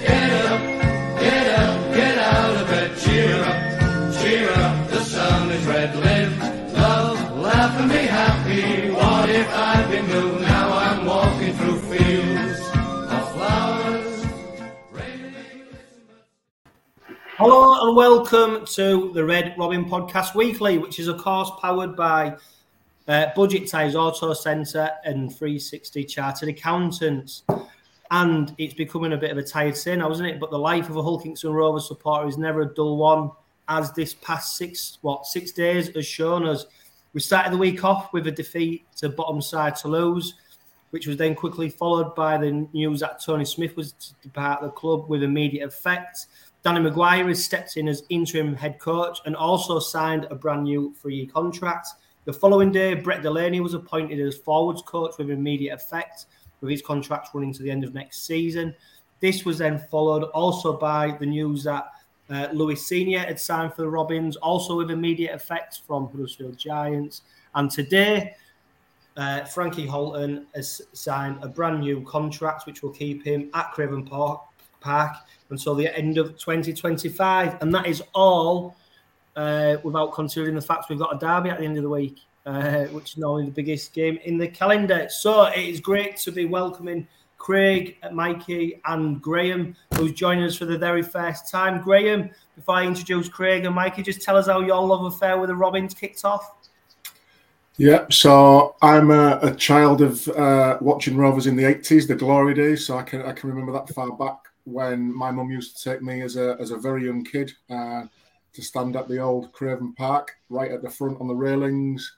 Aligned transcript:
get 0.00 0.46
up, 0.46 0.60
get 1.20 1.60
up, 1.60 1.94
get 1.94 2.18
out 2.18 2.56
of 2.56 2.68
bed. 2.68 2.98
Cheer 2.98 3.44
up, 3.44 4.22
cheer 4.22 4.50
up, 4.50 4.88
the 4.88 5.00
sun 5.00 5.50
is 5.50 5.66
red. 5.66 5.94
Love, 6.72 7.36
laugh 7.36 7.80
and 7.80 7.90
be 7.90 7.98
happy. 7.98 8.90
What 8.92 9.28
if 9.28 9.48
I'd 9.50 9.90
been 9.90 10.06
through 10.06 10.38
fields 11.80 12.60
of 13.10 13.32
flowers. 13.34 14.24
Hello 17.36 17.86
and 17.86 17.96
welcome 17.96 18.64
to 18.66 19.12
the 19.12 19.24
Red 19.24 19.54
Robin 19.58 19.84
Podcast 19.84 20.34
Weekly, 20.34 20.78
which 20.78 20.98
is 20.98 21.08
of 21.08 21.18
course 21.18 21.50
powered 21.60 21.94
by 21.94 22.36
uh, 23.06 23.26
Budget 23.36 23.68
Tyres 23.68 23.94
Auto 23.94 24.32
Centre 24.32 24.92
and 25.04 25.28
360 25.28 26.04
Chartered 26.04 26.48
Accountants. 26.48 27.42
And 28.14 28.54
it's 28.58 28.74
becoming 28.74 29.12
a 29.12 29.16
bit 29.16 29.32
of 29.32 29.38
a 29.38 29.42
tired 29.42 29.76
sin 29.76 29.98
now, 29.98 30.08
isn't 30.08 30.24
it? 30.24 30.38
But 30.38 30.52
the 30.52 30.58
life 30.58 30.88
of 30.88 30.96
a 30.96 31.02
Hull 31.02 31.18
Kingston 31.18 31.52
Rovers 31.52 31.88
supporter 31.88 32.28
is 32.28 32.38
never 32.38 32.60
a 32.60 32.72
dull 32.72 32.96
one, 32.96 33.32
as 33.66 33.90
this 33.90 34.14
past 34.14 34.56
six 34.56 34.98
what 35.02 35.26
six 35.26 35.50
days 35.50 35.88
has 35.88 36.06
shown 36.06 36.46
us. 36.46 36.66
We 37.12 37.20
started 37.20 37.52
the 37.52 37.58
week 37.58 37.82
off 37.82 38.12
with 38.12 38.28
a 38.28 38.30
defeat 38.30 38.84
to 38.98 39.08
bottom 39.08 39.42
side 39.42 39.74
Toulouse, 39.74 40.34
which 40.90 41.08
was 41.08 41.16
then 41.16 41.34
quickly 41.34 41.68
followed 41.68 42.14
by 42.14 42.38
the 42.38 42.68
news 42.72 43.00
that 43.00 43.20
Tony 43.20 43.44
Smith 43.44 43.76
was 43.76 43.94
to 43.94 44.14
depart 44.22 44.62
the 44.62 44.68
club 44.68 45.08
with 45.08 45.24
immediate 45.24 45.66
effect. 45.66 46.26
Danny 46.62 46.88
McGuire 46.88 47.26
has 47.26 47.44
stepped 47.44 47.76
in 47.76 47.88
as 47.88 48.04
interim 48.10 48.54
head 48.54 48.78
coach 48.78 49.18
and 49.26 49.34
also 49.34 49.80
signed 49.80 50.28
a 50.30 50.36
brand 50.36 50.62
new 50.62 50.94
three-year 51.02 51.26
contract. 51.34 51.88
The 52.26 52.32
following 52.32 52.70
day, 52.70 52.94
Brett 52.94 53.22
Delaney 53.22 53.58
was 53.58 53.74
appointed 53.74 54.20
as 54.20 54.38
forwards 54.38 54.82
coach 54.82 55.18
with 55.18 55.30
immediate 55.30 55.74
effect, 55.74 56.26
with 56.60 56.70
his 56.70 56.82
contract 56.82 57.28
running 57.34 57.52
to 57.52 57.62
the 57.62 57.70
end 57.70 57.84
of 57.84 57.94
next 57.94 58.26
season. 58.26 58.74
This 59.20 59.44
was 59.44 59.58
then 59.58 59.78
followed 59.90 60.24
also 60.24 60.76
by 60.76 61.16
the 61.18 61.26
news 61.26 61.64
that 61.64 61.86
uh, 62.30 62.48
Louis 62.52 62.76
Senior 62.76 63.20
had 63.20 63.38
signed 63.38 63.74
for 63.74 63.82
the 63.82 63.88
Robins, 63.88 64.36
also 64.36 64.76
with 64.76 64.90
immediate 64.90 65.34
effect 65.34 65.80
from 65.86 66.08
Huddersfield 66.08 66.56
Giants. 66.56 67.22
And 67.54 67.70
today, 67.70 68.34
uh, 69.16 69.44
Frankie 69.44 69.86
Halton 69.86 70.46
has 70.54 70.82
signed 70.92 71.38
a 71.42 71.48
brand 71.48 71.80
new 71.80 72.02
contract, 72.02 72.66
which 72.66 72.82
will 72.82 72.90
keep 72.90 73.24
him 73.24 73.50
at 73.54 73.70
Craven 73.72 74.04
Park, 74.04 74.42
Park 74.80 75.16
until 75.50 75.74
the 75.74 75.96
end 75.96 76.18
of 76.18 76.36
2025. 76.38 77.62
And 77.62 77.74
that 77.74 77.86
is 77.86 78.02
all 78.14 78.76
uh, 79.36 79.76
without 79.82 80.12
considering 80.12 80.54
the 80.54 80.60
fact 80.60 80.88
we've 80.88 80.98
got 80.98 81.14
a 81.14 81.18
derby 81.18 81.50
at 81.50 81.58
the 81.58 81.64
end 81.64 81.76
of 81.76 81.82
the 81.82 81.88
week, 81.88 82.20
uh, 82.46 82.84
which 82.86 83.12
is 83.12 83.16
normally 83.18 83.46
the 83.46 83.50
biggest 83.50 83.92
game 83.92 84.18
in 84.24 84.38
the 84.38 84.48
calendar. 84.48 85.08
So 85.08 85.44
it 85.44 85.64
is 85.64 85.80
great 85.80 86.16
to 86.18 86.32
be 86.32 86.44
welcoming 86.44 87.06
Craig, 87.38 87.98
Mikey, 88.10 88.80
and 88.86 89.20
Graham, 89.20 89.76
who's 89.96 90.12
joining 90.12 90.44
us 90.44 90.56
for 90.56 90.64
the 90.64 90.78
very 90.78 91.02
first 91.02 91.50
time. 91.50 91.82
Graham, 91.82 92.30
before 92.56 92.76
I 92.76 92.86
introduce 92.86 93.28
Craig 93.28 93.66
and 93.66 93.74
Mikey, 93.74 94.02
just 94.02 94.22
tell 94.22 94.36
us 94.36 94.46
how 94.46 94.60
your 94.60 94.80
love 94.80 95.04
affair 95.04 95.38
with 95.38 95.48
the 95.48 95.54
Robins 95.54 95.92
kicked 95.92 96.24
off. 96.24 96.54
Yeah, 97.76 98.06
so 98.08 98.76
I'm 98.80 99.10
a, 99.10 99.38
a 99.42 99.54
child 99.54 100.00
of 100.00 100.26
uh, 100.28 100.78
watching 100.80 101.16
Rovers 101.16 101.46
in 101.46 101.56
the 101.56 101.64
80s, 101.64 102.06
the 102.06 102.14
glory 102.14 102.54
days. 102.54 102.86
So 102.86 102.96
I 102.96 103.02
can 103.02 103.20
I 103.22 103.32
can 103.32 103.50
remember 103.50 103.72
that 103.72 103.88
far 103.88 104.12
back 104.12 104.38
when 104.64 105.14
my 105.14 105.30
mum 105.30 105.50
used 105.50 105.76
to 105.76 105.90
take 105.90 106.00
me 106.00 106.22
as 106.22 106.36
a 106.36 106.56
as 106.60 106.70
a 106.70 106.78
very 106.78 107.04
young 107.04 107.24
kid 107.24 107.52
uh, 107.68 108.04
to 108.52 108.62
stand 108.62 108.94
at 108.96 109.08
the 109.08 109.18
old 109.18 109.52
Craven 109.52 109.92
Park, 109.92 110.36
right 110.48 110.70
at 110.70 110.82
the 110.82 110.88
front 110.88 111.20
on 111.20 111.26
the 111.26 111.34
railings, 111.34 112.10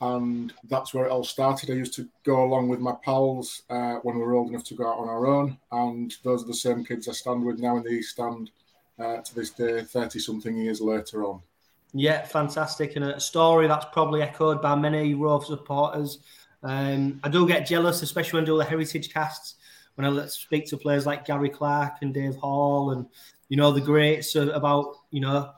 and 0.00 0.52
that's 0.68 0.92
where 0.92 1.06
it 1.06 1.10
all 1.10 1.24
started. 1.24 1.70
I 1.70 1.74
used 1.74 1.94
to 1.94 2.08
go 2.24 2.44
along 2.44 2.68
with 2.68 2.80
my 2.80 2.94
pals 3.04 3.62
uh, 3.70 3.96
when 4.02 4.16
we 4.16 4.22
were 4.22 4.34
old 4.34 4.48
enough 4.48 4.64
to 4.64 4.74
go 4.74 4.88
out 4.88 4.98
on 4.98 5.08
our 5.08 5.26
own, 5.26 5.58
and 5.72 6.14
those 6.22 6.42
are 6.42 6.48
the 6.48 6.54
same 6.54 6.84
kids 6.84 7.08
I 7.08 7.12
stand 7.12 7.44
with 7.44 7.58
now 7.58 7.76
in 7.76 7.82
the 7.82 7.90
East 7.90 8.10
Stand 8.10 8.50
uh, 8.98 9.18
to 9.18 9.34
this 9.34 9.50
day, 9.50 9.82
thirty 9.82 10.18
something 10.18 10.56
years 10.56 10.80
later 10.80 11.24
on. 11.24 11.40
Yeah, 11.96 12.24
fantastic. 12.24 12.96
And 12.96 13.04
a 13.04 13.20
story 13.20 13.68
that's 13.68 13.86
probably 13.92 14.20
echoed 14.20 14.60
by 14.60 14.74
many 14.74 15.14
Rovers 15.14 15.46
supporters. 15.46 16.18
Um, 16.64 17.20
I 17.22 17.28
do 17.28 17.46
get 17.46 17.66
jealous, 17.66 18.02
especially 18.02 18.38
when 18.38 18.44
I 18.44 18.46
do 18.46 18.58
the 18.58 18.64
heritage 18.64 19.12
casts, 19.12 19.54
when 19.94 20.04
I 20.04 20.26
speak 20.26 20.66
to 20.66 20.76
players 20.76 21.06
like 21.06 21.24
Gary 21.24 21.50
Clark 21.50 21.98
and 22.02 22.12
Dave 22.12 22.34
Hall 22.34 22.90
and, 22.90 23.06
you 23.48 23.56
know, 23.56 23.70
the 23.70 23.80
greats 23.80 24.34
about, 24.34 24.96
you 25.12 25.20
know, 25.20 25.52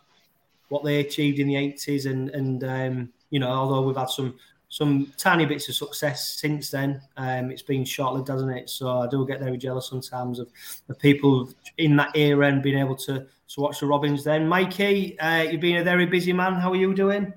what 0.68 0.84
they 0.84 1.00
achieved 1.00 1.38
in 1.38 1.46
the 1.48 1.54
80s. 1.54 2.04
And, 2.04 2.28
and 2.30 2.64
um, 2.64 3.12
you 3.30 3.40
know, 3.40 3.48
although 3.50 3.82
we've 3.82 3.96
had 3.96 4.10
some 4.10 4.34
some 4.68 5.12
tiny 5.16 5.46
bits 5.46 5.68
of 5.68 5.74
success 5.74 6.38
since 6.40 6.70
then. 6.70 7.00
Um, 7.16 7.50
it's 7.50 7.62
been 7.62 7.84
short-lived, 7.84 8.28
hasn't 8.28 8.50
it? 8.56 8.68
So 8.68 8.98
I 8.98 9.06
do 9.06 9.26
get 9.26 9.40
very 9.40 9.56
jealous 9.56 9.88
sometimes 9.88 10.38
of 10.38 10.48
the 10.88 10.94
people 10.94 11.48
in 11.78 11.96
that 11.96 12.16
era 12.16 12.48
and 12.48 12.62
being 12.62 12.78
able 12.78 12.96
to 12.96 13.26
to 13.48 13.60
watch 13.60 13.80
the 13.80 13.86
Robins. 13.86 14.24
Then, 14.24 14.48
Mikey, 14.48 15.18
uh, 15.20 15.42
you've 15.42 15.60
been 15.60 15.76
a 15.76 15.84
very 15.84 16.06
busy 16.06 16.32
man. 16.32 16.54
How 16.54 16.72
are 16.72 16.76
you 16.76 16.94
doing? 16.94 17.32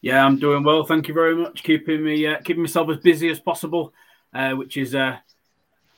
Yeah, 0.00 0.24
I'm 0.24 0.38
doing 0.38 0.62
well. 0.62 0.84
Thank 0.84 1.08
you 1.08 1.14
very 1.14 1.34
much. 1.34 1.62
Keeping 1.62 2.04
me 2.04 2.26
uh, 2.26 2.38
keeping 2.38 2.62
myself 2.62 2.88
as 2.88 2.98
busy 2.98 3.28
as 3.30 3.40
possible, 3.40 3.92
uh, 4.32 4.52
which 4.52 4.76
is 4.76 4.94
uh, 4.94 5.16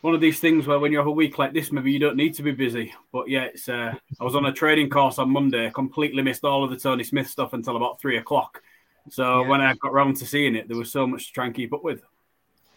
one 0.01 0.15
of 0.15 0.21
these 0.21 0.41
things 0.41 0.67
where 0.67 0.79
when 0.79 0.91
you 0.91 0.99
have 0.99 1.07
a 1.07 1.13
week 1.13 1.39
like 1.39 1.53
this, 1.53 1.71
maybe 1.71 1.93
you 1.93 1.99
don't 1.99 2.17
need 2.17 2.35
to 2.35 2.43
be 2.43 2.51
busy. 2.51 2.95
But 3.13 3.29
yeah, 3.29 3.45
it's. 3.45 3.69
Uh, 3.69 3.95
I 4.21 4.25
was 4.25 4.35
on 4.35 4.47
a 4.47 4.53
training 4.53 4.89
course 4.89 5.19
on 5.19 5.31
Monday. 5.31 5.71
Completely 5.71 6.23
missed 6.23 6.45
all 6.45 6.65
of 6.65 6.71
the 6.71 6.79
Tony 6.79 7.05
Smith 7.05 7.29
stuff 7.29 7.53
until 7.53 7.77
about 7.77 8.01
three 8.01 8.17
o'clock. 8.17 8.63
So 9.11 9.43
Yeah. 9.43 9.49
when 9.49 9.61
I 9.61 9.75
got 9.75 9.93
round 9.93 10.17
to 10.19 10.27
seeing 10.27 10.55
it, 10.55 10.69
there 10.69 10.77
was 10.77 10.91
so 10.93 11.07
much 11.07 11.27
to 11.27 11.33
try 11.33 11.47
and 11.47 11.55
keep 11.55 11.73
up 11.73 11.83
with. 11.85 12.03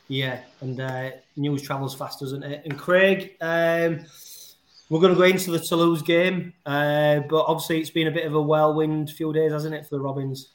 Yeah, 0.08 0.40
and 0.62 0.80
uh, 0.80 1.12
news 1.36 1.62
travels 1.64 1.96
fast, 1.96 2.20
doesn't 2.20 2.44
it? 2.44 2.62
And 2.66 2.78
Craig, 2.78 3.36
um, 3.42 4.02
we're 4.90 5.00
going 5.00 5.14
to 5.14 5.18
go 5.18 5.24
into 5.24 5.50
the 5.52 5.60
Toulouse 5.60 6.04
game, 6.04 6.54
uh, 6.66 7.22
but 7.22 7.46
obviously 7.48 7.80
it's 7.80 7.90
been 7.90 8.08
a 8.08 8.12
bit 8.12 8.26
of 8.26 8.36
a 8.36 8.42
whirlwind 8.42 9.10
few 9.10 9.34
days, 9.34 9.52
hasn't 9.52 9.74
it, 9.74 9.84
for 9.88 9.96
the 9.96 10.02
Robins? 10.02 10.50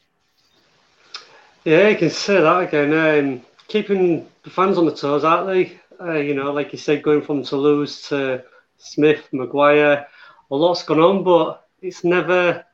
Yeah, 1.64 1.88
you 1.88 1.96
can 1.96 2.10
say 2.10 2.40
that 2.40 2.58
again. 2.60 2.92
Um, 2.94 3.42
keeping 3.66 4.28
the 4.44 4.50
fans 4.50 4.78
on 4.78 4.86
the 4.86 4.94
toes, 4.94 5.24
aren't 5.24 5.48
they? 5.48 5.80
Uh, 6.00 6.14
you 6.14 6.34
know, 6.34 6.52
like 6.52 6.72
you 6.72 6.78
said, 6.78 7.02
going 7.02 7.20
from 7.20 7.42
Toulouse 7.42 8.08
to 8.08 8.42
Smith, 8.78 9.28
McGuire, 9.32 10.06
a 10.50 10.54
lot's 10.56 10.82
gone 10.84 11.00
on, 11.00 11.22
but 11.24 11.68
it's 11.82 12.04
never 12.04 12.64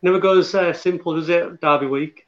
never 0.00 0.18
goes 0.18 0.54
uh, 0.54 0.72
simple, 0.72 1.14
does 1.14 1.28
it? 1.28 1.60
Derby 1.60 1.86
week. 1.86 2.26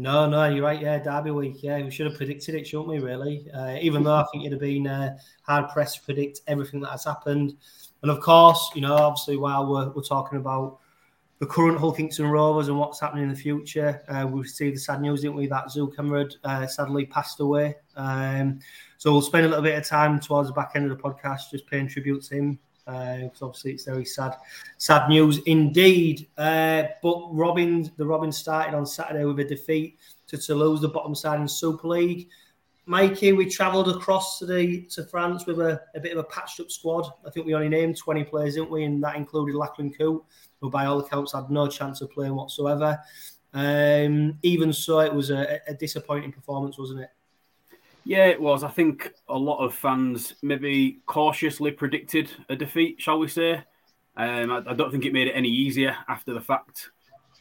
No, 0.00 0.26
no, 0.26 0.46
you're 0.46 0.64
right. 0.64 0.80
Yeah, 0.80 0.98
Derby 0.98 1.30
week. 1.30 1.62
Yeah, 1.62 1.82
we 1.82 1.90
should 1.90 2.06
have 2.06 2.16
predicted 2.16 2.54
it, 2.54 2.66
shouldn't 2.66 2.88
we? 2.88 3.00
Really, 3.00 3.46
uh, 3.52 3.76
even 3.82 4.02
though 4.02 4.14
I 4.14 4.24
think 4.32 4.46
it'd 4.46 4.52
have 4.52 4.60
been 4.60 4.86
uh, 4.86 5.18
hard 5.42 5.68
pressed 5.68 5.98
to 5.98 6.04
predict 6.06 6.40
everything 6.46 6.80
that 6.80 6.88
has 6.88 7.04
happened. 7.04 7.52
And 8.00 8.10
of 8.10 8.20
course, 8.20 8.70
you 8.74 8.80
know, 8.80 8.94
obviously, 8.94 9.36
while 9.36 9.70
we're, 9.70 9.90
we're 9.90 10.00
talking 10.00 10.38
about 10.38 10.78
the 11.38 11.44
current 11.44 11.78
Hull 11.78 11.92
Kingston 11.92 12.28
Rovers 12.28 12.68
and 12.68 12.78
what's 12.78 12.98
happening 12.98 13.24
in 13.24 13.28
the 13.28 13.36
future, 13.36 14.00
uh, 14.08 14.26
we 14.26 14.42
see 14.44 14.70
the 14.70 14.78
sad 14.78 15.02
news, 15.02 15.20
didn't 15.20 15.36
we? 15.36 15.48
That 15.48 15.70
Zook 15.70 15.96
Ema 15.98 16.30
uh, 16.44 16.66
sadly 16.66 17.04
passed 17.04 17.40
away. 17.40 17.76
Um, 17.94 18.60
so 18.96 19.12
we'll 19.12 19.20
spend 19.20 19.44
a 19.44 19.48
little 19.50 19.62
bit 19.62 19.76
of 19.76 19.84
time 19.84 20.18
towards 20.18 20.48
the 20.48 20.54
back 20.54 20.72
end 20.76 20.90
of 20.90 20.96
the 20.96 21.02
podcast 21.02 21.50
just 21.50 21.66
paying 21.66 21.88
tribute 21.88 22.22
to 22.22 22.36
him 22.36 22.58
because 22.86 23.42
obviously 23.42 23.72
it's 23.72 23.84
very 23.84 24.04
sad, 24.04 24.36
sad 24.78 25.08
news 25.08 25.38
indeed. 25.46 26.28
Uh, 26.36 26.84
but 27.02 27.28
Robin, 27.32 27.90
the 27.96 28.06
Robin 28.06 28.32
started 28.32 28.74
on 28.76 28.86
Saturday 28.86 29.24
with 29.24 29.40
a 29.40 29.44
defeat 29.44 29.98
to 30.28 30.38
Toulouse, 30.38 30.80
the 30.80 30.88
bottom 30.88 31.14
side 31.14 31.40
in 31.40 31.48
Super 31.48 31.88
League. 31.88 32.28
Mikey, 32.86 33.32
we 33.32 33.46
travelled 33.46 33.88
across 33.88 34.38
to 34.38 34.46
the 34.46 34.82
to 34.86 35.04
France 35.04 35.46
with 35.46 35.60
a, 35.60 35.80
a 35.94 36.00
bit 36.00 36.12
of 36.12 36.18
a 36.18 36.24
patched 36.24 36.58
up 36.60 36.70
squad. 36.70 37.08
I 37.26 37.30
think 37.30 37.46
we 37.46 37.54
only 37.54 37.68
named 37.68 37.96
20 37.96 38.24
players, 38.24 38.54
didn't 38.54 38.70
we? 38.70 38.84
And 38.84 39.02
that 39.04 39.16
included 39.16 39.54
Lachlan 39.54 39.92
Coote, 39.92 40.24
who 40.60 40.70
by 40.70 40.86
all 40.86 40.98
accounts 40.98 41.32
had 41.32 41.50
no 41.50 41.68
chance 41.68 42.00
of 42.00 42.10
playing 42.10 42.34
whatsoever. 42.34 42.98
Um, 43.52 44.38
even 44.42 44.72
so, 44.72 45.00
it 45.00 45.14
was 45.14 45.30
a, 45.30 45.60
a 45.68 45.74
disappointing 45.74 46.32
performance, 46.32 46.78
wasn't 46.78 47.02
it? 47.02 47.10
Yeah, 48.10 48.24
it 48.24 48.42
was. 48.42 48.64
I 48.64 48.68
think 48.68 49.12
a 49.28 49.38
lot 49.38 49.64
of 49.64 49.72
fans 49.72 50.34
maybe 50.42 50.98
cautiously 51.06 51.70
predicted 51.70 52.28
a 52.48 52.56
defeat, 52.56 53.00
shall 53.00 53.20
we 53.20 53.28
say. 53.28 53.62
Um, 54.16 54.50
I, 54.50 54.64
I 54.66 54.74
don't 54.74 54.90
think 54.90 55.04
it 55.04 55.12
made 55.12 55.28
it 55.28 55.36
any 55.36 55.48
easier 55.48 55.96
after 56.08 56.34
the 56.34 56.40
fact. 56.40 56.90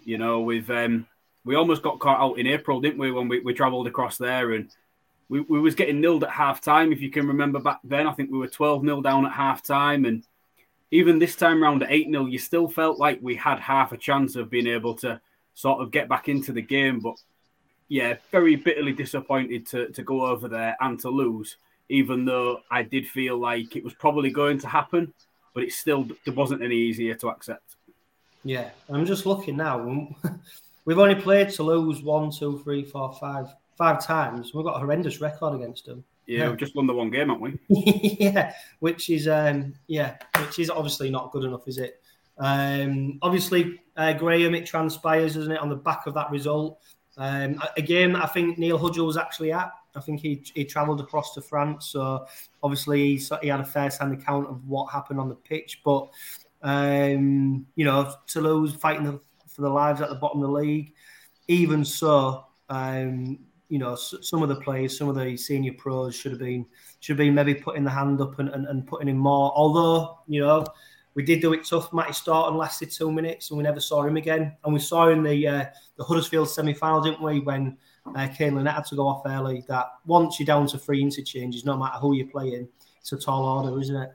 You 0.04 0.20
know, 0.20 0.42
with 0.42 0.70
um, 0.70 1.08
we 1.44 1.56
almost 1.56 1.82
got 1.82 1.98
caught 1.98 2.22
out 2.22 2.38
in 2.38 2.46
April, 2.46 2.82
didn't 2.82 3.00
we, 3.00 3.12
when 3.12 3.28
we, 3.28 3.40
we 3.40 3.52
travelled 3.52 3.88
across 3.88 4.20
there 4.20 4.52
and 4.52 4.70
we, 5.28 5.40
we 5.40 5.60
was 5.60 5.74
getting 5.74 6.04
nilled 6.04 6.22
at 6.22 6.30
half 6.30 6.62
time, 6.62 6.94
if 6.94 7.02
you 7.02 7.10
can 7.10 7.28
remember 7.28 7.60
back 7.60 7.80
then. 7.84 8.06
I 8.06 8.14
think 8.14 8.30
we 8.30 8.38
were 8.38 8.48
12 8.48 8.84
nil 8.84 9.02
down 9.02 9.26
at 9.26 9.32
half 9.32 9.64
time. 9.64 10.06
And 10.06 10.24
even 10.92 11.18
this 11.18 11.36
time 11.36 11.64
round 11.64 11.82
at 11.82 11.92
8 11.92 12.12
0, 12.12 12.28
you 12.28 12.38
still 12.38 12.68
felt 12.68 13.00
like 13.00 13.18
we 13.24 13.36
had 13.36 13.60
half 13.60 13.92
a 13.92 13.98
chance 13.98 14.36
of 14.36 14.52
being 14.52 14.68
able 14.68 14.94
to 14.98 15.20
sort 15.56 15.82
of 15.82 15.90
get 15.90 16.08
back 16.08 16.30
into 16.30 16.52
the 16.52 16.62
game. 16.62 17.00
But 17.00 17.16
yeah, 17.90 18.16
very 18.32 18.56
bitterly 18.56 18.94
disappointed 18.94 19.66
to, 19.68 19.90
to 19.90 20.04
go 20.04 20.26
over 20.26 20.48
there 20.48 20.78
and 20.80 21.00
Toulouse, 21.00 21.58
even 21.90 22.24
though 22.24 22.62
I 22.70 22.84
did 22.84 23.08
feel 23.08 23.38
like 23.38 23.76
it 23.76 23.84
was 23.84 23.96
probably 23.96 24.30
going 24.30 24.60
to 24.60 24.68
happen, 24.68 25.12
but 25.54 25.64
it 25.64 25.74
still 25.74 26.08
it 26.26 26.36
wasn't 26.36 26.62
any 26.62 26.76
easier 26.76 27.16
to 27.16 27.30
accept. 27.30 27.76
Yeah, 28.44 28.70
I'm 28.90 29.06
just 29.06 29.26
looking 29.26 29.58
now. 29.58 30.08
We've 30.86 31.00
only 31.00 31.16
played 31.16 31.50
to 31.52 31.64
lose 31.64 32.02
one, 32.02 32.32
two, 32.32 32.60
three, 32.64 32.86
four, 32.86 33.14
five, 33.20 33.48
five 33.78 34.04
times. 34.04 34.54
We've 34.54 34.66
got 34.66 34.76
a 34.76 34.80
horrendous 34.80 35.20
record 35.20 35.56
against 35.56 35.86
them. 35.86 36.04
Yeah, 36.26 36.50
we've 36.50 36.58
just 36.58 36.76
won 36.76 36.86
the 36.86 36.94
one 36.94 37.10
game, 37.10 37.30
haven't 37.30 37.42
we? 37.42 37.60
yeah, 38.20 38.54
which 38.82 39.10
is 39.10 39.28
um, 39.28 39.74
yeah, 39.88 40.18
which 40.40 40.60
is 40.60 40.70
obviously 40.70 41.10
not 41.10 41.32
good 41.32 41.44
enough, 41.44 41.68
is 41.68 41.80
it? 41.80 42.04
Um, 42.38 43.18
obviously, 43.24 43.82
uh, 43.98 44.14
Graham, 44.14 44.54
it 44.54 44.68
transpires, 44.68 45.34
doesn't 45.34 45.52
it, 45.52 45.60
on 45.60 45.70
the 45.70 45.76
back 45.76 46.06
of 46.06 46.14
that 46.14 46.30
result. 46.30 46.80
Um, 47.20 47.62
again, 47.76 48.16
I 48.16 48.26
think 48.28 48.58
Neil 48.58 48.80
Hudgell 48.80 49.06
was 49.06 49.18
actually 49.18 49.52
at. 49.52 49.72
I 49.96 50.00
think 50.00 50.22
he 50.22 50.42
he 50.56 50.64
travelled 50.64 51.02
across 51.02 51.34
to 51.34 51.42
France, 51.42 51.88
so 51.88 52.26
obviously 52.64 53.18
he, 53.18 53.24
he 53.42 53.48
had 53.50 53.60
a 53.60 53.66
first-hand 53.66 54.14
account 54.14 54.48
of 54.48 54.66
what 54.66 54.92
happened 54.92 55.20
on 55.20 55.28
the 55.28 55.36
pitch. 55.36 55.82
But 55.84 56.10
um, 56.62 57.66
you 57.76 57.86
know, 57.86 58.14
Toulouse 58.26 58.74
fighting 58.74 59.04
the, 59.04 59.20
for 59.48 59.62
the 59.62 59.70
lives 59.70 60.00
at 60.00 60.10
the 60.10 60.16
bottom 60.16 60.42
of 60.42 60.48
the 60.48 60.54
league. 60.54 60.94
Even 61.50 61.84
so, 61.84 62.46
um, 62.70 63.40
you 63.68 63.80
know, 63.80 63.96
some 63.96 64.42
of 64.42 64.50
the 64.50 64.56
players, 64.62 64.98
some 64.98 65.10
of 65.10 65.16
the 65.16 65.36
senior 65.36 65.74
pros 65.74 66.16
should 66.16 66.32
have 66.32 66.40
been 66.40 66.66
should 67.02 67.18
have 67.18 67.26
been 67.26 67.36
maybe 67.36 67.56
putting 67.56 67.84
the 67.84 67.90
hand 67.90 68.22
up 68.22 68.40
and, 68.40 68.50
and, 68.50 68.66
and 68.68 68.88
putting 68.88 69.10
in 69.10 69.18
more. 69.18 69.52
Although, 69.56 70.20
you 70.28 70.40
know, 70.40 70.66
we 71.16 71.24
did 71.24 71.42
do 71.42 71.54
it 71.54 71.66
tough. 71.66 71.92
Matty 71.92 72.14
Storton 72.14 72.56
lasted 72.56 72.92
two 72.92 73.12
minutes 73.12 73.50
and 73.50 73.58
we 73.58 73.64
never 73.64 73.80
saw 73.80 74.04
him 74.04 74.18
again. 74.18 74.56
And 74.64 74.74
we 74.74 74.80
saw 74.80 75.10
in 75.10 75.24
the 75.24 75.48
uh, 75.48 75.66
the 75.98 76.04
Huddersfield 76.04 76.50
semi 76.50 76.74
final, 76.74 77.02
didn't 77.02 77.22
we, 77.22 77.40
when 77.40 77.78
uh, 78.16 78.28
Kane 78.28 78.56
Linnett 78.56 78.76
had 78.76 78.86
to 78.86 78.96
go 78.96 79.08
off 79.08 79.24
early, 79.26 79.64
that 79.68 79.88
once 80.06 80.40
you're 80.40 80.46
down 80.46 80.68
to 80.68 80.78
three 80.78 81.02
interchanges, 81.02 81.66
no 81.66 81.78
matter 81.78 81.98
who 82.00 82.16
you're 82.16 82.28
playing, 82.28 82.68
it's 83.00 83.12
a 83.12 83.18
tall 83.18 83.46
order, 83.46 83.80
isn't 83.80 83.96
it? 83.96 84.12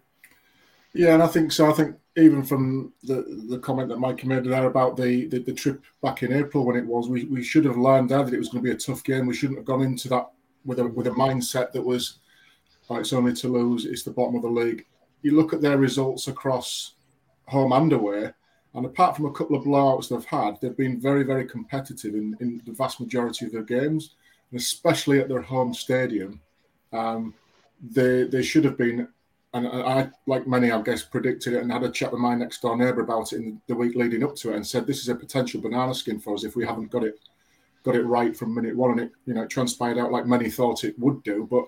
Yeah, 0.95 1.15
and 1.15 1.23
I 1.23 1.27
think 1.27 1.51
so. 1.51 1.69
I 1.69 1.73
think 1.73 1.97
even 2.17 2.45
from 2.45 2.93
the 3.03 3.45
the 3.49 3.59
comment 3.59 3.89
that 3.89 3.99
Mike 3.99 4.25
made 4.25 4.45
there 4.45 4.67
about 4.67 4.97
the, 4.97 5.27
the, 5.27 5.41
the 5.41 5.53
trip 5.53 5.83
back 6.03 6.23
in 6.23 6.33
April 6.33 6.65
when 6.65 6.77
it 6.77 6.87
was, 6.87 7.09
we, 7.09 7.25
we 7.25 7.43
should 7.43 7.65
have 7.65 7.77
learned 7.77 8.11
there 8.11 8.23
that 8.23 8.33
it 8.33 8.39
was 8.39 8.49
going 8.49 8.63
to 8.63 8.71
be 8.71 8.75
a 8.75 8.79
tough 8.79 9.03
game. 9.03 9.27
We 9.27 9.35
shouldn't 9.35 9.59
have 9.59 9.67
gone 9.67 9.83
into 9.83 10.09
that 10.11 10.31
with 10.65 10.79
a 10.79 10.87
with 10.87 11.09
a 11.09 11.11
mindset 11.11 11.73
that 11.73 11.83
was, 11.83 12.19
it's 12.91 13.13
only 13.13 13.35
Toulouse. 13.35 13.85
It's 13.85 14.05
the 14.05 14.13
bottom 14.13 14.37
of 14.37 14.43
the 14.43 14.49
league. 14.49 14.87
You 15.25 15.37
look 15.37 15.53
at 15.53 15.61
their 15.61 15.79
results 15.79 16.29
across 16.29 16.95
home 17.49 17.73
and 17.73 17.93
away, 17.93 18.33
and 18.75 18.87
apart 18.87 19.17
from 19.17 19.27
a 19.27 19.33
couple 19.33 19.57
of 19.57 19.65
blowouts 19.65 20.09
they've 20.09 20.25
had, 20.25 20.61
they've 20.61 20.77
been 20.77 21.01
very 21.01 21.25
very 21.25 21.47
competitive 21.47 22.15
in, 22.15 22.37
in 22.41 22.63
the 22.65 22.73
vast 22.73 23.01
majority 23.01 23.47
of 23.47 23.53
their 23.53 23.63
games, 23.63 24.15
and 24.51 24.61
especially 24.61 25.19
at 25.19 25.29
their 25.29 25.43
home 25.43 25.75
stadium. 25.75 26.41
Um, 26.93 27.35
they 27.91 28.25
they 28.25 28.43
should 28.43 28.65
have 28.65 28.79
been 28.79 29.09
and 29.55 29.69
I, 29.69 30.11
like 30.27 30.49
many, 30.49 30.73
I 30.73 30.83
guess, 30.83 31.05
predicted 31.05 31.55
it 31.55 31.63
and 31.63 31.71
had 31.71 31.85
a 31.85 31.91
chat 31.91 32.11
with 32.11 32.21
my 32.21 32.35
next 32.35 32.61
door 32.61 32.77
neighbour 32.77 33.03
about 33.03 33.33
it 33.33 33.37
in 33.37 33.61
the 33.69 33.77
week 33.77 33.95
leading 33.95 34.25
up 34.25 34.35
to 34.37 34.51
it, 34.53 34.57
and 34.57 34.67
said 34.67 34.85
this 34.85 35.01
is 35.01 35.09
a 35.09 35.15
potential 35.15 35.61
banana 35.61 35.95
skin 35.95 36.19
for 36.19 36.35
us 36.35 36.43
if 36.43 36.57
we 36.57 36.67
haven't 36.67 36.91
got 36.91 37.05
it 37.05 37.21
got 37.85 37.95
it 37.95 38.03
right 38.03 38.37
from 38.37 38.55
minute 38.55 38.75
one. 38.77 38.93
And 38.93 39.01
it, 39.01 39.13
you 39.27 39.35
know, 39.35 39.43
it 39.43 39.51
transpired 39.51 39.97
out 39.97 40.11
like 40.11 40.27
many 40.27 40.51
thought 40.51 40.83
it 40.83 40.99
would 40.99 41.23
do. 41.23 41.47
But 41.49 41.67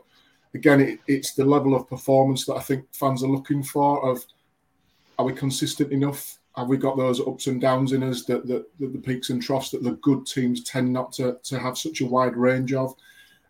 again, 0.56 0.81
it, 0.81 0.99
it's 1.06 1.35
the 1.35 1.44
level 1.44 1.75
of 1.75 1.88
performance 1.88 2.44
that 2.47 2.56
I 2.56 2.61
think 2.61 2.87
fans 2.93 3.23
are 3.23 3.29
looking 3.29 3.62
for. 3.62 4.11
Of 4.11 4.25
are 5.19 5.25
we 5.25 5.32
consistent 5.32 5.93
enough? 5.93 6.38
Have 6.56 6.69
we 6.69 6.79
got 6.79 6.97
those 6.97 7.20
ups 7.20 7.47
and 7.47 7.61
downs 7.61 7.93
in 7.93 8.03
us 8.03 8.25
that, 8.25 8.47
that, 8.47 8.67
that 8.81 8.93
the 8.93 8.99
peaks 8.99 9.29
and 9.31 9.43
troughs 9.43 9.70
that 9.70 9.82
the 9.82 9.93
good 9.93 10.26
teams 10.26 10.64
tend 10.64 10.91
not 10.91 11.12
to, 11.12 11.38
to 11.44 11.58
have 11.58 11.76
such 11.76 12.00
a 12.00 12.06
wide 12.06 12.37
range 12.37 12.73
of? 12.73 12.94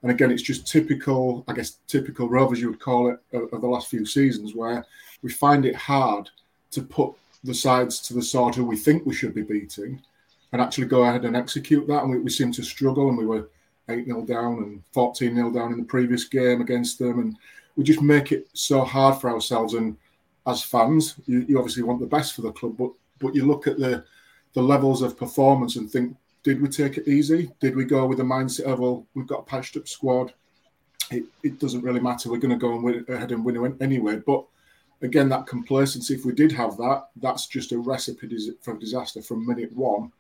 And 0.03 0.11
again, 0.11 0.31
it's 0.31 0.43
just 0.43 0.67
typical, 0.67 1.45
I 1.49 1.53
guess, 1.53 1.79
typical 1.87 2.29
Rovers, 2.29 2.61
you 2.61 2.71
would 2.71 2.81
call 2.81 3.11
it, 3.11 3.19
of, 3.33 3.53
of 3.53 3.61
the 3.61 3.69
last 3.69 3.89
few 3.89 4.05
seasons, 4.05 4.55
where 4.55 4.85
we 5.23 5.31
find 5.31 5.65
it 5.65 5.77
hard 5.77 6.29
to 6.73 6.83
put 6.83 7.13
the 7.45 7.55
sides 7.55 8.01
to 8.01 8.15
the 8.15 8.23
side 8.23 8.55
who 8.55 8.65
we 8.65 8.77
think 8.77 9.07
we 9.07 9.15
should 9.15 9.35
be 9.35 9.43
beating 9.43 10.03
and 10.53 10.61
actually 10.61 10.87
go 10.87 11.05
ahead 11.05 11.25
and 11.25 11.37
execute 11.37 11.87
that. 11.87 12.03
And 12.03 12.11
we, 12.11 12.19
we 12.19 12.31
seem 12.31 12.53
to 12.53 12.63
struggle, 12.63 13.09
and 13.09 13.19
we 13.19 13.27
were 13.27 13.49
8 13.89 14.07
0 14.07 14.23
down 14.23 14.59
and 14.59 14.83
14 14.93 15.35
0 15.35 15.51
down 15.53 15.73
in 15.73 15.79
the 15.79 15.85
previous 15.85 16.25
game 16.25 16.61
against 16.61 16.99
them. 16.99 17.21
And 17.21 17.37
we 17.77 17.85
just 17.85 18.03
make 18.03 18.33
it 18.33 18.49
so 18.53 18.83
hard 18.83 19.21
for 19.21 19.31
ourselves. 19.31 19.75
And 19.75 19.97
as 20.47 20.63
fans, 20.63 21.17
you, 21.27 21.45
you 21.49 21.59
obviously 21.59 21.83
want 21.83 22.01
the 22.01 22.07
best 22.07 22.35
for 22.35 22.43
the 22.43 22.53
club, 22.53 22.77
but 22.77 22.93
but 23.19 23.35
you 23.35 23.47
look 23.47 23.67
at 23.67 23.79
the 23.79 24.05
the 24.55 24.63
levels 24.63 25.03
of 25.03 25.19
performance 25.19 25.77
and 25.77 25.91
think 25.91 26.17
did 26.47 26.63
we 26.63 26.69
take 26.69 26.97
it 26.97 27.09
easy? 27.09 27.51
Did 27.61 27.75
we 27.75 27.85
go 27.85 28.07
with 28.07 28.19
the 28.19 28.25
mindset 28.25 28.67
of, 28.67 28.79
well, 28.79 29.05
we've 29.15 29.27
got 29.27 29.41
a 29.41 29.43
patched 29.43 29.77
up 29.77 29.89
squad. 29.89 30.33
It, 31.11 31.25
it 31.43 31.59
doesn't 31.59 31.83
really 31.83 31.99
matter. 31.99 32.31
We're 32.31 32.39
going 32.39 32.57
to 32.57 32.57
go 32.57 32.73
and 32.73 32.85
win 32.85 33.05
ahead 33.09 33.33
and 33.33 33.45
win 33.45 33.77
anyway. 33.81 34.23
But 34.25 34.45
again, 35.03 35.29
that 35.31 35.49
complacency, 35.49 36.15
if 36.15 36.25
we 36.25 36.33
did 36.33 36.53
have 36.53 36.77
that, 36.77 37.09
that's 37.17 37.49
just 37.49 37.73
a 37.73 37.79
recipe 37.79 38.29
for 38.61 38.79
disaster 38.79 39.23
from 39.23 39.45
minute 39.45 39.73
one. 39.73 40.13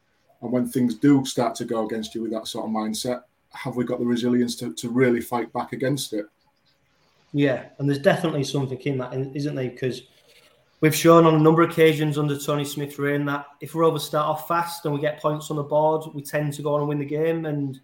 And 0.43 0.51
when 0.51 0.69
things 0.69 0.97
do 0.97 1.25
start 1.25 1.55
to 1.57 1.65
go 1.65 1.87
against 1.87 2.17
you 2.17 2.23
with 2.23 2.33
that 2.33 2.49
sort 2.49 2.65
of 2.67 2.73
mindset, 2.73 3.23
have 3.53 3.77
we 3.77 3.85
got 3.85 3.99
the 3.99 4.07
resilience 4.07 4.57
to, 4.57 4.73
to 4.75 4.89
really 4.89 5.21
fight 5.21 5.53
back 5.53 5.73
against 5.73 6.13
it? 6.13 6.27
Yeah, 7.33 7.67
and 7.79 7.89
there's 7.89 8.01
definitely 8.01 8.45
something 8.45 8.79
in 8.81 8.99
that, 8.99 9.13
isn't 9.35 9.55
there? 9.55 9.71
Because 9.71 10.03
We've 10.83 10.95
shown 10.95 11.25
on 11.25 11.37
a 11.37 11.39
number 11.39 11.63
of 11.63 11.71
occasions 11.71 12.19
under 12.19 12.39
Tony 12.39 12.65
Smith's 12.65 12.99
reign 12.99 13.25
that 13.27 13.47
if 13.63 13.75
we're 13.75 13.85
over 13.85 13.99
start 13.99 14.27
off 14.27 14.47
fast 14.47 14.85
and 14.85 14.93
we 14.93 15.01
get 15.01 15.23
points 15.23 15.51
on 15.51 15.57
the 15.57 15.63
board, 15.63 16.05
we 16.13 16.21
tend 16.21 16.53
to 16.53 16.63
go 16.63 16.75
on 16.75 16.81
and 16.81 16.89
win 16.89 16.99
the 16.99 17.05
game. 17.07 17.47
And 17.47 17.81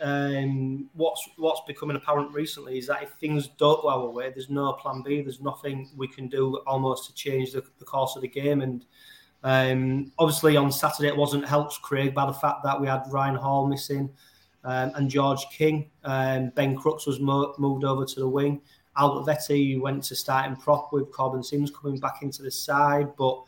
um, 0.00 0.88
what's 0.92 1.28
what's 1.38 1.62
becoming 1.66 1.96
apparent 1.96 2.32
recently 2.32 2.78
is 2.78 2.86
that 2.86 3.02
if 3.02 3.10
things 3.14 3.48
don't 3.58 3.82
go 3.82 3.88
our 3.88 4.08
way, 4.08 4.30
there's 4.30 4.48
no 4.48 4.74
plan 4.74 5.02
B. 5.02 5.22
There's 5.22 5.40
nothing 5.40 5.90
we 5.96 6.06
can 6.06 6.28
do 6.28 6.58
almost 6.68 7.06
to 7.06 7.14
change 7.14 7.50
the, 7.50 7.64
the 7.80 7.84
course 7.84 8.14
of 8.14 8.22
the 8.22 8.28
game. 8.28 8.62
And 8.62 8.84
um, 9.42 10.12
obviously 10.16 10.56
on 10.56 10.70
Saturday 10.70 11.08
it 11.08 11.16
wasn't 11.16 11.48
helped 11.48 11.82
Craig 11.82 12.14
by 12.14 12.26
the 12.26 12.32
fact 12.32 12.62
that 12.62 12.80
we 12.80 12.86
had 12.86 13.02
Ryan 13.10 13.34
Hall 13.34 13.66
missing 13.66 14.08
um, 14.64 14.92
and 14.94 15.10
George 15.10 15.44
King. 15.50 15.90
Um, 16.04 16.50
ben 16.50 16.76
Crooks 16.76 17.06
was 17.06 17.20
mo- 17.20 17.54
moved 17.58 17.84
over 17.84 18.04
to 18.04 18.20
the 18.20 18.28
wing. 18.28 18.60
Albert 18.96 19.24
Vete 19.48 19.80
went 19.80 20.04
to 20.04 20.14
starting 20.14 20.56
prop 20.56 20.92
with 20.92 21.10
Korbin 21.10 21.44
Sims 21.44 21.70
coming 21.70 21.98
back 21.98 22.22
into 22.22 22.42
the 22.42 22.50
side, 22.50 23.14
but 23.16 23.42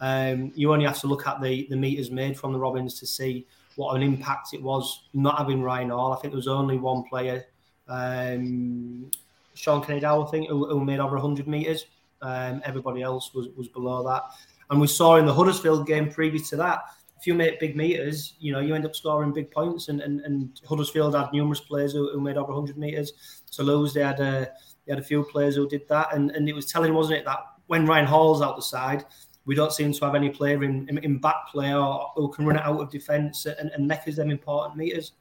um, 0.00 0.52
you 0.54 0.72
only 0.72 0.84
have 0.84 1.00
to 1.00 1.06
look 1.06 1.26
at 1.26 1.40
the 1.40 1.66
the 1.70 1.76
meters 1.76 2.10
made 2.10 2.38
from 2.38 2.52
the 2.52 2.58
Robins 2.58 2.98
to 3.00 3.06
see 3.06 3.46
what 3.76 3.96
an 3.96 4.02
impact 4.02 4.52
it 4.52 4.62
was 4.62 5.04
not 5.14 5.38
having 5.38 5.62
Ryan 5.62 5.90
Hall. 5.90 6.12
I 6.12 6.16
think 6.16 6.32
there 6.32 6.36
was 6.36 6.48
only 6.48 6.76
one 6.76 7.04
player, 7.04 7.46
um, 7.88 9.10
Shaun 9.54 9.82
Kenny-Dowall, 9.82 10.28
I 10.28 10.30
think, 10.30 10.48
who, 10.48 10.68
who, 10.68 10.84
made 10.84 11.00
over 11.00 11.14
100 11.16 11.46
meters. 11.46 11.86
Um, 12.20 12.60
everybody 12.64 13.02
else 13.02 13.32
was 13.34 13.48
was 13.56 13.68
below 13.68 14.06
that, 14.06 14.22
and 14.70 14.80
we 14.80 14.86
saw 14.86 15.16
in 15.16 15.26
the 15.26 15.34
Huddersfield 15.34 15.86
game 15.86 16.10
previous 16.10 16.48
to 16.50 16.56
that. 16.56 16.80
If 17.22 17.28
you 17.28 17.34
make 17.34 17.60
big 17.60 17.76
meters, 17.76 18.34
you 18.40 18.52
know 18.52 18.58
you 18.58 18.74
end 18.74 18.84
up 18.84 18.96
scoring 18.96 19.32
big 19.32 19.52
points, 19.52 19.88
and 19.88 20.00
and, 20.00 20.20
and 20.22 20.60
Huddersfield 20.68 21.14
had 21.14 21.32
numerous 21.32 21.60
players 21.60 21.92
who, 21.92 22.10
who 22.10 22.20
made 22.20 22.36
over 22.36 22.52
100 22.52 22.76
meters. 22.76 23.12
Toulouse 23.48 23.94
they 23.94 24.02
had 24.02 24.18
a 24.18 24.50
he 24.84 24.90
had 24.90 24.98
a 24.98 25.04
few 25.04 25.22
players 25.22 25.54
who 25.54 25.68
did 25.68 25.86
that, 25.88 26.12
and, 26.12 26.32
and 26.32 26.48
it 26.48 26.52
was 26.52 26.66
telling, 26.66 26.92
wasn't 26.92 27.20
it, 27.20 27.24
that 27.24 27.38
when 27.68 27.86
Ryan 27.86 28.06
Hall's 28.06 28.42
out 28.42 28.56
the 28.56 28.62
side, 28.62 29.04
we 29.44 29.54
don't 29.54 29.72
seem 29.72 29.92
to 29.92 30.04
have 30.04 30.16
any 30.16 30.30
player 30.30 30.64
in, 30.64 30.88
in, 30.88 30.98
in 30.98 31.18
back 31.18 31.46
play 31.48 31.72
or 31.72 32.10
who 32.16 32.28
can 32.32 32.44
run 32.44 32.56
it 32.56 32.62
out 32.62 32.80
of 32.80 32.90
defence 32.90 33.46
and, 33.46 33.70
and 33.70 33.86
make 33.86 34.04
them 34.04 34.32
important 34.32 34.76
meters. 34.76 35.12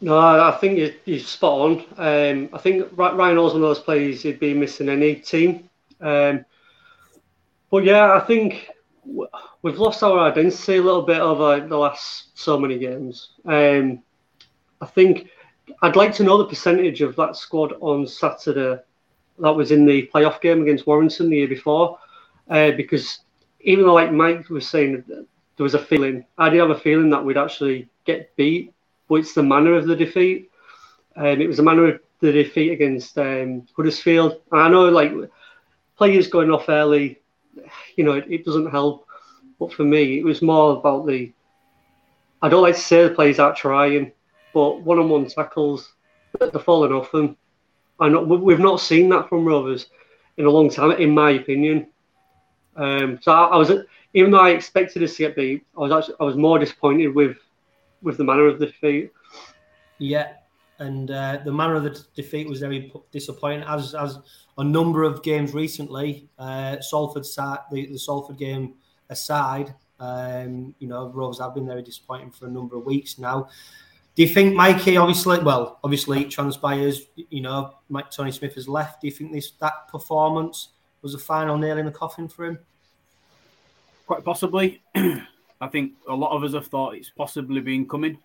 No, 0.00 0.16
I 0.16 0.56
think 0.60 0.78
you're, 0.78 0.90
you're 1.04 1.18
spot 1.18 1.60
on. 1.60 1.72
Um, 1.96 2.48
I 2.52 2.58
think 2.58 2.86
Ryan 2.92 3.36
Hall's 3.36 3.54
one 3.54 3.62
of 3.62 3.68
those 3.68 3.80
players 3.80 4.22
he'd 4.22 4.38
be 4.38 4.54
missing 4.54 4.88
any 4.88 5.16
team. 5.16 5.68
Um, 6.00 6.44
but 7.70 7.82
yeah, 7.82 8.14
I 8.14 8.20
think 8.20 8.68
we've 9.62 9.78
lost 9.78 10.02
our 10.02 10.30
identity 10.30 10.76
a 10.76 10.82
little 10.82 11.02
bit 11.02 11.20
over 11.20 11.60
the 11.66 11.76
last 11.76 12.38
so 12.38 12.58
many 12.58 12.78
games. 12.78 13.30
Um, 13.44 14.02
I 14.80 14.86
think 14.86 15.30
I'd 15.82 15.96
like 15.96 16.14
to 16.14 16.24
know 16.24 16.38
the 16.38 16.46
percentage 16.46 17.00
of 17.00 17.16
that 17.16 17.36
squad 17.36 17.74
on 17.80 18.06
Saturday 18.06 18.80
that 19.38 19.52
was 19.52 19.70
in 19.70 19.86
the 19.86 20.08
playoff 20.12 20.40
game 20.40 20.62
against 20.62 20.86
Warrington 20.86 21.30
the 21.30 21.36
year 21.36 21.48
before, 21.48 21.98
uh, 22.48 22.70
because 22.72 23.20
even 23.60 23.84
though 23.84 23.94
like 23.94 24.12
Mike 24.12 24.48
was 24.48 24.68
saying 24.68 25.04
there 25.08 25.24
was 25.58 25.74
a 25.74 25.78
feeling, 25.78 26.24
I 26.38 26.48
did 26.48 26.60
have 26.60 26.70
a 26.70 26.78
feeling 26.78 27.10
that 27.10 27.24
we'd 27.24 27.36
actually 27.36 27.88
get 28.04 28.34
beat, 28.36 28.72
but 29.08 29.16
it's 29.16 29.34
the 29.34 29.42
manner 29.42 29.74
of 29.74 29.86
the 29.86 29.96
defeat. 29.96 30.50
Um, 31.16 31.40
it 31.40 31.46
was 31.46 31.56
the 31.56 31.62
manner 31.62 31.86
of 31.86 32.00
the 32.20 32.32
defeat 32.32 32.72
against 32.72 33.18
um, 33.18 33.66
Huddersfield. 33.76 34.40
And 34.52 34.60
I 34.60 34.68
know 34.68 34.88
like 34.88 35.12
players 35.96 36.28
going 36.28 36.50
off 36.50 36.68
early, 36.68 37.20
you 37.96 38.04
know, 38.04 38.12
it, 38.12 38.24
it 38.30 38.44
doesn't 38.44 38.70
help. 38.70 39.06
But 39.58 39.72
for 39.72 39.84
me, 39.84 40.18
it 40.18 40.24
was 40.24 40.42
more 40.42 40.76
about 40.76 41.06
the. 41.06 41.32
I 42.42 42.48
don't 42.48 42.62
like 42.62 42.74
to 42.74 42.80
say 42.80 43.04
the 43.04 43.14
players 43.14 43.38
aren't 43.38 43.56
trying, 43.56 44.12
but 44.52 44.82
one-on-one 44.82 45.26
tackles, 45.26 45.92
they're 46.38 46.50
falling 46.60 46.92
off 46.92 47.10
them. 47.10 47.36
And 47.98 48.28
we've 48.28 48.58
not 48.58 48.80
seen 48.80 49.08
that 49.08 49.28
from 49.28 49.46
Rovers 49.46 49.86
in 50.36 50.44
a 50.44 50.50
long 50.50 50.68
time, 50.68 50.92
in 50.92 51.10
my 51.10 51.30
opinion. 51.30 51.88
Um, 52.76 53.18
so 53.22 53.32
I, 53.32 53.46
I, 53.46 53.56
was, 53.56 53.72
even 54.12 54.30
though 54.30 54.40
I 54.40 54.50
expected 54.50 55.02
us 55.02 55.16
to 55.16 55.22
get 55.22 55.36
beat, 55.36 55.66
I 55.76 55.80
was 55.80 55.92
actually 55.92 56.16
I 56.20 56.24
was 56.24 56.36
more 56.36 56.58
disappointed 56.58 57.08
with 57.08 57.38
with 58.02 58.18
the 58.18 58.24
manner 58.24 58.46
of 58.46 58.58
the 58.58 58.66
defeat. 58.66 59.12
Yeah, 59.98 60.34
and 60.78 61.10
uh, 61.10 61.40
the 61.44 61.52
manner 61.52 61.74
of 61.74 61.84
the 61.84 62.04
defeat 62.14 62.48
was 62.48 62.60
very 62.60 62.92
disappointing. 63.12 63.64
As 63.66 63.94
as 63.94 64.18
a 64.58 64.64
number 64.64 65.02
of 65.02 65.22
games 65.22 65.54
recently, 65.54 66.28
uh, 66.38 66.80
Salford 66.80 67.26
side, 67.26 67.58
the, 67.70 67.86
the 67.86 67.98
Salford 67.98 68.38
game 68.38 68.74
aside, 69.10 69.74
um, 70.00 70.74
you 70.78 70.88
know, 70.88 71.08
Rovers 71.08 71.40
have 71.40 71.54
been 71.54 71.66
very 71.66 71.82
disappointing 71.82 72.30
for 72.30 72.46
a 72.46 72.50
number 72.50 72.76
of 72.76 72.84
weeks 72.84 73.18
now 73.18 73.48
Do 74.16 74.22
you 74.22 74.28
think 74.28 74.54
Mikey, 74.54 74.96
obviously, 74.96 75.40
well, 75.40 75.78
obviously 75.84 76.22
it 76.22 76.30
transpires, 76.30 77.02
you 77.16 77.42
know, 77.42 77.74
Mike 77.90 78.10
Tony 78.10 78.32
Smith 78.32 78.54
has 78.54 78.66
left. 78.66 79.02
Do 79.02 79.08
you 79.08 79.12
think 79.12 79.30
this 79.30 79.52
that 79.60 79.88
performance 79.88 80.70
was 81.02 81.14
a 81.14 81.18
final 81.18 81.58
nail 81.58 81.76
in 81.76 81.84
the 81.84 81.92
coffin 81.92 82.26
for 82.26 82.46
him? 82.46 82.58
Quite 84.06 84.24
possibly. 84.24 84.80
I 84.94 85.68
think 85.70 85.92
a 86.08 86.14
lot 86.14 86.34
of 86.34 86.42
us 86.44 86.54
have 86.54 86.66
thought 86.66 86.94
it's 86.94 87.10
possibly 87.10 87.60
been 87.60 87.86
coming. 87.86 88.16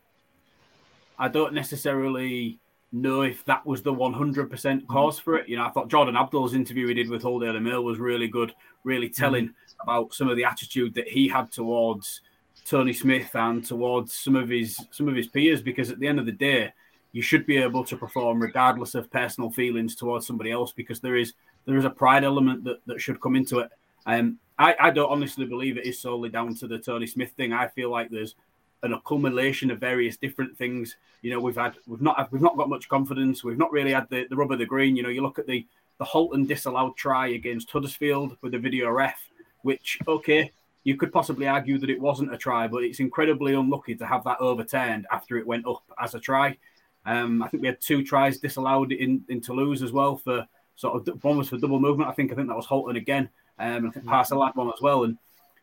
I 1.22 1.28
don't 1.28 1.54
necessarily 1.54 2.60
know 2.92 3.22
if 3.22 3.46
that 3.46 3.64
was 3.64 3.84
the 3.84 3.94
100% 3.94 4.88
cause 4.88 5.20
for 5.20 5.36
it. 5.38 5.48
You 5.48 5.56
know, 5.56 5.66
I 5.66 5.70
thought 5.70 5.88
Jordan 5.88 6.16
Abdull's 6.16 6.56
interview 6.56 6.88
he 6.88 6.96
did 6.96 7.10
with 7.10 7.22
Hull 7.22 7.40
Daily 7.40 7.60
Mail 7.60 7.84
was 7.84 8.00
really 8.00 8.28
good, 8.28 8.56
really 8.84 9.08
telling 9.08 9.50
mm. 9.50 9.54
about 9.84 10.16
some 10.16 10.30
of 10.30 10.36
the 10.36 10.44
attitude 10.44 10.96
that 10.96 11.08
he 11.08 11.28
had 11.28 11.52
towards 11.52 12.22
Tony 12.66 12.92
Smith 12.92 13.36
and 13.36 13.64
towards 13.64 14.16
some 14.16 14.36
of 14.36 14.50
his 14.50 14.84
some 14.90 15.08
of 15.08 15.16
his 15.16 15.28
peers 15.28 15.62
because 15.62 15.92
at 15.92 16.00
the 16.00 16.08
end 16.08 16.20
of 16.20 16.26
the 16.26 16.32
day 16.32 16.74
you 17.12 17.22
should 17.22 17.46
be 17.46 17.58
able 17.58 17.84
to 17.84 17.98
perform 17.98 18.42
regardless 18.42 18.96
of 18.96 19.12
personal 19.12 19.52
feelings 19.52 19.96
towards 19.96 20.26
somebody 20.26 20.52
else 20.52 20.72
because 20.72 21.00
there 21.02 21.16
is 21.16 21.34
there 21.66 21.78
is 21.78 21.86
a 21.86 21.90
pride 21.90 22.24
element 22.24 22.64
that, 22.64 22.78
that 22.88 23.00
should 23.00 23.22
come 23.22 23.36
into 23.36 23.60
it. 23.60 23.70
Um, 24.08 24.40
I, 24.58 24.76
I 24.80 24.90
don't 24.90 25.12
honestly 25.12 25.46
believe 25.46 25.78
it 25.78 25.86
is 25.86 26.02
solely 26.02 26.30
down 26.30 26.56
to 26.56 26.68
the 26.68 26.80
Tony 26.80 27.06
Smith 27.06 27.32
thing. 27.32 27.54
I 27.54 27.68
feel 27.68 27.92
like 27.92 28.10
there's 28.10 28.36
an 28.84 28.94
accumulation 28.94 29.72
of 29.72 29.80
various 29.80 30.18
different 30.18 30.58
things. 30.58 30.98
You 31.22 31.32
know, 31.32 31.40
we've 31.40 31.56
had 31.56 31.76
we've 31.88 32.02
not 32.02 32.32
we've 32.32 32.42
not 32.42 32.58
got 32.58 32.70
much 32.70 32.90
confidence. 32.90 33.44
We've 33.44 33.58
not 33.58 33.72
really 33.72 33.94
had 33.94 34.10
the, 34.10 34.26
the 34.30 34.36
rub 34.36 34.52
of 34.52 34.60
the 34.60 34.66
green. 34.66 34.96
You 34.96 35.04
know, 35.04 35.10
you 35.10 35.22
look 35.22 35.40
at 35.40 35.48
the 35.48 35.66
the 35.98 36.06
Halton 36.06 36.46
disallowed 36.46 36.98
try 36.98 37.28
against 37.28 37.70
Huddersfield 37.70 38.38
with 38.42 38.54
the 38.54 38.60
video 38.60 38.90
ref, 38.90 39.20
which 39.62 40.00
okay, 40.08 40.52
you 40.84 40.98
could 40.98 41.14
possibly 41.14 41.48
argue 41.48 41.78
that 41.78 41.90
it 41.90 42.02
wasn't 42.02 42.34
a 42.34 42.38
try, 42.38 42.68
but 42.68 42.84
it's 42.84 43.00
incredibly 43.00 43.54
unlucky 43.54 43.96
to 43.96 44.06
have 44.06 44.24
that 44.24 44.40
overturned 44.40 45.06
after 45.12 45.38
it 45.38 45.46
went 45.46 45.68
up 45.68 45.84
as 46.00 46.16
a 46.16 46.20
try. 46.20 46.58
Um, 47.06 47.42
I 47.42 47.48
think 47.48 47.62
we 47.62 47.68
had 47.68 47.82
two 47.82 48.04
tries 48.04 48.40
disallowed 48.40 48.92
in, 48.92 49.24
in 49.30 49.42
Toulouse 49.42 49.82
as 49.82 49.92
well 49.92 50.18
for 50.18 50.48
sort 50.76 51.08
of 51.08 51.24
one 51.24 51.38
was 51.38 51.50
for 51.50 51.58
double 51.58 51.80
movement. 51.80 52.10
I 52.10 52.14
think 52.14 52.32
I 52.32 52.36
think 52.36 52.48
that 52.48 52.58
was 52.58 52.66
Halton 52.66 52.96
again. 52.96 53.30
Um, 53.60 53.88
I 53.88 53.92
think 53.92 54.06
Parcell 54.06 54.44
had 54.44 54.56
one 54.56 54.72
as 54.74 54.82
well. 54.82 55.04
And 55.04 55.18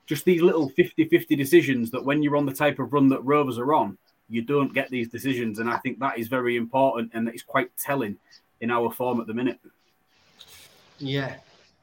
just 0.09 0.25
these 0.25 0.41
little 0.41 0.71
50-50 0.71 1.37
decisions 1.37 1.91
that 1.91 2.03
when 2.03 2.23
you're 2.23 2.37
on 2.37 2.47
the 2.47 2.53
type 2.53 2.79
of 2.79 2.93
run 2.95 3.09
that 3.11 3.23
Rovers 3.25 3.59
are 3.59 3.75
on, 3.75 3.99
you 4.31 4.41
don't 4.41 4.73
get 4.73 4.91
these 4.91 5.09
decisions. 5.09 5.59
And 5.59 5.69
I 5.69 5.77
think 5.79 5.99
that 6.01 6.19
is 6.19 6.29
very 6.29 6.57
important 6.57 7.13
and 7.15 7.29
it's 7.29 7.43
quite 7.43 7.71
telling 7.77 8.17
in 8.63 8.71
our 8.71 8.91
form 8.91 9.21
at 9.21 9.27
the 9.27 9.35
minute. 9.35 9.61
Yeah, 10.99 11.37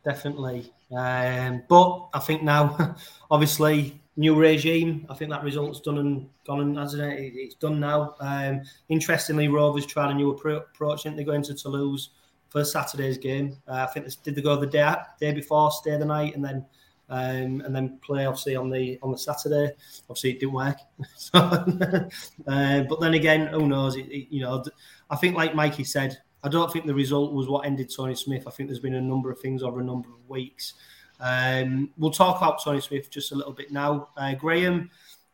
definitely. 0.03 0.73
Um, 0.91 1.63
but 1.69 2.07
I 2.15 2.19
think 2.19 2.41
now, 2.41 2.95
obviously, 3.31 4.01
new 4.17 4.35
regime. 4.35 5.05
I 5.07 5.13
think 5.13 5.29
that 5.29 5.43
result's 5.43 5.79
done 5.79 5.99
and 5.99 6.27
gone 6.47 6.61
and 6.61 6.77
hasn't 6.77 7.03
it? 7.03 7.33
It's 7.35 7.55
done 7.55 7.79
now. 7.79 8.15
Um, 8.19 8.61
interestingly, 8.89 9.47
Rovers 9.49 9.85
tried 9.85 10.11
a 10.11 10.13
new 10.15 10.31
approach. 10.31 10.65
I 10.81 11.03
think 11.03 11.15
they're 11.15 11.25
going 11.25 11.43
to 11.43 11.53
Toulouse 11.53 12.09
for 12.49 12.63
Saturday's 12.65 13.19
game. 13.19 13.57
Uh, 13.67 13.85
I 13.87 13.93
think 13.93 14.07
they, 14.07 14.13
did 14.23 14.35
they 14.35 14.41
go 14.41 14.55
the 14.55 14.65
day 14.65 14.95
day 15.19 15.31
before, 15.31 15.71
stay 15.71 15.97
the 15.97 16.05
night, 16.05 16.35
and 16.35 16.43
then 16.43 16.65
um, 17.09 17.61
and 17.61 17.75
then 17.75 17.99
play 18.01 18.25
obviously 18.25 18.55
on 18.55 18.69
the 18.69 18.99
on 19.01 19.11
the 19.11 19.17
Saturday. 19.17 19.71
Obviously, 20.09 20.31
it 20.31 20.39
didn't 20.39 20.53
work. 20.53 20.77
so, 21.15 21.39
uh, 21.39 22.81
but 22.81 22.99
then 22.99 23.13
again, 23.13 23.47
who 23.47 23.67
knows? 23.67 23.95
It, 23.95 24.07
it, 24.11 24.27
you 24.33 24.41
know, 24.41 24.63
I 25.09 25.15
think 25.15 25.35
like 25.35 25.55
Mikey 25.55 25.83
said, 25.83 26.17
I 26.43 26.49
don't 26.49 26.71
think 26.71 26.85
the 26.85 26.93
result 26.93 27.33
was 27.33 27.47
what 27.47 27.65
ended 27.65 27.91
Tony 27.95 28.15
Smith. 28.15 28.47
I 28.47 28.51
think 28.51 28.69
there's 28.69 28.79
been 28.79 28.95
a 28.95 29.01
number 29.01 29.31
of 29.31 29.39
things 29.39 29.63
over 29.63 29.79
a 29.79 29.83
number 29.83 30.09
of 30.09 30.29
weeks. 30.29 30.73
Um, 31.19 31.91
we'll 31.97 32.11
talk 32.11 32.37
about 32.37 32.63
Tony 32.63 32.81
Smith 32.81 33.09
just 33.09 33.31
a 33.31 33.35
little 33.35 33.53
bit 33.53 33.71
now. 33.71 34.09
Uh, 34.17 34.35
Graham, 34.35 34.89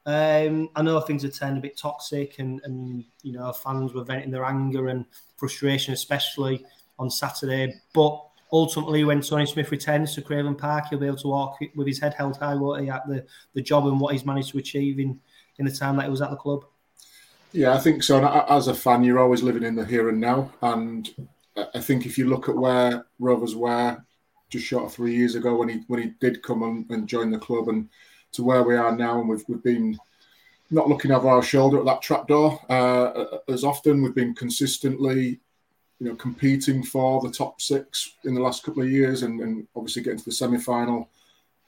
um, 0.06 0.70
I 0.76 0.82
know 0.82 1.00
things 1.00 1.24
have 1.24 1.34
turned 1.34 1.58
a 1.58 1.62
bit 1.62 1.78
toxic, 1.78 2.40
and, 2.40 2.62
and 2.64 3.04
you 3.24 3.34
know 3.34 3.52
fans 3.52 3.94
were 3.94 4.04
venting 4.04 4.32
their 4.32 4.46
anger 4.46 4.88
and 4.88 5.06
frustration, 5.38 5.94
especially 5.94 6.66
on 7.00 7.10
Saturday. 7.10 7.76
But 7.94 8.24
ultimately, 8.52 9.04
when 9.04 9.22
Tony 9.22 9.46
Smith 9.46 9.72
returns 9.72 10.16
to 10.16 10.22
Craven 10.22 10.56
Park, 10.56 10.86
he'll 10.90 11.00
be 11.00 11.08
able 11.08 11.18
to 11.18 11.28
walk 11.28 11.58
with 11.76 11.88
his 11.88 12.00
head 12.00 12.14
held 12.14 12.38
high, 12.38 12.56
won't 12.56 12.84
he, 12.84 12.90
at 12.90 13.08
the, 13.08 13.26
the 13.54 13.62
job 13.62 13.88
and 13.88 14.00
what 14.00 14.14
he's 14.14 14.26
managed 14.26 14.52
to 14.52 14.58
achieve 14.58 15.00
in, 15.00 15.20
in 15.58 15.66
the 15.66 15.72
time 15.72 15.96
that 15.98 16.06
he 16.06 16.12
was 16.12 16.22
at 16.22 16.30
the 16.30 16.36
club. 16.36 16.66
Yeah, 17.54 17.74
I 17.74 17.80
think 17.80 18.04
so. 18.04 18.18
And 18.18 18.26
as 18.50 18.68
a 18.68 18.74
fan, 18.74 19.04
you're 19.04 19.20
always 19.20 19.44
living 19.44 19.64
in 19.64 19.76
the 19.76 19.86
here 19.86 20.10
and 20.10 20.20
now. 20.20 20.52
And 20.62 21.10
I 21.76 21.80
think 21.80 22.06
if 22.06 22.18
you 22.18 22.30
look 22.30 22.48
at 22.48 22.56
where 22.56 23.06
Rovers 23.20 23.56
were 23.56 24.02
just 24.50 24.66
short 24.66 24.86
of 24.86 24.94
three 24.94 25.16
years 25.16 25.36
ago 25.36 25.56
when 25.56 25.70
he 25.70 25.82
when 25.88 26.02
he 26.02 26.14
did 26.20 26.44
come 26.44 26.64
and, 26.64 26.90
and 26.90 27.08
join 27.08 27.32
the 27.32 27.40
club, 27.40 27.70
and 27.70 27.90
to 28.34 28.44
where 28.44 28.64
we 28.64 28.76
are 28.76 28.96
now, 28.96 29.20
and 29.20 29.28
we've 29.28 29.44
we've 29.48 29.64
been 29.64 29.98
not 30.70 30.88
looking 30.88 31.12
over 31.12 31.28
our 31.28 31.44
shoulder 31.44 31.80
at 31.80 31.86
that 31.86 32.02
trapdoor 32.02 32.60
uh, 32.70 33.40
as 33.50 33.64
often. 33.64 34.02
We've 34.02 34.16
been 34.16 34.34
consistently, 34.34 35.40
you 36.02 36.10
know, 36.10 36.16
competing 36.16 36.82
for 36.82 37.22
the 37.22 37.30
top 37.30 37.62
six 37.62 38.16
in 38.24 38.34
the 38.34 38.42
last 38.42 38.64
couple 38.64 38.82
of 38.82 38.90
years, 38.90 39.22
and, 39.22 39.40
and 39.40 39.68
obviously 39.76 40.02
getting 40.02 40.18
to 40.18 40.26
the 40.26 40.32
semi 40.32 40.58
final 40.58 41.08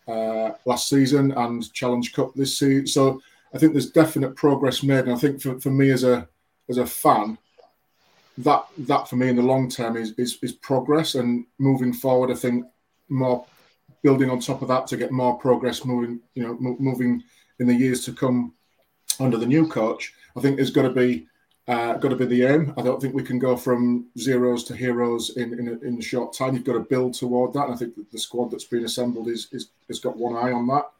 uh, 0.08 0.54
last 0.66 0.90
season 0.90 1.32
and 1.34 1.72
Challenge 1.72 2.12
Cup 2.14 2.34
this 2.34 2.58
season. 2.58 2.88
So 2.88 3.22
I 3.54 3.60
think 3.60 3.74
there's 3.74 3.92
definite 3.92 4.36
progress 4.36 4.82
made, 4.82 5.06
and 5.06 5.14
I 5.14 5.18
think 5.18 5.40
for, 5.40 5.60
for 5.60 5.70
me 5.70 5.92
as 5.92 6.04
a 6.04 6.28
as 6.68 6.80
a 6.80 6.86
fan, 6.86 7.38
that 8.40 8.66
that 8.80 9.08
for 9.08 9.18
me 9.18 9.30
in 9.30 9.36
the 9.36 9.44
long 9.44 9.70
term 9.70 9.98
is, 9.98 10.14
is 10.18 10.40
is 10.42 10.54
progress 10.54 11.14
and 11.14 11.46
moving 11.60 11.94
forward. 11.94 12.32
I 12.32 12.36
think 12.36 12.66
more 13.10 13.46
building 14.02 14.32
on 14.32 14.40
top 14.40 14.64
of 14.64 14.68
that 14.70 14.88
to 14.88 14.98
get 14.98 15.12
more 15.12 15.38
progress 15.38 15.86
moving, 15.86 16.20
you 16.34 16.42
know, 16.42 16.58
moving 16.80 17.22
in 17.60 17.68
the 17.68 17.76
years 17.76 18.04
to 18.06 18.14
come 18.14 18.52
under 19.20 19.38
the 19.38 19.46
new 19.46 19.68
coach. 19.68 20.12
I 20.36 20.42
think 20.42 20.56
there's 20.56 20.72
got 20.72 20.82
to 20.82 20.90
be 20.90 21.28
uh, 21.68 21.94
got 21.94 22.10
to 22.10 22.16
be 22.16 22.26
the 22.26 22.44
aim. 22.44 22.74
I 22.78 22.82
don't 22.82 23.02
think 23.02 23.14
we 23.14 23.24
can 23.24 23.40
go 23.40 23.56
from 23.56 24.08
zeros 24.18 24.66
to 24.66 24.76
heroes 24.76 25.38
in 25.38 25.58
in 25.58 25.68
a, 25.70 25.88
in 25.88 25.98
a 25.98 26.02
short 26.02 26.34
time. 26.34 26.56
You've 26.56 26.66
got 26.66 26.74
to 26.74 26.82
build 26.82 27.14
toward 27.14 27.54
that. 27.54 27.66
And 27.66 27.74
I 27.74 27.78
think 27.78 27.96
that 27.96 28.12
the 28.12 28.20
squad 28.20 28.52
that's 28.52 28.66
been 28.66 28.84
assembled 28.84 29.30
is, 29.30 29.48
is 29.52 29.70
has 29.88 30.00
got 30.00 30.18
one 30.18 30.36
eye 30.36 30.52
on 30.52 30.68
that. 30.68 30.92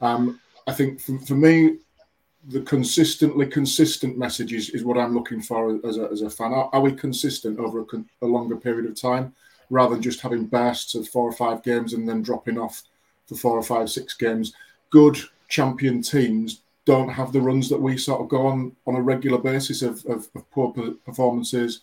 Um, 0.00 0.40
I 0.66 0.72
think 0.72 1.00
for, 1.00 1.18
for 1.20 1.34
me, 1.34 1.78
the 2.48 2.60
consistently 2.60 3.46
consistent 3.46 4.18
message 4.18 4.52
is, 4.52 4.70
is 4.70 4.84
what 4.84 4.98
I'm 4.98 5.14
looking 5.14 5.40
for 5.40 5.80
as 5.86 5.96
a, 5.96 6.08
as 6.10 6.22
a 6.22 6.30
fan. 6.30 6.52
Are, 6.52 6.68
are 6.72 6.80
we 6.80 6.92
consistent 6.92 7.58
over 7.58 7.80
a, 7.80 7.84
a, 8.22 8.26
longer 8.26 8.56
period 8.56 8.90
of 8.90 9.00
time 9.00 9.32
rather 9.70 9.94
than 9.94 10.02
just 10.02 10.20
having 10.20 10.46
bursts 10.46 10.94
of 10.94 11.08
four 11.08 11.28
or 11.28 11.32
five 11.32 11.62
games 11.62 11.92
and 11.92 12.08
then 12.08 12.20
dropping 12.20 12.58
off 12.58 12.82
for 13.26 13.36
four 13.36 13.56
or 13.56 13.62
five, 13.62 13.90
six 13.90 14.14
games? 14.14 14.54
Good 14.90 15.18
champion 15.48 16.02
teams 16.02 16.62
don't 16.84 17.08
have 17.08 17.32
the 17.32 17.40
runs 17.40 17.68
that 17.68 17.80
we 17.80 17.96
sort 17.96 18.20
of 18.20 18.28
go 18.28 18.46
on 18.46 18.74
on 18.86 18.96
a 18.96 19.02
regular 19.02 19.38
basis 19.38 19.82
of, 19.82 20.04
of, 20.06 20.28
of 20.34 20.50
poor 20.50 20.72
performances, 21.04 21.80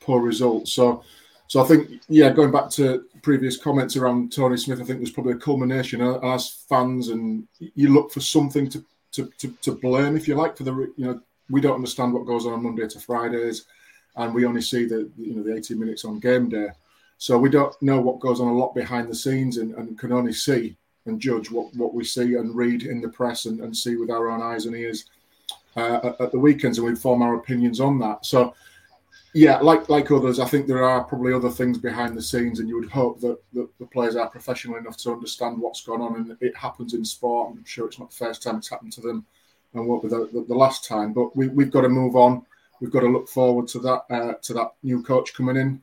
poor 0.00 0.20
results. 0.20 0.72
So, 0.72 1.04
so 1.46 1.62
I 1.62 1.66
think, 1.66 2.02
yeah, 2.08 2.30
going 2.30 2.50
back 2.50 2.70
to 2.70 3.04
previous 3.22 3.56
comments 3.56 3.96
around 3.96 4.32
Tony 4.32 4.56
Smith, 4.56 4.80
I 4.80 4.84
think 4.84 4.98
there's 4.98 5.10
probably 5.10 5.34
a 5.34 5.36
culmination 5.36 6.00
uh, 6.00 6.18
as 6.20 6.64
fans, 6.68 7.08
and 7.08 7.46
you 7.58 7.92
look 7.92 8.12
for 8.12 8.20
something 8.20 8.68
to 8.70 8.84
to, 9.12 9.28
to, 9.38 9.50
to 9.62 9.72
blame, 9.72 10.16
if 10.16 10.28
you 10.28 10.36
like, 10.36 10.56
for 10.56 10.62
the 10.62 10.72
you 10.96 11.06
know 11.06 11.20
we 11.48 11.60
don't 11.60 11.74
understand 11.74 12.12
what 12.12 12.26
goes 12.26 12.46
on 12.46 12.62
Monday 12.62 12.86
to 12.86 13.00
Fridays, 13.00 13.66
and 14.16 14.32
we 14.32 14.46
only 14.46 14.62
see 14.62 14.84
the 14.84 15.10
you 15.16 15.34
know 15.34 15.42
the 15.42 15.56
80 15.56 15.74
minutes 15.74 16.04
on 16.04 16.20
game 16.20 16.48
day, 16.48 16.68
so 17.18 17.38
we 17.38 17.50
don't 17.50 17.74
know 17.82 18.00
what 18.00 18.20
goes 18.20 18.40
on 18.40 18.48
a 18.48 18.56
lot 18.56 18.74
behind 18.74 19.08
the 19.08 19.14
scenes, 19.14 19.56
and, 19.56 19.74
and 19.74 19.98
can 19.98 20.12
only 20.12 20.32
see 20.32 20.76
and 21.10 21.20
judge 21.20 21.50
what, 21.50 21.74
what 21.74 21.92
we 21.92 22.04
see 22.04 22.36
and 22.36 22.54
read 22.54 22.84
in 22.84 23.00
the 23.02 23.08
press 23.08 23.44
and, 23.44 23.60
and 23.60 23.76
see 23.76 23.96
with 23.96 24.10
our 24.10 24.30
own 24.30 24.40
eyes 24.40 24.64
and 24.66 24.76
ears 24.76 25.04
uh, 25.76 26.00
at, 26.04 26.20
at 26.20 26.32
the 26.32 26.38
weekends, 26.38 26.78
and 26.78 26.86
we 26.86 26.94
form 26.94 27.20
our 27.20 27.34
opinions 27.34 27.80
on 27.80 27.98
that. 27.98 28.24
So 28.24 28.54
yeah, 29.32 29.58
like 29.58 29.88
like 29.88 30.10
others, 30.10 30.40
I 30.40 30.46
think 30.46 30.66
there 30.66 30.84
are 30.84 31.04
probably 31.04 31.32
other 31.32 31.50
things 31.50 31.78
behind 31.78 32.16
the 32.16 32.22
scenes, 32.22 32.58
and 32.58 32.68
you 32.68 32.76
would 32.78 32.90
hope 32.90 33.20
that, 33.20 33.38
that 33.52 33.68
the 33.78 33.86
players 33.86 34.16
are 34.16 34.28
professional 34.28 34.76
enough 34.76 34.96
to 34.98 35.12
understand 35.12 35.60
what's 35.60 35.84
going 35.84 36.00
on, 36.00 36.16
and 36.16 36.36
it 36.40 36.56
happens 36.56 36.94
in 36.94 37.04
sport. 37.04 37.50
I'm 37.50 37.64
sure 37.64 37.86
it's 37.86 37.98
not 37.98 38.10
the 38.10 38.24
first 38.24 38.42
time 38.42 38.56
it's 38.56 38.70
happened 38.70 38.92
to 38.94 39.00
them, 39.00 39.24
and 39.74 39.86
won't 39.86 40.02
be 40.02 40.08
the, 40.08 40.28
the, 40.32 40.44
the 40.48 40.54
last 40.54 40.84
time. 40.84 41.12
But 41.12 41.36
we, 41.36 41.46
we've 41.48 41.70
got 41.70 41.82
to 41.82 41.88
move 41.88 42.16
on. 42.16 42.44
We've 42.80 42.90
got 42.90 43.00
to 43.00 43.08
look 43.14 43.28
forward 43.28 43.68
to 43.68 43.78
that 43.80 44.02
uh, 44.10 44.34
to 44.46 44.54
that 44.54 44.70
new 44.82 45.00
coach 45.02 45.32
coming 45.34 45.56
in. 45.56 45.82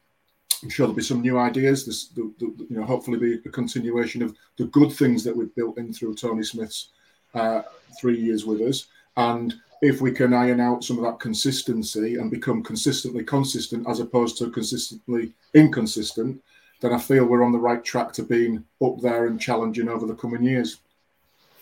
I'm 0.64 0.70
sure 0.70 0.86
there'll 0.86 0.96
be 0.96 1.04
some 1.04 1.22
new 1.22 1.38
ideas. 1.38 1.86
This, 1.86 2.08
the, 2.08 2.32
the, 2.40 2.46
you 2.70 2.78
know, 2.78 2.86
hopefully 2.86 3.20
be 3.20 3.34
a 3.46 3.52
continuation 3.52 4.22
of 4.22 4.36
the 4.58 4.66
good 4.66 4.92
things 4.92 5.24
that 5.24 5.36
we've 5.36 5.54
built 5.56 5.78
in 5.78 5.94
through 5.94 6.16
Tony 6.16 6.44
Smith's 6.44 6.90
uh, 7.34 7.62
three 8.00 8.20
years 8.20 8.46
with 8.46 8.62
us, 8.62 8.88
and 9.18 9.54
if 9.82 10.02
we 10.02 10.12
can 10.12 10.34
iron 10.34 10.60
out 10.60 10.84
some 10.84 10.98
of 10.98 11.04
that 11.04 11.20
consistency 11.20 12.16
and 12.16 12.32
become 12.32 12.64
consistently 12.64 13.24
consistent 13.24 13.88
as 13.88 14.00
opposed 14.00 14.38
to 14.38 14.50
consistently 14.50 15.34
inconsistent, 15.54 16.42
then 16.82 16.94
I 16.94 16.98
feel 16.98 17.26
we're 17.26 17.44
on 17.44 17.52
the 17.52 17.60
right 17.60 17.84
track 17.84 18.12
to 18.14 18.24
being 18.24 18.64
up 18.84 19.00
there 19.02 19.28
and 19.28 19.40
challenging 19.40 19.90
over 19.90 20.06
the 20.06 20.16
coming 20.16 20.44
years. 20.44 20.78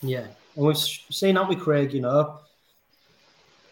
Yeah, 0.01 0.27
and 0.55 0.65
we've 0.65 0.77
seen 0.77 1.35
that 1.35 1.49
with 1.49 1.59
Craig. 1.59 1.93
You 1.93 2.01
know, 2.01 2.39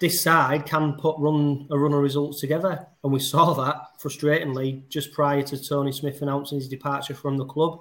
this 0.03 0.21
side 0.21 0.65
can 0.65 0.95
put 0.95 1.15
run 1.17 1.65
a 1.71 1.79
run 1.79 1.93
of 1.93 2.01
results 2.01 2.41
together, 2.41 2.85
and 3.05 3.13
we 3.13 3.21
saw 3.21 3.53
that 3.53 3.97
frustratingly 4.01 4.85
just 4.89 5.13
prior 5.13 5.41
to 5.41 5.57
Tony 5.57 5.93
Smith 5.93 6.21
announcing 6.21 6.57
his 6.57 6.67
departure 6.67 7.15
from 7.15 7.37
the 7.37 7.45
club. 7.45 7.79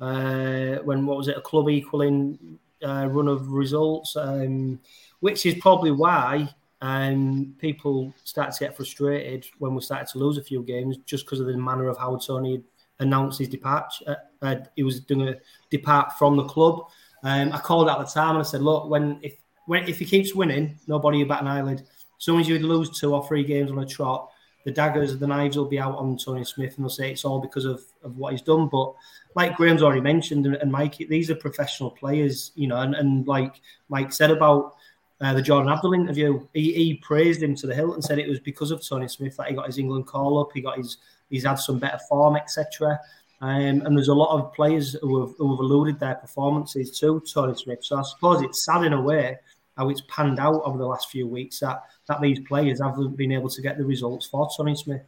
Uh, 0.00 0.76
when 0.84 1.04
what 1.04 1.16
was 1.16 1.26
it, 1.26 1.36
a 1.36 1.40
club 1.40 1.68
equaling 1.68 2.38
uh, 2.86 3.08
run 3.08 3.26
of 3.26 3.48
results? 3.48 4.14
Um, 4.14 4.78
which 5.18 5.44
is 5.44 5.54
probably 5.54 5.90
why 5.90 6.48
and 6.82 7.58
people 7.58 8.14
started 8.22 8.52
to 8.52 8.64
get 8.64 8.76
frustrated 8.76 9.44
when 9.58 9.74
we 9.74 9.80
started 9.80 10.06
to 10.06 10.18
lose 10.18 10.38
a 10.38 10.44
few 10.44 10.62
games 10.62 10.98
just 10.98 11.24
because 11.24 11.40
of 11.40 11.46
the 11.46 11.56
manner 11.56 11.88
of 11.88 11.98
how 11.98 12.16
Tony 12.16 12.62
announced 13.00 13.40
his 13.40 13.48
departure. 13.48 14.04
Uh, 14.06 14.44
uh, 14.44 14.56
he 14.76 14.84
was 14.84 15.00
going 15.00 15.26
to 15.26 15.36
depart 15.70 16.16
from 16.16 16.36
the 16.36 16.44
club. 16.44 16.86
Um, 17.24 17.52
I 17.52 17.58
called 17.58 17.88
at 17.88 17.98
the 17.98 18.04
time 18.04 18.36
and 18.36 18.38
I 18.38 18.42
said, 18.42 18.62
"Look, 18.62 18.88
when 18.88 19.18
if 19.20 19.34
when 19.66 19.88
if 19.88 19.98
he 19.98 20.04
keeps 20.04 20.34
winning, 20.34 20.78
nobody 20.86 21.18
will 21.18 21.28
bat 21.28 21.42
an 21.42 21.48
eyelid. 21.48 21.80
As 21.80 22.24
soon 22.24 22.40
as 22.40 22.48
you 22.48 22.58
lose 22.58 22.98
two 22.98 23.14
or 23.14 23.26
three 23.26 23.44
games 23.44 23.70
on 23.70 23.78
a 23.78 23.86
trot, 23.86 24.30
the 24.64 24.72
daggers, 24.72 25.16
the 25.16 25.26
knives 25.26 25.56
will 25.56 25.66
be 25.66 25.78
out 25.78 25.96
on 25.96 26.18
Tony 26.18 26.44
Smith, 26.44 26.74
and 26.76 26.84
they'll 26.84 26.90
say 26.90 27.12
it's 27.12 27.24
all 27.24 27.40
because 27.40 27.64
of, 27.64 27.84
of 28.02 28.16
what 28.16 28.32
he's 28.32 28.42
done. 28.42 28.68
But 28.68 28.94
like 29.36 29.56
Graham's 29.56 29.82
already 29.82 30.00
mentioned, 30.00 30.46
and, 30.46 30.56
and 30.56 30.72
Mike, 30.72 30.96
these 30.96 31.30
are 31.30 31.36
professional 31.36 31.90
players, 31.90 32.50
you 32.56 32.66
know, 32.66 32.80
and, 32.80 32.94
and 32.94 33.26
like 33.28 33.60
Mike 33.88 34.12
said 34.12 34.32
about 34.32 34.74
uh, 35.20 35.34
the 35.34 35.42
Jordan 35.42 35.70
Abdull 35.70 35.94
interview, 35.94 36.44
he, 36.52 36.72
he 36.72 36.94
praised 36.94 37.42
him 37.42 37.54
to 37.54 37.66
the 37.66 37.74
hilt 37.74 37.94
and 37.94 38.04
said 38.04 38.18
it 38.18 38.28
was 38.28 38.40
because 38.40 38.70
of 38.70 38.86
Tony 38.86 39.08
Smith 39.08 39.36
that 39.36 39.48
he 39.48 39.54
got 39.54 39.66
his 39.66 39.78
England 39.78 40.06
call 40.06 40.40
up, 40.40 40.50
he 40.52 40.60
got 40.60 40.78
his 40.78 40.98
he's 41.30 41.44
had 41.44 41.54
some 41.56 41.78
better 41.78 41.98
form, 42.08 42.36
etc. 42.36 42.98
Um, 43.40 43.82
and 43.82 43.96
there's 43.96 44.08
a 44.08 44.14
lot 44.14 44.36
of 44.36 44.52
players 44.52 44.96
who 45.00 45.20
have, 45.20 45.36
who 45.36 45.50
have 45.50 45.60
alluded 45.60 46.00
their 46.00 46.14
performances 46.16 46.98
to 46.98 47.20
Tony 47.20 47.54
Smith. 47.54 47.84
So 47.84 47.98
I 47.98 48.02
suppose 48.02 48.42
it's 48.42 48.64
sad 48.64 48.84
in 48.84 48.94
a 48.94 49.00
way 49.00 49.38
how 49.76 49.88
it's 49.88 50.02
panned 50.08 50.38
out 50.38 50.62
over 50.64 50.78
the 50.78 50.86
last 50.86 51.10
few 51.10 51.26
weeks 51.26 51.60
that 51.60 51.82
that 52.08 52.20
these 52.20 52.40
players 52.40 52.80
haven't 52.80 53.16
been 53.16 53.32
able 53.32 53.50
to 53.50 53.62
get 53.62 53.78
the 53.78 53.84
results 53.84 54.26
for 54.26 54.48
Tony 54.56 54.74
Smith. 54.74 55.02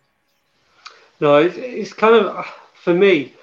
No, 1.21 1.37
it's, 1.37 1.57
it's 1.57 1.93
kind 1.93 2.15
of 2.15 2.47
for 2.75 2.95
me. 2.95 3.35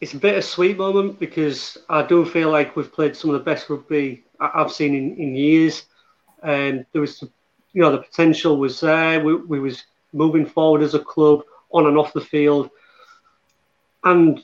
It's 0.00 0.12
a 0.12 0.18
bittersweet 0.18 0.76
moment 0.76 1.18
because 1.18 1.78
I 1.88 2.02
do 2.02 2.26
feel 2.26 2.50
like 2.50 2.76
we've 2.76 2.92
played 2.92 3.16
some 3.16 3.30
of 3.30 3.34
the 3.34 3.44
best 3.44 3.70
rugby 3.70 4.24
I've 4.38 4.72
seen 4.72 4.94
in, 4.94 5.16
in 5.16 5.34
years, 5.34 5.84
and 6.42 6.84
there 6.92 7.00
was, 7.00 7.22
you 7.72 7.80
know, 7.80 7.92
the 7.92 8.02
potential 8.02 8.58
was 8.58 8.80
there. 8.80 9.24
We, 9.24 9.36
we 9.36 9.58
was 9.58 9.84
moving 10.12 10.44
forward 10.44 10.82
as 10.82 10.94
a 10.94 10.98
club 10.98 11.44
on 11.70 11.86
and 11.86 11.96
off 11.96 12.12
the 12.12 12.20
field, 12.20 12.70
and 14.04 14.42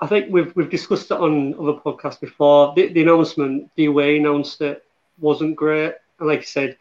I 0.00 0.06
think 0.06 0.32
we've 0.32 0.54
we've 0.56 0.70
discussed 0.70 1.10
it 1.10 1.18
on 1.18 1.54
other 1.54 1.74
podcasts 1.74 2.20
before. 2.20 2.72
The, 2.74 2.88
the 2.88 3.02
announcement, 3.02 3.70
the 3.76 3.88
way 3.88 4.16
announced 4.16 4.60
it, 4.62 4.84
wasn't 5.20 5.56
great, 5.56 5.94
and 6.18 6.28
like 6.28 6.40
I 6.40 6.44
said, 6.44 6.76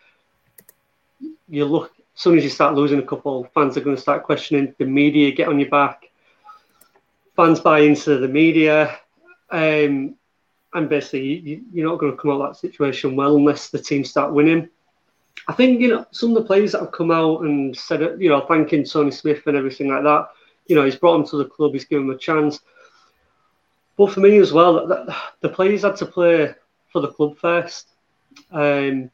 you 1.50 1.66
look 1.66 1.92
as 2.18 2.22
soon 2.24 2.38
as 2.38 2.44
you 2.44 2.50
start 2.50 2.74
losing 2.74 2.98
a 2.98 3.06
couple, 3.06 3.48
fans 3.54 3.78
are 3.78 3.82
going 3.82 3.96
to 3.96 4.02
start 4.02 4.24
questioning 4.24 4.74
the 4.80 4.86
media, 4.86 5.32
get 5.32 5.48
on 5.48 5.60
your 5.60 5.70
back. 5.70 6.10
Fans 7.36 7.60
buy 7.60 7.82
into 7.82 8.18
the 8.18 8.28
media, 8.28 9.00
um, 9.52 10.16
and 10.74 10.90
basically 10.90 11.64
you, 11.72 11.84
are 11.84 11.92
not 11.92 12.00
going 12.00 12.12
to 12.12 12.18
come 12.18 12.32
out 12.32 12.42
of 12.42 12.50
that 12.50 12.60
situation 12.60 13.16
well 13.16 13.36
unless 13.36 13.70
the 13.70 13.78
team 13.78 14.04
start 14.04 14.34
winning. 14.34 14.68
I 15.48 15.54
think 15.54 15.80
you 15.80 15.90
know 15.90 16.08
some 16.10 16.36
of 16.36 16.42
the 16.42 16.48
players 16.48 16.72
that 16.72 16.82
have 16.82 16.92
come 16.92 17.12
out 17.12 17.42
and 17.42 17.78
said 17.78 18.20
you 18.20 18.30
know, 18.30 18.44
thanking 18.48 18.84
Tony 18.84 19.12
Smith 19.12 19.46
and 19.46 19.56
everything 19.56 19.90
like 19.90 20.04
that. 20.04 20.30
You 20.66 20.76
know, 20.76 20.86
he's 20.86 20.96
brought 20.96 21.20
him 21.20 21.28
to 21.28 21.38
the 21.38 21.46
club, 21.46 21.74
he's 21.74 21.86
given 21.86 22.06
him 22.06 22.16
a 22.16 22.18
chance. 22.18 22.60
But 23.96 24.12
for 24.12 24.22
me 24.22 24.40
as 24.40 24.52
well, 24.52 24.88
the 25.42 25.50
players 25.50 25.84
had 25.84 25.98
to 25.98 26.08
play 26.08 26.56
for 26.92 27.02
the 27.02 27.10
club 27.10 27.38
first. 27.38 27.88
Um, 28.52 29.12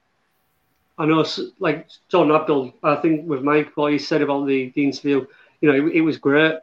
I 0.98 1.06
know, 1.06 1.26
like 1.60 1.88
John 2.10 2.32
Abdull, 2.32 2.74
I 2.84 2.96
think 2.96 3.28
with 3.28 3.44
Mike, 3.44 3.76
what 3.76 3.92
he 3.92 4.00
said 4.00 4.22
about 4.22 4.46
the, 4.46 4.72
the 4.76 4.84
interview, 4.84 5.26
you 5.62 5.72
know, 5.72 5.88
it, 5.88 5.96
it 5.96 6.02
was 6.02 6.18
great 6.18 6.60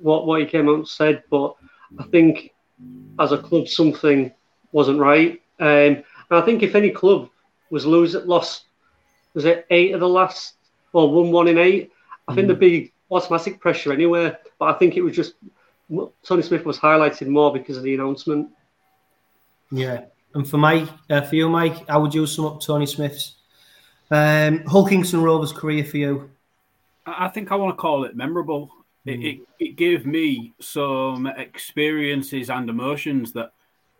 what, 0.00 0.26
what 0.26 0.40
he 0.40 0.46
came 0.46 0.68
out 0.68 0.76
and 0.76 0.88
said, 0.88 1.22
but 1.30 1.54
I 1.98 2.04
think 2.04 2.52
as 3.18 3.32
a 3.32 3.38
club, 3.38 3.68
something 3.68 4.32
wasn't 4.72 4.98
right. 4.98 5.40
Um, 5.58 5.66
and 5.68 6.04
I 6.30 6.40
think 6.42 6.62
if 6.62 6.74
any 6.74 6.90
club 6.90 7.28
was 7.70 7.86
lose 7.86 8.14
lost, 8.14 8.64
was 9.34 9.44
it 9.44 9.66
eight 9.70 9.92
of 9.92 10.00
the 10.00 10.08
last, 10.08 10.54
or 10.92 11.12
one 11.12 11.30
one 11.30 11.48
in 11.48 11.58
eight? 11.58 11.92
I 12.26 12.34
think 12.34 12.44
mm. 12.44 12.48
there'd 12.48 12.60
be 12.60 12.92
automatic 13.10 13.60
pressure 13.60 13.92
anyway. 13.92 14.36
But 14.58 14.74
I 14.74 14.78
think 14.78 14.96
it 14.96 15.02
was 15.02 15.14
just 15.14 15.34
Tony 16.24 16.42
Smith 16.42 16.64
was 16.64 16.78
highlighted 16.78 17.28
more 17.28 17.52
because 17.52 17.76
of 17.76 17.82
the 17.82 17.94
announcement. 17.94 18.48
Yeah, 19.70 20.04
and 20.34 20.48
for 20.48 20.58
Mike, 20.58 20.88
uh, 21.08 21.20
for 21.22 21.36
you, 21.36 21.48
Mike, 21.48 21.88
how 21.88 22.00
would 22.00 22.14
you 22.14 22.26
sum 22.26 22.46
up 22.46 22.60
Tony 22.60 22.86
Smith's 22.86 23.34
um, 24.10 24.64
Hull 24.66 24.86
Kingston 24.86 25.22
Rovers 25.22 25.52
career 25.52 25.84
for 25.84 25.96
you? 25.96 26.30
I 27.06 27.28
think 27.28 27.50
I 27.50 27.56
want 27.56 27.76
to 27.76 27.80
call 27.80 28.04
it 28.04 28.16
memorable. 28.16 28.70
Mm. 29.06 29.12
It, 29.12 29.16
hmm. 29.16 29.22
it, 29.22 29.38
it 29.58 29.76
gave 29.76 30.06
me 30.06 30.54
some 30.60 31.26
experiences 31.26 32.50
and 32.50 32.68
emotions 32.68 33.32
that 33.32 33.52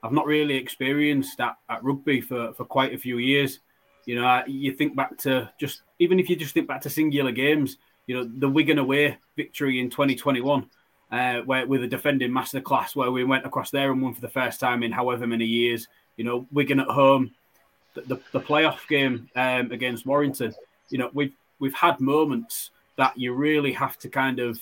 I've 0.02 0.12
not 0.12 0.26
really 0.26 0.56
experienced 0.56 1.40
at, 1.40 1.56
at 1.68 1.82
rugby 1.82 2.20
for, 2.20 2.52
for 2.54 2.64
quite 2.64 2.94
a 2.94 2.98
few 2.98 3.18
years. 3.18 3.60
You 4.06 4.20
know, 4.20 4.42
you 4.46 4.72
think 4.72 4.96
back 4.96 5.16
to 5.18 5.50
just 5.58 5.82
even 5.98 6.18
if 6.18 6.28
you 6.28 6.36
just 6.36 6.54
think 6.54 6.66
back 6.66 6.80
to 6.82 6.90
singular 6.90 7.32
games, 7.32 7.76
you 8.06 8.16
know, 8.16 8.30
the 8.38 8.48
Wigan 8.48 8.78
away 8.78 9.18
victory 9.36 9.78
in 9.78 9.90
2021, 9.90 10.68
uh, 11.12 11.40
where 11.40 11.66
with 11.66 11.82
a 11.82 11.86
defending 11.86 12.30
masterclass, 12.30 12.96
where 12.96 13.10
we 13.10 13.24
went 13.24 13.46
across 13.46 13.70
there 13.70 13.92
and 13.92 14.00
won 14.00 14.14
for 14.14 14.20
the 14.20 14.28
first 14.28 14.58
time 14.58 14.82
in 14.82 14.90
however 14.90 15.26
many 15.26 15.44
years. 15.44 15.86
You 16.20 16.24
know, 16.24 16.46
Wigan 16.52 16.80
at 16.80 16.86
home, 16.86 17.30
the, 17.94 18.02
the, 18.02 18.20
the 18.32 18.40
playoff 18.40 18.86
game 18.88 19.30
um, 19.36 19.72
against 19.72 20.04
Warrington. 20.04 20.54
You 20.90 20.98
know, 20.98 21.10
we've 21.14 21.32
we've 21.60 21.72
had 21.72 21.98
moments 21.98 22.72
that 22.96 23.16
you 23.16 23.32
really 23.32 23.72
have 23.72 23.96
to 24.00 24.10
kind 24.10 24.38
of 24.38 24.60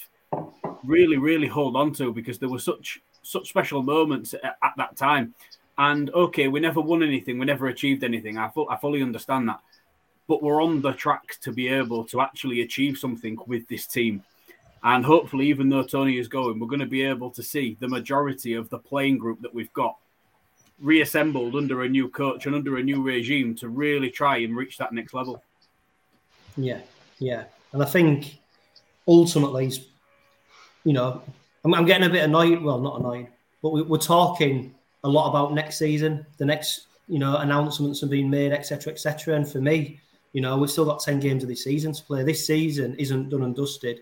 really, 0.85 1.17
really 1.17 1.49
hold 1.49 1.75
on 1.75 1.93
to 1.95 2.13
because 2.13 2.39
there 2.39 2.49
were 2.49 2.61
such 2.61 3.01
such 3.25 3.49
special 3.49 3.83
moments 3.83 4.35
at, 4.35 4.57
at 4.63 4.73
that 4.77 4.97
time. 4.97 5.35
And 5.79 6.11
okay, 6.11 6.47
we 6.47 6.61
never 6.61 6.81
won 6.81 7.03
anything, 7.03 7.41
we 7.41 7.47
never 7.47 7.67
achieved 7.67 8.05
anything. 8.05 8.39
I, 8.39 8.47
fu- 8.51 8.69
I 8.69 8.77
fully 8.77 9.03
understand 9.03 9.49
that, 9.49 9.59
but 10.29 10.45
we're 10.45 10.63
on 10.63 10.81
the 10.81 10.93
track 10.93 11.39
to 11.41 11.51
be 11.51 11.67
able 11.67 12.05
to 12.05 12.21
actually 12.21 12.61
achieve 12.61 12.99
something 12.99 13.37
with 13.49 13.67
this 13.67 13.89
team. 13.89 14.23
And 14.85 15.05
hopefully, 15.05 15.49
even 15.49 15.71
though 15.71 15.83
Tony 15.83 16.19
is 16.19 16.29
going, 16.29 16.61
we're 16.61 16.69
going 16.69 16.79
to 16.79 16.87
be 16.87 17.03
able 17.03 17.33
to 17.33 17.43
see 17.43 17.77
the 17.81 17.89
majority 17.89 18.55
of 18.55 18.71
the 18.71 18.79
playing 18.79 19.19
group 19.19 19.43
that 19.43 19.53
we've 19.53 19.73
got 19.73 19.97
reassembled 20.81 21.55
under 21.55 21.83
a 21.83 21.89
new 21.89 22.09
coach 22.09 22.47
and 22.47 22.55
under 22.55 22.77
a 22.77 22.83
new 22.83 23.03
regime 23.03 23.55
to 23.57 23.69
really 23.69 24.11
try 24.11 24.39
and 24.39 24.57
reach 24.57 24.79
that 24.79 24.93
next 24.93 25.15
level. 25.15 25.43
Yeah, 26.57 26.81
yeah. 27.19 27.45
And 27.73 27.83
I 27.83 27.87
think 27.87 28.39
ultimately, 29.07 29.73
you 30.85 30.93
know, 30.93 31.23
I'm, 31.65 31.75
I'm, 31.75 31.87
getting 31.87 32.09
a 32.09 32.13
bit 32.13 32.25
annoyed. 32.25 32.63
Well, 32.63 32.81
not 32.81 33.01
annoyed, 33.01 33.29
but 33.63 33.71
we, 33.71 33.83
are 33.83 34.01
talking 34.01 34.75
a 35.05 35.09
lot 35.09 35.29
about 35.29 35.55
next 35.55 35.79
season. 35.79 36.25
The 36.39 36.45
next, 36.45 36.87
you 37.09 37.19
know, 37.19 37.37
announcements 37.37 38.01
have 38.01 38.11
been 38.11 38.31
made, 38.31 38.53
etc., 38.53 38.93
etc. 38.93 39.37
And 39.37 39.49
for 39.49 39.61
me, 39.61 40.01
you 40.33 40.41
know, 40.41 40.57
we've 40.57 40.71
still 40.71 40.85
got 40.85 41.01
ten 41.01 41.21
games 41.21 41.43
of 41.43 41.49
the 41.49 41.57
season 41.57 41.93
to 41.93 42.03
play. 42.05 42.23
This 42.23 42.47
season 42.47 42.95
isn't 42.97 43.31
done 43.31 43.43
and 43.43 43.55
dusted. 43.55 44.01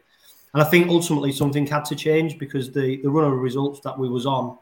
And 0.55 0.63
I 0.63 0.67
think 0.67 0.89
ultimately 0.89 1.33
something 1.33 1.67
had 1.67 1.85
to 1.87 1.97
change 1.97 2.39
because 2.39 2.73
the 2.73 3.01
the 3.03 3.11
run 3.11 3.31
of 3.31 3.39
results 3.39 3.81
that 3.81 3.99
we 3.99 4.09
was 4.09 4.27
on, 4.27 4.57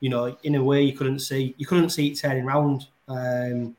you 0.00 0.10
know, 0.10 0.36
in 0.42 0.54
a 0.56 0.62
way 0.62 0.82
you 0.82 0.92
couldn't 0.92 1.20
see 1.20 1.54
you 1.58 1.66
couldn't 1.66 1.90
see 1.90 2.08
it 2.08 2.18
turning 2.18 2.44
around. 2.44 2.86
Um, 3.08 3.76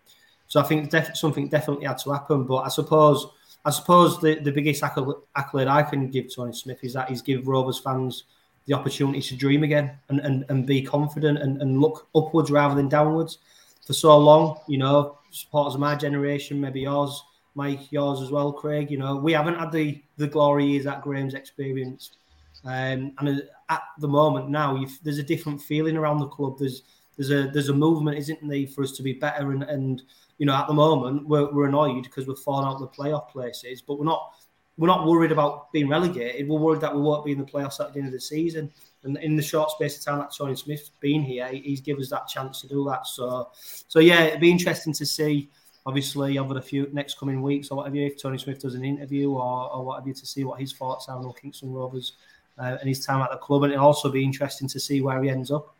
so 0.47 0.59
I 0.59 0.63
think 0.63 0.89
def- 0.89 1.15
something 1.15 1.49
definitely 1.49 1.85
had 1.85 1.97
to 1.99 2.11
happen. 2.11 2.45
But 2.45 2.57
I 2.57 2.69
suppose 2.69 3.27
I 3.65 3.69
suppose 3.69 4.19
the, 4.21 4.35
the 4.35 4.51
biggest 4.51 4.81
accolade 4.81 5.67
I 5.67 5.83
can 5.83 6.09
give 6.09 6.33
Tony 6.33 6.53
Smith 6.53 6.79
is 6.83 6.93
that 6.93 7.09
he's 7.09 7.21
given 7.21 7.45
Rovers 7.45 7.79
fans 7.79 8.23
the 8.65 8.73
opportunity 8.73 9.21
to 9.21 9.35
dream 9.35 9.63
again 9.63 9.97
and, 10.09 10.19
and, 10.19 10.45
and 10.49 10.65
be 10.65 10.81
confident 10.81 11.39
and, 11.39 11.61
and 11.61 11.79
look 11.79 12.07
upwards 12.15 12.51
rather 12.51 12.75
than 12.75 12.89
downwards. 12.89 13.39
For 13.85 13.93
so 13.93 14.17
long, 14.17 14.59
you 14.67 14.77
know, 14.77 15.17
supporters 15.31 15.75
of 15.75 15.79
my 15.79 15.95
generation, 15.95 16.59
maybe 16.59 16.81
yours, 16.81 17.23
Mike, 17.55 17.91
yours 17.91 18.21
as 18.21 18.31
well, 18.31 18.51
Craig. 18.51 18.91
You 18.91 18.97
know, 18.97 19.15
we 19.15 19.33
haven't 19.33 19.57
had 19.57 19.71
the 19.71 20.01
the 20.17 20.27
glory 20.27 20.65
years 20.65 20.85
that 20.85 21.01
Graham's 21.01 21.33
experienced, 21.33 22.17
um, 22.65 23.13
and 23.19 23.43
at 23.69 23.83
the 23.99 24.07
moment 24.07 24.49
now, 24.49 24.83
there's 25.03 25.17
a 25.17 25.23
different 25.23 25.61
feeling 25.61 25.97
around 25.97 26.19
the 26.19 26.27
club. 26.27 26.57
There's 26.59 26.83
there's 27.17 27.31
a 27.31 27.49
there's 27.51 27.69
a 27.69 27.73
movement, 27.73 28.17
isn't 28.17 28.47
there, 28.47 28.67
for 28.67 28.83
us 28.83 28.91
to 28.93 29.03
be 29.03 29.13
better 29.13 29.51
and 29.51 29.63
and 29.63 30.01
you 30.37 30.45
know, 30.45 30.53
at 30.53 30.67
the 30.67 30.73
moment 30.73 31.27
we're, 31.27 31.51
we're 31.51 31.67
annoyed 31.67 32.03
because 32.03 32.27
we're 32.27 32.35
falling 32.35 32.67
out 32.67 32.75
of 32.75 32.81
the 32.81 32.87
playoff 32.87 33.29
places, 33.29 33.81
but 33.81 33.97
we're 33.97 34.05
not 34.05 34.33
we're 34.77 34.87
not 34.87 35.07
worried 35.07 35.31
about 35.31 35.71
being 35.71 35.89
relegated. 35.89 36.47
We're 36.47 36.59
worried 36.59 36.81
that 36.81 36.95
we 36.95 37.01
won't 37.01 37.25
be 37.25 37.31
in 37.31 37.39
the 37.39 37.45
playoffs 37.45 37.79
at 37.79 37.93
the 37.93 37.99
end 37.99 38.07
of 38.07 38.13
the 38.13 38.21
season. 38.21 38.71
And 39.03 39.17
in 39.17 39.35
the 39.35 39.41
short 39.41 39.71
space 39.71 39.97
of 39.97 40.05
time 40.05 40.19
that 40.19 40.35
Tony 40.37 40.55
Smith's 40.55 40.91
been 40.99 41.23
here, 41.23 41.47
he's 41.47 41.81
given 41.81 42.03
us 42.03 42.11
that 42.11 42.27
chance 42.27 42.61
to 42.61 42.67
do 42.67 42.85
that. 42.85 43.07
So, 43.07 43.49
so 43.87 43.99
yeah, 43.99 44.25
it'd 44.25 44.39
be 44.39 44.51
interesting 44.51 44.93
to 44.93 45.05
see. 45.05 45.49
Obviously, 45.87 46.37
over 46.37 46.53
the 46.53 46.61
few 46.61 46.89
next 46.91 47.17
coming 47.17 47.41
weeks 47.41 47.69
or 47.69 47.77
whatever, 47.77 47.95
if 47.95 48.21
Tony 48.21 48.37
Smith 48.37 48.59
does 48.59 48.75
an 48.75 48.83
interview 48.83 49.31
or, 49.31 49.71
or 49.71 49.85
whatever, 49.85 50.11
to 50.11 50.25
see 50.25 50.43
what 50.43 50.59
his 50.59 50.73
thoughts 50.73 51.07
are 51.07 51.17
on 51.17 51.33
Kingston 51.33 51.71
Rovers 51.71 52.17
uh, 52.59 52.77
and 52.79 52.89
his 52.89 53.05
time 53.05 53.21
at 53.21 53.31
the 53.31 53.37
club, 53.37 53.63
and 53.63 53.73
it'll 53.73 53.85
also 53.85 54.11
be 54.11 54.23
interesting 54.23 54.67
to 54.69 54.79
see 54.79 55.01
where 55.01 55.21
he 55.21 55.29
ends 55.29 55.51
up. 55.51 55.75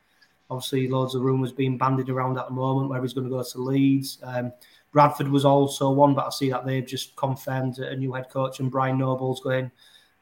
Obviously, 0.50 0.88
loads 0.88 1.16
of 1.16 1.24
rumours 1.24 1.52
being 1.52 1.78
bandied 1.78 2.10
around 2.10 2.38
at 2.38 2.48
the 2.48 2.54
moment 2.54 2.90
where 2.90 3.02
he's 3.02 3.14
going 3.14 3.28
to 3.28 3.36
go 3.36 3.44
to 3.44 3.58
Leeds. 3.60 4.20
Um, 4.24 4.54
Bradford 4.94 5.28
was 5.28 5.46
also 5.46 5.92
one, 5.92 6.14
but 6.14 6.26
I 6.26 6.30
see 6.30 6.50
that 6.50 6.66
they've 6.66 6.86
just 6.86 7.16
confirmed 7.16 7.80
a 7.80 7.96
new 7.96 8.14
head 8.14 8.30
coach 8.30 8.60
and 8.60 8.72
Brian 8.72 8.98
Noble's 8.98 9.42
going 9.42 9.70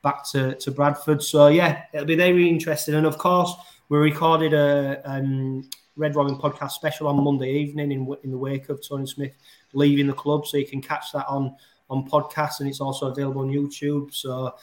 back 0.02 0.28
to, 0.32 0.56
to 0.56 0.72
Bradford. 0.72 1.22
So 1.22 1.48
yeah, 1.48 1.84
it'll 1.94 2.06
be 2.06 2.16
very 2.16 2.50
interesting. 2.50 2.96
And 2.96 3.06
of 3.06 3.18
course, 3.18 3.54
we 3.90 4.00
recorded 4.00 4.54
a 4.54 5.02
um, 5.06 5.70
Red 5.96 6.16
Robin 6.16 6.36
podcast 6.36 6.72
special 6.72 7.08
on 7.08 7.24
Monday 7.24 7.52
evening 7.52 7.92
in 7.92 8.16
in 8.24 8.32
the 8.32 8.38
wake 8.38 8.70
of 8.70 8.86
Tony 8.86 9.06
Smith 9.06 9.34
leaving 9.74 10.08
the 10.08 10.14
club, 10.14 10.46
so 10.46 10.58
you 10.58 10.66
can 10.66 10.82
catch 10.82 11.12
that 11.14 11.28
on 11.28 11.56
on 11.90 12.10
podcast 12.10 12.60
and 12.60 12.70
it's 12.70 12.82
also 12.82 13.08
available 13.08 13.42
on 13.42 13.50
YouTube. 13.50 14.14
So 14.14 14.56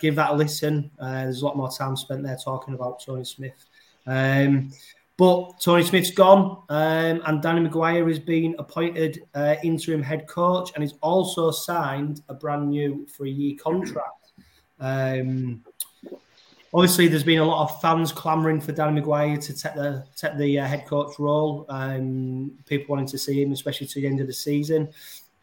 give 0.00 0.16
that 0.16 0.30
a 0.30 0.34
listen. 0.34 0.90
Uh, 0.98 1.22
there's 1.24 1.42
a 1.42 1.44
lot 1.44 1.56
more 1.56 1.70
time 1.70 1.96
spent 1.96 2.22
there 2.22 2.36
talking 2.42 2.74
about 2.74 3.02
Tony 3.04 3.24
Smith. 3.24 3.64
Um, 4.06 4.72
but 5.16 5.60
Tony 5.60 5.82
Smith's 5.82 6.10
gone, 6.10 6.62
um, 6.70 7.20
and 7.26 7.42
Danny 7.42 7.68
McGuire 7.68 8.08
has 8.08 8.18
been 8.18 8.54
appointed 8.58 9.22
uh, 9.34 9.56
interim 9.62 10.02
head 10.02 10.26
coach, 10.26 10.70
and 10.74 10.82
he's 10.82 10.94
also 11.02 11.50
signed 11.50 12.22
a 12.30 12.34
brand 12.34 12.70
new 12.70 13.06
three-year 13.06 13.56
contract. 13.62 14.32
Um, 14.78 15.62
obviously, 16.72 17.06
there's 17.06 17.22
been 17.22 17.40
a 17.40 17.44
lot 17.44 17.64
of 17.64 17.82
fans 17.82 18.12
clamouring 18.12 18.62
for 18.62 18.72
Danny 18.72 19.02
McGuire 19.02 19.38
to 19.44 19.52
take 19.52 19.74
the 19.74 20.06
take 20.16 20.38
the 20.38 20.58
uh, 20.58 20.64
head 20.64 20.86
coach 20.86 21.18
role. 21.18 21.66
Um, 21.68 22.52
people 22.64 22.94
wanting 22.94 23.08
to 23.08 23.18
see 23.18 23.42
him, 23.42 23.52
especially 23.52 23.88
to 23.88 24.00
the 24.00 24.06
end 24.06 24.20
of 24.20 24.26
the 24.26 24.32
season. 24.32 24.88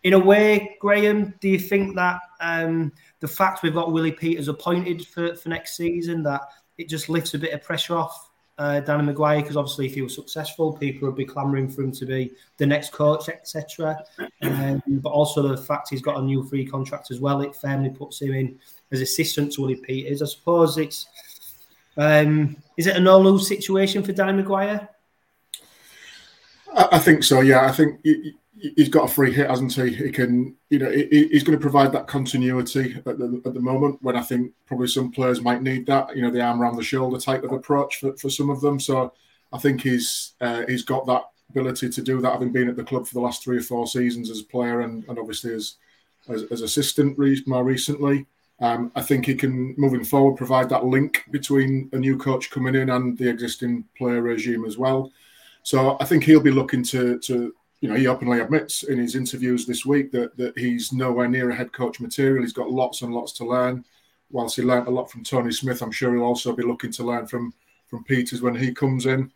In 0.03 0.13
a 0.13 0.19
way, 0.19 0.77
Graham, 0.79 1.35
do 1.39 1.49
you 1.49 1.59
think 1.59 1.95
that 1.95 2.19
um, 2.39 2.91
the 3.19 3.27
fact 3.27 3.63
we've 3.63 3.73
got 3.73 3.91
Willie 3.91 4.11
Peters 4.11 4.47
appointed 4.47 5.05
for, 5.07 5.35
for 5.35 5.49
next 5.49 5.75
season 5.75 6.23
that 6.23 6.41
it 6.77 6.87
just 6.87 7.09
lifts 7.09 7.33
a 7.33 7.39
bit 7.39 7.53
of 7.53 7.63
pressure 7.63 7.95
off 7.95 8.29
uh, 8.59 8.79
Danny 8.79 9.11
McGuire 9.11 9.41
because 9.41 9.57
obviously 9.57 9.85
if 9.85 9.93
he 9.93 10.01
was 10.01 10.15
successful, 10.15 10.73
people 10.73 11.07
would 11.07 11.15
be 11.15 11.25
clamouring 11.25 11.69
for 11.69 11.83
him 11.83 11.91
to 11.91 12.05
be 12.05 12.31
the 12.57 12.65
next 12.65 12.91
coach, 12.91 13.29
etc. 13.29 14.03
Um, 14.41 14.81
but 14.87 15.09
also 15.09 15.47
the 15.47 15.57
fact 15.57 15.89
he's 15.89 16.01
got 16.01 16.17
a 16.17 16.21
new 16.21 16.43
free 16.43 16.65
contract 16.65 17.11
as 17.11 17.19
well, 17.19 17.41
it 17.41 17.55
firmly 17.55 17.89
puts 17.89 18.21
him 18.21 18.33
in 18.33 18.59
as 18.91 19.01
assistant 19.01 19.53
to 19.53 19.61
Willie 19.61 19.75
Peters. 19.75 20.21
I 20.21 20.25
suppose 20.25 20.77
it's 20.77 21.07
um, 21.97 22.57
is 22.77 22.87
it 22.87 22.95
a 22.95 22.99
no 22.99 23.19
lose 23.19 23.47
situation 23.47 24.03
for 24.03 24.11
Danny 24.11 24.41
McGuire? 24.41 24.87
I, 26.73 26.89
I 26.93 26.99
think 26.99 27.23
so. 27.23 27.41
Yeah, 27.41 27.65
I 27.65 27.71
think. 27.71 27.99
He, 28.03 28.35
he's 28.59 28.89
got 28.89 29.09
a 29.09 29.13
free 29.13 29.31
hit, 29.31 29.49
hasn't 29.49 29.73
he? 29.73 29.93
He 29.93 30.11
can, 30.11 30.55
you 30.69 30.79
know, 30.79 30.91
he, 30.91 31.27
he's 31.31 31.43
going 31.43 31.57
to 31.57 31.61
provide 31.61 31.91
that 31.91 32.07
continuity 32.07 32.95
at 33.05 33.17
the, 33.17 33.41
at 33.45 33.53
the 33.53 33.59
moment 33.59 34.01
when 34.01 34.15
I 34.15 34.21
think 34.21 34.51
probably 34.65 34.87
some 34.87 35.11
players 35.11 35.41
might 35.41 35.61
need 35.61 35.85
that, 35.87 36.15
you 36.15 36.21
know, 36.21 36.31
the 36.31 36.41
arm 36.41 36.61
around 36.61 36.75
the 36.75 36.83
shoulder 36.83 37.19
type 37.19 37.43
of 37.43 37.51
approach 37.51 37.97
for, 37.99 38.15
for 38.17 38.29
some 38.29 38.49
of 38.49 38.61
them. 38.61 38.79
So 38.79 39.13
I 39.53 39.57
think 39.57 39.81
he's 39.81 40.33
uh, 40.41 40.63
he's 40.67 40.83
got 40.83 41.05
that 41.07 41.23
ability 41.49 41.89
to 41.89 42.01
do 42.01 42.21
that, 42.21 42.33
having 42.33 42.51
been 42.51 42.69
at 42.69 42.75
the 42.75 42.83
club 42.83 43.07
for 43.07 43.13
the 43.13 43.21
last 43.21 43.43
three 43.43 43.57
or 43.57 43.61
four 43.61 43.87
seasons 43.87 44.29
as 44.29 44.41
a 44.41 44.45
player 44.45 44.81
and, 44.81 45.07
and 45.07 45.17
obviously 45.17 45.53
as, 45.53 45.75
as, 46.27 46.43
as 46.51 46.61
assistant 46.61 47.17
more 47.47 47.63
recently. 47.63 48.25
Um, 48.59 48.91
I 48.95 49.03
think 49.03 49.27
he 49.27 49.35
can, 49.35 49.75
moving 49.77 50.03
forward, 50.03 50.35
provide 50.35 50.67
that 50.69 50.83
link 50.83 51.23
between 51.29 51.89
a 51.93 51.97
new 51.97 52.17
coach 52.17 52.49
coming 52.49 52.73
in 52.73 52.89
and 52.89 53.15
the 53.17 53.29
existing 53.29 53.85
player 53.95 54.21
regime 54.21 54.65
as 54.65 54.79
well. 54.79 55.11
So 55.61 55.95
I 55.99 56.05
think 56.05 56.23
he'll 56.23 56.39
be 56.39 56.51
looking 56.51 56.81
to 56.85 57.19
to 57.19 57.53
you 57.81 57.89
know, 57.89 57.95
he 57.95 58.07
openly 58.07 58.39
admits 58.39 58.83
in 58.83 58.97
his 58.97 59.15
interviews 59.15 59.65
this 59.65 59.85
week 59.85 60.11
that, 60.11 60.35
that 60.37 60.57
he's 60.57 60.91
nowhere 60.91 61.27
near 61.27 61.51
a 61.51 61.55
head 61.55 61.71
coach 61.71 61.99
material. 61.99 62.41
He's 62.41 62.53
got 62.53 62.71
lots 62.71 63.01
and 63.01 63.13
lots 63.13 63.33
to 63.33 63.45
learn. 63.45 63.85
Whilst 64.31 64.55
he 64.55 64.63
learnt 64.63 64.87
a 64.87 64.91
lot 64.91 65.11
from 65.11 65.23
Tony 65.23 65.51
Smith, 65.51 65.81
I'm 65.81 65.91
sure 65.91 66.13
he'll 66.13 66.23
also 66.23 66.53
be 66.53 66.63
looking 66.63 66.91
to 66.93 67.03
learn 67.03 67.27
from 67.27 67.53
from 67.87 68.03
Peters 68.03 68.41
when 68.41 68.55
he 68.55 68.73
comes 68.73 69.05
in, 69.05 69.31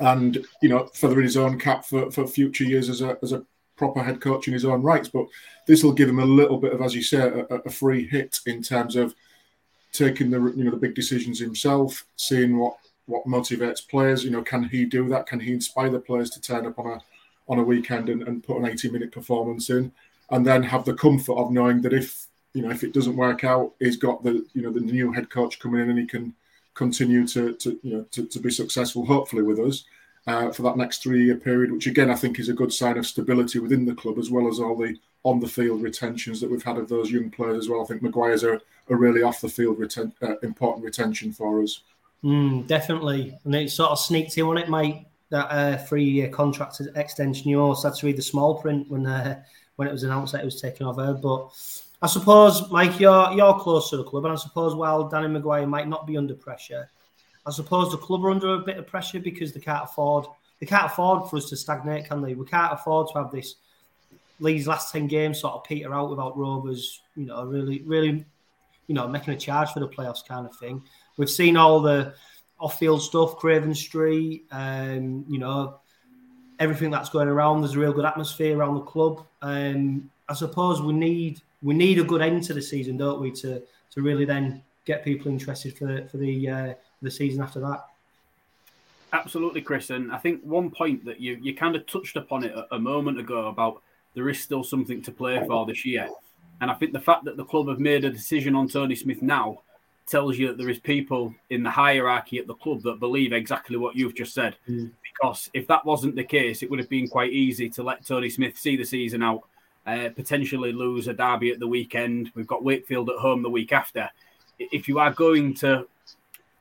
and 0.00 0.44
you 0.60 0.68
know, 0.68 0.86
feathering 0.94 1.22
his 1.22 1.36
own 1.36 1.58
cap 1.58 1.84
for, 1.84 2.10
for 2.10 2.26
future 2.26 2.64
years 2.64 2.88
as 2.88 3.02
a 3.02 3.16
as 3.22 3.30
a 3.32 3.44
proper 3.76 4.02
head 4.02 4.20
coach 4.20 4.48
in 4.48 4.52
his 4.52 4.64
own 4.64 4.82
rights. 4.82 5.08
But 5.08 5.26
this 5.68 5.84
will 5.84 5.92
give 5.92 6.08
him 6.08 6.18
a 6.18 6.24
little 6.24 6.58
bit 6.58 6.72
of, 6.72 6.82
as 6.82 6.94
you 6.94 7.02
say, 7.02 7.18
a, 7.18 7.44
a 7.54 7.70
free 7.70 8.08
hit 8.08 8.40
in 8.46 8.62
terms 8.62 8.96
of 8.96 9.14
taking 9.92 10.30
the 10.30 10.40
you 10.56 10.64
know 10.64 10.72
the 10.72 10.76
big 10.76 10.94
decisions 10.94 11.38
himself, 11.38 12.04
seeing 12.16 12.58
what 12.58 12.78
what 13.04 13.26
motivates 13.26 13.86
players. 13.86 14.24
You 14.24 14.30
know, 14.30 14.42
can 14.42 14.64
he 14.64 14.86
do 14.86 15.08
that? 15.10 15.26
Can 15.26 15.38
he 15.38 15.52
inspire 15.52 15.90
the 15.90 16.00
players 16.00 16.30
to 16.30 16.40
turn 16.40 16.66
up 16.66 16.80
on 16.80 16.86
a 16.86 17.00
on 17.48 17.58
a 17.58 17.62
weekend 17.62 18.08
and, 18.08 18.22
and 18.22 18.42
put 18.42 18.58
an 18.58 18.66
80 18.66 18.90
minute 18.90 19.12
performance 19.12 19.70
in 19.70 19.92
and 20.30 20.46
then 20.46 20.62
have 20.62 20.84
the 20.84 20.94
comfort 20.94 21.36
of 21.36 21.52
knowing 21.52 21.82
that 21.82 21.92
if 21.92 22.26
you 22.52 22.62
know 22.62 22.70
if 22.70 22.82
it 22.82 22.92
doesn't 22.92 23.16
work 23.16 23.44
out 23.44 23.72
he's 23.78 23.96
got 23.96 24.22
the 24.24 24.44
you 24.54 24.62
know 24.62 24.70
the 24.72 24.80
new 24.80 25.12
head 25.12 25.30
coach 25.30 25.58
coming 25.58 25.80
in 25.80 25.90
and 25.90 25.98
he 25.98 26.06
can 26.06 26.34
continue 26.74 27.26
to 27.26 27.54
to 27.54 27.78
you 27.82 27.96
know 27.96 28.06
to, 28.10 28.26
to 28.26 28.40
be 28.40 28.50
successful 28.50 29.06
hopefully 29.06 29.42
with 29.42 29.58
us 29.58 29.84
uh, 30.26 30.50
for 30.50 30.62
that 30.62 30.76
next 30.76 31.02
three 31.02 31.24
year 31.24 31.36
period 31.36 31.70
which 31.70 31.86
again 31.86 32.10
i 32.10 32.14
think 32.14 32.38
is 32.38 32.48
a 32.48 32.54
good 32.54 32.72
sign 32.72 32.98
of 32.98 33.06
stability 33.06 33.58
within 33.58 33.84
the 33.84 33.94
club 33.94 34.18
as 34.18 34.30
well 34.30 34.48
as 34.48 34.58
all 34.58 34.76
the 34.76 34.96
on 35.26 35.40
the 35.40 35.48
field 35.48 35.82
retentions 35.82 36.40
that 36.40 36.48
we've 36.48 36.62
had 36.62 36.78
of 36.78 36.88
those 36.88 37.10
young 37.10 37.28
players 37.28 37.64
as 37.64 37.68
well. 37.68 37.82
I 37.82 37.84
think 37.84 38.00
mcguire's 38.00 38.44
a, 38.44 38.60
a 38.88 38.94
really 38.94 39.22
off 39.22 39.40
the 39.40 39.48
field 39.48 39.76
reten- 39.80 40.12
uh, 40.22 40.38
important 40.44 40.84
retention 40.84 41.32
for 41.32 41.60
us. 41.64 41.80
Mm, 42.22 42.68
definitely. 42.68 43.36
And 43.44 43.52
it 43.52 43.72
sort 43.72 43.90
of 43.90 43.98
sneaked 43.98 44.38
in 44.38 44.46
on 44.46 44.56
it 44.56 44.70
mate 44.70 45.04
that 45.30 45.46
uh, 45.46 45.76
three-year 45.78 46.28
contract 46.28 46.80
extension. 46.94 47.50
You 47.50 47.60
also 47.60 47.88
had 47.88 47.98
to 47.98 48.06
read 48.06 48.16
the 48.16 48.22
small 48.22 48.60
print 48.60 48.88
when 48.90 49.06
uh, 49.06 49.42
when 49.76 49.88
it 49.88 49.92
was 49.92 50.02
announced 50.02 50.32
that 50.32 50.42
it 50.42 50.46
was 50.46 50.60
taken 50.60 50.86
over. 50.86 51.14
But 51.14 51.48
I 52.02 52.06
suppose, 52.06 52.70
Mike, 52.70 53.00
you're 53.00 53.32
you're 53.32 53.58
close 53.58 53.90
to 53.90 53.96
the 53.96 54.04
club, 54.04 54.24
and 54.24 54.32
I 54.32 54.36
suppose 54.36 54.74
while 54.74 55.08
Danny 55.08 55.28
McGuire 55.28 55.68
might 55.68 55.88
not 55.88 56.06
be 56.06 56.16
under 56.16 56.34
pressure, 56.34 56.88
I 57.46 57.50
suppose 57.50 57.90
the 57.90 57.98
club 57.98 58.24
are 58.24 58.30
under 58.30 58.54
a 58.54 58.58
bit 58.58 58.78
of 58.78 58.86
pressure 58.86 59.20
because 59.20 59.52
they 59.52 59.60
can't 59.60 59.84
afford 59.84 60.26
they 60.60 60.66
can't 60.66 60.86
afford 60.86 61.28
for 61.28 61.36
us 61.36 61.48
to 61.50 61.56
stagnate, 61.56 62.08
can 62.08 62.22
they? 62.22 62.34
We 62.34 62.46
can't 62.46 62.72
afford 62.72 63.08
to 63.08 63.18
have 63.18 63.30
this 63.30 63.56
these 64.40 64.66
last 64.66 64.92
ten 64.92 65.06
games 65.06 65.40
sort 65.40 65.54
of 65.54 65.64
peter 65.64 65.94
out 65.94 66.10
without 66.10 66.36
Rovers, 66.36 67.00
you 67.14 67.26
know, 67.26 67.44
really, 67.44 67.82
really, 67.82 68.24
you 68.86 68.94
know, 68.94 69.08
making 69.08 69.34
a 69.34 69.36
charge 69.36 69.70
for 69.70 69.80
the 69.80 69.88
playoffs 69.88 70.26
kind 70.26 70.46
of 70.46 70.54
thing. 70.56 70.82
We've 71.16 71.30
seen 71.30 71.56
all 71.56 71.80
the 71.80 72.14
off-field 72.58 73.02
stuff, 73.02 73.36
Craven 73.36 73.74
Street, 73.74 74.44
um, 74.50 75.24
you 75.28 75.38
know, 75.38 75.78
everything 76.58 76.90
that's 76.90 77.10
going 77.10 77.28
around. 77.28 77.60
There's 77.60 77.74
a 77.74 77.78
real 77.78 77.92
good 77.92 78.04
atmosphere 78.04 78.56
around 78.56 78.74
the 78.76 78.80
club. 78.82 79.26
Um, 79.42 80.10
I 80.28 80.34
suppose 80.34 80.80
we 80.80 80.92
need 80.92 81.40
we 81.62 81.74
need 81.74 81.98
a 81.98 82.04
good 82.04 82.22
end 82.22 82.44
to 82.44 82.54
the 82.54 82.62
season, 82.62 82.96
don't 82.96 83.20
we, 83.20 83.30
to 83.32 83.62
to 83.90 84.02
really 84.02 84.24
then 84.24 84.62
get 84.84 85.04
people 85.04 85.30
interested 85.30 85.76
for 85.76 86.06
for 86.08 86.16
the 86.16 86.48
uh, 86.48 86.74
the 87.02 87.10
season 87.10 87.42
after 87.42 87.60
that. 87.60 87.84
Absolutely, 89.12 89.62
Chris. 89.62 89.90
And 89.90 90.10
I 90.12 90.18
think 90.18 90.42
one 90.42 90.70
point 90.70 91.04
that 91.04 91.20
you 91.20 91.38
you 91.40 91.54
kind 91.54 91.76
of 91.76 91.86
touched 91.86 92.16
upon 92.16 92.44
it 92.44 92.52
a, 92.52 92.74
a 92.74 92.78
moment 92.78 93.18
ago 93.18 93.46
about 93.48 93.82
there 94.14 94.28
is 94.28 94.40
still 94.40 94.64
something 94.64 95.02
to 95.02 95.12
play 95.12 95.44
for 95.46 95.66
this 95.66 95.84
year. 95.84 96.08
And 96.60 96.70
I 96.70 96.74
think 96.74 96.92
the 96.92 97.00
fact 97.00 97.24
that 97.24 97.36
the 97.36 97.44
club 97.44 97.68
have 97.68 97.78
made 97.78 98.04
a 98.04 98.10
decision 98.10 98.54
on 98.54 98.66
Tony 98.66 98.94
Smith 98.94 99.20
now 99.20 99.60
tells 100.06 100.38
you 100.38 100.46
that 100.48 100.58
there 100.58 100.70
is 100.70 100.78
people 100.78 101.34
in 101.50 101.62
the 101.62 101.70
hierarchy 101.70 102.38
at 102.38 102.46
the 102.46 102.54
club 102.54 102.82
that 102.82 103.00
believe 103.00 103.32
exactly 103.32 103.76
what 103.76 103.96
you've 103.96 104.14
just 104.14 104.34
said. 104.34 104.56
Mm. 104.68 104.92
Because 105.02 105.50
if 105.52 105.66
that 105.66 105.84
wasn't 105.84 106.14
the 106.14 106.24
case, 106.24 106.62
it 106.62 106.70
would 106.70 106.78
have 106.78 106.88
been 106.88 107.08
quite 107.08 107.32
easy 107.32 107.68
to 107.70 107.82
let 107.82 108.06
Tony 108.06 108.30
Smith 108.30 108.56
see 108.56 108.76
the 108.76 108.84
season 108.84 109.22
out, 109.22 109.42
uh, 109.86 110.08
potentially 110.14 110.72
lose 110.72 111.08
a 111.08 111.12
derby 111.12 111.50
at 111.50 111.58
the 111.58 111.66
weekend. 111.66 112.30
We've 112.34 112.46
got 112.46 112.64
Wakefield 112.64 113.10
at 113.10 113.16
home 113.16 113.42
the 113.42 113.50
week 113.50 113.72
after. 113.72 114.08
If 114.58 114.86
you 114.86 114.98
are 114.98 115.12
going 115.12 115.54
to 115.54 115.86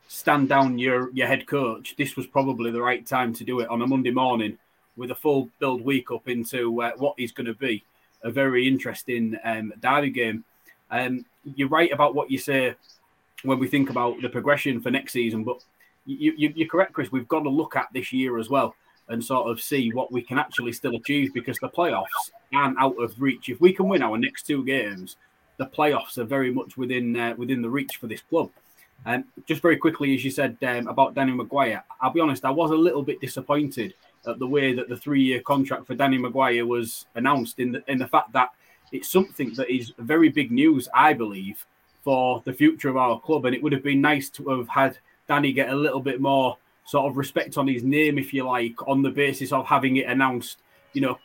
stand 0.07 0.49
down 0.49 0.79
your, 0.79 1.11
your 1.11 1.27
head 1.27 1.45
coach, 1.45 1.95
this 1.97 2.15
was 2.15 2.25
probably 2.25 2.71
the 2.71 2.81
right 2.81 3.05
time 3.05 3.33
to 3.33 3.43
do 3.43 3.59
it 3.59 3.69
on 3.69 3.81
a 3.81 3.87
Monday 3.87 4.11
morning 4.11 4.57
with 4.97 5.11
a 5.11 5.15
full 5.15 5.49
build 5.59 5.81
week 5.81 6.11
up 6.11 6.27
into 6.27 6.81
uh, 6.81 6.91
what 6.97 7.15
is 7.17 7.31
going 7.31 7.47
to 7.47 7.53
be 7.53 7.83
a 8.23 8.31
very 8.31 8.67
interesting 8.67 9.37
um, 9.43 9.73
derby 9.81 10.09
game. 10.09 10.43
Um, 10.89 11.25
you're 11.43 11.69
right 11.69 11.91
about 11.91 12.15
what 12.15 12.31
you 12.31 12.37
say 12.37 12.75
when 13.45 13.59
we 13.59 13.67
think 13.67 13.89
about 13.89 14.21
the 14.21 14.29
progression 14.29 14.81
for 14.81 14.91
next 14.91 15.13
season. 15.13 15.43
But 15.43 15.63
you, 16.05 16.33
you, 16.37 16.53
you're 16.55 16.67
correct, 16.67 16.93
Chris. 16.93 17.11
We've 17.11 17.27
got 17.27 17.41
to 17.41 17.49
look 17.49 17.75
at 17.75 17.87
this 17.93 18.11
year 18.13 18.37
as 18.39 18.49
well 18.49 18.75
and 19.07 19.23
sort 19.23 19.49
of 19.49 19.61
see 19.61 19.91
what 19.91 20.11
we 20.11 20.21
can 20.21 20.39
actually 20.39 20.71
still 20.73 20.95
achieve 20.95 21.33
because 21.33 21.57
the 21.59 21.69
playoffs 21.69 22.31
aren't 22.53 22.79
out 22.79 22.99
of 23.01 23.21
reach. 23.21 23.49
If 23.49 23.61
we 23.61 23.73
can 23.73 23.87
win 23.87 24.01
our 24.01 24.17
next 24.17 24.43
two 24.43 24.65
games, 24.65 25.17
the 25.57 25.67
playoffs 25.67 26.17
are 26.17 26.23
very 26.25 26.51
much 26.51 26.75
within 26.77 27.15
uh, 27.15 27.33
within 27.37 27.61
the 27.61 27.69
reach 27.69 27.97
for 27.97 28.07
this 28.07 28.21
club. 28.21 28.49
And 29.05 29.23
um, 29.23 29.29
just 29.45 29.61
very 29.61 29.77
quickly, 29.77 30.15
as 30.15 30.23
you 30.25 30.31
said 30.31 30.57
um, 30.63 30.87
about 30.87 31.13
Danny 31.13 31.31
McGuire, 31.31 31.83
I'll 32.01 32.11
be 32.11 32.21
honest, 32.21 32.45
I 32.45 32.49
was 32.49 32.71
a 32.71 32.75
little 32.75 33.03
bit 33.03 33.21
disappointed 33.21 33.93
at 34.25 34.39
the 34.39 34.47
way 34.47 34.73
that 34.73 34.89
the 34.89 34.97
three-year 34.97 35.41
contract 35.41 35.85
for 35.85 35.93
Danny 35.93 36.17
McGuire 36.17 36.65
was 36.65 37.05
announced. 37.13 37.59
In 37.59 37.71
the 37.73 37.83
in 37.91 37.99
the 37.99 38.07
fact 38.07 38.31
that 38.33 38.49
it's 38.91 39.09
something 39.09 39.53
that 39.55 39.73
is 39.73 39.93
very 39.99 40.29
big 40.29 40.51
news, 40.51 40.87
I 40.93 41.13
believe, 41.13 41.65
for 42.05 42.41
the 42.45 42.53
future 42.53 42.87
of 42.87 42.95
our 42.95 43.19
club. 43.19 43.45
And 43.45 43.55
it 43.55 43.61
would 43.61 43.73
have 43.73 43.83
been 43.83 43.99
nice 43.99 44.29
to 44.29 44.47
have 44.49 44.69
had 44.69 44.97
Danny 45.27 45.51
get 45.51 45.69
a 45.69 45.75
little 45.75 45.99
bit 45.99 46.21
more 46.21 46.55
sort 46.85 47.09
of 47.09 47.17
respect 47.17 47.57
on 47.57 47.67
his 47.67 47.83
name, 47.83 48.19
if 48.19 48.31
you 48.31 48.45
like, 48.45 48.87
on 48.87 49.01
the 49.01 49.09
basis 49.09 49.51
of 49.51 49.65
having 49.65 49.97
it 49.97 50.05
announced, 50.05 50.59
you 50.93 51.01
know, 51.01 51.17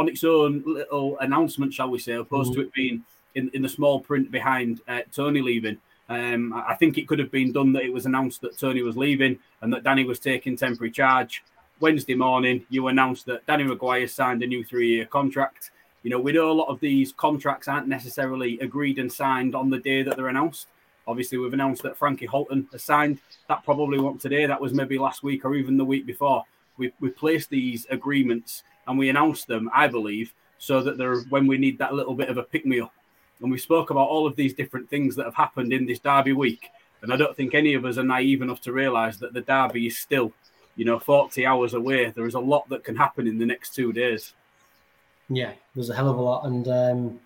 on 0.00 0.08
its 0.08 0.24
own 0.24 0.64
little 0.66 1.16
announcement, 1.20 1.72
shall 1.72 1.88
we 1.88 2.00
say, 2.00 2.14
opposed 2.14 2.50
mm-hmm. 2.50 2.62
to 2.62 2.66
it 2.66 2.74
being 2.74 3.04
in, 3.36 3.48
in 3.54 3.62
the 3.62 3.68
small 3.68 4.00
print 4.00 4.30
behind 4.32 4.80
uh, 4.88 5.02
Tony 5.12 5.40
leaving. 5.40 5.78
Um, 6.08 6.52
I 6.52 6.74
think 6.74 6.98
it 6.98 7.06
could 7.06 7.20
have 7.20 7.30
been 7.30 7.52
done 7.52 7.72
that 7.74 7.84
it 7.84 7.92
was 7.92 8.06
announced 8.06 8.40
that 8.40 8.58
Tony 8.58 8.82
was 8.82 8.96
leaving 8.96 9.38
and 9.60 9.72
that 9.72 9.84
Danny 9.84 10.04
was 10.04 10.18
taking 10.18 10.56
temporary 10.56 10.90
charge. 10.90 11.44
Wednesday 11.78 12.14
morning, 12.14 12.64
you 12.70 12.88
announced 12.88 13.26
that 13.26 13.46
Danny 13.46 13.64
McGuire 13.64 14.08
signed 14.10 14.42
a 14.42 14.46
new 14.46 14.64
three 14.64 14.88
year 14.88 15.04
contract. 15.04 15.70
You 16.06 16.10
know, 16.10 16.20
we 16.20 16.30
know 16.30 16.52
a 16.52 16.52
lot 16.52 16.68
of 16.68 16.78
these 16.78 17.10
contracts 17.10 17.66
aren't 17.66 17.88
necessarily 17.88 18.60
agreed 18.60 19.00
and 19.00 19.12
signed 19.12 19.56
on 19.56 19.70
the 19.70 19.80
day 19.80 20.04
that 20.04 20.14
they're 20.14 20.28
announced. 20.28 20.68
Obviously, 21.08 21.36
we've 21.36 21.52
announced 21.52 21.82
that 21.82 21.96
Frankie 21.96 22.26
Halton 22.26 22.68
has 22.70 22.84
signed. 22.84 23.18
That 23.48 23.64
probably 23.64 23.98
wasn't 23.98 24.20
today. 24.20 24.46
That 24.46 24.60
was 24.60 24.72
maybe 24.72 24.98
last 24.98 25.24
week 25.24 25.44
or 25.44 25.56
even 25.56 25.76
the 25.76 25.84
week 25.84 26.06
before. 26.06 26.44
We, 26.76 26.92
we 27.00 27.08
placed 27.08 27.50
these 27.50 27.88
agreements 27.90 28.62
and 28.86 28.96
we 28.96 29.08
announced 29.08 29.48
them, 29.48 29.68
I 29.74 29.88
believe, 29.88 30.32
so 30.58 30.80
that 30.80 30.96
they're 30.96 31.22
when 31.22 31.48
we 31.48 31.58
need 31.58 31.76
that 31.78 31.92
little 31.92 32.14
bit 32.14 32.28
of 32.28 32.38
a 32.38 32.44
pick 32.44 32.64
me 32.64 32.78
up. 32.78 32.94
And 33.40 33.50
we 33.50 33.58
spoke 33.58 33.90
about 33.90 34.08
all 34.08 34.28
of 34.28 34.36
these 34.36 34.54
different 34.54 34.88
things 34.88 35.16
that 35.16 35.24
have 35.24 35.34
happened 35.34 35.72
in 35.72 35.86
this 35.86 35.98
derby 35.98 36.34
week. 36.34 36.68
And 37.02 37.12
I 37.12 37.16
don't 37.16 37.36
think 37.36 37.52
any 37.52 37.74
of 37.74 37.84
us 37.84 37.98
are 37.98 38.04
naive 38.04 38.42
enough 38.42 38.60
to 38.60 38.72
realise 38.72 39.16
that 39.16 39.32
the 39.32 39.40
derby 39.40 39.88
is 39.88 39.98
still, 39.98 40.32
you 40.76 40.84
know, 40.84 41.00
40 41.00 41.44
hours 41.44 41.74
away. 41.74 42.10
There 42.10 42.28
is 42.28 42.34
a 42.34 42.38
lot 42.38 42.68
that 42.68 42.84
can 42.84 42.94
happen 42.94 43.26
in 43.26 43.38
the 43.38 43.46
next 43.46 43.74
two 43.74 43.92
days. 43.92 44.34
Yeah, 45.28 45.52
there's 45.74 45.90
a 45.90 45.94
hell 45.94 46.08
of 46.08 46.18
a 46.18 46.22
lot. 46.22 46.46
And 46.46 46.68
um, 46.68 47.20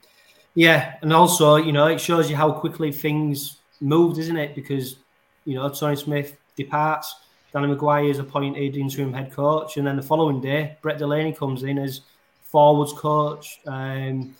yeah, 0.54 0.96
and 1.02 1.12
also, 1.12 1.56
you 1.56 1.72
know, 1.72 1.86
it 1.86 2.00
shows 2.00 2.30
you 2.30 2.36
how 2.36 2.50
quickly 2.52 2.92
things 2.92 3.58
moved, 3.80 4.18
isn't 4.18 4.36
it? 4.36 4.54
Because, 4.54 4.96
you 5.44 5.54
know, 5.54 5.68
Tony 5.68 5.96
Smith 5.96 6.36
departs, 6.56 7.14
Danny 7.52 7.74
McGuire 7.74 8.10
is 8.10 8.18
appointed 8.18 8.76
interim 8.76 9.12
head 9.12 9.32
coach, 9.32 9.76
and 9.76 9.86
then 9.86 9.96
the 9.96 10.02
following 10.02 10.40
day, 10.40 10.76
Brett 10.82 10.98
Delaney 10.98 11.32
comes 11.32 11.62
in 11.62 11.78
as 11.78 12.02
forwards 12.44 12.92
coach 12.92 13.60
um, 13.66 14.34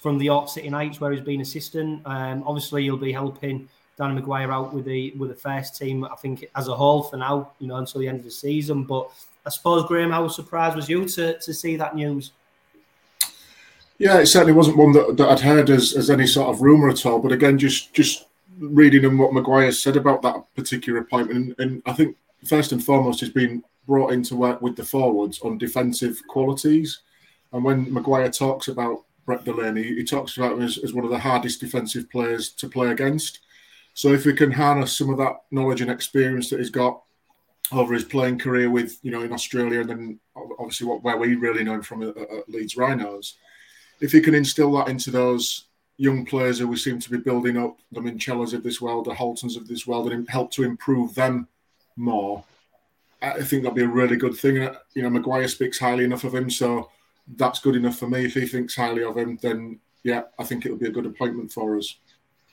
from 0.00 0.18
the 0.18 0.24
York 0.26 0.48
City 0.48 0.70
Knights, 0.70 1.00
where 1.00 1.12
he's 1.12 1.20
been 1.20 1.40
assistant. 1.40 2.02
Um, 2.04 2.42
obviously, 2.46 2.84
he'll 2.84 2.96
be 2.96 3.12
helping 3.12 3.68
Danny 3.96 4.20
McGuire 4.20 4.52
out 4.52 4.72
with 4.72 4.86
the 4.86 5.12
with 5.18 5.30
the 5.30 5.36
first 5.36 5.76
team. 5.76 6.04
I 6.04 6.16
think 6.16 6.46
as 6.56 6.68
a 6.68 6.74
whole 6.74 7.02
for 7.02 7.16
now, 7.16 7.52
you 7.58 7.68
know, 7.68 7.76
until 7.76 8.00
the 8.00 8.08
end 8.08 8.18
of 8.18 8.24
the 8.24 8.30
season. 8.30 8.84
But 8.84 9.10
I 9.46 9.50
suppose 9.50 9.86
Graham, 9.86 10.10
how 10.10 10.26
surprised 10.28 10.76
was 10.76 10.88
you 10.88 11.06
to 11.10 11.38
to 11.38 11.54
see 11.54 11.76
that 11.76 11.94
news? 11.94 12.32
Yeah, 13.98 14.18
it 14.18 14.26
certainly 14.26 14.52
wasn't 14.52 14.76
one 14.76 14.92
that, 14.92 15.16
that 15.16 15.28
I'd 15.28 15.40
heard 15.40 15.70
as, 15.70 15.94
as 15.94 16.10
any 16.10 16.26
sort 16.26 16.48
of 16.48 16.60
rumor 16.62 16.88
at 16.88 17.06
all. 17.06 17.20
But 17.20 17.32
again, 17.32 17.58
just 17.58 17.94
just 17.94 18.26
reading 18.58 19.04
and 19.04 19.18
what 19.18 19.32
McGuire 19.32 19.74
said 19.74 19.96
about 19.96 20.22
that 20.22 20.36
particular 20.54 21.00
appointment, 21.00 21.54
and, 21.58 21.70
and 21.72 21.82
I 21.86 21.92
think 21.92 22.16
first 22.46 22.72
and 22.72 22.84
foremost, 22.84 23.20
he's 23.20 23.30
been 23.30 23.62
brought 23.86 24.12
in 24.12 24.22
to 24.24 24.36
work 24.36 24.62
with 24.62 24.76
the 24.76 24.84
forwards 24.84 25.40
on 25.40 25.58
defensive 25.58 26.20
qualities. 26.28 27.00
And 27.52 27.64
when 27.64 27.86
McGuire 27.86 28.36
talks 28.36 28.68
about 28.68 29.04
Brett 29.26 29.44
Delaney, 29.44 29.82
he 29.82 30.04
talks 30.04 30.36
about 30.36 30.52
him 30.52 30.62
as, 30.62 30.78
as 30.78 30.92
one 30.92 31.04
of 31.04 31.10
the 31.10 31.18
hardest 31.18 31.60
defensive 31.60 32.10
players 32.10 32.50
to 32.50 32.68
play 32.68 32.90
against. 32.90 33.40
So 33.94 34.12
if 34.12 34.26
we 34.26 34.32
can 34.34 34.50
harness 34.50 34.96
some 34.96 35.10
of 35.10 35.18
that 35.18 35.42
knowledge 35.50 35.80
and 35.80 35.90
experience 35.90 36.50
that 36.50 36.58
he's 36.58 36.70
got 36.70 37.00
over 37.72 37.94
his 37.94 38.04
playing 38.04 38.38
career 38.38 38.70
with, 38.70 38.98
you 39.02 39.10
know, 39.10 39.22
in 39.22 39.32
Australia, 39.32 39.80
and 39.80 39.90
then 39.90 40.20
obviously 40.58 40.86
what 40.86 41.02
where 41.02 41.16
we 41.16 41.36
really 41.36 41.62
know 41.64 41.74
him 41.74 41.82
from 41.82 42.02
at, 42.02 42.16
at 42.16 42.48
Leeds 42.48 42.76
Rhinos, 42.76 43.36
if 44.00 44.12
he 44.12 44.20
can 44.20 44.34
instill 44.34 44.72
that 44.72 44.88
into 44.88 45.10
those 45.10 45.64
young 45.96 46.24
players 46.24 46.58
who 46.58 46.68
we 46.68 46.76
seem 46.76 46.98
to 46.98 47.10
be 47.10 47.18
building 47.18 47.56
up, 47.56 47.78
the 47.92 48.00
Minchellas 48.00 48.52
of 48.52 48.62
this 48.62 48.80
world, 48.80 49.06
the 49.06 49.14
Haltons 49.14 49.56
of 49.56 49.68
this 49.68 49.86
world, 49.86 50.10
and 50.10 50.28
help 50.28 50.50
to 50.52 50.64
improve 50.64 51.14
them 51.14 51.48
more, 51.96 52.44
I 53.22 53.42
think 53.42 53.62
that'd 53.62 53.76
be 53.76 53.82
a 53.82 53.88
really 53.88 54.16
good 54.16 54.36
thing. 54.36 54.56
You 54.94 55.02
know, 55.02 55.08
McGuire 55.08 55.48
speaks 55.48 55.78
highly 55.78 56.04
enough 56.04 56.24
of 56.24 56.34
him, 56.34 56.50
so 56.50 56.90
that's 57.36 57.60
good 57.60 57.76
enough 57.76 57.98
for 57.98 58.08
me. 58.08 58.24
If 58.24 58.34
he 58.34 58.46
thinks 58.46 58.76
highly 58.76 59.02
of 59.02 59.16
him, 59.16 59.38
then 59.40 59.80
yeah, 60.02 60.24
I 60.38 60.44
think 60.44 60.66
it'll 60.66 60.78
be 60.78 60.88
a 60.88 60.92
good 60.92 61.06
appointment 61.06 61.50
for 61.50 61.78
us. 61.78 61.96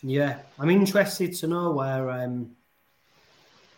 Yeah, 0.02 0.40
I'm 0.58 0.70
interested 0.70 1.36
to 1.36 1.48
know 1.48 1.72
where 1.72 2.10
um, 2.10 2.52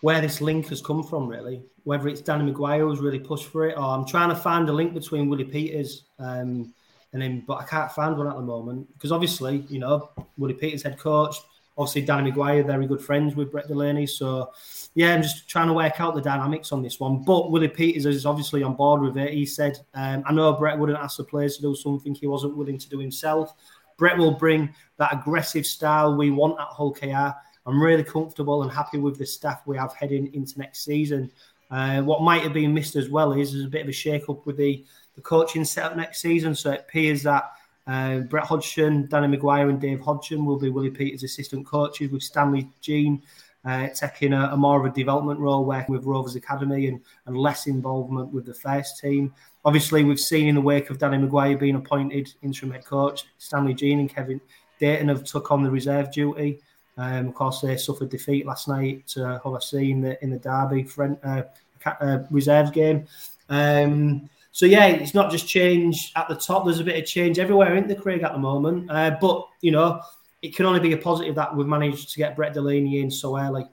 where 0.02 0.22
this 0.22 0.40
link 0.40 0.68
has 0.68 0.82
come 0.82 1.04
from. 1.04 1.28
Really, 1.28 1.64
whether 1.84 2.08
it's 2.08 2.22
Danny 2.22 2.52
McGuire 2.52 2.88
who's 2.88 3.00
really 3.00 3.20
pushed 3.20 3.48
for 3.48 3.68
it, 3.68 3.78
or 3.78 3.84
I'm 3.84 4.06
trying 4.06 4.30
to 4.30 4.36
find 4.36 4.70
a 4.70 4.74
link 4.74 4.94
between 4.94 5.30
Willie 5.30 5.46
Peters 5.46 6.04
um, 6.20 6.74
and 7.14 7.24
him, 7.24 7.44
but 7.48 7.56
I 7.56 7.64
can't 7.64 7.92
find 7.92 8.18
one 8.18 8.28
at 8.28 8.36
the 8.36 8.42
moment 8.42 8.92
because 8.94 9.12
obviously, 9.12 9.66
you 9.70 9.80
know, 9.80 10.10
Willie 10.38 10.56
Peters 10.56 10.84
head 10.84 10.98
coach, 10.98 11.38
obviously 11.78 12.02
Danny 12.02 12.32
McGuire, 12.32 12.66
very 12.66 12.88
good 12.88 13.02
friends 13.02 13.36
with 13.36 13.52
Brett 13.52 13.68
Delaney, 13.68 14.06
so 14.06 14.52
yeah, 14.96 15.14
I'm 15.14 15.24
just 15.24 15.48
trying 15.50 15.68
to 15.68 15.74
work 15.74 16.00
out 16.00 16.14
the 16.14 16.22
dynamics 16.22 16.72
on 16.72 16.84
this 16.84 17.00
one. 17.00 17.24
But 17.24 17.52
Willie 17.52 17.68
Peters 17.68 18.06
is 18.06 18.26
obviously 18.26 18.62
on 18.62 18.76
board 18.76 19.02
with 19.02 19.18
it. 19.18 19.34
He 19.34 19.46
said, 19.46 19.80
um, 19.96 20.24
I 20.26 20.34
know 20.34 20.54
Brett 20.54 20.78
wouldn't 20.78 21.00
ask 21.00 21.18
the 21.18 21.24
players 21.24 21.56
to 21.56 21.64
do 21.64 21.76
something 21.76 22.14
he 22.14 22.28
wasn't 22.28 22.58
willing 22.58 22.78
to 22.78 22.90
do 22.90 23.00
himself. 23.00 23.54
Brett 23.98 24.18
will 24.18 24.32
bring 24.32 24.74
that 24.98 25.14
aggressive 25.14 25.66
style 25.66 26.16
we 26.16 26.32
want 26.32 26.60
at 26.60 26.68
Hull 26.68 26.94
KR. 26.94 27.34
I'm 27.66 27.82
really 27.82 28.04
comfortable 28.04 28.64
and 28.64 28.72
happy 28.72 28.98
with 28.98 29.18
the 29.18 29.26
staff 29.26 29.62
we 29.66 29.78
have 29.78 29.94
heading 29.94 30.34
into 30.34 30.60
next 30.60 30.84
season. 30.84 31.32
Uh, 31.72 32.02
what 32.02 32.22
might 32.22 32.44
have 32.44 32.54
been 32.54 32.74
missed 32.74 32.96
as 32.96 33.10
well 33.10 33.34
is 33.34 33.52
there's 33.52 33.66
a 33.66 33.70
bit 33.70 33.82
of 33.84 33.90
a 33.90 33.94
shake 33.94 34.30
up 34.30 34.46
with 34.46 34.58
the, 34.58 34.86
the 35.16 35.22
coaching 35.22 35.66
setup 35.66 35.96
next 35.96 36.20
season. 36.20 36.56
So 36.56 36.72
it 36.72 36.82
appears 36.82 37.24
that 37.24 37.52
uh, 37.86 38.20
Brett 38.20 38.46
Hodgson, 38.46 39.08
Danny 39.08 39.38
McGuire, 39.38 39.70
and 39.70 39.80
Dave 39.80 40.02
Hodgson 40.02 40.46
will 40.46 40.60
be 40.60 40.70
Willie 40.70 40.90
Peters' 40.90 41.24
assistant 41.24 41.66
coaches 41.66 42.12
with 42.12 42.24
Stanley 42.24 42.70
Gene 42.82 43.22
uh, 43.66 43.88
taking 43.90 44.34
a, 44.34 44.50
a, 44.52 44.58
more 44.58 44.80
of 44.80 44.86
a 44.92 44.96
development 44.96 45.40
role, 45.40 45.66
working 45.66 45.96
with 45.96 46.06
Rovers 46.06 46.36
Academy 46.36 46.88
and, 46.88 47.02
and 47.26 47.38
less 47.38 47.68
involvement 47.68 48.34
with 48.34 48.46
the 48.46 48.54
first 48.54 49.00
team. 49.00 49.34
Obviously, 49.66 50.04
we've 50.04 50.20
seen 50.20 50.48
in 50.48 50.56
the 50.56 50.62
wake 50.62 50.90
of 50.90 50.98
Danny 50.98 51.18
McGuire 51.18 51.60
being 51.60 51.76
appointed 51.76 52.34
interim 52.42 52.72
head 52.72 52.86
coach, 52.86 53.24
Stanley 53.38 53.74
Gene 53.74 54.00
and 54.00 54.10
Kevin 54.10 54.42
Dayton 54.80 55.08
have 55.08 55.24
took 55.24 55.52
on 55.52 55.64
the 55.64 55.72
reserve 55.72 56.12
duty. 56.12 56.60
Um, 56.98 57.28
of 57.30 57.36
course, 57.36 57.62
they 57.62 57.78
suffered 57.78 58.10
defeat 58.10 58.46
last 58.46 58.68
night 58.68 59.08
to 59.08 59.40
Hull 59.42 59.54
FC 59.54 59.92
in 59.92 60.02
the 60.02 60.22
in 60.24 60.30
the 60.30 60.38
derby 60.38 60.84
friend, 60.84 61.18
uh, 61.24 61.44
uh, 61.86 62.20
reserves 62.30 62.72
game. 62.72 63.08
Um, 63.50 64.30
so 64.54 64.68
yeah, 64.68 64.86
it's 64.86 65.16
not 65.16 65.32
just 65.32 65.48
change 65.48 66.14
at 66.16 66.30
the 66.30 66.36
top. 66.36 66.64
There's 66.64 66.80
a 66.80 66.84
bit 66.84 67.02
of 67.02 67.10
change 67.10 67.40
everywhere 67.40 67.76
in 67.76 67.88
the 67.88 67.96
Craig 67.96 68.22
at 68.22 68.34
the 68.34 68.38
moment. 68.38 68.90
Uh, 68.90 69.18
but 69.20 69.48
you 69.62 69.72
know, 69.72 70.00
it 70.44 70.56
can 70.56 70.68
only 70.68 70.80
be 70.80 70.94
a 70.94 70.98
positive 70.98 71.34
that 71.36 71.56
we've 71.56 71.66
managed 71.66 72.12
to 72.12 72.20
get 72.20 72.36
Brett 72.36 72.54
Delaney 72.54 73.02
in 73.02 73.10
so 73.10 73.36
early. 73.36 73.66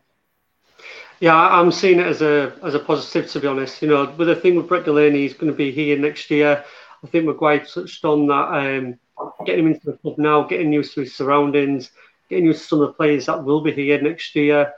Yeah, 1.20 1.36
I'm 1.36 1.70
seeing 1.70 2.00
it 2.00 2.06
as 2.06 2.22
a 2.22 2.54
as 2.64 2.74
a 2.74 2.78
positive 2.78 3.30
to 3.30 3.40
be 3.40 3.46
honest. 3.46 3.82
You 3.82 3.88
know, 3.88 4.10
with 4.16 4.28
the 4.28 4.34
thing 4.34 4.56
with 4.56 4.68
Brett 4.68 4.86
Delaney, 4.86 5.18
he's 5.18 5.34
going 5.34 5.52
to 5.52 5.56
be 5.56 5.70
here 5.70 5.98
next 5.98 6.30
year. 6.30 6.64
I 7.04 7.06
think 7.08 7.26
McGuire 7.26 7.70
touched 7.70 8.06
on 8.06 8.26
that. 8.28 8.32
Um, 8.34 8.98
getting 9.44 9.66
him 9.66 9.74
into 9.74 9.84
the 9.84 9.98
club 9.98 10.16
now, 10.16 10.44
getting 10.44 10.72
used 10.72 10.94
to 10.94 11.00
his 11.00 11.14
surroundings, 11.14 11.90
getting 12.30 12.46
used 12.46 12.62
to 12.62 12.68
some 12.68 12.80
of 12.80 12.88
the 12.88 12.94
players 12.94 13.26
that 13.26 13.44
will 13.44 13.60
be 13.60 13.72
here 13.72 14.00
next 14.00 14.34
year. 14.34 14.72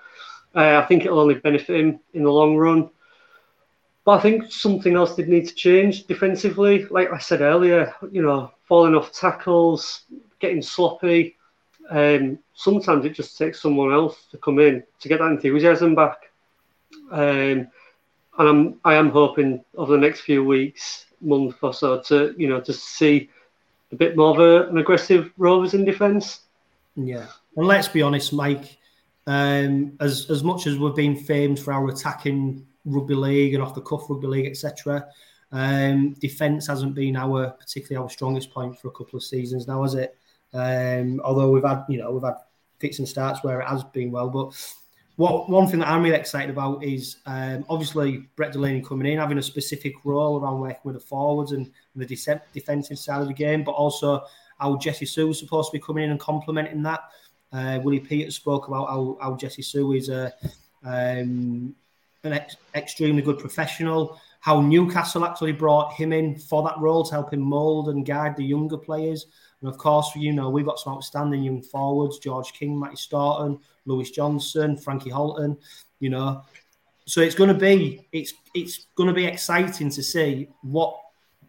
Uh, 0.53 0.81
I 0.83 0.87
think 0.87 1.05
it'll 1.05 1.21
only 1.21 1.37
benefit 1.37 1.79
him 1.79 2.01
in 2.13 2.25
the 2.25 2.33
long 2.33 2.57
run. 2.57 2.91
But 4.05 4.19
I 4.19 4.21
think 4.21 4.51
something 4.51 4.97
else 4.97 5.15
did 5.15 5.29
need 5.29 5.47
to 5.49 5.55
change 5.55 6.07
defensively. 6.07 6.87
Like 6.87 7.13
I 7.13 7.19
said 7.19 7.41
earlier, 7.41 7.95
you 8.11 8.23
know, 8.23 8.51
falling 8.65 8.95
off 8.95 9.13
tackles, 9.13 10.03
getting 10.41 10.61
sloppy. 10.63 11.37
Um, 11.89 12.39
sometimes 12.55 13.05
it 13.05 13.15
just 13.15 13.39
takes 13.39 13.63
someone 13.63 13.93
else 13.93 14.27
to 14.31 14.39
come 14.39 14.59
in 14.59 14.83
to 15.01 15.09
get 15.09 15.21
that 15.21 15.31
enthusiasm 15.31 15.95
back. 15.95 16.31
Um, 17.11 17.69
and 18.39 18.49
I'm 18.49 18.81
I 18.85 18.95
am 18.95 19.11
hoping 19.11 19.65
over 19.77 19.93
the 19.93 19.99
next 19.99 20.23
few 20.23 20.45
weeks, 20.45 21.07
month 21.21 21.57
or 21.63 21.75
so, 21.75 22.01
to 22.03 22.35
you 22.37 22.49
know 22.49 22.61
to 22.61 22.73
see 22.73 23.29
a 23.93 23.97
bit 23.97 24.17
more 24.17 24.31
of 24.31 24.41
a, 24.41 24.69
an 24.69 24.79
aggressive 24.79 25.31
Rovers 25.37 25.75
in 25.75 25.85
defence. 25.85 26.41
Yeah, 26.97 27.27
and 27.57 27.67
let's 27.67 27.89
be 27.89 28.03
honest, 28.03 28.33
Mike. 28.33 28.79
Um, 29.27 29.97
as 30.01 30.29
as 30.31 30.43
much 30.43 30.67
as 30.67 30.79
we've 30.79 30.95
been 30.95 31.17
famed 31.17 31.61
for 31.61 31.73
our 31.73 31.89
attacking 31.89 32.67
rugby 32.85 33.15
league 33.15 33.55
and 33.55 33.63
off 33.63 33.75
the 33.75 33.81
cuff 33.81 34.09
rugby 34.09 34.27
league, 34.27 34.47
etc., 34.47 35.07
um, 35.53 36.15
defence 36.15 36.67
hasn't 36.67 36.95
been 36.95 37.17
our 37.17 37.51
particularly 37.51 38.03
our 38.03 38.11
strongest 38.11 38.51
point 38.51 38.79
for 38.79 38.89
a 38.89 38.93
couple 38.93 39.19
of 39.19 39.23
seasons 39.23 39.69
now, 39.69 39.83
has 39.83 39.95
it? 39.95 40.17
Um, 40.55 41.21
although 41.25 41.51
we've 41.51 41.65
had, 41.65 41.85
you 41.89 41.99
know, 41.99 42.11
we've 42.11 42.23
had 42.23 42.37
fits 42.79 42.99
and 42.99 43.09
starts 43.09 43.45
where 43.45 43.61
it 43.61 43.69
has 43.69 43.85
been 43.85 44.11
well. 44.11 44.29
But 44.29 44.55
what 45.17 45.51
one 45.51 45.69
thing 45.69 45.81
that 45.81 45.89
I'm 45.89 46.03
really 46.03 46.17
excited 46.17 46.51
about 46.51 46.83
is 46.83 47.19
um, 47.27 47.65
obviously 47.69 48.29
Brett 48.35 48.53
Delaney 48.53 48.83
coming 48.83 49.13
in, 49.13 49.19
having 49.19 49.39
a 49.39 49.43
specific 49.43 49.93
role 50.05 50.41
around 50.41 50.61
working 50.61 50.81
with 50.85 50.95
the 50.95 51.01
forwards 51.01 51.53
and, 51.53 51.71
the 51.95 52.07
de- 52.07 52.41
defensive 52.55 52.99
side 52.99 53.21
of 53.21 53.29
the 53.29 53.35
game, 53.35 53.63
but 53.63 53.73
also 53.73 54.23
how 54.59 54.77
Jesse 54.77 55.05
Sue 55.05 55.29
is 55.29 55.39
supposed 55.39 55.71
to 55.71 55.77
be 55.77 55.83
coming 55.83 56.05
in 56.05 56.11
and 56.11 56.21
complementing 56.21 56.83
that. 56.83 57.01
Uh, 57.53 57.79
Willie 57.83 58.01
Peters 58.01 58.37
spoke 58.37 58.67
about 58.69 58.89
how, 58.89 59.19
how 59.21 59.37
Jesse 59.37 59.61
Sue 59.61 59.93
is 59.93 60.09
a 60.09 60.33
um, 60.85 61.75
an 62.25 62.33
ex- 62.33 62.57
extremely 62.75 63.23
good 63.23 63.39
professional. 63.39 64.21
How 64.41 64.61
Newcastle 64.61 65.25
actually 65.25 65.53
brought 65.53 65.93
him 65.93 66.13
in 66.13 66.37
for 66.37 66.63
that 66.65 66.79
role 66.79 67.05
to 67.05 67.13
help 67.13 67.33
him 67.33 67.41
mould 67.41 67.89
and 67.89 68.05
guide 68.05 68.37
the 68.37 68.45
younger 68.45 68.77
players. 68.77 69.27
And 69.61 69.69
of 69.69 69.79
course, 69.79 70.15
you 70.17 70.33
know, 70.33 70.51
we've 70.51 70.67
got 70.67 70.79
some 70.79 70.95
outstanding 70.95 71.45
young 71.45 71.63
forwards 71.63 72.19
George 72.19 72.53
King, 72.53 72.79
Matty 72.79 72.97
Storton, 72.97 73.61
Lewis 73.87 74.11
Johnson, 74.11 74.77
Frankie 74.77 75.11
Halton, 75.11 75.57
you 76.01 76.11
know. 76.11 76.43
So 77.05 77.21
it's 77.21 77.35
going 77.35 77.49
to 77.49 77.55
be 77.55 78.07
it's 78.13 78.35
it's 78.55 78.87
going 78.97 79.09
to 79.09 79.15
be 79.15 79.25
exciting 79.25 79.91
to 79.91 80.03
see 80.03 80.49
what 80.63 80.99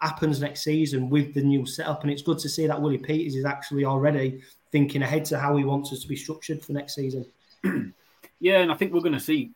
happens 0.01 0.41
next 0.41 0.63
season 0.63 1.09
with 1.09 1.33
the 1.33 1.41
new 1.41 1.65
setup, 1.65 2.03
and 2.03 2.12
it's 2.12 2.21
good 2.21 2.39
to 2.39 2.49
see 2.49 2.67
that 2.67 2.79
Willie 2.79 2.97
Peters 2.97 3.36
is 3.36 3.45
actually 3.45 3.86
already 3.86 4.41
thinking 4.71 5.03
ahead 5.03 5.25
to 5.25 5.39
how 5.39 5.55
he 5.55 5.63
wants 5.63 5.93
us 5.93 6.01
to 6.01 6.07
be 6.07 6.15
structured 6.15 6.63
for 6.63 6.73
next 6.73 6.95
season. 6.95 7.25
yeah, 8.39 8.59
and 8.59 8.71
I 8.71 8.75
think 8.75 8.91
we're 8.91 9.01
going 9.01 9.13
to 9.13 9.19
see 9.19 9.51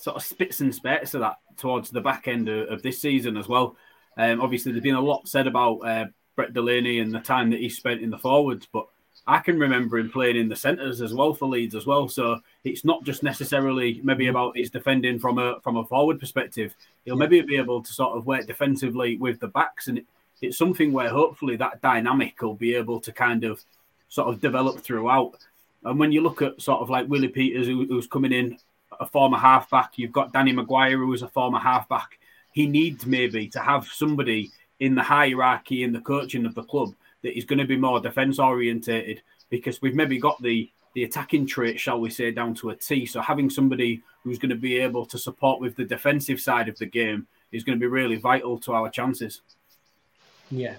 sort 0.00 0.16
of 0.16 0.22
spits 0.22 0.60
and 0.60 0.74
spurts 0.74 1.14
of 1.14 1.20
that 1.20 1.36
towards 1.56 1.90
the 1.90 2.00
back 2.00 2.26
end 2.26 2.48
of, 2.48 2.68
of 2.68 2.82
this 2.82 3.00
season 3.00 3.36
as 3.36 3.48
well. 3.48 3.76
Um, 4.16 4.40
obviously, 4.40 4.72
there's 4.72 4.82
been 4.82 4.94
a 4.94 5.00
lot 5.00 5.28
said 5.28 5.46
about 5.46 5.78
uh, 5.78 6.06
Brett 6.36 6.52
Delaney 6.52 7.00
and 7.00 7.14
the 7.14 7.20
time 7.20 7.50
that 7.50 7.60
he 7.60 7.68
spent 7.68 8.00
in 8.00 8.10
the 8.10 8.18
forwards, 8.18 8.66
but 8.72 8.86
I 9.26 9.38
can 9.38 9.58
remember 9.58 9.98
him 9.98 10.10
playing 10.10 10.36
in 10.36 10.48
the 10.48 10.56
centres 10.56 11.00
as 11.00 11.12
well 11.12 11.34
for 11.34 11.46
Leeds 11.46 11.74
as 11.74 11.86
well. 11.86 12.08
So 12.08 12.40
it's 12.64 12.84
not 12.84 13.04
just 13.04 13.22
necessarily 13.22 14.00
maybe 14.02 14.26
mm. 14.26 14.30
about 14.30 14.56
his 14.56 14.70
defending 14.70 15.18
from 15.18 15.38
a 15.38 15.60
from 15.60 15.76
a 15.76 15.84
forward 15.84 16.18
perspective. 16.18 16.74
He'll 17.04 17.14
yeah. 17.14 17.18
maybe 17.18 17.40
be 17.42 17.56
able 17.56 17.82
to 17.82 17.92
sort 17.92 18.16
of 18.16 18.26
work 18.26 18.46
defensively 18.46 19.16
with 19.18 19.38
the 19.38 19.48
backs, 19.48 19.88
and 19.88 20.02
it's 20.40 20.58
something 20.58 20.92
where 20.92 21.10
hopefully 21.10 21.56
that 21.56 21.82
dynamic 21.82 22.40
will 22.40 22.54
be 22.54 22.74
able 22.74 23.00
to 23.00 23.12
kind 23.12 23.44
of 23.44 23.62
sort 24.08 24.28
of 24.28 24.40
develop 24.40 24.80
throughout. 24.80 25.34
And 25.84 25.98
when 25.98 26.12
you 26.12 26.22
look 26.22 26.42
at 26.42 26.60
sort 26.60 26.80
of 26.80 26.90
like 26.90 27.08
Willie 27.08 27.28
Peters, 27.28 27.66
who, 27.66 27.86
who's 27.86 28.06
coming 28.06 28.32
in 28.32 28.58
a 29.00 29.06
former 29.06 29.38
halfback, 29.38 29.92
you've 29.96 30.12
got 30.12 30.32
Danny 30.32 30.52
McGuire, 30.52 30.92
who 30.92 31.06
was 31.06 31.22
a 31.22 31.28
former 31.28 31.58
halfback. 31.58 32.18
He 32.52 32.66
needs 32.66 33.06
maybe 33.06 33.48
to 33.48 33.60
have 33.60 33.86
somebody 33.86 34.50
in 34.78 34.94
the 34.94 35.02
hierarchy 35.02 35.82
in 35.82 35.92
the 35.92 36.00
coaching 36.00 36.46
of 36.46 36.54
the 36.54 36.62
club 36.62 36.94
that 37.22 37.36
is 37.36 37.44
going 37.44 37.58
to 37.58 37.66
be 37.66 37.76
more 37.76 38.00
defence 38.00 38.38
orientated 38.38 39.22
because 39.50 39.82
we've 39.82 39.94
maybe 39.94 40.18
got 40.18 40.40
the 40.42 40.70
the 40.94 41.04
attacking 41.04 41.46
trait, 41.46 41.78
shall 41.78 42.00
we 42.00 42.10
say, 42.10 42.32
down 42.32 42.52
to 42.52 42.70
a 42.70 42.74
T. 42.74 43.06
So 43.06 43.20
having 43.20 43.48
somebody 43.48 44.02
who's 44.24 44.40
going 44.40 44.50
to 44.50 44.56
be 44.56 44.78
able 44.78 45.06
to 45.06 45.18
support 45.18 45.60
with 45.60 45.76
the 45.76 45.84
defensive 45.84 46.40
side 46.40 46.68
of 46.68 46.76
the 46.78 46.86
game 46.86 47.28
is 47.52 47.62
going 47.62 47.78
to 47.78 47.80
be 47.80 47.86
really 47.86 48.16
vital 48.16 48.58
to 48.58 48.72
our 48.72 48.90
chances. 48.90 49.40
Yeah, 50.50 50.74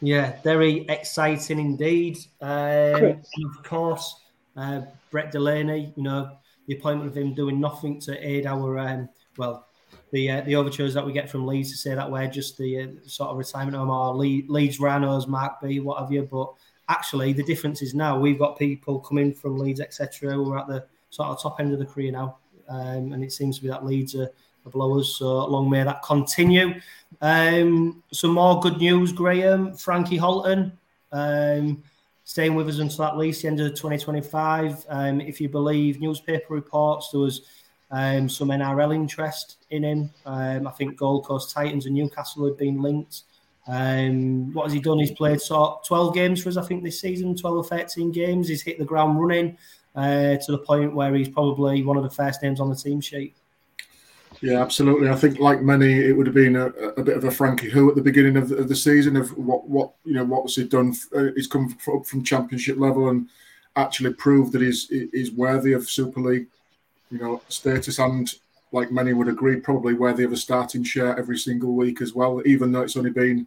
yeah, 0.00 0.40
very 0.42 0.86
exciting 0.88 1.60
indeed. 1.60 2.18
Um, 2.40 2.48
and 2.50 3.24
of 3.56 3.62
course, 3.62 4.22
uh, 4.56 4.82
Brett 5.12 5.30
Delaney, 5.30 5.92
you 5.96 6.02
know, 6.02 6.32
the 6.68 6.76
appointment 6.76 7.10
of 7.10 7.16
him 7.16 7.34
doing 7.34 7.58
nothing 7.58 7.98
to 8.02 8.26
aid 8.26 8.46
our, 8.46 8.78
um, 8.78 9.08
well, 9.36 9.66
the 10.12 10.30
uh, 10.30 10.40
the 10.42 10.54
overtures 10.54 10.94
that 10.94 11.04
we 11.04 11.12
get 11.12 11.28
from 11.28 11.46
Leeds 11.46 11.70
to 11.70 11.76
say 11.76 11.94
that 11.94 12.10
we're 12.10 12.28
just 12.28 12.56
the 12.56 12.82
uh, 12.82 12.86
sort 13.06 13.30
of 13.30 13.36
retirement 13.36 13.76
home 13.76 13.90
or 13.90 14.14
Leeds 14.14 14.78
Rhinos, 14.78 15.26
Mark 15.26 15.60
B, 15.60 15.80
what 15.80 15.98
have 15.98 16.12
you. 16.12 16.22
But 16.22 16.52
actually, 16.88 17.32
the 17.32 17.42
difference 17.42 17.82
is 17.82 17.94
now 17.94 18.18
we've 18.18 18.38
got 18.38 18.58
people 18.58 19.00
coming 19.00 19.34
from 19.34 19.58
Leeds, 19.58 19.80
etc., 19.80 20.32
who 20.32 20.52
are 20.52 20.58
at 20.58 20.68
the 20.68 20.86
sort 21.10 21.28
of 21.28 21.42
top 21.42 21.58
end 21.58 21.72
of 21.72 21.78
the 21.78 21.86
career 21.86 22.12
now. 22.12 22.38
Um, 22.68 23.12
and 23.12 23.24
it 23.24 23.32
seems 23.32 23.56
to 23.56 23.62
be 23.62 23.68
that 23.68 23.84
Leeds 23.84 24.14
are 24.14 24.30
blowers. 24.70 25.16
So 25.16 25.46
long 25.46 25.70
may 25.70 25.82
that 25.82 26.02
continue. 26.02 26.74
Um, 27.20 28.02
some 28.12 28.32
more 28.32 28.60
good 28.60 28.78
news, 28.78 29.12
Graham. 29.12 29.74
Frankie 29.74 30.18
Halton 30.18 30.76
um, 31.12 31.82
staying 32.28 32.54
with 32.54 32.68
us 32.68 32.78
until 32.78 33.06
at 33.06 33.16
least 33.16 33.40
the 33.40 33.48
end 33.48 33.58
of 33.58 33.70
2025. 33.70 34.84
Um, 34.90 35.18
if 35.22 35.40
you 35.40 35.48
believe 35.48 35.98
newspaper 35.98 36.52
reports, 36.52 37.08
there 37.10 37.22
was 37.22 37.40
um, 37.90 38.28
some 38.28 38.48
NRL 38.48 38.94
interest 38.94 39.64
in 39.70 39.82
him. 39.82 40.10
Um, 40.26 40.66
I 40.66 40.70
think 40.72 40.98
Gold 40.98 41.24
Coast 41.24 41.54
Titans 41.54 41.86
and 41.86 41.94
Newcastle 41.94 42.44
had 42.44 42.58
been 42.58 42.82
linked. 42.82 43.22
Um, 43.66 44.52
what 44.52 44.64
has 44.64 44.74
he 44.74 44.78
done? 44.78 44.98
He's 44.98 45.10
played 45.10 45.40
sort 45.40 45.86
12 45.86 46.12
games 46.14 46.42
for 46.42 46.50
us, 46.50 46.58
I 46.58 46.62
think, 46.66 46.84
this 46.84 47.00
season, 47.00 47.34
12 47.34 47.56
or 47.56 47.64
13 47.64 48.12
games. 48.12 48.48
He's 48.48 48.60
hit 48.60 48.78
the 48.78 48.84
ground 48.84 49.18
running 49.18 49.56
uh, 49.94 50.36
to 50.36 50.52
the 50.52 50.58
point 50.58 50.94
where 50.94 51.14
he's 51.14 51.30
probably 51.30 51.82
one 51.82 51.96
of 51.96 52.02
the 52.02 52.10
first 52.10 52.42
names 52.42 52.60
on 52.60 52.68
the 52.68 52.76
team 52.76 53.00
sheet. 53.00 53.37
Yeah, 54.40 54.60
absolutely. 54.60 55.08
I 55.08 55.16
think, 55.16 55.38
like 55.38 55.62
many, 55.62 55.92
it 55.92 56.16
would 56.16 56.26
have 56.26 56.34
been 56.34 56.56
a, 56.56 56.66
a 56.66 57.02
bit 57.02 57.16
of 57.16 57.24
a 57.24 57.30
Frankie 57.30 57.70
Who 57.70 57.88
at 57.88 57.96
the 57.96 58.02
beginning 58.02 58.36
of 58.36 58.48
the, 58.48 58.56
of 58.56 58.68
the, 58.68 58.76
season 58.76 59.16
of 59.16 59.36
what, 59.36 59.68
what 59.68 59.92
you 60.04 60.14
know, 60.14 60.24
what's 60.24 60.54
he 60.54 60.64
done? 60.64 60.94
Uh, 61.14 61.26
he's 61.34 61.48
come 61.48 61.76
up 61.92 62.06
from 62.06 62.22
Championship 62.22 62.78
level 62.78 63.08
and 63.08 63.28
actually 63.74 64.12
proved 64.14 64.52
that 64.52 64.62
he's 64.62 64.88
he's 64.88 65.32
worthy 65.32 65.72
of 65.72 65.90
Super 65.90 66.20
League, 66.20 66.46
you 67.10 67.18
know, 67.18 67.42
status 67.48 67.98
and, 67.98 68.32
like 68.70 68.92
many 68.92 69.12
would 69.12 69.28
agree, 69.28 69.56
probably 69.56 69.94
worthy 69.94 70.24
of 70.24 70.32
a 70.32 70.36
starting 70.36 70.84
share 70.84 71.18
every 71.18 71.38
single 71.38 71.74
week 71.74 72.00
as 72.02 72.14
well. 72.14 72.42
Even 72.46 72.70
though 72.70 72.82
it's 72.82 72.96
only 72.96 73.10
been 73.10 73.46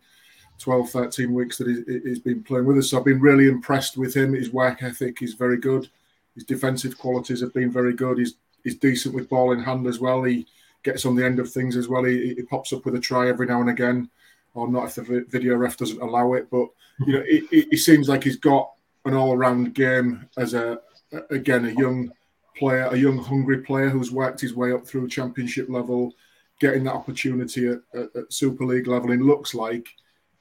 12, 0.60 0.89
13 0.89 1.34
weeks 1.34 1.58
that 1.58 1.67
he, 1.67 1.99
he's 2.04 2.19
been 2.19 2.43
playing 2.43 2.65
with 2.65 2.77
us, 2.77 2.89
so 2.89 2.97
I've 2.97 3.06
been 3.06 3.21
really 3.21 3.47
impressed 3.47 3.97
with 3.97 4.15
him. 4.15 4.34
His 4.34 4.51
work 4.51 4.84
ethic 4.84 5.21
is 5.21 5.36
very 5.36 5.58
good. 5.58 5.89
His 6.36 6.43
defensive 6.43 6.97
qualities 6.97 7.41
have 7.41 7.54
been 7.54 7.71
very 7.71 7.93
good. 7.93 8.17
He's 8.17 8.36
he's 8.63 8.77
decent 8.77 9.15
with 9.15 9.30
ball 9.30 9.54
in 9.54 9.60
hand 9.60 9.88
as 9.88 9.99
well. 9.99 10.23
He 10.23 10.47
gets 10.83 11.05
on 11.05 11.15
the 11.15 11.25
end 11.25 11.39
of 11.39 11.51
things 11.51 11.77
as 11.77 11.87
well. 11.87 12.03
He, 12.03 12.35
he 12.35 12.43
pops 12.43 12.73
up 12.73 12.85
with 12.85 12.95
a 12.95 12.99
try 12.99 13.27
every 13.27 13.47
now 13.47 13.61
and 13.61 13.69
again, 13.69 14.09
or 14.53 14.67
not 14.67 14.85
if 14.85 14.95
the 14.95 15.25
video 15.29 15.55
ref 15.55 15.77
doesn't 15.77 16.01
allow 16.01 16.33
it. 16.33 16.49
But 16.49 16.67
you 17.05 17.13
know, 17.13 17.23
he 17.25 17.77
seems 17.77 18.09
like 18.09 18.23
he's 18.23 18.37
got 18.37 18.71
an 19.05 19.13
all-round 19.13 19.73
game 19.73 20.27
as 20.37 20.53
a 20.53 20.79
again 21.29 21.65
a 21.65 21.71
young 21.71 22.11
player, 22.57 22.87
a 22.91 22.97
young 22.97 23.17
hungry 23.17 23.59
player 23.59 23.89
who's 23.89 24.11
worked 24.11 24.41
his 24.41 24.53
way 24.53 24.71
up 24.71 24.85
through 24.85 25.07
championship 25.07 25.69
level, 25.69 26.13
getting 26.59 26.83
that 26.83 26.93
opportunity 26.93 27.67
at, 27.67 27.79
at, 27.93 28.15
at 28.15 28.33
Super 28.33 28.65
League 28.65 28.87
level. 28.87 29.11
And 29.11 29.25
looks 29.25 29.53
like 29.53 29.87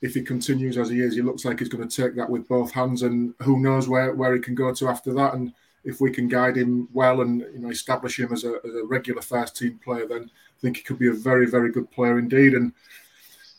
if 0.03 0.15
he 0.15 0.23
continues 0.23 0.77
as 0.77 0.91
he 0.91 1.01
is, 1.01 1.15
he 1.15 1.23
looks 1.23 1.45
like 1.45 1.59
he's 1.59 1.69
going 1.69 1.89
to 1.89 2.03
take 2.03 2.15
that 2.17 2.29
with 2.29 2.49
both 2.49 2.73
hands. 2.73 3.03
And 3.03 3.35
who 3.41 3.61
knows 3.61 3.89
where, 3.89 4.15
where 4.15 4.35
he 4.35 4.41
can 4.41 4.55
go 4.55 4.75
to 4.75 4.89
after 4.89 5.13
that. 5.15 5.35
And 5.35 5.53
if 5.85 6.01
we 6.01 6.11
can 6.11 6.29
guide 6.29 6.57
him 6.57 6.89
well 6.93 7.23
and 7.23 7.41
you 7.41 7.59
know 7.59 7.71
establish 7.71 8.19
him 8.19 8.33
as 8.33 8.45
a, 8.45 8.59
as 8.65 8.75
a 8.75 8.85
regular 8.85 9.23
first 9.23 9.57
team 9.57 9.81
player, 9.83 10.07
then 10.07 10.25
I 10.25 10.61
think 10.61 10.77
he 10.77 10.83
could 10.83 10.99
be 10.99 11.09
a 11.09 11.13
very 11.13 11.47
very 11.47 11.71
good 11.71 11.91
player 11.91 12.19
indeed. 12.19 12.55
And 12.55 12.73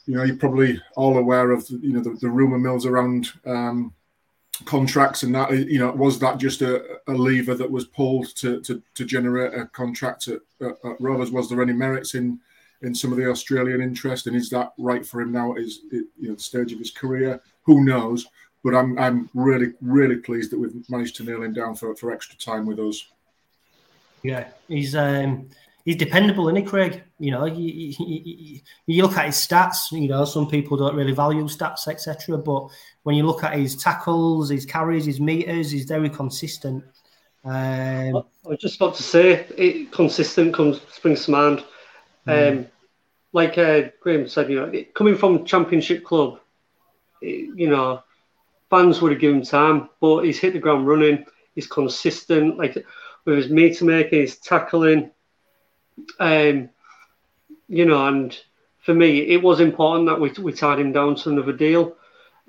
you 0.05 0.15
know 0.15 0.23
you're 0.23 0.35
probably 0.35 0.81
all 0.95 1.17
aware 1.17 1.51
of 1.51 1.67
you 1.69 1.93
know 1.93 2.01
the, 2.01 2.11
the 2.21 2.29
rumor 2.29 2.59
mills 2.59 2.85
around 2.85 3.31
um, 3.45 3.93
contracts 4.65 5.23
and 5.23 5.33
that 5.33 5.51
you 5.51 5.79
know 5.79 5.91
was 5.91 6.19
that 6.19 6.37
just 6.37 6.61
a, 6.61 6.99
a 7.07 7.13
lever 7.13 7.55
that 7.55 7.69
was 7.69 7.85
pulled 7.85 8.35
to, 8.35 8.61
to, 8.61 8.81
to 8.95 9.05
generate 9.05 9.53
a 9.53 9.65
contract 9.67 10.27
at, 10.27 10.39
at, 10.61 10.77
at, 10.83 11.01
Rovers? 11.01 11.31
Was 11.31 11.49
there 11.49 11.61
any 11.61 11.73
merits 11.73 12.15
in 12.15 12.39
in 12.81 12.95
some 12.95 13.11
of 13.11 13.17
the 13.17 13.29
Australian 13.29 13.81
interest, 13.81 14.27
and 14.27 14.35
is 14.35 14.49
that 14.49 14.73
right 14.77 15.05
for 15.05 15.21
him 15.21 15.31
now 15.31 15.51
at 15.53 15.59
his 15.59 15.81
you 15.91 16.07
know 16.19 16.35
the 16.35 16.41
stage 16.41 16.71
of 16.71 16.79
his 16.79 16.91
career? 16.91 17.41
Who 17.63 17.83
knows? 17.83 18.27
But 18.63 18.75
I'm 18.75 18.97
I'm 18.97 19.29
really 19.33 19.73
really 19.81 20.17
pleased 20.17 20.51
that 20.51 20.59
we've 20.59 20.89
managed 20.89 21.15
to 21.17 21.23
nail 21.23 21.43
him 21.43 21.53
down 21.53 21.75
for, 21.75 21.95
for 21.95 22.11
extra 22.11 22.37
time 22.37 22.65
with 22.65 22.79
us. 22.79 23.07
Yeah, 24.23 24.49
he's 24.67 24.95
um, 24.95 25.49
he's 25.85 25.95
dependable, 25.95 26.47
isn't 26.47 26.57
he, 26.57 26.63
Craig? 26.63 27.03
You 27.19 27.31
know, 27.31 27.45
you, 27.45 27.93
you, 27.97 28.59
you, 28.85 29.01
look 29.01 29.17
at 29.17 29.25
his 29.25 29.35
stats. 29.35 29.91
You 29.91 30.07
know, 30.07 30.25
some 30.25 30.47
people 30.47 30.77
don't 30.77 30.95
really 30.95 31.13
value 31.13 31.43
stats, 31.45 31.87
etc. 31.87 32.37
But 32.37 32.67
when 33.03 33.15
you 33.15 33.25
look 33.25 33.43
at 33.43 33.57
his 33.57 33.75
tackles, 33.75 34.49
his 34.49 34.65
carries, 34.65 35.05
his 35.05 35.19
meters, 35.19 35.71
he's 35.71 35.85
very 35.85 36.09
consistent. 36.09 36.83
Um, 37.43 38.17
I 38.45 38.49
was 38.49 38.59
just 38.59 38.75
about 38.75 38.95
to 38.95 39.03
say, 39.03 39.47
it, 39.57 39.91
consistent 39.91 40.53
comes 40.53 40.81
springs 40.91 41.25
to 41.25 41.31
mind. 41.31 41.63
Mm. 42.27 42.51
Um, 42.51 42.67
like 43.33 43.57
uh, 43.57 43.83
Graham 44.01 44.27
said, 44.27 44.49
you 44.49 44.59
know, 44.59 44.83
coming 44.93 45.15
from 45.15 45.45
Championship 45.45 46.03
club, 46.03 46.39
you 47.21 47.69
know, 47.69 48.03
fans 48.71 49.01
would 49.01 49.11
have 49.11 49.21
given 49.21 49.39
him 49.39 49.43
time, 49.45 49.89
but 49.99 50.23
he's 50.23 50.39
hit 50.39 50.53
the 50.53 50.59
ground 50.59 50.87
running. 50.87 51.25
He's 51.53 51.67
consistent, 51.67 52.57
like 52.57 52.83
with 53.25 53.37
his 53.37 53.49
meter 53.49 53.85
making, 53.85 54.21
his 54.21 54.37
tackling. 54.37 55.11
Um, 56.19 56.69
you 57.67 57.85
know, 57.85 58.07
and 58.07 58.35
for 58.79 58.93
me, 58.95 59.19
it 59.27 59.43
was 59.43 59.59
important 59.59 60.07
that 60.07 60.19
we, 60.19 60.31
we 60.41 60.53
tied 60.53 60.79
him 60.79 60.93
down 60.93 61.15
to 61.15 61.29
another 61.29 61.53
deal 61.53 61.95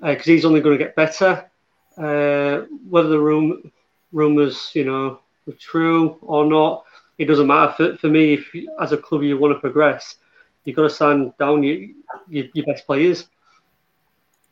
because 0.01 0.27
uh, 0.27 0.31
he's 0.31 0.45
only 0.45 0.61
going 0.61 0.77
to 0.77 0.83
get 0.83 0.95
better. 0.95 1.49
Uh, 1.97 2.65
whether 2.89 3.09
the 3.09 3.19
room 3.19 3.71
rumors, 4.13 4.71
you 4.73 4.85
know, 4.85 5.19
were 5.45 5.53
true 5.53 6.17
or 6.21 6.45
not, 6.45 6.85
it 7.17 7.25
doesn't 7.25 7.47
matter. 7.47 7.73
For, 7.73 7.97
for 7.97 8.07
me, 8.07 8.35
if 8.35 8.55
as 8.81 8.93
a 8.93 8.97
club 8.97 9.23
you 9.23 9.37
want 9.37 9.53
to 9.53 9.59
progress, 9.59 10.15
you've 10.63 10.75
got 10.77 10.83
to 10.83 10.89
sign 10.89 11.33
down 11.37 11.63
your, 11.63 11.89
your, 12.29 12.45
your 12.53 12.65
best 12.65 12.87
players. 12.87 13.27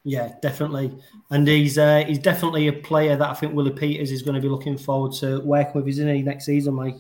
Yeah, 0.04 0.34
definitely, 0.42 0.98
and 1.30 1.48
he's 1.48 1.78
uh, 1.78 2.04
he's 2.08 2.18
definitely 2.18 2.68
a 2.68 2.74
player 2.74 3.16
that 3.16 3.30
I 3.30 3.34
think 3.36 3.54
Willie 3.54 3.72
Peters 3.72 4.12
is 4.12 4.24
going 4.24 4.34
to 4.34 4.42
be 4.42 4.50
looking 4.50 4.78
forward 4.78 5.14
to 5.20 5.40
working 5.42 5.74
with, 5.76 5.88
isn't 5.90 6.16
he, 6.16 6.24
next 6.24 6.46
season, 6.46 6.74
Mike? 6.74 6.96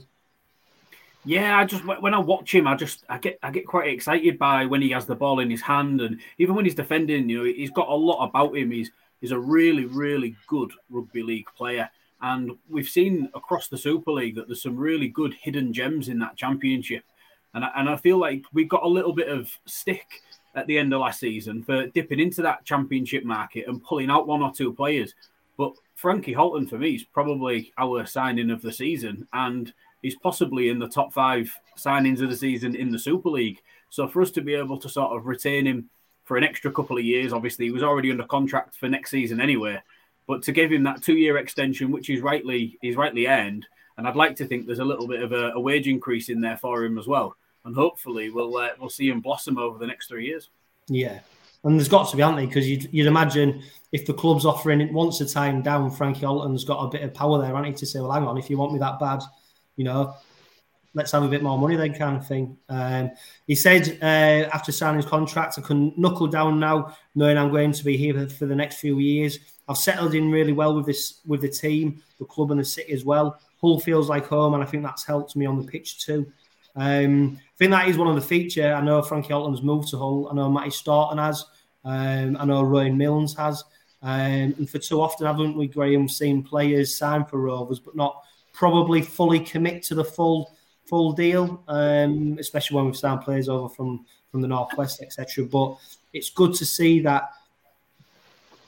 Yeah, 1.25 1.57
I 1.57 1.65
just 1.65 1.83
when 1.83 2.13
I 2.13 2.19
watch 2.19 2.53
him, 2.53 2.67
I 2.67 2.75
just 2.75 3.03
I 3.09 3.17
get 3.17 3.39
I 3.41 3.49
get 3.49 3.65
quite 3.65 3.87
excited 3.87 4.37
by 4.37 4.65
when 4.65 4.81
he 4.81 4.89
has 4.89 5.05
the 5.05 5.15
ball 5.15 5.39
in 5.39 5.49
his 5.49 5.61
hand, 5.61 6.01
and 6.01 6.19
even 6.37 6.55
when 6.55 6.65
he's 6.65 6.75
defending, 6.75 7.27
you 7.27 7.39
know, 7.39 7.43
he's 7.43 7.71
got 7.71 7.89
a 7.89 7.95
lot 7.95 8.23
about 8.23 8.55
him. 8.55 8.69
He's 8.69 8.91
he's 9.19 9.31
a 9.31 9.39
really 9.39 9.85
really 9.85 10.35
good 10.47 10.71
rugby 10.91 11.23
league 11.23 11.47
player, 11.55 11.89
and 12.21 12.51
we've 12.69 12.89
seen 12.89 13.29
across 13.33 13.67
the 13.67 13.77
Super 13.77 14.11
League 14.11 14.35
that 14.35 14.47
there's 14.47 14.63
some 14.63 14.77
really 14.77 15.07
good 15.07 15.35
hidden 15.41 15.73
gems 15.73 16.07
in 16.07 16.17
that 16.19 16.37
championship, 16.37 17.03
and 17.53 17.65
I, 17.65 17.71
and 17.75 17.89
I 17.89 17.97
feel 17.97 18.17
like 18.17 18.43
we've 18.53 18.69
got 18.69 18.84
a 18.84 18.88
little 18.88 19.13
bit 19.13 19.28
of 19.28 19.49
stick 19.65 20.21
at 20.56 20.68
the 20.68 20.78
end 20.78 20.93
of 20.93 21.02
last 21.02 21.20
season 21.20 21.64
for 21.64 21.88
dipping 21.88 22.20
into 22.20 22.41
that 22.41 22.66
championship 22.66 23.24
market 23.24 23.68
and 23.68 23.84
pulling 23.84 24.10
out 24.10 24.28
one 24.28 24.41
or 24.41 24.52
two 24.52 24.74
players. 24.74 25.14
But 25.58 25.74
Frankie 25.95 26.34
Halton, 26.34 26.68
for 26.68 26.78
me, 26.78 26.95
is 26.95 27.04
probably 27.04 27.72
our 27.78 28.06
signing 28.06 28.49
of 28.52 28.62
the 28.62 28.72
season, 28.72 29.28
and 29.34 29.72
he's 30.02 30.16
possibly 30.16 30.70
in 30.70 30.80
the 30.80 30.89
top 30.89 31.14
five 31.14 31.52
signings 31.78 32.22
of 32.22 32.30
the 32.30 32.36
season 32.36 32.76
in 32.76 32.91
the 32.91 32.99
Super 32.99 33.30
League. 33.30 33.62
So 33.89 34.08
for 34.08 34.22
us 34.22 34.32
to 34.32 34.41
be 34.41 34.56
able 34.56 34.78
to 34.80 34.89
sort 34.89 35.16
of 35.16 35.28
retain 35.28 35.66
him 35.66 35.89
for 36.24 36.38
an 36.38 36.43
extra 36.43 36.72
couple 36.72 36.97
of 36.97 37.04
years, 37.04 37.34
obviously 37.34 37.66
he 37.66 37.72
was 37.72 37.84
already 37.84 38.12
under 38.12 38.24
contract 38.24 38.76
for 38.76 38.89
next 38.89 39.12
season 39.12 39.39
anyway. 39.39 39.82
But 40.28 40.43
to 40.43 40.52
give 40.52 40.72
him 40.72 40.84
that 40.84 41.04
two-year 41.04 41.38
extension, 41.38 41.91
which 41.91 42.10
is 42.10 42.22
rightly 42.22 42.78
is 42.82 42.95
rightly 42.95 43.28
earned, 43.28 43.68
and 43.97 44.08
I'd 44.08 44.16
like 44.16 44.36
to 44.38 44.45
think 44.45 44.66
there's 44.66 44.80
a 44.80 44.86
little 44.86 45.08
bit 45.08 45.22
of 45.22 45.32
a, 45.34 45.52
a 45.52 45.60
wage 45.60 45.88
increase 45.88 46.30
in 46.30 46.41
there 46.41 46.58
for 46.58 46.84
him 46.84 46.97
as 46.97 47.08
well 47.08 47.36
and 47.66 47.76
hopefully 47.76 48.30
we'll 48.30 48.55
uh, 48.57 48.70
we'll 48.80 48.89
see 48.89 49.09
him 49.09 49.22
blossom 49.22 49.57
over 49.57 49.78
the 49.78 49.88
next 49.88 50.07
three 50.07 50.26
years. 50.26 50.49
Yeah, 50.88 51.20
and 51.64 51.78
there's 51.78 51.89
got 51.89 52.09
to 52.09 52.18
be, 52.18 52.24
aren't 52.24 52.38
they? 52.38 52.45
Because 52.45 52.70
you'd, 52.70 52.89
you'd 52.91 53.07
imagine 53.07 53.64
if 53.91 54.05
the 54.05 54.14
club's 54.14 54.45
offering 54.45 54.82
it 54.82 54.91
once 54.91 55.22
a 55.22 55.26
time 55.26 55.62
down, 55.62 55.91
Frankie 55.91 56.22
Halton's 56.22 56.64
got 56.64 56.84
a 56.84 56.89
bit 56.89 57.03
of 57.03 57.14
power 57.14 57.39
there, 57.39 57.55
hasn't 57.55 57.68
he? 57.68 57.74
To 57.74 57.86
say, 57.86 57.99
well, 57.99 58.12
hang 58.12 58.24
on, 58.24 58.38
if 58.38 58.49
you 58.49 58.57
want 58.57 58.74
me 58.74 58.80
that 58.80 58.99
bad, 58.99 59.22
you 59.76 59.84
know, 59.84 60.16
let's 60.93 61.12
have 61.12 61.24
a 61.24 61.28
bit 61.28 61.43
more 61.43 61.57
money 61.57 61.76
then 61.76 61.93
kind 61.93 62.18
of 62.18 62.28
thing. 62.28 62.57
Um, 62.70 63.12
he 63.47 63.55
said 63.55 63.97
uh, 64.01 64.49
after 64.53 64.72
signing 64.72 65.01
his 65.01 65.09
contract, 65.09 65.57
I 65.57 65.62
can 65.62 65.93
knuckle 65.97 66.28
down 66.28 66.59
now, 66.59 66.95
knowing 67.16 67.38
I'm 67.38 67.51
going 67.51 67.72
to 67.72 67.84
be 67.84 67.95
here 67.95 68.28
for 68.28 68.45
the 68.45 68.55
next 68.55 68.78
few 68.78 68.99
years. 68.99 69.39
I've 69.68 69.78
settled 69.78 70.16
in 70.16 70.32
really 70.32 70.53
well 70.53 70.76
with 70.76 70.86
this 70.86 71.22
with 71.26 71.41
the 71.41 71.49
team, 71.49 72.01
the 72.20 72.26
club, 72.26 72.51
and 72.51 72.59
the 72.59 72.66
city 72.66 72.91
as 72.91 73.05
well. 73.05 73.39
Hull 73.62 73.80
feels 73.80 74.09
like 74.09 74.26
home, 74.28 74.53
and 74.53 74.64
I 74.64 74.66
think 74.66 74.84
that's 74.84 75.05
helped 75.05 75.36
me 75.36 75.45
on 75.45 75.57
the 75.57 75.72
pitch 75.72 76.03
too. 76.03 76.32
Um, 76.76 77.38
I 77.38 77.57
think 77.57 77.72
that 77.72 77.88
is 77.88 77.97
one 77.97 78.07
of 78.07 78.15
the 78.15 78.22
feature. 78.22 78.74
I 78.74 78.82
know 78.82 79.01
Frankie 79.01 79.30
Halton's 79.30 79.61
moved 79.61 79.89
to 79.89 79.97
Hull. 79.97 80.30
I 80.32 80.36
know 80.36 80.49
Matty 80.49 80.72
Storton 80.72 81.17
has. 81.17 81.45
Um, 81.84 82.38
I 82.39 82.45
know 82.45 82.63
Ryan 82.63 82.97
Milnes 82.97 83.36
has. 83.36 83.63
Um, 84.03 84.55
and 84.57 84.69
for 84.69 84.80
too 84.80 85.01
often, 85.01 85.28
haven't 85.28 85.57
we, 85.57 85.67
Graham, 85.67 86.07
seen 86.07 86.41
players 86.43 86.97
sign 86.97 87.26
for 87.26 87.39
Rovers, 87.39 87.80
but 87.80 87.95
not 87.95 88.24
probably 88.53 89.01
fully 89.01 89.39
commit 89.39 89.84
to 89.84 89.95
the 89.95 90.03
full 90.03 90.55
full 90.86 91.13
deal, 91.13 91.63
um, 91.67 92.38
especially 92.39 92.76
when 92.76 92.86
we've 92.86 92.97
signed 92.97 93.22
players 93.22 93.47
over 93.47 93.69
from 93.69 94.05
from 94.32 94.41
the 94.41 94.47
northwest, 94.47 95.01
etc. 95.01 95.45
But 95.45 95.78
it's 96.13 96.30
good 96.30 96.53
to 96.55 96.65
see 96.65 96.99
that 97.01 97.32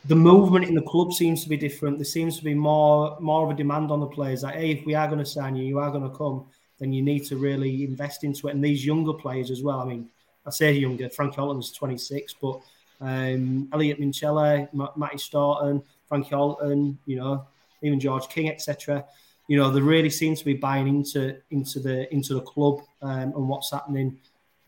the 0.05 0.15
movement 0.15 0.65
in 0.65 0.75
the 0.75 0.81
club 0.81 1.13
seems 1.13 1.43
to 1.43 1.49
be 1.49 1.57
different. 1.57 1.97
There 1.97 2.05
seems 2.05 2.37
to 2.37 2.43
be 2.43 2.53
more 2.53 3.17
more 3.19 3.45
of 3.45 3.51
a 3.51 3.55
demand 3.55 3.91
on 3.91 3.99
the 3.99 4.07
players. 4.07 4.41
that 4.41 4.55
hey, 4.55 4.71
if 4.71 4.85
we 4.85 4.93
are 4.93 5.07
going 5.07 5.19
to 5.19 5.25
sign 5.25 5.55
you, 5.55 5.63
you 5.63 5.79
are 5.79 5.91
going 5.91 6.09
to 6.09 6.15
come, 6.15 6.45
then 6.83 6.93
you 6.93 7.01
need 7.01 7.25
to 7.25 7.37
really 7.37 7.83
invest 7.83 8.23
into 8.23 8.47
it. 8.47 8.55
And 8.55 8.63
these 8.63 8.85
younger 8.85 9.13
players 9.13 9.49
as 9.51 9.63
well. 9.63 9.79
I 9.79 9.85
mean, 9.85 10.09
I 10.45 10.49
say 10.49 10.73
younger. 10.73 11.09
Frank 11.09 11.35
Halton's 11.35 11.71
26, 11.71 12.35
but 12.41 12.59
um, 13.01 13.69
Elliot 13.71 13.99
Minchella, 13.99 14.67
Matty 14.95 15.17
Storton, 15.17 15.81
Frankie 16.07 16.29
Halton, 16.29 16.97
you 17.05 17.15
know, 17.15 17.45
even 17.81 17.99
George 17.99 18.27
King, 18.27 18.49
etc 18.49 19.05
you 19.47 19.57
know, 19.57 19.69
they 19.69 19.81
really 19.81 20.09
seem 20.09 20.35
to 20.35 20.45
be 20.45 20.53
buying 20.53 20.87
into 20.87 21.37
into 21.51 21.79
the 21.79 22.11
into 22.13 22.33
the 22.33 22.41
club 22.41 22.81
um, 23.01 23.33
and 23.35 23.49
what's 23.49 23.71
happening 23.71 24.17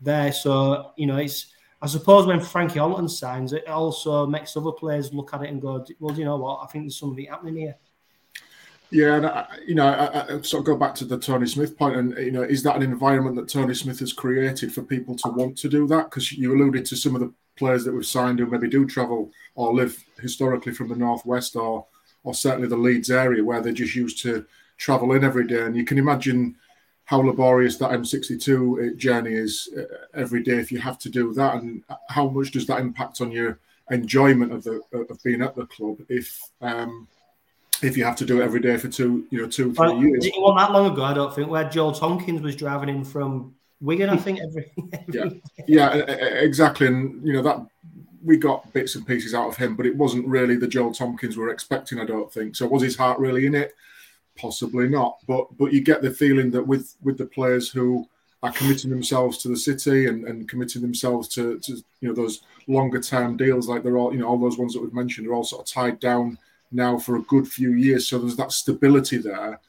there. 0.00 0.32
So 0.32 0.92
you 0.96 1.06
know, 1.06 1.16
it's 1.16 1.46
I 1.80 1.86
suppose 1.86 2.26
when 2.26 2.40
Frankie 2.40 2.78
Halton 2.78 3.08
signs, 3.08 3.52
it 3.52 3.66
also 3.68 4.26
makes 4.26 4.56
other 4.56 4.72
players 4.72 5.12
look 5.12 5.32
at 5.34 5.42
it 5.42 5.50
and 5.50 5.60
go, 5.60 5.84
well, 6.00 6.14
do 6.14 6.20
you 6.20 6.24
know 6.24 6.36
what? 6.36 6.60
I 6.62 6.66
think 6.66 6.84
there's 6.84 6.98
something 6.98 7.26
happening 7.26 7.56
here. 7.56 7.76
Yeah, 8.90 9.16
and 9.16 9.26
I, 9.26 9.46
you 9.66 9.74
know, 9.74 9.86
I, 9.86 10.36
I, 10.36 10.40
sort 10.42 10.60
of 10.60 10.64
go 10.64 10.76
back 10.76 10.94
to 10.96 11.04
the 11.04 11.18
Tony 11.18 11.46
Smith 11.46 11.76
point, 11.76 11.96
and 11.96 12.16
you 12.18 12.30
know, 12.30 12.42
is 12.42 12.62
that 12.62 12.76
an 12.76 12.82
environment 12.82 13.34
that 13.36 13.48
Tony 13.48 13.74
Smith 13.74 13.98
has 13.98 14.12
created 14.12 14.72
for 14.72 14.82
people 14.82 15.16
to 15.16 15.28
want 15.30 15.58
to 15.58 15.68
do 15.68 15.88
that? 15.88 16.10
Because 16.10 16.30
you 16.32 16.54
alluded 16.54 16.86
to 16.86 16.96
some 16.96 17.16
of 17.16 17.20
the 17.20 17.32
players 17.56 17.84
that 17.84 17.92
we've 17.92 18.06
signed 18.06 18.38
who 18.38 18.46
maybe 18.46 18.68
do 18.68 18.86
travel 18.86 19.32
or 19.56 19.74
live 19.74 20.04
historically 20.20 20.72
from 20.72 20.88
the 20.88 20.96
northwest 20.96 21.56
or 21.56 21.86
or 22.22 22.34
certainly 22.34 22.68
the 22.68 22.76
Leeds 22.76 23.10
area, 23.10 23.42
where 23.44 23.60
they're 23.60 23.72
just 23.72 23.94
used 23.94 24.22
to 24.22 24.46
travel 24.76 25.12
in 25.12 25.24
every 25.24 25.46
day. 25.46 25.62
And 25.62 25.76
you 25.76 25.84
can 25.84 25.98
imagine 25.98 26.56
how 27.04 27.18
laborious 27.18 27.76
that 27.78 27.90
M62 27.90 28.48
uh, 28.92 28.96
journey 28.96 29.32
is 29.32 29.68
uh, 29.76 29.82
every 30.14 30.42
day 30.42 30.58
if 30.58 30.70
you 30.70 30.78
have 30.78 30.98
to 31.00 31.08
do 31.08 31.32
that, 31.34 31.56
and 31.56 31.82
how 32.08 32.28
much 32.28 32.52
does 32.52 32.66
that 32.66 32.80
impact 32.80 33.20
on 33.20 33.32
your 33.32 33.58
enjoyment 33.90 34.52
of 34.52 34.62
the 34.62 34.80
of 34.92 35.22
being 35.24 35.42
at 35.42 35.56
the 35.56 35.66
club 35.66 35.96
if 36.08 36.40
um, 36.60 37.08
if 37.82 37.96
you 37.96 38.04
have 38.04 38.16
to 38.16 38.24
do 38.24 38.40
it 38.40 38.44
every 38.44 38.60
day 38.60 38.76
for 38.76 38.88
two 38.88 39.26
you 39.30 39.40
know 39.40 39.48
two 39.48 39.72
three 39.74 39.86
well, 39.86 40.02
years. 40.02 40.26
It 40.26 40.34
wasn't 40.36 40.58
that 40.58 40.72
long 40.72 40.92
ago, 40.92 41.02
I 41.02 41.14
don't 41.14 41.34
think, 41.34 41.48
where 41.48 41.68
Joel 41.68 41.92
Tomkins 41.92 42.40
was 42.40 42.56
driving 42.56 42.88
in 42.88 43.04
from 43.04 43.54
Wigan, 43.80 44.10
I 44.10 44.16
think 44.16 44.40
every, 44.40 44.70
every 44.92 45.42
yeah 45.68 45.94
yeah 45.94 45.94
exactly, 45.94 46.86
and 46.86 47.26
you 47.26 47.32
know 47.32 47.42
that 47.42 47.66
we 48.24 48.36
got 48.36 48.72
bits 48.72 48.96
and 48.96 49.06
pieces 49.06 49.34
out 49.34 49.48
of 49.48 49.56
him, 49.56 49.76
but 49.76 49.86
it 49.86 49.96
wasn't 49.96 50.26
really 50.26 50.56
the 50.56 50.66
Joel 50.66 50.92
Tomkins 50.92 51.36
we 51.36 51.44
were 51.44 51.50
expecting. 51.50 52.00
I 52.00 52.04
don't 52.04 52.32
think 52.32 52.56
so. 52.56 52.66
Was 52.66 52.82
his 52.82 52.96
heart 52.96 53.18
really 53.18 53.46
in 53.46 53.54
it? 53.54 53.74
possibly 54.36 54.88
not. 54.88 55.18
But 55.26 55.56
but 55.58 55.72
you 55.72 55.80
get 55.80 56.02
the 56.02 56.10
feeling 56.10 56.50
that 56.52 56.66
with 56.66 56.94
with 57.02 57.18
the 57.18 57.26
players 57.26 57.68
who 57.70 58.08
are 58.42 58.52
committing 58.52 58.90
themselves 58.90 59.38
to 59.38 59.48
the 59.48 59.56
city 59.56 60.06
and, 60.06 60.24
and 60.26 60.48
committing 60.48 60.82
themselves 60.82 61.26
to, 61.28 61.58
to 61.60 61.76
you 62.00 62.08
know 62.08 62.14
those 62.14 62.42
longer 62.68 63.00
term 63.00 63.36
deals, 63.36 63.68
like 63.68 63.82
they're 63.82 63.98
all 63.98 64.12
you 64.12 64.20
know 64.20 64.28
all 64.28 64.38
those 64.38 64.58
ones 64.58 64.74
that 64.74 64.82
we've 64.82 64.94
mentioned 64.94 65.26
are 65.26 65.34
all 65.34 65.44
sort 65.44 65.66
of 65.66 65.72
tied 65.72 65.98
down 65.98 66.38
now 66.70 66.98
for 66.98 67.16
a 67.16 67.22
good 67.22 67.46
few 67.48 67.72
years. 67.72 68.08
So 68.08 68.18
there's 68.18 68.36
that 68.36 68.52
stability 68.52 69.18
there, 69.18 69.60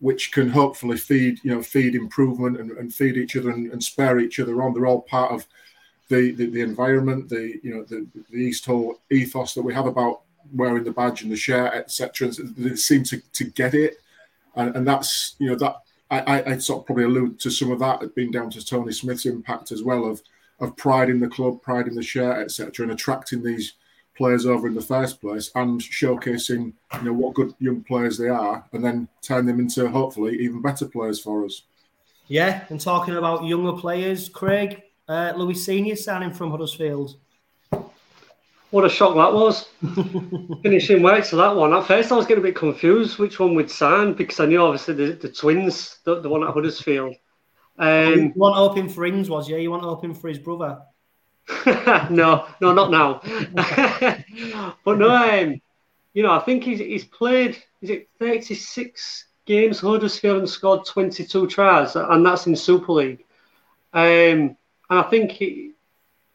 which 0.00 0.32
can 0.32 0.48
hopefully 0.48 0.96
feed 0.96 1.40
you 1.42 1.54
know 1.54 1.62
feed 1.62 1.94
improvement 1.94 2.58
and, 2.58 2.70
and 2.72 2.92
feed 2.92 3.16
each 3.16 3.36
other 3.36 3.50
and, 3.50 3.72
and 3.72 3.82
spare 3.82 4.18
each 4.18 4.40
other 4.40 4.62
on. 4.62 4.74
They're 4.74 4.86
all 4.86 5.02
part 5.02 5.32
of 5.32 5.46
the, 6.08 6.32
the, 6.32 6.46
the 6.46 6.60
environment, 6.60 7.28
the 7.28 7.58
you 7.62 7.74
know 7.74 7.82
the, 7.84 8.06
the 8.30 8.38
East 8.38 8.66
Hull 8.66 9.00
ethos 9.10 9.54
that 9.54 9.62
we 9.62 9.74
have 9.74 9.86
about 9.86 10.22
wearing 10.54 10.84
the 10.84 10.92
badge 10.92 11.22
and 11.22 11.32
the 11.32 11.36
shirt, 11.36 11.74
etc. 11.74 12.30
They 12.56 12.76
seem 12.76 13.02
to, 13.04 13.20
to 13.32 13.44
get 13.44 13.74
it 13.74 13.98
and, 14.56 14.74
and 14.74 14.86
that's 14.86 15.36
you 15.38 15.48
know 15.48 15.56
that 15.56 15.82
I, 16.10 16.52
I 16.52 16.58
sort 16.58 16.80
of 16.80 16.86
probably 16.86 17.04
allude 17.04 17.38
to 17.40 17.50
some 17.50 17.70
of 17.70 17.80
that 17.80 18.14
being 18.14 18.30
down 18.30 18.50
to 18.50 18.64
Tony 18.64 18.92
Smith's 18.92 19.26
impact 19.26 19.70
as 19.70 19.82
well 19.82 20.04
of 20.04 20.22
of 20.58 20.76
pride 20.76 21.10
in 21.10 21.20
the 21.20 21.28
club, 21.28 21.60
pride 21.60 21.86
in 21.86 21.94
the 21.94 22.02
shirt, 22.02 22.38
etc., 22.38 22.84
and 22.84 22.92
attracting 22.92 23.42
these 23.42 23.74
players 24.16 24.46
over 24.46 24.66
in 24.66 24.74
the 24.74 24.80
first 24.80 25.20
place 25.20 25.50
and 25.54 25.80
showcasing 25.80 26.72
you 26.94 27.02
know 27.02 27.12
what 27.12 27.34
good 27.34 27.54
young 27.58 27.82
players 27.82 28.18
they 28.18 28.28
are, 28.28 28.64
and 28.72 28.84
then 28.84 29.08
turn 29.22 29.46
them 29.46 29.60
into 29.60 29.88
hopefully 29.88 30.36
even 30.38 30.62
better 30.62 30.86
players 30.86 31.20
for 31.20 31.44
us. 31.44 31.62
Yeah, 32.28 32.64
and 32.70 32.80
talking 32.80 33.16
about 33.16 33.44
younger 33.44 33.72
players, 33.72 34.28
Craig 34.28 34.82
uh, 35.08 35.32
Louis 35.36 35.54
Senior 35.54 35.96
signing 35.96 36.32
from 36.32 36.50
Huddersfield. 36.50 37.16
What 38.70 38.84
a 38.84 38.88
shock 38.88 39.14
that 39.14 39.32
was. 39.32 39.68
Finishing 40.62 41.02
work 41.02 41.24
to 41.26 41.36
that 41.36 41.54
one. 41.54 41.72
At 41.72 41.86
first, 41.86 42.10
I 42.10 42.16
was 42.16 42.26
getting 42.26 42.42
a 42.42 42.46
bit 42.48 42.56
confused 42.56 43.18
which 43.18 43.38
one 43.38 43.54
we'd 43.54 43.70
sign 43.70 44.14
because 44.14 44.40
I 44.40 44.46
knew 44.46 44.60
obviously 44.60 44.94
the, 44.94 45.12
the 45.12 45.28
twins, 45.28 45.98
the, 46.04 46.20
the 46.20 46.28
one 46.28 46.42
at 46.42 46.52
Huddersfield. 46.52 47.14
Um, 47.78 48.14
you 48.14 48.32
want 48.34 48.56
open 48.56 48.88
for 48.88 49.06
Ings, 49.06 49.30
was 49.30 49.48
you? 49.48 49.56
You 49.56 49.70
want 49.70 49.84
open 49.84 50.14
for 50.14 50.28
his 50.28 50.38
brother? 50.38 50.80
no, 52.10 52.46
no, 52.60 52.72
not 52.72 52.90
now. 52.90 53.20
but 54.84 54.98
no, 54.98 55.10
um, 55.10 55.60
you 56.12 56.22
know, 56.22 56.32
I 56.32 56.40
think 56.40 56.64
he's, 56.64 56.78
he's 56.78 57.04
played, 57.04 57.56
is 57.80 57.90
it 57.90 58.08
36 58.18 59.26
games 59.44 59.80
Huddersfield 59.80 60.38
and 60.38 60.48
scored 60.48 60.84
22 60.86 61.46
tries, 61.46 61.94
and 61.94 62.26
that's 62.26 62.46
in 62.46 62.56
Super 62.56 62.92
League. 62.92 63.24
Um, 63.92 64.56
and 64.90 64.98
I 65.00 65.02
think 65.02 65.32
he, 65.32 65.72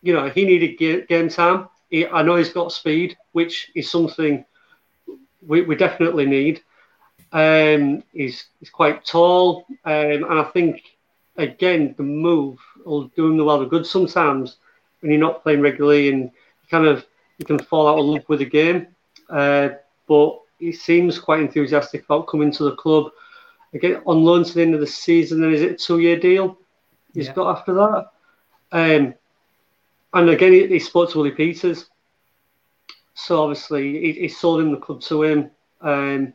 you 0.01 0.13
know, 0.13 0.29
he 0.29 0.45
needed 0.45 1.07
game 1.07 1.29
time. 1.29 1.67
He, 1.89 2.07
I 2.07 2.21
know 2.21 2.37
he's 2.37 2.53
got 2.53 2.71
speed, 2.71 3.17
which 3.33 3.71
is 3.75 3.91
something 3.91 4.45
we, 5.45 5.61
we 5.61 5.75
definitely 5.75 6.25
need. 6.25 6.61
Um, 7.33 8.03
he's, 8.13 8.45
he's 8.59 8.69
quite 8.69 9.05
tall, 9.05 9.65
um, 9.85 10.23
and 10.23 10.39
I 10.39 10.43
think 10.43 10.83
again 11.37 11.95
the 11.97 12.03
move 12.03 12.59
will 12.85 13.05
do 13.15 13.27
him 13.27 13.37
the 13.37 13.45
world 13.45 13.63
of 13.63 13.69
good 13.69 13.85
sometimes 13.85 14.57
when 15.01 15.11
you're 15.11 15.19
not 15.19 15.43
playing 15.43 15.61
regularly 15.61 16.09
and 16.09 16.23
you 16.23 16.69
kind 16.69 16.85
of 16.85 17.05
you 17.37 17.45
can 17.45 17.59
fall 17.59 17.87
out 17.87 17.99
of 17.99 18.05
love 18.05 18.23
with 18.27 18.39
the 18.39 18.45
game. 18.45 18.87
Uh, 19.29 19.69
but 20.07 20.39
he 20.59 20.71
seems 20.71 21.19
quite 21.19 21.39
enthusiastic 21.39 22.05
about 22.05 22.27
coming 22.27 22.51
to 22.51 22.63
the 22.63 22.75
club. 22.75 23.11
Again, 23.73 24.01
on 24.05 24.23
loan 24.23 24.43
to 24.43 24.53
the 24.53 24.61
end 24.61 24.73
of 24.73 24.79
the 24.79 24.87
season, 24.87 25.41
then 25.41 25.53
is 25.53 25.61
it 25.61 25.71
a 25.71 25.75
two-year 25.75 26.19
deal 26.19 26.57
he's 27.13 27.27
yeah. 27.27 27.33
got 27.33 27.57
after 27.57 27.73
that? 27.73 28.11
Um, 28.71 29.13
and 30.13 30.29
again, 30.29 30.53
he, 30.53 30.67
he 30.67 30.79
spoke 30.79 31.11
to 31.11 31.17
Willie 31.17 31.31
Peters. 31.31 31.87
So 33.13 33.41
obviously, 33.41 33.99
he, 34.01 34.21
he 34.21 34.27
sold 34.27 34.61
him 34.61 34.71
the 34.71 34.77
club 34.77 35.01
to 35.01 35.23
him, 35.23 35.51
um, 35.81 36.33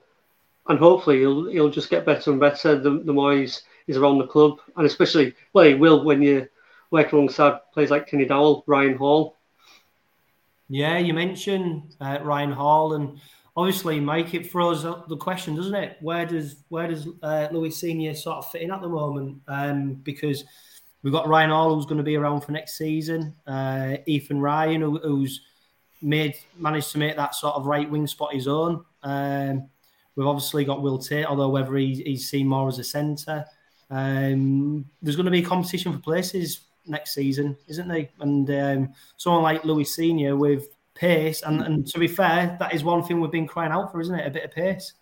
and 0.69 0.79
hopefully 0.79 1.21
he'll 1.21 1.47
he'll 1.47 1.71
just 1.71 1.91
get 1.91 2.07
better 2.07 2.31
and 2.31 2.41
better 2.41 2.79
the, 2.79 3.03
the 3.05 3.13
more 3.13 3.35
he's, 3.35 3.63
he's 3.87 3.97
around 3.97 4.19
the 4.19 4.27
club, 4.27 4.59
and 4.77 4.87
especially 4.87 5.35
well, 5.53 5.67
he 5.67 5.75
will 5.75 6.05
when 6.05 6.23
you 6.23 6.49
work 6.97 7.13
alongside 7.13 7.61
players 7.73 7.91
like 7.91 8.07
Kenny-Dowall, 8.07 8.65
Ryan 8.67 8.97
Hall. 8.97 9.37
Yeah, 10.69 10.99
you 10.99 11.15
mentioned 11.15 11.95
uh, 12.01 12.19
Ryan 12.23 12.53
Hall, 12.53 12.95
and 12.95 13.19
obviously, 13.57 14.01
Mike, 14.01 14.35
it 14.35 14.51
throws 14.51 14.85
up 14.85 15.09
the 15.09 15.17
question, 15.17 15.55
doesn't 15.55 15.75
it? 15.75 15.97
Where 16.01 16.27
does 16.27 16.57
where 16.69 16.89
does 16.89 17.07
uh, 17.23 17.49
Louis 17.53 17.71
Senior 17.71 18.15
sort 18.15 18.39
of 18.39 18.51
fit 18.51 18.63
in 18.63 18.73
at 18.73 18.81
the 18.81 18.89
moment? 18.89 19.41
Um, 19.47 19.95
because 19.95 20.45
We've 21.07 21.13
got 21.13 21.29
Ryan 21.29 21.51
Hall, 21.51 21.73
who's 21.73 21.87
going 21.87 21.99
to 21.99 22.03
be 22.03 22.17
around 22.17 22.41
for 22.41 22.51
next 22.51 22.77
season. 22.77 23.33
Uh, 23.47 23.99
Ethan 24.07 24.41
Ryan, 24.41 24.81
who, 24.81 24.99
who's 24.99 25.41
made 26.03 26.35
managed 26.59 26.91
to 26.91 26.99
make 26.99 27.15
that 27.15 27.33
sort 27.33 27.55
of 27.55 27.67
right 27.67 27.89
wing 27.89 28.09
spot 28.09 28.35
his 28.35 28.49
own. 28.49 28.85
Um, 29.05 29.69
we've 30.17 30.27
obviously 30.27 30.65
got 30.65 30.83
Will 30.83 30.99
Tate, 30.99 31.27
although 31.27 31.49
whether 31.49 31.77
he, 31.77 32.03
he's 32.05 32.29
seen 32.29 32.49
more 32.49 32.67
as 32.67 32.81
a 32.81 32.85
centre. 32.85 33.45
Um, 33.89 34.85
there's 35.01 35.15
going 35.15 35.27
to 35.27 35.31
be 35.31 35.45
a 35.45 35.47
competition 35.47 35.93
for 35.93 36.01
places 36.01 36.63
next 36.89 37.15
season, 37.15 37.57
isn't 37.69 37.89
there? 37.89 38.09
And 38.21 38.51
um, 38.51 38.95
someone 39.17 39.43
like 39.43 39.65
Louis 39.65 39.85
Senior 39.85 40.37
with 40.37 40.69
pace, 40.95 41.43
and, 41.43 41.63
and 41.63 41.87
to 41.89 41.99
be 41.99 42.09
fair, 42.09 42.57
that 42.59 42.75
is 42.75 42.83
one 42.85 43.03
thing 43.03 43.21
we've 43.21 43.31
been 43.31 43.47
crying 43.47 43.73
out 43.73 43.93
for, 43.93 44.01
isn't 44.01 44.19
it? 44.19 44.27
A 44.27 44.31
bit 44.31 44.45
of 44.45 44.51
pace. 44.53 44.95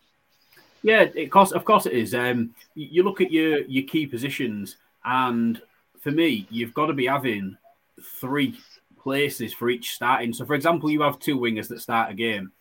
Yeah, 0.82 1.02
of 1.02 1.30
course, 1.30 1.52
of 1.52 1.64
course 1.64 1.86
it 1.86 1.92
is. 1.92 2.14
Um, 2.14 2.54
you 2.74 3.02
look 3.04 3.20
at 3.20 3.30
your 3.32 3.62
your 3.64 3.84
key 3.84 4.06
positions, 4.06 4.76
and 5.04 5.62
for 6.00 6.10
me, 6.10 6.46
you've 6.50 6.74
got 6.74 6.86
to 6.86 6.92
be 6.92 7.06
having 7.06 7.56
three 8.20 8.58
places 8.98 9.54
for 9.54 9.70
each 9.70 9.94
starting. 9.94 10.32
So, 10.34 10.44
for 10.44 10.54
example, 10.54 10.90
you 10.90 11.02
have 11.02 11.18
two 11.18 11.38
wingers 11.38 11.68
that 11.68 11.80
start 11.80 12.10
a 12.10 12.14
game. 12.14 12.52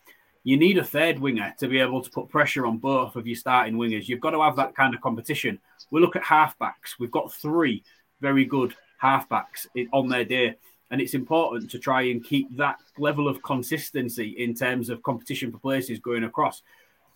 you 0.43 0.57
need 0.57 0.77
a 0.77 0.83
third 0.83 1.19
winger 1.19 1.53
to 1.57 1.67
be 1.67 1.79
able 1.79 2.01
to 2.01 2.09
put 2.09 2.29
pressure 2.29 2.65
on 2.65 2.77
both 2.77 3.15
of 3.15 3.25
your 3.25 3.35
starting 3.35 3.75
wingers. 3.75 4.07
You've 4.07 4.19
got 4.19 4.31
to 4.31 4.41
have 4.41 4.57
that 4.57 4.75
kind 4.75 4.93
of 4.93 5.01
competition. 5.01 5.59
We 5.89 6.01
look 6.01 6.15
at 6.15 6.23
halfbacks. 6.23 6.99
We've 6.99 7.11
got 7.11 7.33
three 7.33 7.83
very 8.21 8.45
good 8.45 8.73
halfbacks 9.03 9.67
on 9.91 10.07
their 10.07 10.25
day. 10.25 10.55
And 10.91 11.01
it's 11.01 11.15
important 11.15 11.69
to 11.71 11.79
try 11.79 12.03
and 12.03 12.23
keep 12.23 12.55
that 12.55 12.77
level 12.97 13.27
of 13.27 13.41
consistency 13.41 14.29
in 14.37 14.53
terms 14.53 14.89
of 14.89 15.01
competition 15.03 15.51
for 15.51 15.57
places 15.57 15.99
going 15.99 16.23
across 16.23 16.61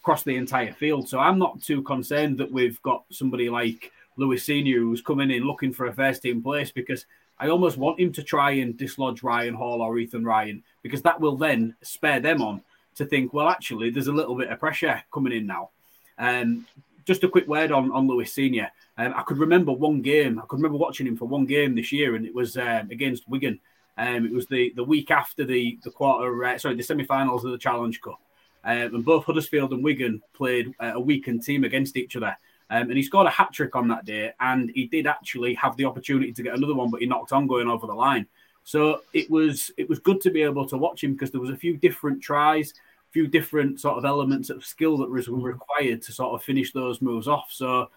across 0.01 0.23
the 0.23 0.35
entire 0.35 0.71
field. 0.71 1.09
So 1.09 1.19
I'm 1.19 1.37
not 1.37 1.61
too 1.61 1.81
concerned 1.81 2.37
that 2.37 2.51
we've 2.51 2.81
got 2.81 3.03
somebody 3.11 3.49
like 3.49 3.91
Louis 4.15 4.37
Senior 4.37 4.79
who's 4.79 5.01
coming 5.01 5.31
in 5.31 5.43
looking 5.43 5.73
for 5.73 5.87
a 5.87 5.93
first 5.93 6.21
team 6.21 6.41
place 6.41 6.71
because 6.71 7.05
I 7.39 7.49
almost 7.49 7.77
want 7.77 7.99
him 7.99 8.11
to 8.13 8.23
try 8.23 8.51
and 8.51 8.77
dislodge 8.77 9.21
Ryan 9.21 9.53
Hall 9.53 9.81
or 9.81 9.97
Ethan 9.97 10.23
Ryan 10.23 10.63
because 10.81 11.01
that 11.03 11.19
will 11.19 11.35
then 11.35 11.75
spare 11.81 12.19
them 12.19 12.41
on 12.41 12.61
to 12.95 13.05
think, 13.05 13.33
well, 13.33 13.47
actually, 13.47 13.89
there's 13.91 14.07
a 14.07 14.13
little 14.13 14.35
bit 14.35 14.49
of 14.49 14.59
pressure 14.59 15.03
coming 15.13 15.33
in 15.33 15.45
now. 15.45 15.69
Um, 16.17 16.65
just 17.07 17.23
a 17.23 17.29
quick 17.29 17.47
word 17.47 17.71
on, 17.71 17.91
on 17.91 18.07
Louis 18.07 18.31
Senior. 18.31 18.69
Um, 18.97 19.13
I 19.15 19.23
could 19.23 19.37
remember 19.37 19.71
one 19.71 20.01
game. 20.01 20.37
I 20.37 20.45
could 20.45 20.57
remember 20.57 20.77
watching 20.77 21.07
him 21.07 21.15
for 21.15 21.25
one 21.25 21.45
game 21.45 21.73
this 21.73 21.91
year, 21.91 22.15
and 22.15 22.25
it 22.25 22.35
was 22.35 22.57
um, 22.57 22.89
against 22.91 23.27
Wigan. 23.29 23.59
Um, 23.97 24.25
it 24.25 24.33
was 24.33 24.45
the, 24.47 24.73
the 24.75 24.83
week 24.83 25.09
after 25.09 25.45
the 25.45 25.79
the 25.83 25.89
quarter, 25.89 26.45
uh, 26.45 26.57
sorry, 26.57 26.75
the 26.75 26.83
semi-finals 26.83 27.45
of 27.45 27.51
the 27.51 27.57
Challenge 27.57 27.99
Cup, 28.01 28.19
um, 28.65 28.95
and 28.95 29.05
both 29.05 29.25
Huddersfield 29.25 29.71
and 29.71 29.83
Wigan 29.83 30.21
played 30.33 30.75
uh, 30.79 30.91
a 30.95 30.99
weakened 30.99 31.43
team 31.43 31.63
against 31.63 31.97
each 31.97 32.15
other. 32.15 32.37
Um, 32.69 32.89
and 32.89 32.97
he 32.97 33.03
scored 33.03 33.27
a 33.27 33.31
hat 33.31 33.53
trick 33.53 33.77
on 33.77 33.87
that 33.87 34.03
day, 34.03 34.33
and 34.41 34.69
he 34.75 34.87
did 34.87 35.07
actually 35.07 35.53
have 35.53 35.77
the 35.77 35.85
opportunity 35.85 36.33
to 36.33 36.43
get 36.43 36.55
another 36.55 36.75
one, 36.75 36.91
but 36.91 36.99
he 36.99 37.07
knocked 37.07 37.31
on 37.31 37.47
going 37.47 37.69
over 37.69 37.87
the 37.87 37.93
line. 37.93 38.27
So 38.65 39.01
it 39.13 39.31
was 39.31 39.71
it 39.77 39.87
was 39.87 39.99
good 39.99 40.19
to 40.21 40.29
be 40.29 40.41
able 40.41 40.67
to 40.67 40.77
watch 40.77 41.01
him 41.01 41.13
because 41.13 41.31
there 41.31 41.39
was 41.39 41.51
a 41.51 41.55
few 41.55 41.77
different 41.77 42.21
tries, 42.21 42.73
few 43.17 43.25
different 43.27 43.79
sort 43.79 43.97
of 43.97 44.05
elements 44.05 44.51
of 44.51 44.63
skill 44.63 44.95
that 44.95 45.09
was 45.09 45.27
required 45.27 46.03
to 46.03 46.11
sort 46.11 46.35
of 46.35 46.43
finish 46.43 46.71
those 46.71 47.01
moves 47.01 47.27
off. 47.27 47.47
So 47.49 47.89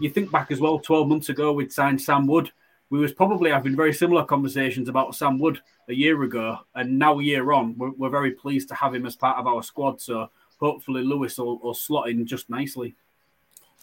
you 0.00 0.10
think 0.10 0.32
back 0.32 0.50
as 0.50 0.58
well, 0.58 0.80
12 0.80 1.06
months 1.06 1.28
ago, 1.28 1.52
we'd 1.52 1.72
signed 1.72 2.02
Sam 2.02 2.26
Wood. 2.26 2.50
We 2.90 2.98
was 2.98 3.12
probably 3.12 3.52
having 3.52 3.76
very 3.76 3.92
similar 3.92 4.24
conversations 4.24 4.88
about 4.88 5.14
Sam 5.14 5.38
Wood 5.38 5.60
a 5.88 5.94
year 5.94 6.20
ago, 6.24 6.58
and 6.74 6.98
now 6.98 7.20
a 7.20 7.22
year 7.22 7.52
on, 7.52 7.78
we're, 7.78 7.90
we're 7.90 8.10
very 8.10 8.32
pleased 8.32 8.66
to 8.70 8.74
have 8.74 8.92
him 8.92 9.06
as 9.06 9.14
part 9.14 9.38
of 9.38 9.46
our 9.46 9.62
squad. 9.62 10.00
So 10.00 10.30
hopefully 10.58 11.04
Louis 11.04 11.38
will, 11.38 11.60
will 11.60 11.72
slot 11.72 12.08
in 12.08 12.26
just 12.26 12.50
nicely. 12.50 12.96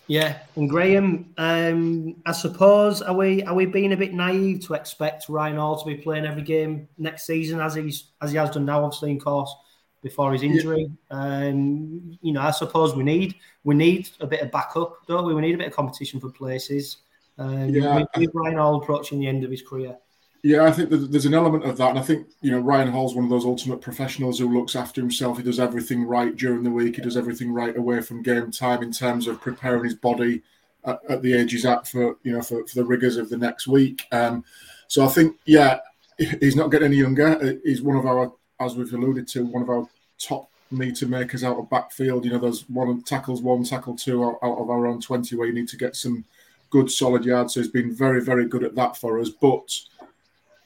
Yeah, 0.08 0.40
and 0.58 0.70
Graham, 0.70 1.34
um, 1.38 2.22
I 2.26 2.34
suppose 2.34 3.02
are 3.02 3.16
we 3.16 3.42
are 3.44 3.56
we 3.56 3.66
being 3.66 3.94
a 3.94 3.98
bit 3.98 4.14
naive 4.14 4.60
to 4.66 4.74
expect 4.74 5.30
Ryan 5.30 5.56
Hall 5.56 5.80
to 5.80 5.86
be 5.86 5.96
playing 5.96 6.26
every 6.26 6.42
game 6.42 6.90
next 6.98 7.26
season 7.26 7.62
as 7.62 7.74
he's 7.76 8.12
as 8.22 8.32
he 8.32 8.38
has 8.38 8.50
done 8.50 8.66
now, 8.66 8.84
obviously 8.84 9.12
in 9.12 9.20
course 9.22 9.56
before 10.04 10.34
his 10.34 10.44
injury. 10.44 10.92
Yeah. 11.10 11.18
Um, 11.18 12.20
you 12.22 12.34
know, 12.34 12.42
I 12.42 12.52
suppose 12.52 12.96
we 12.96 13.04
need 13.04 13.36
we 13.64 13.74
need 13.74 14.10
a 14.20 14.28
bit 14.28 14.42
of 14.42 14.52
backup, 14.52 15.08
don't 15.08 15.26
we? 15.26 15.34
We 15.34 15.42
need 15.42 15.56
a 15.56 15.58
bit 15.58 15.68
of 15.68 15.74
competition 15.74 16.20
for 16.20 16.30
places. 16.30 16.98
Um, 17.40 17.70
yeah, 17.70 18.04
with, 18.16 18.30
Ryan 18.34 18.58
Hall 18.58 18.76
approaching 18.76 19.20
the 19.20 19.28
end 19.28 19.44
of 19.44 19.50
his 19.50 19.64
career. 19.64 19.98
Yeah, 20.44 20.66
I 20.66 20.72
think 20.72 20.90
there's 20.90 21.26
an 21.26 21.34
element 21.34 21.64
of 21.64 21.78
that, 21.78 21.92
and 21.92 21.98
I 21.98 22.02
think 22.02 22.28
you 22.42 22.52
know 22.52 22.60
Ryan 22.60 22.92
Hall's 22.92 23.16
one 23.16 23.24
of 23.24 23.30
those 23.30 23.46
ultimate 23.46 23.82
professionals 23.82 24.38
who 24.38 24.54
looks 24.54 24.76
after 24.76 25.00
himself. 25.00 25.38
He 25.38 25.44
does 25.44 25.60
everything 25.60 26.04
right 26.04 26.36
during 26.36 26.64
the 26.64 26.70
week. 26.70 26.98
He 26.98 27.02
does 27.02 27.18
everything 27.18 27.52
right 27.52 27.76
away 27.76 28.02
from 28.02 28.22
game 28.22 28.52
time 28.52 28.84
in 28.84 28.92
terms 28.92 29.28
of 29.28 29.40
preparing 29.40 29.86
his 29.86 29.96
body 29.96 30.44
at, 30.86 31.00
at 31.08 31.22
the 31.22 31.34
age 31.34 31.54
he's 31.54 31.66
at 31.66 31.88
for 31.88 32.18
you 32.24 32.34
know 32.34 32.42
for, 32.42 32.68
for 32.68 32.76
the 32.76 32.86
rigors 32.86 33.16
of 33.16 33.30
the 33.30 33.38
next 33.38 33.68
week. 33.68 34.06
Um, 34.12 34.44
so 34.90 35.06
I 35.06 35.08
think 35.08 35.38
yeah, 35.46 35.80
he's 36.18 36.58
not 36.58 36.72
getting 36.72 36.88
any 36.88 36.98
younger. 36.98 37.60
He's 37.64 37.82
one 37.82 37.98
of 37.98 38.06
our, 38.06 38.34
as 38.64 38.76
we've 38.76 38.94
alluded 38.94 39.28
to, 39.30 39.46
one 39.46 39.62
of 39.62 39.70
our 39.70 39.88
top 40.20 40.50
meter 40.72 41.08
makers 41.08 41.44
out 41.44 41.58
of 41.58 41.70
backfield. 41.70 42.26
You 42.26 42.32
know, 42.32 42.40
there's 42.40 42.68
one 42.70 43.02
tackles 43.04 43.42
one, 43.42 43.64
tackle 43.64 43.96
two 43.96 44.24
out, 44.24 44.40
out 44.44 44.58
of 44.58 44.70
our 44.70 44.88
own 44.88 45.02
twenty 45.02 45.36
where 45.36 45.48
you 45.48 45.54
need 45.54 45.70
to 45.70 45.78
get 45.78 45.96
some 45.96 46.26
good 46.70 46.92
solid 46.92 47.24
yards. 47.24 47.54
So 47.54 47.62
he's 47.62 47.70
been 47.72 47.94
very 47.94 48.22
very 48.22 48.48
good 48.48 48.64
at 48.64 48.76
that 48.76 48.98
for 48.98 49.20
us, 49.20 49.30
but 49.30 49.70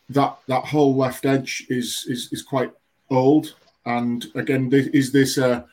that 0.09 0.37
that 0.47 0.65
whole 0.65 0.95
left 0.95 1.25
edge 1.25 1.65
is 1.69 2.05
is 2.07 2.29
is 2.31 2.41
quite 2.41 2.71
old. 3.09 3.55
And 3.85 4.25
again, 4.35 4.69
is 4.71 5.11
this 5.11 5.37
uh, 5.37 5.63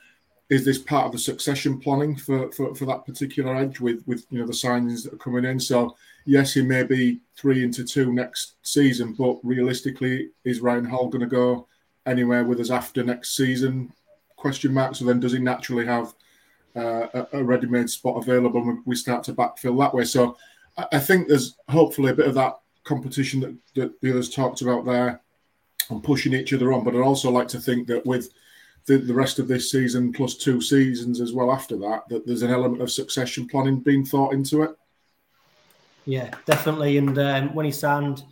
is 0.51 0.65
this 0.65 0.79
part 0.79 1.07
of 1.07 1.13
the 1.13 1.19
succession 1.19 1.81
planning 1.81 2.15
for, 2.17 2.53
for, 2.53 2.75
for 2.75 2.85
that 2.87 3.07
particular 3.07 3.57
edge 3.57 3.81
with 3.81 4.03
with 4.07 4.27
you 4.31 4.41
know 4.41 4.47
the 4.47 4.53
signings 4.53 5.05
that 5.05 5.15
are 5.15 5.19
coming 5.19 5.45
in? 5.45 5.59
So 5.59 5.97
yes, 6.25 6.55
he 6.55 6.63
may 6.63 6.83
be 6.83 7.21
three 7.37 7.65
into 7.65 7.85
two 7.85 8.13
next 8.13 8.55
season, 8.63 9.15
but 9.15 9.39
realistically, 9.43 10.31
is 10.45 10.61
Ryan 10.61 10.85
Hall 10.85 11.09
going 11.09 11.21
to 11.21 11.27
go 11.27 11.67
anywhere 12.07 12.45
with 12.45 12.61
us 12.61 12.71
after 12.71 13.03
next 13.03 13.37
season? 13.37 13.93
Question 14.37 14.75
mark. 14.75 14.95
So 14.95 15.05
then, 15.05 15.21
does 15.21 15.33
he 15.33 15.39
naturally 15.39 15.87
have 15.87 16.15
uh, 16.77 17.25
a, 17.33 17.43
ready-made 17.43 17.89
spot 17.89 18.23
available? 18.23 18.63
And 18.63 18.81
we 18.85 18.97
start 18.97 19.25
to 19.25 19.35
backfill 19.35 19.79
that 19.81 19.95
way. 19.95 20.05
So 20.05 20.37
I 20.77 20.99
think 20.99 21.29
there's 21.29 21.57
hopefully 21.69 22.11
a 22.11 22.15
bit 22.15 22.27
of 22.27 22.35
that 22.35 22.59
competition 22.85 23.41
that, 23.41 23.55
that 23.75 24.01
the 24.01 24.11
others 24.11 24.31
talked 24.31 24.61
about 24.61 24.85
there 24.85 25.21
and 25.91 26.03
pushing 26.03 26.35
each 26.35 26.53
other 26.53 26.73
on. 26.73 26.85
But 26.85 26.95
I'd 26.95 27.01
also 27.01 27.31
like 27.31 27.49
to 27.49 27.61
think 27.61 27.87
that 27.89 28.05
with 28.05 28.31
the, 28.87 28.99
the 28.99 29.15
rest 29.15 29.39
of 29.39 29.49
this 29.49 29.71
season 29.71 30.13
plus 30.13 30.35
two 30.35 30.61
seasons 30.61 31.21
as 31.21 31.33
well 31.33 31.51
after 31.51 31.77
that, 31.79 32.09
that 32.09 32.27
there's 32.27 32.43
an 32.43 32.51
element 32.51 32.83
of 32.83 32.91
succession 32.91 33.47
planning 33.49 33.81
being 33.81 34.05
thought 34.05 34.35
into 34.35 34.63
it. 34.63 34.77
Yeah, 36.07 36.31
definitely. 36.45 36.99
And 36.99 37.19
um, 37.19 37.55
when 37.55 37.65
he 37.65 37.73
signed 37.73 38.25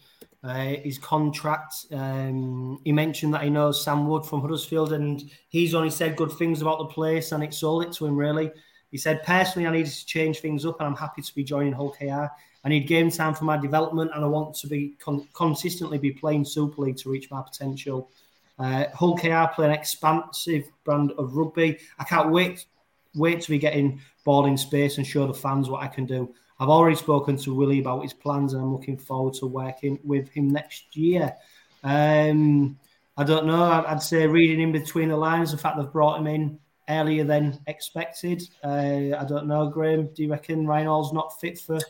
uh, 0.45 0.75
his 0.83 0.99
contract, 0.99 1.87
um, 1.93 2.81
he 2.85 2.93
mentioned 2.93 3.33
that 3.33 3.43
he 3.43 3.51
knows 3.51 3.83
Sam 3.83 4.09
Wood 4.09 4.27
from 4.27 4.41
Huddersfield, 4.41 4.93
and 4.93 5.31
he's 5.49 5.75
only 5.75 5.91
said 5.91 6.17
good 6.17 6.33
things 6.33 6.61
about 6.61 6.79
the 6.79 6.87
place, 6.87 7.33
and 7.33 7.45
it 7.45 7.55
sold 7.55 7.85
it 7.85 7.93
to 7.95 8.07
him 8.07 8.17
really. 8.17 8.51
He 8.91 8.99
said, 8.99 9.23
personally, 9.23 9.67
I 9.67 9.73
needed 9.73 9.93
to 9.93 10.07
change 10.07 10.41
things 10.41 10.67
up, 10.67 10.81
and 10.81 10.87
I'm 10.87 10.97
happy 10.97 11.23
to 11.23 11.35
be 11.35 11.45
joining 11.45 11.73
Hull 11.73 11.93
KR. 11.99 12.27
I 12.65 12.69
need 12.69 12.87
game 12.87 13.11
time 13.11 13.35
for 13.35 13.45
my 13.45 13.57
development, 13.57 14.11
and 14.15 14.25
I 14.25 14.29
want 14.29 14.55
to 14.57 14.67
be 14.67 14.95
con- 14.99 15.29
consistently 15.33 15.99
be 15.99 16.11
playing 16.11 16.45
Super 16.45 16.83
League 16.83 16.99
to 16.99 17.11
reach 17.11 17.31
my 17.31 17.41
potential. 17.41 18.11
Uh, 18.59 18.87
Hull 18.95 19.17
KR 19.17 19.53
play 19.55 19.67
an 19.67 19.73
expansive 19.73 20.65
brand 20.85 21.13
of 21.13 21.37
rugby. 21.37 21.79
I 21.99 22.05
can't 22.05 22.31
wait 22.31 22.67
wait 23.15 23.41
to 23.43 23.51
be 23.51 23.59
getting 23.59 24.01
ball 24.25 24.47
in 24.47 24.57
space 24.57 24.99
and 24.99 25.07
show 25.07 25.27
the 25.27 25.35
fans 25.35 25.69
what 25.69 25.83
I 25.83 25.87
can 25.87 26.07
do. 26.07 26.35
I've 26.63 26.69
already 26.69 26.95
spoken 26.95 27.37
to 27.39 27.55
Willie 27.55 27.81
about 27.81 28.03
his 28.03 28.13
plans, 28.13 28.53
and 28.53 28.63
I'm 28.63 28.73
looking 28.73 28.97
forward 28.97 29.35
to 29.35 29.47
working 29.47 29.99
with 30.05 30.29
him 30.29 30.49
next 30.49 30.97
year. 30.97 31.35
Um, 31.83 32.79
I 33.17 33.25
don't 33.25 33.47
know. 33.47 33.85
I'd 33.87 34.01
say 34.01 34.29
reading 34.29 34.61
in 34.61 34.71
between 34.71 35.09
the 35.09 35.17
lines, 35.17 35.51
the 35.51 35.59
fact 35.59 35.77
they've 35.77 35.93
brought 35.93 36.21
him 36.21 36.29
in 36.29 36.61
earlier 36.89 37.25
than 37.25 37.59
expected. 37.67 38.43
Uh, 38.63 39.17
I 39.19 39.25
don't 39.29 39.49
know, 39.49 39.69
Graham. 39.71 40.11
Do 40.15 40.23
you 40.23 40.31
reckon 40.31 40.65
Hall's 40.67 41.13
not 41.13 41.41
fit 41.41 41.59
for 41.59 41.81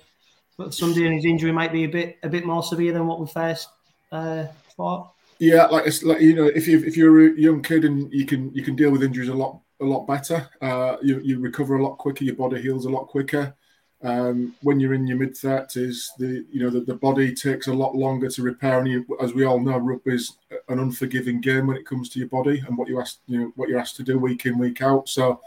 but 0.56 0.74
Sunday 0.74 1.04
and 1.04 1.14
his 1.14 1.24
injury 1.24 1.52
might 1.52 1.72
be 1.72 1.84
a 1.84 1.88
bit 1.88 2.18
a 2.22 2.28
bit 2.28 2.46
more 2.46 2.62
severe 2.62 2.92
than 2.92 3.06
what 3.06 3.20
we 3.20 3.26
first 3.26 3.68
uh, 4.10 4.46
thought. 4.76 5.12
Yeah, 5.38 5.66
like 5.66 5.86
it's 5.86 6.02
like 6.02 6.20
you 6.20 6.34
know, 6.34 6.46
if 6.46 6.66
you 6.66 6.82
if 6.84 6.96
you're 6.96 7.32
a 7.32 7.38
young 7.38 7.62
kid 7.62 7.84
and 7.84 8.12
you 8.12 8.24
can 8.24 8.54
you 8.54 8.62
can 8.62 8.76
deal 8.76 8.90
with 8.90 9.02
injuries 9.02 9.28
a 9.28 9.34
lot 9.34 9.60
a 9.80 9.84
lot 9.84 10.06
better, 10.06 10.48
uh, 10.60 10.96
you 11.02 11.20
you 11.20 11.40
recover 11.40 11.76
a 11.76 11.84
lot 11.84 11.98
quicker, 11.98 12.24
your 12.24 12.36
body 12.36 12.60
heals 12.60 12.86
a 12.86 12.90
lot 12.90 13.08
quicker. 13.08 13.54
Um, 14.04 14.56
when 14.62 14.80
you're 14.80 14.94
in 14.94 15.06
your 15.06 15.16
mid 15.16 15.36
thirties, 15.36 16.12
the 16.18 16.44
you 16.50 16.62
know 16.62 16.70
the, 16.70 16.80
the 16.80 16.94
body 16.94 17.32
takes 17.34 17.68
a 17.68 17.72
lot 17.72 17.94
longer 17.94 18.28
to 18.28 18.42
repair, 18.42 18.80
and 18.80 18.88
you, 18.88 19.06
as 19.20 19.32
we 19.32 19.44
all 19.44 19.60
know, 19.60 19.78
rugby 19.78 20.14
is 20.14 20.36
an 20.68 20.80
unforgiving 20.80 21.40
game 21.40 21.68
when 21.68 21.76
it 21.76 21.86
comes 21.86 22.08
to 22.10 22.18
your 22.18 22.28
body 22.28 22.62
and 22.66 22.76
what 22.76 22.88
you 22.88 23.00
ask 23.00 23.18
you 23.26 23.38
know 23.38 23.52
what 23.54 23.68
you're 23.68 23.78
asked 23.78 23.96
to 23.96 24.02
do 24.02 24.18
week 24.18 24.44
in 24.46 24.58
week 24.58 24.82
out. 24.82 25.08
So 25.08 25.40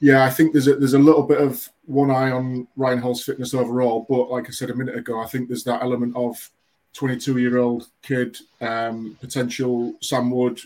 yeah, 0.00 0.24
I 0.24 0.30
think 0.30 0.52
there's 0.52 0.66
a, 0.66 0.74
there's 0.74 0.94
a 0.94 0.98
little 0.98 1.22
bit 1.22 1.40
of 1.40 1.68
one 1.84 2.10
eye 2.10 2.32
on 2.32 2.66
Ryan 2.76 2.98
Hall's 2.98 3.22
fitness 3.22 3.54
overall, 3.54 4.04
but 4.08 4.30
like 4.30 4.48
I 4.48 4.50
said 4.50 4.70
a 4.70 4.74
minute 4.74 4.96
ago, 4.96 5.20
I 5.20 5.26
think 5.26 5.46
there's 5.46 5.62
that 5.64 5.82
element 5.82 6.16
of 6.16 6.50
22 6.94 7.38
year 7.38 7.58
old 7.58 7.86
kid, 8.02 8.36
um, 8.60 9.16
potential 9.20 9.94
Sam 10.00 10.32
Wood 10.32 10.60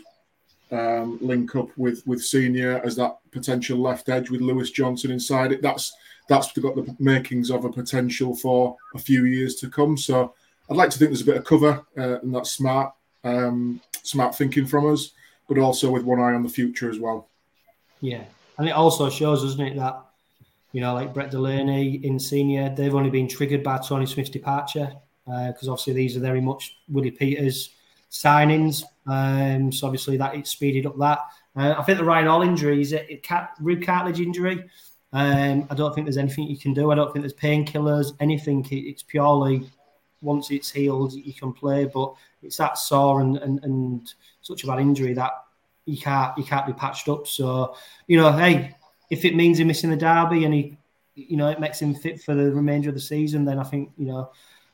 um, 0.73 1.19
link 1.21 1.55
up 1.55 1.69
with 1.77 2.03
with 2.07 2.25
senior 2.25 2.81
as 2.85 2.97
that 2.97 3.19
potential 3.31 3.79
left 3.79 4.09
edge 4.09 4.31
with 4.31 4.41
Lewis 4.41 4.71
Johnson 4.71 5.11
inside 5.11 5.53
it. 5.53 5.63
That's 5.63 5.95
that's 6.29 6.53
got 6.53 6.75
the 6.75 6.97
makings 6.99 7.51
of 7.51 7.65
a 7.65 7.73
potential 7.73 8.35
for 8.35 8.77
a 8.95 8.99
few 8.99 9.25
years 9.25 9.57
to 9.57 9.71
come. 9.71 9.97
So 9.97 10.35
I'd 10.71 10.77
like 10.77 10.91
to 10.91 10.99
think 10.99 11.11
there's 11.11 11.23
a 11.23 11.27
bit 11.27 11.37
of 11.37 11.45
cover 11.45 11.85
uh, 11.97 12.21
and 12.21 12.35
that's 12.35 12.53
smart 12.53 12.93
um, 13.25 13.81
smart 14.03 14.37
thinking 14.37 14.67
from 14.67 14.93
us, 14.93 15.13
but 15.49 15.59
also 15.59 15.91
with 15.91 16.05
one 16.05 16.21
eye 16.21 16.35
on 16.35 16.43
the 16.43 16.49
future 16.49 16.91
as 16.91 16.99
well. 16.99 17.29
Yeah, 18.01 18.25
and 18.59 18.69
it 18.69 18.73
also 18.73 19.11
shows, 19.11 19.43
doesn't 19.43 19.61
it, 19.61 19.77
that 19.77 20.01
you 20.73 20.81
know, 20.81 20.95
like 20.95 21.15
Brett 21.15 21.31
Delaney 21.31 22.05
in 22.05 22.19
senior, 22.19 22.69
they've 22.69 22.95
only 22.95 23.11
been 23.11 23.29
triggered 23.29 23.63
by 23.63 23.79
Tony 23.79 24.07
Smith's 24.07 24.31
departure 24.31 24.93
because 25.25 25.69
uh, 25.69 25.73
obviously 25.73 25.95
these 25.95 26.17
are 26.17 26.21
very 26.21 26.41
much 26.41 26.77
Willie 26.89 27.11
Peters 27.11 27.71
signings. 28.11 28.85
Um, 29.07 29.73
so 29.73 29.87
obviously 29.87 30.17
that 30.19 30.35
it 30.35 30.47
speeded 30.47 30.87
up 30.87 30.99
that. 30.99 31.21
Uh, 31.57 31.75
I 31.79 31.83
think 31.83 31.99
the 31.99 32.05
Ryan 32.05 32.27
Hall 32.27 32.43
injury 32.43 32.81
is 32.81 32.93
a 32.93 33.17
cat, 33.23 33.55
rib 33.61 33.83
cartilage 33.83 34.21
injury. 34.21 34.65
Um, 35.17 35.67
I 35.71 35.75
don't 35.75 35.95
think 35.95 36.05
there's 36.05 36.19
anything 36.19 36.47
you 36.47 36.59
can 36.59 36.75
do. 36.75 36.91
I 36.91 36.95
don't 36.95 37.11
think 37.11 37.23
there's 37.23 37.33
painkillers, 37.33 38.13
anything. 38.21 38.67
It's 38.71 39.03
purely 39.03 39.67
once 40.21 40.51
it's 40.51 40.71
healed, 40.71 41.15
you 41.15 41.33
can 41.33 41.55
play. 41.55 41.87
But 41.87 42.13
it's 42.43 42.59
that 42.59 42.77
sore 42.77 43.23
and, 43.23 43.39
and, 43.39 43.65
and 43.65 44.13
such 44.43 44.63
a 44.63 44.67
bad 44.67 44.79
injury 44.79 45.15
that 45.15 45.33
you 45.87 45.97
can't 45.97 46.37
he 46.37 46.45
can't 46.45 46.67
be 46.67 46.75
patched 46.75 47.09
up. 47.09 47.27
So 47.27 47.77
you 48.09 48.19
know, 48.19 48.31
hey, 48.31 48.77
if 49.09 49.25
it 49.25 49.35
means 49.35 49.59
him 49.59 49.69
missing 49.69 49.89
the 49.89 49.97
derby 49.97 50.45
and 50.45 50.53
he, 50.53 50.77
you 51.15 51.39
know, 51.39 51.49
it 51.49 51.61
makes 51.61 51.81
him 51.81 51.95
fit 51.95 52.21
for 52.21 52.35
the 52.35 52.53
remainder 52.53 52.91
of 52.91 52.95
the 52.95 53.01
season, 53.01 53.47
then 53.47 53.59
I 53.59 53.65
think 53.65 53.93
you 53.97 54.05
know. 54.05 54.31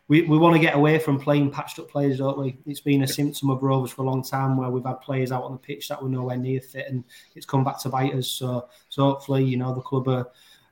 We, 0.09 0.22
we 0.22 0.36
want 0.36 0.55
to 0.55 0.61
get 0.61 0.74
away 0.74 0.98
from 0.98 1.18
playing 1.18 1.50
patched 1.50 1.78
up 1.78 1.88
players, 1.88 2.18
don't 2.18 2.38
we? 2.38 2.59
It's 2.66 2.80
been 2.80 3.03
a 3.03 3.09
symptom 3.09 3.50
of 3.50 3.62
Rovers 3.62 3.92
for 3.92 4.03
a 4.03 4.05
long 4.05 4.22
time 4.22 4.57
where 4.57 4.68
we've 4.68 4.84
had 4.84 5.00
players 5.00 5.32
out 5.32 5.44
on 5.44 5.53
the 5.53 5.59
pitch 5.59 5.88
that 5.88 6.03
were 6.03 6.09
nowhere 6.09 6.36
near 6.36 6.61
fit, 6.61 6.88
and 6.88 7.05
it's 7.34 7.46
come 7.46 7.64
back 7.64 7.80
to 7.80 7.88
bite 7.88 8.14
us. 8.14 8.28
So, 8.28 8.68
so 8.88 9.05
hopefully, 9.05 9.44
you 9.44 9.57
know, 9.57 9.74
the 9.74 9.80
club 9.80 10.09
are, 10.09 10.28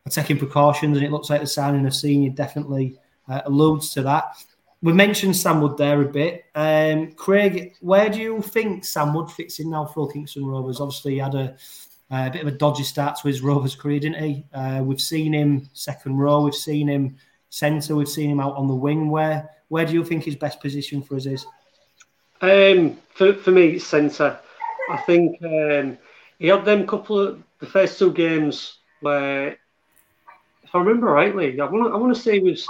are 0.07 0.11
taking 0.11 0.39
precautions, 0.39 0.97
and 0.97 1.07
it 1.07 1.13
looks 1.13 1.31
like 1.31 1.41
the 1.41 1.47
signing 1.47 1.87
of 1.87 1.95
senior 1.95 2.31
definitely 2.31 2.99
uh, 3.29 3.43
alludes 3.47 3.91
to 3.95 4.03
that. 4.03 4.35
We 4.83 4.93
mentioned 4.95 5.37
Sam 5.37 5.61
Wood 5.61 5.77
there 5.77 6.01
a 6.01 6.07
bit. 6.07 6.45
Um, 6.55 7.13
Craig, 7.13 7.75
where 7.81 8.09
do 8.09 8.19
you 8.19 8.41
think 8.41 8.85
Sam 8.85 9.13
Wood 9.13 9.31
fits 9.31 9.61
in 9.61 9.71
now 9.71 9.85
for 9.85 10.11
Kingston 10.11 10.47
Rovers? 10.47 10.81
Obviously, 10.81 11.13
he 11.13 11.19
had 11.19 11.35
a, 11.35 11.57
a, 12.11 12.31
bit 12.31 12.43
of 12.43 12.49
a 12.49 12.53
dodgy 12.53 12.83
start 12.83 13.19
to 13.19 13.29
his 13.29 13.43
Rovers 13.43 13.75
career, 13.75 14.01
didn't 14.01 14.25
he? 14.25 14.45
Uh, 14.55 14.83
we've 14.83 15.01
seen 15.01 15.35
him 15.35 15.69
second 15.75 16.17
row, 16.17 16.43
we've 16.43 16.55
seen 16.55 16.89
him 16.89 17.17
centre, 17.51 17.95
we've 17.95 18.09
seen 18.09 18.31
him 18.31 18.41
out 18.41 18.57
on 18.57 18.67
the 18.67 18.75
wing. 18.75 19.11
Where 19.11 19.51
where 19.69 19.85
do 19.85 19.93
you 19.93 20.05
think 20.05 20.25
his 20.25 20.37
best 20.37 20.61
position 20.61 21.03
for 21.03 21.17
us 21.17 21.27
is? 21.27 21.47
Um, 22.41 22.99
for, 23.15 23.35
for 23.35 23.51
me, 23.51 23.79
centre. 23.79 24.39
I 24.91 24.97
think 24.99 25.41
um, 25.45 25.99
he 26.39 26.49
had 26.49 26.65
them 26.65 26.87
couple 26.87 27.21
of 27.21 27.43
the 27.59 27.67
first 27.67 27.99
two 27.99 28.13
games 28.13 28.79
where, 29.01 29.59
if 30.65 30.75
I 30.75 30.79
remember 30.79 31.07
rightly, 31.07 31.61
I 31.61 31.65
want 31.67 31.93
I 31.93 31.97
want 31.97 32.15
to 32.15 32.21
say 32.21 32.41
he 32.41 32.51
was 32.51 32.67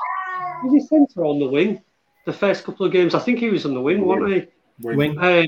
was 0.64 0.72
he 0.72 0.80
centre 0.80 1.24
on 1.24 1.38
the 1.38 1.48
wing 1.48 1.82
the 2.26 2.32
first 2.32 2.64
couple 2.64 2.86
of 2.86 2.92
games. 2.92 3.14
I 3.14 3.20
think 3.20 3.38
he 3.38 3.50
was 3.50 3.64
on 3.64 3.74
the 3.74 3.80
wing, 3.80 4.04
wasn't 4.04 4.32
he? 4.34 4.46
Wing. 4.82 5.18
Uh, 5.18 5.44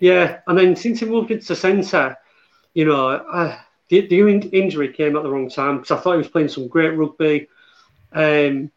yeah, 0.00 0.40
and 0.46 0.58
then 0.58 0.76
since 0.76 1.00
he 1.00 1.06
moved 1.06 1.30
into 1.30 1.54
centre, 1.54 2.16
you 2.74 2.84
know, 2.84 3.08
uh, 3.08 3.58
the, 3.88 4.06
the 4.06 4.20
injury 4.52 4.92
came 4.92 5.16
at 5.16 5.22
the 5.22 5.30
wrong 5.30 5.48
time 5.48 5.78
because 5.78 5.90
I 5.90 6.00
thought 6.00 6.12
he 6.12 6.18
was 6.18 6.28
playing 6.28 6.48
some 6.48 6.68
great 6.68 6.96
rugby, 6.96 7.48
um, 8.14 8.70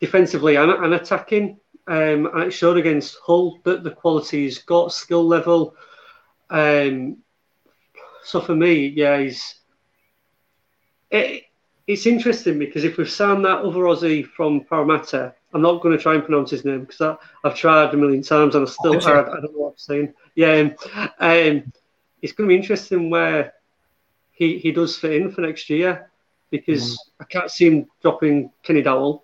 defensively 0.00 0.56
and, 0.56 0.70
and 0.70 0.94
attacking. 0.94 1.58
Um, 1.88 2.26
and 2.26 2.42
it 2.42 2.50
showed 2.50 2.76
against 2.76 3.16
Hull 3.24 3.60
that 3.62 3.84
the 3.84 3.92
quality 3.92 4.42
he's 4.42 4.58
got, 4.58 4.92
skill 4.92 5.26
level. 5.26 5.76
Um, 6.50 7.18
so 8.24 8.40
for 8.40 8.54
me, 8.54 8.88
yeah, 8.88 9.20
he's. 9.20 9.54
It, 11.10 11.44
it's 11.86 12.06
interesting 12.06 12.58
because 12.58 12.82
if 12.82 12.96
we've 12.96 13.08
signed 13.08 13.44
that 13.44 13.60
other 13.60 13.78
Aussie 13.78 14.26
from 14.26 14.64
Parramatta, 14.64 15.32
I'm 15.54 15.62
not 15.62 15.80
going 15.80 15.96
to 15.96 16.02
try 16.02 16.14
and 16.14 16.24
pronounce 16.24 16.50
his 16.50 16.64
name 16.64 16.80
because 16.80 17.16
I've 17.44 17.54
tried 17.54 17.94
a 17.94 17.96
million 17.96 18.22
times 18.22 18.56
and 18.56 18.66
I 18.66 18.70
still 18.70 18.94
I, 18.94 19.20
I, 19.20 19.22
don't 19.22 19.42
know 19.44 19.50
what 19.52 19.68
I'm 19.68 19.76
saying. 19.76 20.14
Yeah, 20.34 20.70
um, 21.20 21.72
it's 22.20 22.32
going 22.32 22.48
to 22.48 22.52
be 22.52 22.56
interesting 22.56 23.08
where 23.08 23.54
he 24.32 24.58
he 24.58 24.72
does 24.72 24.98
fit 24.98 25.12
in 25.12 25.30
for 25.30 25.42
next 25.42 25.70
year 25.70 26.10
because 26.50 26.92
mm. 26.92 26.96
I 27.20 27.24
can't 27.24 27.50
see 27.50 27.66
him 27.66 27.86
dropping 28.02 28.52
Kenny-Dowall. 28.62 29.22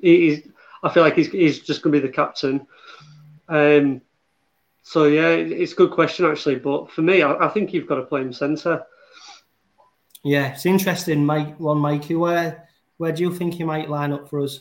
He, 0.00 0.44
I 0.82 0.90
feel 0.90 1.02
like 1.02 1.16
he's, 1.16 1.30
he's 1.30 1.60
just 1.60 1.82
going 1.82 1.92
to 1.92 2.00
be 2.00 2.06
the 2.06 2.12
captain. 2.12 2.66
Um, 3.48 4.00
so 4.82 5.04
yeah, 5.04 5.28
it's 5.28 5.72
a 5.72 5.76
good 5.76 5.90
question 5.90 6.26
actually. 6.26 6.56
But 6.56 6.90
for 6.90 7.02
me, 7.02 7.22
I, 7.22 7.46
I 7.46 7.48
think 7.48 7.72
you've 7.72 7.86
got 7.86 7.96
to 7.96 8.02
play 8.02 8.20
him 8.20 8.32
centre. 8.32 8.84
Yeah, 10.22 10.52
it's 10.52 10.66
interesting, 10.66 11.24
Mike. 11.24 11.58
One, 11.58 11.78
Mikey, 11.78 12.14
where 12.14 12.68
where 12.98 13.12
do 13.12 13.22
you 13.22 13.34
think 13.34 13.54
he 13.54 13.64
might 13.64 13.90
line 13.90 14.12
up 14.12 14.28
for 14.28 14.40
us? 14.40 14.60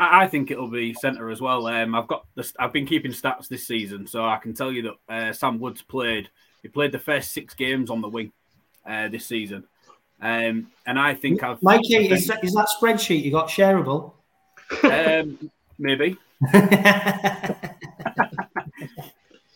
I, 0.00 0.28
think 0.28 0.50
it'll 0.50 0.70
be 0.70 0.94
centre 0.94 1.28
as 1.28 1.40
well. 1.40 1.66
Um, 1.66 1.94
I've 1.94 2.06
got 2.06 2.24
the, 2.36 2.50
I've 2.58 2.72
been 2.72 2.86
keeping 2.86 3.10
stats 3.10 3.48
this 3.48 3.66
season, 3.66 4.06
so 4.06 4.24
I 4.24 4.36
can 4.36 4.54
tell 4.54 4.70
you 4.70 4.82
that 5.08 5.12
uh, 5.12 5.32
Sam 5.32 5.58
Woods 5.58 5.82
played. 5.82 6.28
He 6.62 6.68
played 6.68 6.92
the 6.92 7.00
first 7.00 7.32
six 7.32 7.54
games 7.54 7.90
on 7.90 8.00
the 8.00 8.08
wing 8.08 8.32
uh, 8.86 9.08
this 9.08 9.26
season, 9.26 9.64
um, 10.20 10.68
and 10.86 10.98
I 10.98 11.14
think 11.14 11.42
I've. 11.42 11.62
Mikey, 11.62 12.10
is, 12.10 12.26
that, 12.26 12.42
is 12.44 12.52
that 12.54 12.68
spreadsheet 12.80 13.22
you 13.22 13.30
got 13.30 13.48
shareable? 13.48 14.12
Um, 14.82 15.50
maybe. 15.78 16.16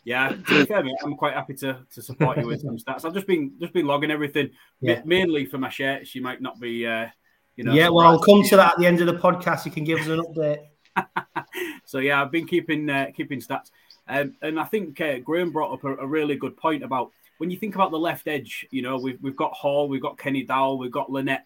yeah, 0.05 0.29
to 0.31 0.37
be 0.49 0.65
fair, 0.65 0.83
mate, 0.83 0.97
I'm 1.05 1.17
quite 1.17 1.35
happy 1.35 1.55
to, 1.55 1.79
to 1.95 2.03
support 2.03 2.39
you 2.39 2.47
with 2.47 2.63
some 2.63 2.77
stats. 2.77 3.05
I've 3.05 3.15
just 3.15 3.27
been 3.27 3.53
just 3.61 3.73
been 3.73 3.87
logging 3.87 4.11
everything, 4.11 4.51
yeah. 4.81 5.03
mainly 5.05 5.47
for 5.47 5.59
my 5.59 5.69
shirts. 5.69 6.15
You 6.15 6.23
might 6.23 6.41
not 6.41 6.61
be. 6.61 6.87
Uh, 6.87 7.09
you 7.57 7.65
know, 7.65 7.75
yeah, 7.75 7.89
well, 7.91 8.07
I'll 8.07 8.19
come 8.19 8.43
to 8.45 8.57
that 8.57 8.73
at 8.73 8.79
the 8.79 8.87
end 8.87 9.01
of 9.01 9.07
the 9.07 9.19
podcast. 9.19 9.67
You 9.67 9.73
can 9.73 9.85
give 9.85 10.01
us 10.01 10.07
an 10.07 10.21
update. 10.21 10.61
so 11.85 11.99
yeah, 11.99 12.23
I've 12.23 12.31
been 12.31 12.47
keeping 12.47 12.89
uh, 12.89 13.07
keeping 13.15 13.41
stats, 13.41 13.71
um, 14.09 14.35
and 14.43 14.59
I 14.59 14.65
think 14.65 15.01
uh, 15.01 15.19
Graham 15.19 15.51
brought 15.51 15.73
up 15.73 15.85
a, 15.85 15.97
a, 15.97 16.07
really 16.07 16.37
good 16.37 16.57
point 16.57 16.83
about 16.83 17.13
when 17.43 17.51
you 17.51 17.57
think 17.57 17.75
about 17.75 17.91
the 17.91 17.99
left 17.99 18.29
edge. 18.29 18.65
You 18.71 18.83
know, 18.83 18.97
we've 18.99 19.21
we've 19.21 19.35
got 19.35 19.53
Hall, 19.53 19.89
we've 19.89 20.01
got 20.01 20.17
Kenny-Dowall, 20.17 20.79
we've 20.79 20.93
got 20.93 21.11
Linnett. 21.11 21.45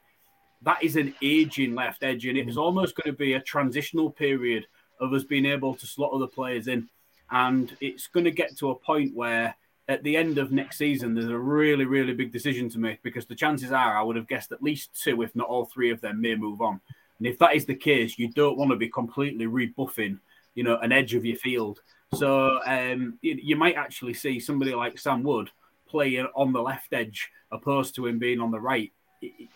That 0.60 0.84
is 0.84 0.96
an 0.96 1.14
aging 1.22 1.74
left 1.74 2.02
edge, 2.02 2.26
and 2.26 2.36
it 2.36 2.46
is 2.46 2.58
almost 2.58 2.94
going 2.96 3.10
to 3.10 3.16
be 3.16 3.32
a 3.32 3.40
transitional 3.40 4.10
period 4.10 4.66
of 5.00 5.14
us 5.14 5.24
being 5.24 5.46
able 5.46 5.74
to 5.74 5.86
slot 5.86 6.12
other 6.12 6.26
players 6.26 6.68
in, 6.68 6.90
and 7.30 7.74
it's 7.80 8.08
going 8.08 8.24
to 8.24 8.30
get 8.30 8.58
to 8.58 8.72
a 8.72 8.74
point 8.74 9.14
where 9.14 9.56
at 9.88 10.02
the 10.02 10.18
end 10.18 10.36
of 10.36 10.52
next 10.52 10.76
season, 10.76 11.14
there's 11.14 11.30
a 11.30 11.38
really, 11.38 11.86
really 11.86 12.12
big 12.12 12.30
decision 12.30 12.68
to 12.68 12.78
make 12.78 13.02
because 13.02 13.24
the 13.24 13.34
chances 13.34 13.72
are 13.72 13.96
I 13.96 14.02
would 14.02 14.16
have 14.16 14.28
guessed 14.28 14.52
at 14.52 14.62
least 14.62 15.02
two, 15.02 15.22
if 15.22 15.34
not 15.34 15.48
all 15.48 15.64
three 15.64 15.90
of 15.90 16.02
them, 16.02 16.20
may 16.20 16.34
move 16.34 16.60
on. 16.60 16.78
And 17.16 17.26
if 17.26 17.38
that 17.38 17.54
is 17.54 17.64
the 17.64 17.74
case, 17.74 18.18
you 18.18 18.28
don't 18.28 18.58
want 18.58 18.70
to 18.70 18.76
be 18.76 18.90
completely 18.90 19.46
rebuffing, 19.46 20.20
you 20.54 20.62
know, 20.62 20.76
an 20.76 20.92
edge 20.92 21.14
of 21.14 21.24
your 21.24 21.38
field. 21.38 21.80
So 22.12 22.60
um, 22.66 23.18
you, 23.22 23.38
you, 23.42 23.56
might 23.56 23.76
actually 23.76 24.12
see 24.12 24.38
somebody 24.38 24.74
like 24.74 24.98
Sam 24.98 25.22
Wood 25.22 25.48
playing 25.96 26.26
on 26.34 26.52
the 26.52 26.60
left 26.60 26.92
edge 26.92 27.30
opposed 27.50 27.94
to 27.94 28.04
him 28.06 28.18
being 28.18 28.38
on 28.38 28.50
the 28.50 28.60
right. 28.60 28.92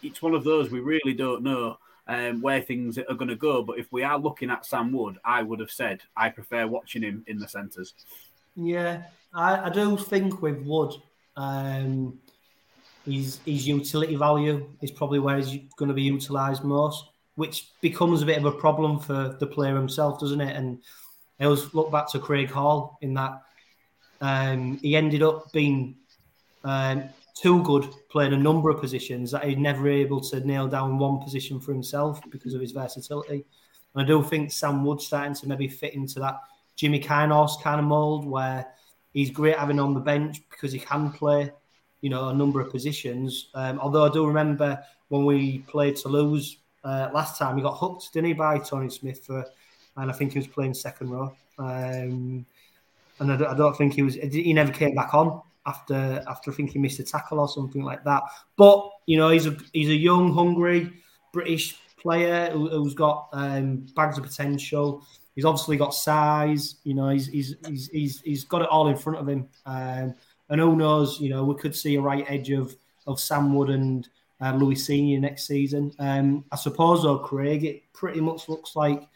It's 0.03 0.23
one 0.23 0.33
of 0.33 0.43
those 0.43 0.71
we 0.71 0.81
really 0.81 1.13
don't 1.13 1.43
know 1.43 1.77
um, 2.07 2.41
where 2.41 2.63
things 2.63 2.97
are 2.97 3.15
going 3.15 3.29
to 3.29 3.37
go. 3.37 3.63
But 3.63 3.79
if 3.79 3.93
we 3.93 4.03
are 4.05 4.19
looking 4.19 4.49
at 4.49 4.65
Sam 4.65 4.91
Wood, 4.91 5.19
I 5.23 5.43
would 5.43 5.61
have 5.61 5.71
said 5.71 6.01
I 6.17 6.31
prefer 6.31 6.67
watching 6.67 7.03
him 7.03 7.25
in 7.27 7.39
the 7.39 7.47
centres. 7.47 7.93
Yeah, 8.57 9.03
I, 9.35 9.67
I 9.67 9.69
do 9.69 9.99
think 9.99 10.41
with 10.41 10.63
Wood, 10.63 10.95
um, 11.37 12.19
his 13.05 13.41
his 13.45 13.69
utility 13.69 14.17
value 14.17 14.67
is 14.81 14.91
probably 14.91 15.19
where 15.19 15.37
he's 15.37 15.61
going 15.77 15.91
to 15.91 15.95
be 15.95 16.03
utilised 16.03 16.65
most, 16.65 17.05
which 17.35 17.69
becomes 17.83 18.23
a 18.23 18.27
bit 18.27 18.39
of 18.39 18.47
a 18.47 18.53
problem 18.53 18.99
for 18.99 19.37
the 19.39 19.47
player 19.47 19.77
himself, 19.77 20.19
doesn't 20.19 20.41
it? 20.41 20.57
And 20.57 20.79
I 21.39 21.45
always 21.45 21.75
look 21.75 21.93
back 21.93 22.11
to 22.13 22.19
Craig 22.19 22.51
Hall 22.51 22.97
in 23.03 23.13
that 23.13 23.43
um, 24.23 24.79
he 24.79 24.97
ended 24.97 25.23
up 25.23 25.53
being 25.53 25.97
um, 26.65 27.05
too 27.35 27.63
good 27.63 27.89
playing 28.11 28.33
a 28.33 28.37
number 28.37 28.71
of 28.71 28.81
positions 28.81 29.31
that 29.31 29.45
he's 29.45 29.57
never 29.57 29.89
able 29.89 30.21
to 30.21 30.41
nail 30.41 30.69
down 30.69 30.99
one 30.99 31.19
position 31.19 31.59
for 31.61 31.73
himself 31.73 32.21
because 32.31 32.55
of 32.55 32.61
his 32.61 32.73
versatility. 32.73 33.45
And 33.95 34.03
I 34.03 34.07
do 34.07 34.23
think 34.23 34.53
Sam 34.53 34.85
Wood's 34.85 35.07
starting 35.07 35.35
to 35.35 35.49
maybe 35.49 35.69
fit 35.69 35.95
into 35.95 36.21
that 36.21 36.41
Jimmy 36.77 36.99
Cairns 36.99 37.57
kind 37.63 37.81
of 37.81 37.87
mould 37.87 38.27
where 38.27 38.67
he's 39.13 39.31
great 39.31 39.59
having 39.59 39.81
on 39.81 39.95
the 39.95 40.01
bench 40.01 40.41
because 40.51 40.73
he 40.73 40.79
can 40.79 41.13
play, 41.13 41.51
you 42.01 42.11
know, 42.11 42.29
a 42.29 42.35
number 42.35 42.61
of 42.61 42.71
positions. 42.71 43.49
Um, 43.55 43.79
although 43.81 44.05
I 44.05 44.11
do 44.11 44.27
remember 44.27 44.83
when 45.09 45.25
we 45.25 45.61
played 45.61 45.97
Toulouse 45.97 46.59
uh, 46.85 47.11
last 47.13 47.39
time, 47.39 47.57
he 47.57 47.63
got 47.63 47.77
hooked, 47.79 48.13
didn't 48.13 48.29
he, 48.29 48.33
by 48.35 48.59
Tony 48.59 48.91
Smith 48.91 49.25
for, 49.25 49.45
and 49.97 50.11
I 50.11 50.15
think 50.15 50.33
he 50.33 50.39
was 50.39 50.47
playing 50.47 50.75
second 50.75 51.11
row. 51.11 51.35
Um, 51.59 52.47
and 53.19 53.33
I 53.33 53.37
don't, 53.37 53.49
I 53.49 53.57
don't, 53.57 53.77
think 53.77 53.93
he 53.93 54.03
was. 54.03 54.15
He 54.15 54.53
never 54.55 54.73
came 54.73 54.95
back 54.95 55.13
on 55.13 55.43
after 55.71 56.23
after 56.29 56.51
I 56.51 56.55
think 56.55 56.71
he 56.71 56.79
missed 56.79 57.01
a 57.01 57.05
tackle 57.05 57.41
or 57.41 57.49
something 57.49 57.83
like 57.83 58.05
that. 58.05 58.23
But 58.57 58.91
you 59.07 59.17
know, 59.17 59.31
he's 59.31 59.47
a 59.47 59.57
he's 59.73 59.89
a 59.89 59.95
young, 59.95 60.33
hungry 60.35 60.93
British 61.33 61.77
player 61.97 62.51
who, 62.51 62.85
has 62.85 62.95
got 62.95 63.29
um, 63.33 63.87
bags 63.95 64.19
of 64.19 64.25
potential. 64.25 65.07
He's 65.35 65.45
obviously 65.45 65.77
got 65.77 65.95
size. 65.95 66.77
You 66.85 66.95
know, 66.95 67.09
he's 67.09 67.27
he's 67.27 67.57
he's 67.67 67.89
he's, 67.89 68.21
he's 68.23 68.45
got 68.45 68.63
it 68.63 68.69
all 68.69 68.89
in 68.89 68.97
front 68.97 69.19
of 69.19 69.29
him. 69.29 69.49
Um, 69.67 70.15
and 70.49 70.61
who 70.61 70.77
knows? 70.77 71.21
You 71.21 71.31
know, 71.31 71.45
we 71.45 71.55
could 71.55 71.75
see 71.75 71.97
a 71.97 72.01
right 72.01 72.25
edge 72.29 72.51
of 72.51 72.75
of 73.07 73.21
Sam 73.21 73.55
Wood 73.55 73.71
and 73.71 74.09
uh, 74.41 74.55
Louis 74.55 74.77
Senior 74.77 75.21
next 75.21 75.47
season. 75.47 75.93
Um, 75.99 76.45
I 76.51 76.57
suppose, 76.57 77.03
though, 77.03 77.19
Craig, 77.19 77.65
it 77.65 77.83
pretty 77.93 78.21
much 78.21 78.49
looks 78.49 78.75
like 78.75 79.07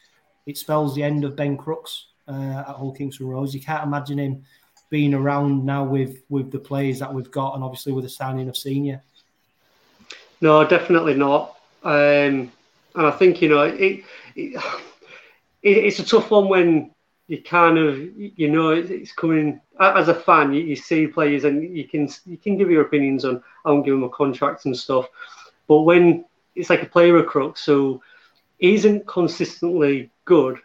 it 0.46 0.58
spells 0.58 0.94
the 0.94 1.02
end 1.02 1.24
of 1.24 1.36
Ben 1.36 1.56
Crooks 1.56 2.06
uh, 2.28 2.64
at 2.68 2.76
Hull 2.76 2.92
Kingston 2.92 3.26
Rovers. 3.26 3.54
You 3.54 3.60
can't 3.60 3.84
imagine 3.84 4.18
him 4.18 4.44
being 4.94 5.12
around 5.12 5.66
now 5.66 5.82
with 5.82 6.22
with 6.28 6.52
the 6.52 6.58
players 6.70 7.00
that 7.00 7.12
we've 7.12 7.32
got, 7.32 7.56
and 7.56 7.64
obviously 7.64 7.92
with 7.92 8.04
the 8.04 8.08
signing 8.08 8.48
of 8.48 8.56
Senior. 8.56 9.02
No, 10.40 10.64
definitely 10.64 11.14
not. 11.14 11.56
Um, 11.82 12.52
and 12.94 13.06
I 13.08 13.10
think 13.10 13.42
you 13.42 13.48
know 13.48 13.62
it, 13.62 14.04
it 14.36 14.62
it's 15.64 15.98
a 15.98 16.06
tough 16.06 16.30
one 16.30 16.48
when 16.48 16.92
you 17.26 17.42
kind 17.42 17.76
of 17.76 17.98
you 18.16 18.48
know 18.48 18.70
it's 18.70 19.10
coming 19.10 19.60
as 19.80 20.06
a 20.06 20.14
fan. 20.14 20.52
You, 20.52 20.62
you, 20.62 20.76
see 20.76 21.08
players 21.08 21.42
and 21.42 21.76
you 21.76 21.88
can 21.88 22.08
you 22.24 22.36
can 22.36 22.56
give 22.56 22.70
your 22.70 22.82
opinions 22.82 23.24
on. 23.24 23.42
I 23.64 23.72
won't 23.72 23.84
give 23.84 23.94
them 23.94 24.04
a 24.04 24.08
contract 24.10 24.64
and 24.64 24.76
stuff, 24.76 25.08
but 25.66 25.80
when 25.80 26.24
it's 26.54 26.70
like 26.70 26.84
a 26.84 26.86
player 26.94 27.16
of 27.16 27.26
Crooks, 27.26 27.62
so 27.62 28.00
he 28.58 28.74
isn't 28.76 29.08
consistently 29.08 30.08
good, 30.24 30.60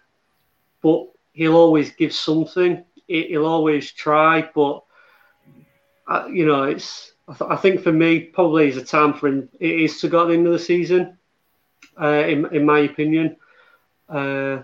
but 0.84 1.08
he'll 1.34 1.56
always 1.56 1.90
give 1.92 2.14
something. 2.14 2.84
He'll 3.10 3.46
always 3.46 3.92
try, 3.92 4.50
but 4.54 4.84
uh, 6.08 6.28
you 6.28 6.46
know, 6.46 6.64
it's. 6.64 7.14
I, 7.28 7.34
th- 7.34 7.52
I, 7.52 7.56
think 7.56 7.82
for 7.82 7.92
me, 7.92 8.20
probably 8.22 8.70
is 8.70 8.78
a 8.78 8.84
time 8.84 9.14
for 9.14 9.28
him. 9.28 9.50
It 9.60 9.82
is 9.82 10.02
to 10.02 10.10
go 10.10 10.24
at 10.24 10.28
the 10.30 10.34
end 10.34 10.48
of 10.48 10.54
the 10.54 10.60
season, 10.60 11.18
uh, 12.00 12.24
in 12.28 12.46
in 12.54 12.66
my 12.66 12.80
opinion. 12.80 13.36
Uh, 14.08 14.64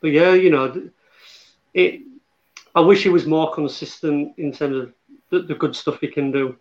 but 0.00 0.10
yeah, 0.10 0.34
you 0.34 0.50
know, 0.50 0.90
it. 1.74 2.02
I 2.74 2.80
wish 2.80 3.02
he 3.02 3.10
was 3.10 3.26
more 3.26 3.52
consistent 3.52 4.34
in 4.38 4.52
terms 4.52 4.76
of 4.76 4.92
the, 5.30 5.42
the 5.42 5.54
good 5.54 5.76
stuff 5.76 6.00
he 6.00 6.08
can 6.08 6.30
do. 6.30 6.56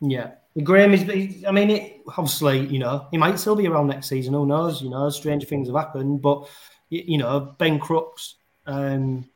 Yeah, 0.00 0.32
Graham 0.62 0.94
is. 0.94 1.44
I 1.46 1.52
mean, 1.52 1.70
it, 1.70 2.00
obviously, 2.08 2.66
you 2.66 2.78
know, 2.78 3.08
he 3.10 3.18
might 3.18 3.38
still 3.38 3.56
be 3.56 3.66
around 3.66 3.88
next 3.88 4.08
season. 4.08 4.34
Who 4.34 4.46
knows? 4.46 4.82
You 4.82 4.90
know, 4.90 5.08
stranger 5.10 5.46
things 5.46 5.68
have 5.68 5.76
happened. 5.76 6.22
But 6.22 6.48
you 6.88 7.18
know, 7.18 7.54
Ben 7.58 7.78
Crooks, 7.78 8.36
um, 8.66 9.28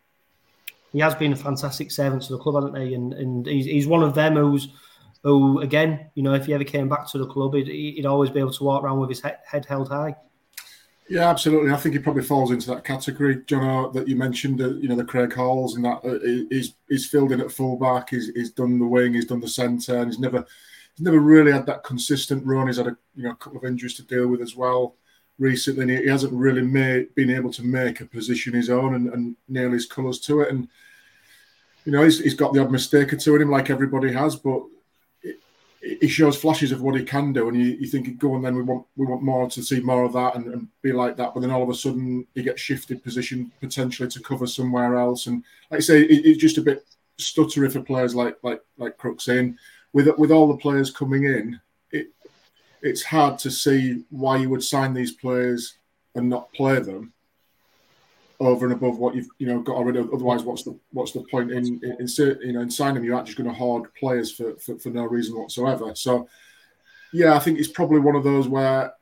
he 0.92 0.98
has 1.00 1.14
been 1.14 1.32
a 1.32 1.36
fantastic 1.36 1.90
servant 1.90 2.22
to 2.22 2.32
the 2.32 2.38
club, 2.38 2.62
hasn't 2.62 2.78
he? 2.78 2.94
And 2.94 3.12
and 3.12 3.46
he's, 3.46 3.66
he's 3.66 3.86
one 3.86 4.02
of 4.02 4.14
them 4.14 4.36
who's 4.36 4.68
who 5.22 5.60
again, 5.60 6.10
you 6.14 6.22
know, 6.22 6.34
if 6.34 6.46
he 6.46 6.54
ever 6.54 6.64
came 6.64 6.88
back 6.88 7.08
to 7.10 7.18
the 7.18 7.26
club, 7.26 7.54
he'd, 7.54 7.68
he'd 7.68 8.06
always 8.06 8.30
be 8.30 8.40
able 8.40 8.52
to 8.52 8.64
walk 8.64 8.82
around 8.82 9.00
with 9.00 9.10
his 9.10 9.20
head, 9.20 9.38
head 9.44 9.64
held 9.66 9.88
high. 9.88 10.16
Yeah, 11.08 11.28
absolutely. 11.28 11.72
I 11.72 11.76
think 11.76 11.94
he 11.94 11.98
probably 12.00 12.22
falls 12.22 12.52
into 12.52 12.68
that 12.68 12.84
category, 12.84 13.42
John, 13.46 13.92
that 13.92 14.06
you 14.06 14.14
mentioned. 14.14 14.60
Uh, 14.60 14.74
you 14.74 14.88
know, 14.88 14.94
the 14.94 15.04
Craig 15.04 15.32
Halls 15.32 15.74
and 15.74 15.84
that 15.84 16.04
uh, 16.04 16.46
he's 16.50 16.74
he's 16.88 17.08
filled 17.08 17.32
in 17.32 17.40
at 17.40 17.50
fullback. 17.50 18.10
He's 18.10 18.30
he's 18.34 18.52
done 18.52 18.78
the 18.78 18.86
wing. 18.86 19.14
He's 19.14 19.26
done 19.26 19.40
the 19.40 19.48
centre, 19.48 19.96
and 19.96 20.06
he's 20.06 20.20
never 20.20 20.46
he's 20.96 21.04
never 21.04 21.18
really 21.18 21.52
had 21.52 21.66
that 21.66 21.82
consistent 21.84 22.46
run. 22.46 22.68
He's 22.68 22.76
had 22.76 22.86
a 22.86 22.96
you 23.16 23.24
know 23.24 23.32
a 23.32 23.36
couple 23.36 23.58
of 23.58 23.64
injuries 23.64 23.94
to 23.94 24.04
deal 24.04 24.28
with 24.28 24.40
as 24.40 24.54
well 24.54 24.96
recently. 25.40 25.82
And 25.82 25.90
he, 25.90 26.08
hasn't 26.08 26.32
really 26.32 26.62
made 26.62 27.12
been 27.16 27.30
able 27.30 27.52
to 27.54 27.64
make 27.64 28.00
a 28.00 28.06
position 28.06 28.54
his 28.54 28.70
own 28.70 28.94
and, 28.94 29.12
and 29.12 29.36
nail 29.48 29.72
his 29.72 29.86
colours 29.86 30.20
to 30.20 30.42
it. 30.42 30.50
And 30.50 30.68
you 31.84 31.92
know, 31.92 32.04
he's, 32.04 32.20
he's 32.20 32.34
got 32.34 32.52
the 32.52 32.60
odd 32.60 32.70
mistake 32.70 33.12
or 33.12 33.16
two 33.16 33.34
in 33.34 33.42
him, 33.42 33.50
like 33.50 33.70
everybody 33.70 34.12
has, 34.12 34.36
but 34.36 34.62
he 35.82 36.08
shows 36.08 36.36
flashes 36.36 36.72
of 36.72 36.82
what 36.82 36.94
he 36.94 37.04
can 37.04 37.32
do, 37.32 37.48
and 37.48 37.56
you, 37.56 37.76
you 37.80 37.86
think, 37.86 38.18
go 38.18 38.34
on, 38.34 38.42
then 38.42 38.54
we 38.54 38.62
want 38.62 38.86
we 38.96 39.06
want 39.06 39.22
more 39.22 39.48
to 39.48 39.62
see 39.62 39.80
more 39.80 40.04
of 40.04 40.12
that 40.12 40.34
and, 40.34 40.46
and, 40.52 40.68
be 40.82 40.92
like 40.92 41.16
that. 41.16 41.32
But 41.32 41.40
then 41.40 41.50
all 41.50 41.62
of 41.62 41.70
a 41.70 41.74
sudden, 41.74 42.26
he 42.34 42.42
gets 42.42 42.60
shifted 42.60 43.02
position 43.02 43.50
potentially 43.60 44.08
to 44.10 44.20
cover 44.20 44.46
somewhere 44.46 44.98
else, 44.98 45.26
and 45.26 45.42
like 45.70 45.78
I 45.78 45.80
say, 45.80 46.02
it, 46.02 46.26
it's 46.26 46.40
just 46.40 46.58
a 46.58 46.62
bit 46.62 46.84
stuttery 47.18 47.72
for 47.72 47.80
players 47.80 48.14
like 48.14 48.36
like 48.42 48.60
like 48.76 48.98
Crooks 48.98 49.28
in. 49.28 49.58
With 49.92 50.08
with 50.18 50.30
all 50.30 50.48
the 50.48 50.58
players 50.58 50.90
coming 50.90 51.24
in, 51.24 51.58
it's 52.82 53.02
hard 53.02 53.38
to 53.40 53.50
see 53.50 54.04
why 54.10 54.36
you 54.36 54.50
would 54.50 54.62
sign 54.62 54.94
these 54.94 55.12
players 55.12 55.74
and 56.14 56.28
not 56.28 56.52
play 56.52 56.78
them 56.80 57.12
over 58.40 58.64
and 58.64 58.74
above 58.74 58.98
what 58.98 59.14
you've 59.14 59.28
you 59.38 59.46
know 59.46 59.60
got 59.60 59.76
already. 59.76 60.00
Otherwise, 60.00 60.42
what's 60.42 60.62
the 60.62 60.76
what's 60.92 61.12
the 61.12 61.24
point 61.30 61.50
in 61.52 61.64
in, 61.84 61.96
in 62.00 62.08
you 62.42 62.52
know 62.52 62.60
in 62.60 62.70
signing 62.70 62.94
them? 62.94 63.04
You're 63.04 63.18
actually 63.18 63.44
going 63.44 63.54
to 63.54 63.58
hoard 63.58 63.94
players 63.94 64.32
for, 64.32 64.56
for, 64.56 64.78
for 64.78 64.88
no 64.88 65.04
reason 65.04 65.36
whatsoever. 65.36 65.94
So, 65.94 66.28
yeah, 67.12 67.34
I 67.34 67.38
think 67.38 67.58
it's 67.58 67.68
probably 67.68 68.00
one 68.00 68.16
of 68.16 68.24
those 68.24 68.48
where 68.48 68.94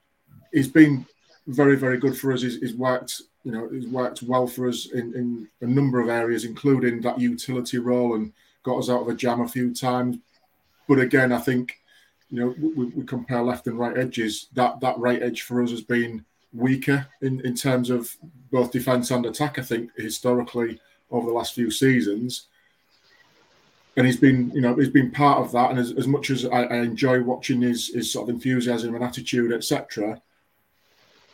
he's 0.53 0.68
been 0.68 1.07
very 1.47 1.76
very 1.76 1.99
good 1.99 2.16
for 2.16 2.33
us. 2.33 2.43
He's, 2.43 2.59
he's 2.59 2.74
worked 2.74 3.22
you 3.45 3.53
know 3.53 3.68
he's 3.68 3.87
worked 3.87 4.22
well 4.22 4.47
for 4.47 4.68
us 4.68 4.91
in, 4.93 5.14
in 5.14 5.49
a 5.61 5.66
number 5.66 6.01
of 6.01 6.09
areas, 6.09 6.45
including 6.45 7.01
that 7.03 7.20
utility 7.20 7.79
role, 7.79 8.16
and 8.16 8.33
got 8.64 8.79
us 8.79 8.91
out 8.91 9.03
of 9.03 9.09
a 9.09 9.14
jam 9.14 9.41
a 9.41 9.49
few 9.49 9.72
times. 9.72 10.18
But 10.89 10.99
again, 10.99 11.33
I 11.33 11.39
think 11.39 11.79
you 12.31 12.41
know 12.41 12.55
we, 12.59 12.87
we 12.87 13.05
compare 13.05 13.43
left 13.43 13.66
and 13.66 13.79
right 13.79 13.97
edges. 13.97 14.49
That 14.55 14.81
that 14.81 14.99
right 14.99 15.22
edge 15.22 15.43
for 15.43 15.62
us 15.62 15.70
has 15.70 15.83
been 15.83 16.24
weaker 16.53 17.07
in, 17.20 17.41
in 17.45 17.55
terms 17.55 17.91
of 17.91 18.16
both 18.51 18.72
defence 18.72 19.11
and 19.11 19.26
attack, 19.26 19.59
I 19.59 19.62
think, 19.62 19.91
historically 19.97 20.81
over 21.11 21.26
the 21.26 21.35
last 21.35 21.55
few 21.55 21.70
seasons. 21.70 22.47
And 23.97 24.07
he's 24.07 24.16
been, 24.16 24.51
you 24.51 24.61
know, 24.61 24.74
he's 24.74 24.91
been 24.91 25.11
part 25.11 25.39
of 25.39 25.53
that. 25.53 25.70
And 25.70 25.79
as, 25.79 25.93
as 25.93 26.07
much 26.07 26.31
as 26.31 26.45
I, 26.47 26.62
I 26.62 26.76
enjoy 26.76 27.22
watching 27.22 27.61
his, 27.61 27.89
his 27.89 28.12
sort 28.12 28.29
of 28.29 28.35
enthusiasm 28.35 28.95
and 28.95 29.05
attitude, 29.05 29.53
etc., 29.53 30.22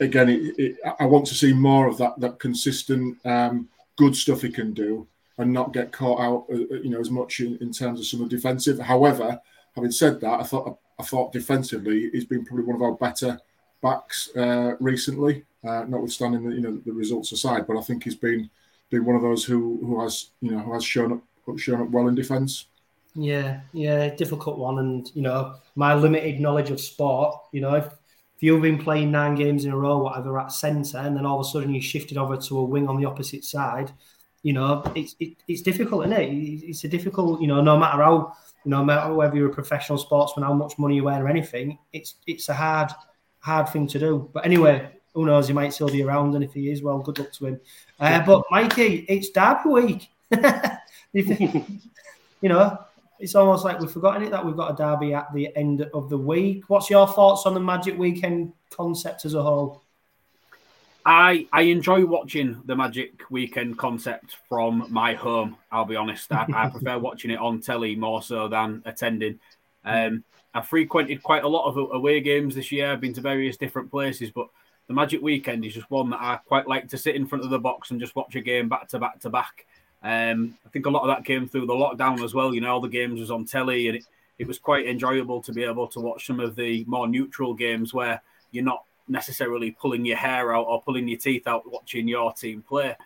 again, 0.00 0.28
it, 0.30 0.58
it, 0.58 0.76
I 0.98 1.04
want 1.06 1.26
to 1.26 1.34
see 1.34 1.52
more 1.52 1.86
of 1.86 1.98
that 1.98 2.18
that 2.20 2.38
consistent, 2.38 3.18
um, 3.26 3.68
good 3.96 4.16
stuff 4.16 4.42
he 4.42 4.50
can 4.50 4.72
do, 4.72 5.06
and 5.38 5.52
not 5.52 5.72
get 5.72 5.92
caught 5.92 6.20
out, 6.20 6.46
uh, 6.50 6.54
uh, 6.54 6.80
you 6.82 6.90
know, 6.90 7.00
as 7.00 7.10
much 7.10 7.40
in, 7.40 7.58
in 7.60 7.72
terms 7.72 8.00
of 8.00 8.06
some 8.06 8.22
of 8.22 8.30
the 8.30 8.36
defensive. 8.36 8.78
However, 8.78 9.40
having 9.74 9.92
said 9.92 10.20
that, 10.20 10.40
I 10.40 10.42
thought 10.42 10.78
I 10.98 11.02
thought 11.02 11.32
defensively 11.32 12.10
he's 12.10 12.24
been 12.24 12.44
probably 12.44 12.64
one 12.64 12.76
of 12.76 12.82
our 12.82 12.92
better 12.92 13.40
backs 13.82 14.30
uh, 14.36 14.76
recently, 14.80 15.44
uh, 15.64 15.84
notwithstanding 15.88 16.48
the 16.48 16.54
you 16.54 16.62
know 16.62 16.76
the 16.84 16.92
results 16.92 17.32
aside. 17.32 17.66
But 17.66 17.76
I 17.76 17.82
think 17.82 18.04
he's 18.04 18.14
been 18.16 18.50
been 18.90 19.04
one 19.04 19.16
of 19.16 19.22
those 19.22 19.44
who 19.44 19.78
who 19.84 20.00
has 20.02 20.30
you 20.40 20.52
know 20.52 20.58
who 20.60 20.72
has 20.72 20.84
shown 20.84 21.12
up 21.12 21.58
shown 21.58 21.82
up 21.82 21.90
well 21.90 22.08
in 22.08 22.14
defence. 22.14 22.66
Yeah, 23.14 23.60
yeah, 23.72 24.14
difficult 24.14 24.58
one, 24.58 24.78
and 24.78 25.10
you 25.14 25.22
know 25.22 25.54
my 25.76 25.94
limited 25.94 26.40
knowledge 26.40 26.70
of 26.70 26.80
sport. 26.80 27.36
You 27.52 27.60
know, 27.60 27.74
if, 27.74 27.86
if 27.86 28.42
you've 28.42 28.62
been 28.62 28.82
playing 28.82 29.10
nine 29.10 29.34
games 29.34 29.64
in 29.64 29.72
a 29.72 29.76
row, 29.76 29.98
whatever, 29.98 30.38
at 30.38 30.52
centre, 30.52 30.98
and 30.98 31.16
then 31.16 31.26
all 31.26 31.40
of 31.40 31.46
a 31.46 31.48
sudden 31.48 31.74
you 31.74 31.80
shifted 31.80 32.18
over 32.18 32.36
to 32.36 32.58
a 32.58 32.64
wing 32.64 32.88
on 32.88 32.98
the 32.98 33.04
opposite 33.04 33.44
side, 33.44 33.92
you 34.44 34.52
know, 34.52 34.82
it's 34.94 35.16
it, 35.18 35.38
it's 35.48 35.62
difficult, 35.62 36.06
isn't 36.06 36.20
it? 36.20 36.26
It's 36.68 36.84
a 36.84 36.88
difficult, 36.88 37.40
you 37.40 37.46
know, 37.46 37.62
no 37.62 37.78
matter 37.78 38.02
how, 38.02 38.36
you 38.64 38.70
know, 38.70 38.80
no 38.80 38.84
matter 38.84 39.14
whether 39.14 39.34
you're 39.36 39.48
a 39.48 39.54
professional 39.54 39.96
sportsman, 39.96 40.44
how 40.44 40.52
much 40.52 40.78
money 40.78 40.96
you 40.96 41.08
earn 41.08 41.22
or 41.22 41.28
anything, 41.28 41.78
it's 41.94 42.16
it's 42.26 42.50
a 42.50 42.54
hard 42.54 42.90
hard 43.38 43.70
thing 43.70 43.86
to 43.88 43.98
do. 43.98 44.30
But 44.34 44.44
anyway, 44.44 44.90
who 45.14 45.24
knows? 45.24 45.48
He 45.48 45.54
might 45.54 45.72
still 45.72 45.88
be 45.88 46.02
around, 46.02 46.34
and 46.34 46.44
if 46.44 46.52
he 46.52 46.70
is, 46.70 46.82
well, 46.82 46.98
good 46.98 47.18
luck 47.18 47.32
to 47.32 47.46
him. 47.46 47.60
Uh, 47.98 48.20
but 48.24 48.42
Mikey, 48.50 49.06
it's 49.08 49.30
Derby 49.30 49.70
week. 49.70 50.08
you 51.14 52.48
know, 52.50 52.78
it's 53.18 53.34
almost 53.34 53.64
like 53.64 53.80
we've 53.80 53.90
forgotten 53.90 54.24
it 54.24 54.30
that 54.30 54.44
we've 54.44 54.56
got 54.56 54.72
a 54.72 54.76
derby 54.76 55.14
at 55.14 55.32
the 55.32 55.56
end 55.56 55.88
of 55.94 56.10
the 56.10 56.18
week. 56.18 56.64
What's 56.68 56.90
your 56.90 57.06
thoughts 57.06 57.46
on 57.46 57.54
the 57.54 57.60
Magic 57.60 57.96
Weekend 57.96 58.52
concept 58.68 59.24
as 59.24 59.32
a 59.32 59.42
whole? 59.42 59.83
I 61.06 61.46
I 61.52 61.62
enjoy 61.62 62.06
watching 62.06 62.62
the 62.64 62.74
Magic 62.74 63.22
Weekend 63.30 63.76
concept 63.76 64.36
from 64.48 64.86
my 64.90 65.14
home. 65.14 65.56
I'll 65.70 65.84
be 65.84 65.96
honest. 65.96 66.32
I, 66.32 66.46
I 66.54 66.70
prefer 66.70 66.98
watching 67.00 67.30
it 67.30 67.38
on 67.38 67.60
telly 67.60 67.94
more 67.94 68.22
so 68.22 68.48
than 68.48 68.82
attending. 68.86 69.38
Um, 69.84 70.24
I've 70.54 70.68
frequented 70.68 71.22
quite 71.22 71.44
a 71.44 71.48
lot 71.48 71.68
of 71.68 71.76
away 71.92 72.20
games 72.20 72.54
this 72.54 72.72
year. 72.72 72.92
I've 72.92 73.00
been 73.00 73.12
to 73.14 73.20
various 73.20 73.56
different 73.56 73.90
places, 73.90 74.30
but 74.30 74.48
the 74.86 74.94
Magic 74.94 75.20
Weekend 75.20 75.64
is 75.64 75.74
just 75.74 75.90
one 75.90 76.10
that 76.10 76.20
I 76.20 76.36
quite 76.46 76.68
like 76.68 76.88
to 76.88 76.98
sit 76.98 77.16
in 77.16 77.26
front 77.26 77.44
of 77.44 77.50
the 77.50 77.58
box 77.58 77.90
and 77.90 78.00
just 78.00 78.16
watch 78.16 78.34
a 78.36 78.40
game 78.40 78.68
back 78.68 78.88
to 78.88 78.98
back 78.98 79.20
to 79.20 79.30
back. 79.30 79.66
Um, 80.02 80.56
I 80.64 80.68
think 80.68 80.86
a 80.86 80.90
lot 80.90 81.02
of 81.02 81.08
that 81.08 81.24
came 81.24 81.48
through 81.48 81.66
the 81.66 81.74
lockdown 81.74 82.22
as 82.22 82.34
well. 82.34 82.54
You 82.54 82.60
know, 82.60 82.74
all 82.74 82.80
the 82.80 82.88
games 82.88 83.20
was 83.20 83.30
on 83.30 83.44
telly, 83.44 83.88
and 83.88 83.96
it, 83.98 84.04
it 84.38 84.46
was 84.46 84.58
quite 84.58 84.86
enjoyable 84.86 85.42
to 85.42 85.52
be 85.52 85.64
able 85.64 85.88
to 85.88 86.00
watch 86.00 86.26
some 86.26 86.40
of 86.40 86.56
the 86.56 86.84
more 86.86 87.08
neutral 87.08 87.52
games 87.52 87.92
where 87.92 88.22
you're 88.52 88.64
not 88.64 88.84
necessarily 89.08 89.70
pulling 89.72 90.04
your 90.04 90.16
hair 90.16 90.54
out 90.54 90.66
or 90.66 90.82
pulling 90.82 91.08
your 91.08 91.18
teeth 91.18 91.46
out 91.46 91.70
watching 91.70 92.08
your 92.08 92.32
team 92.32 92.62
play. 92.62 92.96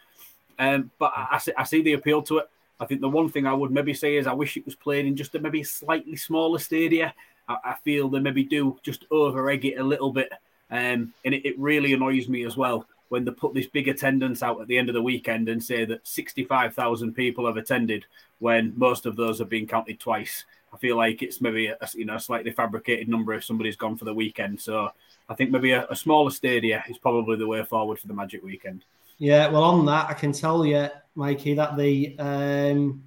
Um, 0.59 0.91
but 0.99 1.13
I, 1.15 1.41
I, 1.57 1.65
see, 1.65 1.83
the 1.83 1.93
appeal 1.93 2.23
to 2.23 2.39
it. 2.39 2.51
I 2.81 2.87
think 2.87 3.01
the 3.01 3.09
one 3.09 3.29
thing 3.29 3.47
I 3.47 3.53
would 3.53 3.71
maybe 3.71 3.95
say 3.95 4.17
is 4.17 4.27
I 4.27 4.33
wish 4.33 4.57
it 4.57 4.65
was 4.65 4.75
played 4.75 5.07
in 5.07 5.17
just 5.17 5.35
a 5.35 5.41
maybe 5.41 5.63
slightly 5.63 6.17
smaller 6.17 6.59
stadia. 6.59 7.15
I, 7.49 7.57
I 7.65 7.75
feel 7.85 8.09
they 8.09 8.21
maybe 8.21 8.45
do 8.45 8.79
just 8.83 9.05
over 9.11 9.51
egg 9.51 9.65
it 9.65 9.79
a 9.79 9.85
little 9.85 10.13
bit. 10.13 10.33
Um, 10.71 11.15
and 11.25 11.35
it, 11.35 11.47
it 11.47 11.59
really 11.59 11.93
annoys 11.93 12.29
me 12.29 12.45
as 12.45 12.57
well 12.57 12.87
when 13.09 13.25
they 13.25 13.31
put 13.31 13.55
this 13.55 13.67
big 13.67 13.89
attendance 13.89 14.43
out 14.43 14.61
at 14.61 14.69
the 14.69 14.77
end 14.77 14.89
of 14.89 14.95
the 14.95 15.03
weekend 15.03 15.49
and 15.49 15.63
say 15.63 15.85
that 15.85 16.07
65,000 16.07 17.15
people 17.15 17.47
have 17.47 17.57
attended 17.57 18.05
when 18.39 18.73
most 18.77 19.07
of 19.07 19.17
those 19.17 19.39
have 19.39 19.49
been 19.49 19.67
counted 19.67 19.99
twice. 19.99 20.45
I 20.73 20.77
feel 20.77 20.97
like 20.97 21.23
it's 21.23 21.41
maybe 21.41 21.69
a, 21.69 21.77
you 21.95 22.05
know 22.05 22.17
a 22.17 22.21
slightly 22.21 22.51
fabricated 22.51 23.09
number 23.09 23.33
if 23.33 23.45
somebody's 23.45 23.77
gone 23.77 23.97
for 23.97 24.05
the 24.05 24.15
weekend. 24.15 24.61
So 24.61 24.91
I 25.29 25.35
think 25.35 25.51
maybe 25.51 25.73
a, 25.73 25.87
a 25.89 25.97
smaller 25.97 26.31
stadia 26.31 26.83
is 26.89 26.99
probably 26.99 27.37
the 27.37 27.47
way 27.47 27.63
forward 27.65 27.99
for 27.99 28.07
the 28.07 28.15
Magic 28.15 28.43
Weekend. 28.43 28.85
Yeah, 29.19 29.49
well, 29.49 29.65
on 29.65 29.85
that, 29.87 30.09
I 30.09 30.15
can 30.15 30.33
tell 30.33 30.65
you, 30.65 30.89
Mikey, 31.15 31.55
that 31.55 31.77
the 31.77 32.17
um, 32.19 33.03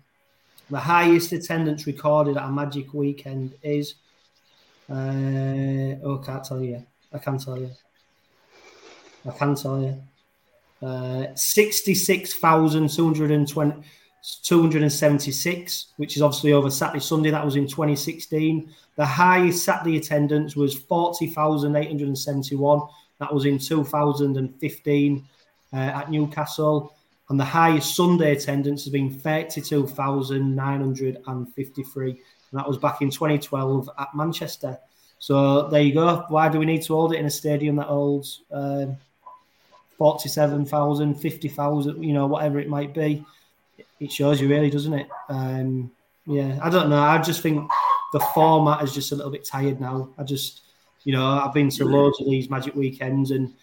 the 0.70 0.80
highest 0.80 1.32
attendance 1.32 1.88
recorded 1.88 2.38
at 2.38 2.44
a 2.44 2.52
Magic 2.52 2.94
Weekend 2.94 3.54
is. 3.64 3.96
Uh, 4.90 5.96
oh, 6.04 6.20
I 6.22 6.26
can't 6.26 6.44
tell 6.44 6.62
you. 6.62 6.86
I 7.14 7.18
can't 7.18 7.42
tell 7.42 7.58
you. 7.58 7.72
I 9.26 9.32
can't 9.32 9.58
tell 9.58 9.82
you. 9.82 10.02
Uh, 10.86 11.28
66,276, 14.22 15.94
which 15.98 16.16
is 16.16 16.22
obviously 16.22 16.54
over 16.54 16.70
Saturday, 16.70 17.00
Sunday. 17.00 17.32
That 17.32 17.44
was 17.44 17.56
in 17.56 17.66
2016. 17.68 18.72
The 18.96 19.06
highest 19.06 19.64
Saturday 19.64 19.98
attendance 19.98 20.56
was 20.56 20.78
40,871. 20.78 22.82
That 23.20 23.34
was 23.34 23.46
in 23.46 23.58
2015 23.58 25.28
uh, 25.74 25.76
at 25.76 26.12
Newcastle. 26.12 26.96
And 27.30 27.40
the 27.40 27.46
highest 27.46 27.96
Sunday 27.96 28.34
attendance 28.34 28.84
has 28.84 28.92
been 28.92 29.10
32,953. 29.10 32.10
And 32.10 32.20
that 32.52 32.68
was 32.68 32.78
back 32.78 33.02
in 33.02 33.10
2012 33.10 33.90
at 33.98 34.10
Manchester. 34.14 34.78
So 35.18 35.68
there 35.70 35.82
you 35.82 35.94
go. 35.94 36.26
Why 36.30 36.50
do 36.50 36.60
we 36.60 36.66
need 36.66 36.84
to 36.84 36.94
hold 36.94 37.14
it 37.14 37.20
in 37.20 37.26
a 37.26 37.32
stadium 37.32 37.78
that 37.78 37.88
holds 37.88 38.44
um, 38.52 38.98
47,000, 39.98 41.16
50,000, 41.16 42.04
you 42.04 42.14
know, 42.14 42.28
whatever 42.28 42.60
it 42.60 42.68
might 42.68 42.94
be? 42.94 43.26
It 44.02 44.12
shows 44.12 44.42
you 44.42 44.50
really, 44.50 44.70
doesn't 44.70 44.94
it? 44.94 45.08
Um, 45.30 45.92
Yeah, 46.26 46.60
I 46.62 46.70
don't 46.70 46.90
know. 46.90 47.00
I 47.00 47.18
just 47.20 47.42
think 47.42 47.70
the 48.14 48.20
format 48.34 48.84
is 48.84 48.94
just 48.94 49.12
a 49.12 49.16
little 49.16 49.32
bit 49.32 49.46
tired 49.46 49.80
now. 49.80 50.10
I 50.18 50.24
just, 50.24 50.62
you 51.04 51.14
know, 51.14 51.26
I've 51.26 51.54
been 51.54 51.70
to 51.70 51.86
loads 51.86 52.20
of 52.20 52.28
these 52.28 52.50
Magic 52.50 52.76
weekends, 52.76 53.32
and 53.32 53.54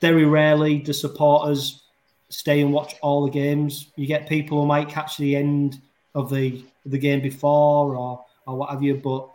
very 0.00 0.24
rarely 0.24 0.78
do 0.78 0.92
supporters 0.92 1.82
stay 2.28 2.60
and 2.60 2.72
watch 2.72 2.96
all 3.02 3.24
the 3.24 3.30
games. 3.30 3.92
You 3.96 4.06
get 4.06 4.28
people 4.28 4.60
who 4.60 4.66
might 4.66 4.88
catch 4.88 5.16
the 5.18 5.36
end 5.36 5.80
of 6.14 6.30
the 6.30 6.64
the 6.86 6.98
game 6.98 7.20
before 7.20 7.94
or 7.94 8.24
or 8.46 8.56
what 8.56 8.70
have 8.70 8.82
you, 8.82 8.94
but 8.94 9.28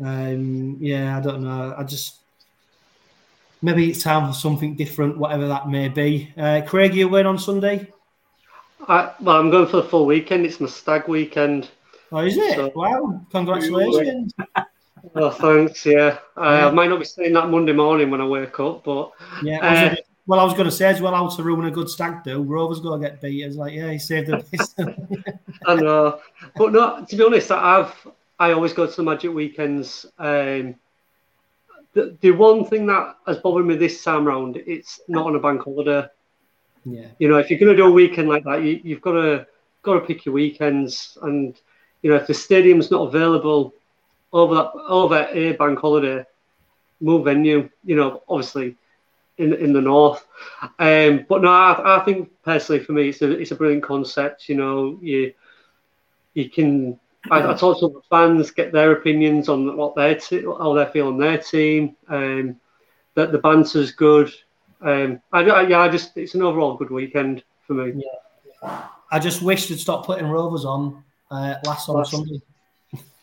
um, 0.00 0.76
yeah, 0.80 1.16
I 1.16 1.20
don't 1.20 1.42
know. 1.42 1.74
I 1.76 1.84
just 1.84 2.16
maybe 3.62 3.90
it's 3.90 4.02
time 4.02 4.26
for 4.28 4.34
something 4.34 4.76
different, 4.76 5.18
whatever 5.18 5.48
that 5.48 5.68
may 5.68 5.88
be. 5.88 6.32
Uh, 6.36 6.62
Craig, 6.66 6.94
you 6.94 7.08
win 7.08 7.26
on 7.26 7.38
Sunday. 7.38 7.90
I, 8.88 9.14
well, 9.20 9.36
I'm 9.36 9.50
going 9.50 9.66
for 9.66 9.78
the 9.78 9.88
full 9.88 10.06
weekend. 10.06 10.46
It's 10.46 10.60
my 10.60 10.68
stag 10.68 11.08
weekend. 11.08 11.70
Oh, 12.12 12.18
is 12.18 12.36
it? 12.36 12.54
So, 12.54 12.72
wow! 12.74 13.20
Congratulations. 13.30 14.32
Oh, 15.14 15.30
thanks. 15.30 15.84
Yeah, 15.84 16.18
uh, 16.36 16.40
I 16.40 16.70
might 16.70 16.88
not 16.88 16.98
be 16.98 17.04
saying 17.04 17.34
that 17.34 17.50
Monday 17.50 17.74
morning 17.74 18.10
when 18.10 18.22
I 18.22 18.26
wake 18.26 18.58
up, 18.58 18.84
but 18.84 19.12
yeah. 19.42 19.58
Uh, 19.92 19.96
well, 20.26 20.40
I 20.40 20.44
was 20.44 20.54
going 20.54 20.64
to 20.64 20.72
say 20.72 20.86
as 20.86 21.02
well, 21.02 21.14
how 21.14 21.28
to 21.28 21.42
ruin 21.42 21.66
a 21.66 21.70
good 21.70 21.90
stag 21.90 22.24
do. 22.24 22.42
Rover's 22.42 22.80
going 22.80 23.00
to 23.00 23.08
get 23.08 23.20
beat. 23.20 23.44
It's 23.44 23.56
like, 23.56 23.74
yeah, 23.74 23.90
he 23.90 23.98
saved 23.98 24.28
the 24.28 24.38
piss. 24.38 24.74
I 25.66 25.74
know, 25.74 26.20
but 26.56 26.72
no. 26.72 27.04
To 27.04 27.16
be 27.16 27.22
honest, 27.22 27.50
I've 27.50 27.94
I 28.38 28.52
always 28.52 28.72
go 28.72 28.86
to 28.86 28.96
the 28.96 29.02
Magic 29.02 29.32
weekends. 29.32 30.06
Um, 30.18 30.76
the, 31.92 32.16
the 32.20 32.32
one 32.32 32.64
thing 32.64 32.86
that 32.86 33.16
has 33.26 33.38
bothered 33.38 33.66
me 33.66 33.76
this 33.76 34.02
time 34.02 34.26
round, 34.26 34.56
it's 34.56 35.00
not 35.06 35.26
on 35.26 35.36
a 35.36 35.40
bank 35.40 35.62
holiday. 35.62 36.06
Yeah. 36.84 37.08
You 37.18 37.28
know, 37.28 37.38
if 37.38 37.50
you're 37.50 37.58
going 37.58 37.72
to 37.72 37.76
do 37.76 37.88
a 37.88 37.92
weekend 37.92 38.28
like 38.28 38.44
that, 38.44 38.62
you, 38.62 38.80
you've 38.82 39.00
got 39.00 39.12
to 39.12 39.46
got 39.82 39.94
to 39.94 40.00
pick 40.00 40.24
your 40.24 40.34
weekends, 40.34 41.16
and 41.22 41.58
you 42.02 42.10
know, 42.10 42.16
if 42.16 42.26
the 42.26 42.34
stadium's 42.34 42.90
not 42.90 43.08
available 43.08 43.74
over 44.32 44.54
that 44.54 44.72
over 44.88 45.28
a 45.32 45.52
bank 45.52 45.78
holiday, 45.78 46.24
move 47.00 47.24
venue. 47.24 47.68
You 47.84 47.96
know, 47.96 48.22
obviously 48.28 48.76
in 49.38 49.54
in 49.54 49.72
the 49.72 49.80
north. 49.80 50.26
Um, 50.78 51.24
but 51.28 51.42
no, 51.42 51.50
I, 51.50 52.00
I 52.00 52.04
think 52.04 52.30
personally 52.42 52.82
for 52.82 52.92
me, 52.92 53.08
it's 53.08 53.22
a 53.22 53.30
it's 53.30 53.50
a 53.50 53.56
brilliant 53.56 53.82
concept. 53.82 54.48
You 54.48 54.56
know, 54.56 54.98
you 55.00 55.32
you 56.34 56.50
can 56.50 56.98
I, 57.30 57.52
I 57.52 57.54
talk 57.54 57.80
to 57.80 57.88
the 57.88 58.02
fans, 58.10 58.50
get 58.50 58.72
their 58.72 58.92
opinions 58.92 59.48
on 59.48 59.76
what 59.76 59.94
their 59.94 60.18
how 60.30 60.74
they 60.74 60.86
feel 60.86 61.08
on 61.08 61.18
their 61.18 61.38
team. 61.38 61.96
Um, 62.08 62.56
that 63.14 63.32
the 63.32 63.38
banter's 63.38 63.92
good. 63.92 64.32
Um, 64.84 65.20
I, 65.32 65.40
I, 65.40 65.66
yeah, 65.66 65.80
I 65.80 65.88
just 65.88 66.16
it's 66.16 66.34
an 66.34 66.42
overall 66.42 66.76
good 66.76 66.90
weekend 66.90 67.42
for 67.66 67.74
me. 67.74 68.04
Yeah, 68.04 68.86
I 69.10 69.18
just 69.18 69.42
wish 69.42 69.68
they'd 69.68 69.78
stop 69.78 70.04
putting 70.04 70.26
Rovers 70.26 70.64
on 70.64 71.02
uh, 71.30 71.54
last 71.64 71.88
on 71.88 72.04
Sunday. 72.04 72.40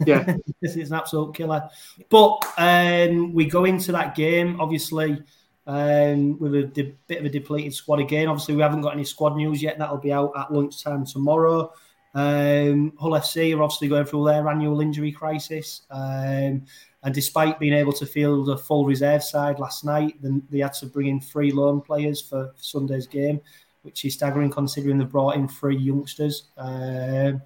Yeah, 0.06 0.38
this 0.62 0.76
is 0.76 0.90
an 0.90 0.98
absolute 0.98 1.36
killer. 1.36 1.70
But 2.10 2.44
um, 2.58 3.34
we 3.34 3.46
go 3.46 3.66
into 3.66 3.92
that 3.92 4.16
game 4.16 4.60
obviously 4.60 5.22
um, 5.68 6.40
with 6.40 6.56
a 6.56 6.64
de- 6.64 6.96
bit 7.08 7.20
of 7.20 7.26
a 7.26 7.30
depleted 7.30 7.74
squad 7.74 8.00
again. 8.00 8.28
Obviously, 8.28 8.56
we 8.56 8.62
haven't 8.62 8.82
got 8.82 8.94
any 8.94 9.06
squad 9.06 9.36
news 9.36 9.62
yet. 9.62 9.78
That'll 9.78 9.98
be 9.98 10.12
out 10.12 10.34
at 10.36 10.52
lunchtime 10.52 11.06
tomorrow. 11.06 11.72
Um, 12.14 12.94
Hull 13.00 13.12
FC 13.12 13.56
are 13.56 13.64
obviously 13.64 13.88
going 13.88 14.06
through 14.06 14.26
their 14.26 14.48
annual 14.48 14.82
injury 14.82 15.12
crisis. 15.12 15.84
Um, 15.90 16.66
and 17.04 17.14
despite 17.14 17.60
being 17.60 17.74
able 17.74 17.94
to 17.94 18.06
field 18.06 18.50
a 18.50 18.58
full 18.58 18.86
reserve 18.86 19.24
side 19.24 19.60
last 19.60 19.84
night, 19.84 20.22
then 20.22 20.44
they 20.50 20.60
had 20.60 20.74
to 20.74 20.86
bring 20.86 21.08
in 21.08 21.20
three 21.20 21.52
loan 21.52 21.82
players 21.82 22.22
for 22.22 22.54
Sunday's 22.58 23.08
game, 23.08 23.42
which 23.82 24.06
is 24.06 24.14
staggering 24.14 24.52
considering 24.52 24.98
they 24.98 25.06
brought 25.06 25.36
in 25.36 25.48
three 25.48 25.78
youngsters. 25.78 26.44
Um, 26.58 27.42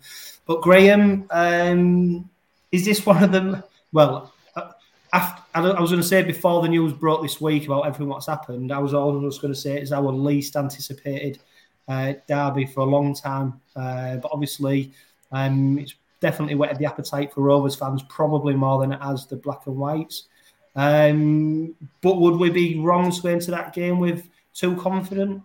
but 0.45 0.61
Graham, 0.61 1.28
um, 1.32 2.30
is 2.72 2.84
this 2.84 3.05
one 3.05 3.24
of 3.24 3.32
them? 3.32 3.63
Well, 3.93 4.34
uh, 4.55 4.72
after, 5.13 5.41
I 5.53 5.80
was 5.80 5.91
going 5.91 6.01
to 6.01 6.07
say 6.07 6.22
before 6.22 6.61
the 6.61 6.68
news 6.68 6.91
broke 6.91 7.22
this 7.22 7.39
week 7.39 7.66
about 7.66 7.86
everything 7.86 8.09
that's 8.09 8.28
happened, 8.28 8.74
I 8.74 8.80
was 8.80 8.93
almost 8.93 9.41
going 9.41 9.53
to 9.53 9.59
say 9.59 9.80
it's 9.80 9.93
our 9.93 10.11
least 10.11 10.57
anticipated 10.57 11.39
derby 11.88 12.65
for 12.65 12.81
a 12.81 12.86
long 12.86 13.15
time. 13.15 13.59
Uh, 13.75 14.17
but 14.17 14.31
obviously, 14.31 14.91
um, 15.31 15.77
it's 15.79 15.95
definitely 16.19 16.55
whetted 16.55 16.77
the 16.77 16.86
appetite 16.86 17.33
for 17.33 17.41
Rovers 17.41 17.75
fans, 17.75 18.03
probably 18.09 18.55
more 18.55 18.79
than 18.79 18.91
it 18.91 19.01
has 19.01 19.25
the 19.25 19.36
black 19.36 19.67
and 19.67 19.77
whites. 19.77 20.27
Um, 20.75 21.75
but 22.01 22.19
would 22.19 22.36
we 22.36 22.49
be 22.49 22.79
wrong 22.79 23.11
to 23.11 23.27
enter 23.27 23.51
that 23.51 23.73
game 23.73 23.99
with 23.99 24.27
too 24.53 24.75
confident? 24.75 25.41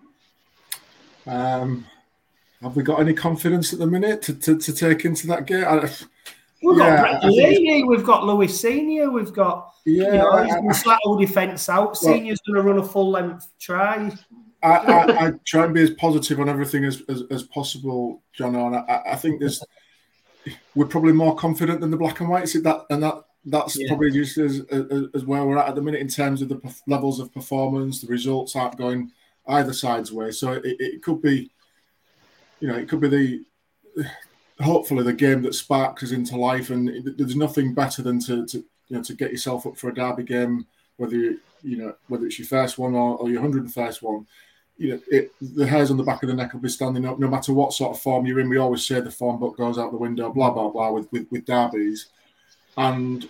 Um, 1.26 1.86
have 2.62 2.76
we 2.76 2.82
got 2.82 3.00
any 3.00 3.14
confidence 3.14 3.72
at 3.72 3.78
the 3.78 3.86
minute 3.86 4.22
to, 4.22 4.34
to, 4.34 4.58
to 4.58 4.72
take 4.72 5.04
into 5.04 5.26
that 5.28 5.46
game? 5.46 5.64
I, 5.66 5.88
We've 6.62 6.76
yeah, 6.76 7.12
got 7.12 7.22
Brett 7.22 7.86
we've 7.86 8.04
got 8.04 8.24
Lewis 8.24 8.60
Senior, 8.60 9.10
we've 9.10 9.32
got 9.32 9.72
yeah, 9.86 10.12
you 10.12 10.18
know, 10.18 10.62
he's 10.68 10.86
I, 10.86 10.92
I, 10.92 11.20
defence 11.20 11.68
out. 11.70 11.96
Senior's 11.96 12.40
going 12.46 12.56
to 12.56 12.62
run 12.62 12.78
a 12.78 12.84
full 12.84 13.10
length 13.10 13.48
try. 13.58 14.12
I, 14.62 14.68
I, 14.68 15.26
I, 15.26 15.32
try 15.44 15.64
and 15.64 15.74
be 15.74 15.82
as 15.82 15.90
positive 15.90 16.38
on 16.40 16.48
everything 16.48 16.84
as, 16.84 17.02
as, 17.08 17.22
as 17.30 17.42
possible, 17.44 18.22
John. 18.32 18.54
And 18.54 18.76
I, 18.76 19.02
I, 19.06 19.16
think 19.16 19.40
there's 19.40 19.62
we're 20.74 20.86
probably 20.86 21.12
more 21.12 21.34
confident 21.34 21.80
than 21.80 21.90
the 21.90 21.96
black 21.96 22.20
and 22.20 22.28
whites. 22.28 22.52
That 22.52 22.84
and 22.90 23.02
that 23.02 23.24
that's 23.44 23.78
yeah. 23.78 23.88
probably 23.88 24.10
just 24.10 24.36
as, 24.36 24.60
as, 24.70 25.06
as 25.14 25.24
where 25.24 25.44
we're 25.44 25.58
at 25.58 25.68
at 25.68 25.74
the 25.74 25.82
minute 25.82 26.00
in 26.00 26.08
terms 26.08 26.42
of 26.42 26.48
the 26.48 26.60
levels 26.86 27.20
of 27.20 27.32
performance. 27.32 28.00
The 28.00 28.06
results 28.08 28.54
aren't 28.54 28.76
going 28.76 29.10
either 29.48 29.72
side's 29.72 30.12
way, 30.12 30.30
so 30.30 30.52
it, 30.52 30.62
it 30.64 31.02
could 31.02 31.22
be, 31.22 31.50
you 32.60 32.68
know, 32.68 32.76
it 32.76 32.88
could 32.88 33.00
be 33.00 33.08
the 33.08 34.04
hopefully 34.60 35.02
the 35.02 35.12
game 35.12 35.40
that 35.42 35.54
sparks 35.54 36.02
us 36.02 36.10
into 36.10 36.36
life. 36.36 36.68
And 36.68 37.16
there's 37.16 37.36
nothing 37.36 37.72
better 37.72 38.02
than 38.02 38.20
to, 38.20 38.44
to 38.46 38.58
you 38.58 38.96
know 38.96 39.02
to 39.02 39.14
get 39.14 39.30
yourself 39.30 39.66
up 39.66 39.78
for 39.78 39.88
a 39.88 39.94
derby 39.94 40.24
game, 40.24 40.66
whether 40.98 41.16
you 41.16 41.40
you 41.62 41.78
know 41.78 41.94
whether 42.08 42.26
it's 42.26 42.38
your 42.38 42.48
first 42.48 42.78
one 42.78 42.94
or, 42.94 43.16
or 43.16 43.30
your 43.30 43.40
hundred 43.40 43.62
and 43.62 43.72
first 43.72 44.02
one 44.02 44.26
you 44.80 44.94
know, 44.94 45.00
it, 45.08 45.32
the 45.42 45.66
hairs 45.66 45.90
on 45.90 45.98
the 45.98 46.02
back 46.02 46.22
of 46.22 46.30
the 46.30 46.34
neck 46.34 46.54
will 46.54 46.60
be 46.60 46.68
standing 46.70 47.04
up 47.04 47.18
no 47.18 47.28
matter 47.28 47.52
what 47.52 47.74
sort 47.74 47.94
of 47.94 48.00
form 48.00 48.24
you're 48.24 48.40
in. 48.40 48.48
We 48.48 48.56
always 48.56 48.86
say 48.86 48.98
the 49.00 49.10
form 49.10 49.38
book 49.38 49.58
goes 49.58 49.76
out 49.76 49.90
the 49.90 49.98
window, 49.98 50.32
blah 50.32 50.50
blah 50.50 50.70
blah, 50.70 50.90
with 50.90 51.12
with, 51.12 51.26
with 51.30 51.44
derbies, 51.44 52.06
and 52.78 53.28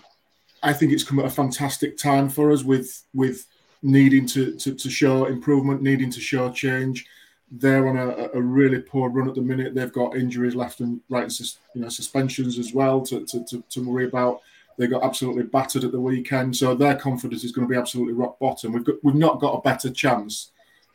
I 0.62 0.72
think 0.72 0.92
it's 0.92 1.02
come 1.02 1.18
at 1.18 1.24
a 1.24 1.30
fantastic 1.30 1.98
time 1.98 2.28
for 2.28 2.52
us 2.52 2.62
with 2.62 3.02
with 3.14 3.46
needing 3.82 4.26
to 4.26 4.54
to, 4.58 4.74
to 4.76 4.88
show 4.88 5.24
improvement, 5.24 5.82
needing 5.82 6.08
to 6.12 6.20
show 6.20 6.50
change. 6.50 7.04
They're 7.50 7.88
on 7.88 7.96
a, 7.96 8.30
a, 8.32 8.40
really 8.40 8.78
poor 8.78 9.10
run 9.10 9.28
at 9.28 9.34
the 9.34 9.40
minute. 9.40 9.74
They've 9.74 9.92
got 9.92 10.14
injuries 10.14 10.54
left 10.54 10.78
and 10.78 11.00
right, 11.08 11.24
and 11.24 11.40
you 11.74 11.80
know 11.80 11.88
suspensions 11.88 12.60
as 12.60 12.72
well 12.72 13.00
to, 13.06 13.26
to, 13.26 13.44
to, 13.46 13.64
to 13.70 13.80
worry 13.80 14.04
about. 14.04 14.40
They 14.78 14.86
got 14.86 15.02
absolutely 15.02 15.42
battered 15.42 15.82
at 15.82 15.90
the 15.90 16.00
weekend, 16.00 16.56
so 16.56 16.76
their 16.76 16.94
confidence 16.94 17.42
is 17.42 17.50
going 17.50 17.66
to 17.66 17.72
be 17.72 17.76
absolutely 17.76 18.14
rock 18.14 18.38
bottom. 18.38 18.72
We've 18.72 18.84
got 18.84 19.02
we've 19.02 19.16
not 19.16 19.40
got 19.40 19.54
a 19.54 19.62
better 19.62 19.90
chance 19.90 20.52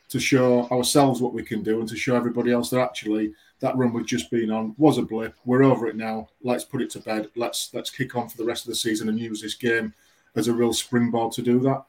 to 0.08 0.20
show 0.20 0.68
ourselves 0.68 1.20
what 1.20 1.32
we 1.32 1.42
can 1.42 1.62
do 1.62 1.80
and 1.80 1.88
to 1.88 1.96
show 1.96 2.14
everybody 2.14 2.52
else 2.52 2.70
that 2.70 2.80
actually 2.80 3.32
that 3.60 3.76
run 3.76 3.92
we've 3.92 4.06
just 4.06 4.30
been 4.30 4.50
on 4.50 4.74
was 4.78 4.98
a 4.98 5.02
blip. 5.02 5.34
We're 5.44 5.64
over 5.64 5.86
it 5.86 5.96
now. 5.96 6.28
Let's 6.42 6.64
put 6.64 6.82
it 6.82 6.90
to 6.90 7.00
bed. 7.00 7.28
Let's 7.36 7.70
let's 7.72 7.90
kick 7.90 8.14
on 8.16 8.28
for 8.28 8.36
the 8.36 8.44
rest 8.44 8.64
of 8.64 8.68
the 8.68 8.76
season 8.76 9.08
and 9.08 9.18
use 9.18 9.40
this 9.40 9.54
game 9.54 9.94
as 10.34 10.48
a 10.48 10.52
real 10.52 10.72
springboard 10.72 11.32
to 11.32 11.42
do 11.42 11.58
that. 11.60 11.84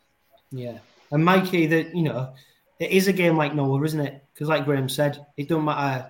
Yeah, 0.51 0.77
and 1.11 1.23
Mikey, 1.23 1.67
that 1.67 1.95
you 1.95 2.03
know, 2.03 2.33
it 2.79 2.91
is 2.91 3.07
a 3.07 3.13
game 3.13 3.35
like 3.35 3.53
Noah, 3.53 3.83
isn't 3.83 3.99
it? 3.99 4.23
Because 4.33 4.47
like 4.47 4.65
Graham 4.65 4.89
said, 4.89 5.25
it 5.35 5.49
don't 5.49 5.65
matter 5.65 6.09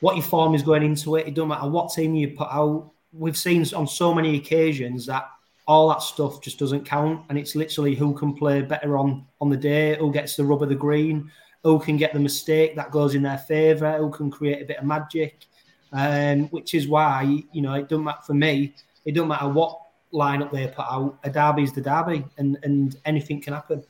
what 0.00 0.16
your 0.16 0.24
form 0.24 0.54
is 0.54 0.62
going 0.62 0.82
into 0.82 1.16
it. 1.16 1.28
It 1.28 1.34
don't 1.34 1.48
matter 1.48 1.68
what 1.68 1.92
team 1.92 2.14
you 2.14 2.36
put 2.36 2.48
out. 2.50 2.90
We've 3.12 3.36
seen 3.36 3.64
on 3.74 3.86
so 3.86 4.14
many 4.14 4.36
occasions 4.36 5.06
that 5.06 5.28
all 5.68 5.90
that 5.90 6.02
stuff 6.02 6.40
just 6.40 6.58
doesn't 6.58 6.86
count. 6.86 7.24
And 7.28 7.38
it's 7.38 7.54
literally 7.54 7.94
who 7.94 8.14
can 8.14 8.34
play 8.34 8.62
better 8.62 8.98
on 8.98 9.26
on 9.40 9.50
the 9.50 9.56
day, 9.56 9.96
who 9.96 10.10
gets 10.10 10.34
the 10.34 10.44
rub 10.44 10.62
of 10.62 10.70
the 10.70 10.74
green, 10.74 11.30
who 11.62 11.78
can 11.78 11.96
get 11.96 12.14
the 12.14 12.18
mistake 12.18 12.74
that 12.74 12.90
goes 12.90 13.14
in 13.14 13.22
their 13.22 13.38
favour, 13.38 13.98
who 13.98 14.10
can 14.10 14.30
create 14.30 14.62
a 14.62 14.64
bit 14.64 14.78
of 14.78 14.84
magic. 14.84 15.44
Um, 15.90 16.48
which 16.48 16.74
is 16.74 16.86
why 16.86 17.42
you 17.52 17.62
know 17.62 17.74
it 17.74 17.88
doesn't 17.88 18.04
matter 18.04 18.22
for 18.26 18.34
me. 18.34 18.74
It 19.04 19.12
doesn't 19.12 19.28
matter 19.28 19.48
what 19.48 19.80
lineup 20.12 20.50
they 20.50 20.66
put 20.66 20.84
out. 20.84 21.18
A 21.24 21.30
derby 21.30 21.62
is 21.62 21.72
the 21.72 21.80
derby, 21.80 22.24
and 22.38 22.58
and 22.62 22.96
anything 23.04 23.40
can 23.40 23.52
happen. 23.54 23.84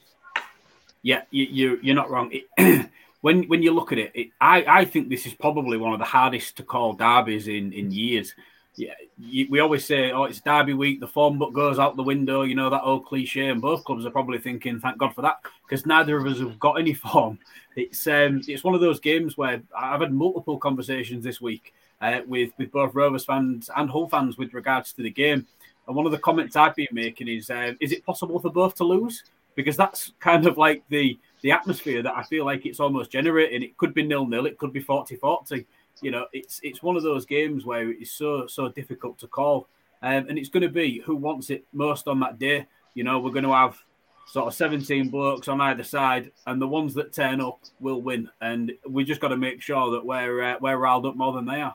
Yeah, 1.03 1.23
you, 1.31 1.45
you 1.45 1.79
you're 1.83 1.97
not 1.97 2.11
wrong. 2.11 2.31
It, 2.33 2.91
when 3.21 3.45
when 3.45 3.63
you 3.63 3.73
look 3.73 3.93
at 3.93 3.99
it, 3.99 4.13
it, 4.15 4.29
I 4.41 4.65
I 4.69 4.85
think 4.85 5.09
this 5.09 5.27
is 5.27 5.35
probably 5.35 5.77
one 5.77 5.93
of 5.93 5.99
the 5.99 6.05
hardest 6.05 6.57
to 6.59 6.63
call 6.63 6.93
derbies 6.93 7.49
in 7.49 7.73
in 7.73 7.91
years 7.91 8.35
yeah, 8.79 8.95
we 9.19 9.59
always 9.59 9.85
say, 9.85 10.13
oh, 10.13 10.25
it's 10.25 10.41
Derby 10.41 10.73
week, 10.73 11.01
the 11.01 11.09
form 11.09 11.37
book 11.37 11.53
goes 11.53 11.81
out 11.81 11.97
the 11.97 12.03
window, 12.03 12.43
you 12.43 12.55
know, 12.55 12.71
that 12.71 12.85
old 12.85 13.07
cliche. 13.07 13.49
And 13.49 13.61
both 13.61 13.85
clubs 13.85 14.07
are 14.07 14.11
probably 14.11 14.39
thinking, 14.39 14.79
thank 14.79 14.99
God 14.99 15.15
for 15.15 15.23
that, 15.23 15.41
because 15.65 15.85
neither 15.85 16.17
of 16.17 16.27
us 16.27 16.39
have 16.39 16.61
got 16.61 16.79
any 16.79 16.95
form. 16.95 17.41
It's 17.75 18.07
um, 18.07 18.41
it's 18.47 18.63
one 18.63 18.75
of 18.75 18.81
those 18.81 19.01
games 19.01 19.37
where 19.37 19.61
I've 19.77 20.01
had 20.01 20.13
multiple 20.13 20.59
conversations 20.59 21.25
this 21.25 21.41
week 21.41 21.75
uh, 22.01 22.21
with, 22.27 22.53
with 22.57 22.71
both 22.71 22.95
Rovers 22.95 23.25
fans 23.25 23.69
and 23.77 23.91
Hull 23.91 24.09
fans 24.09 24.39
with 24.39 24.55
regards 24.55 24.93
to 24.93 25.03
the 25.03 25.11
game. 25.11 25.47
And 25.89 25.97
one 25.97 26.07
of 26.07 26.13
the 26.13 26.19
comments 26.19 26.55
I've 26.55 26.77
been 26.77 26.87
making 26.93 27.29
is, 27.29 27.51
uh, 27.51 27.73
is 27.81 27.93
it 27.93 28.07
possible 28.07 28.39
for 28.39 28.51
both 28.51 28.77
to 28.77 28.85
lose? 28.85 29.25
Because 29.57 29.77
that's 29.77 30.13
kind 30.21 30.47
of 30.47 30.57
like 30.57 30.85
the 30.89 31.19
the 31.41 31.51
atmosphere 31.51 32.03
that 32.03 32.17
I 32.17 32.23
feel 32.25 32.45
like 32.45 32.65
it's 32.65 32.81
almost 32.81 33.11
generating. 33.11 33.63
It 33.63 33.77
could 33.77 33.95
be 33.95 34.05
nil 34.05 34.27
nil, 34.27 34.47
it 34.47 34.59
could 34.59 34.73
be 34.73 34.81
40 34.81 35.17
40. 35.17 35.67
You 36.03 36.11
know, 36.11 36.27
it's 36.33 36.61
it's 36.63 36.83
one 36.83 36.97
of 36.97 37.03
those 37.03 37.27
games 37.27 37.65
where 37.65 37.91
it's 37.91 38.13
so 38.13 38.47
so 38.47 38.69
difficult 38.69 39.19
to 39.19 39.27
call, 39.27 39.69
um, 40.03 40.27
and 40.29 40.39
it's 40.39 40.49
going 40.49 40.63
to 40.63 40.69
be 40.69 41.01
who 41.01 41.17
wants 41.17 41.51
it 41.51 41.65
most 41.73 42.09
on 42.09 42.21
that 42.21 42.39
day. 42.39 42.67
You 42.95 43.05
know, 43.05 43.19
we're 43.19 43.33
going 43.33 43.45
to 43.45 43.53
have 43.53 43.79
sort 44.27 44.47
of 44.47 44.55
17 44.55 45.09
blokes 45.09 45.49
on 45.49 45.61
either 45.61 45.85
side, 45.85 46.31
and 46.47 46.61
the 46.61 46.69
ones 46.69 46.95
that 46.95 47.13
turn 47.13 47.41
up 47.41 47.59
will 47.81 48.03
win. 48.03 48.29
And 48.41 48.73
we 48.89 49.05
just 49.05 49.21
got 49.21 49.29
to 49.29 49.37
make 49.37 49.63
sure 49.63 49.91
that 49.93 50.05
we're 50.05 50.43
uh, 50.43 50.57
we're 50.61 50.77
riled 50.77 51.07
up 51.07 51.17
more 51.17 51.33
than 51.33 51.47
they 51.47 51.61
are. 51.63 51.75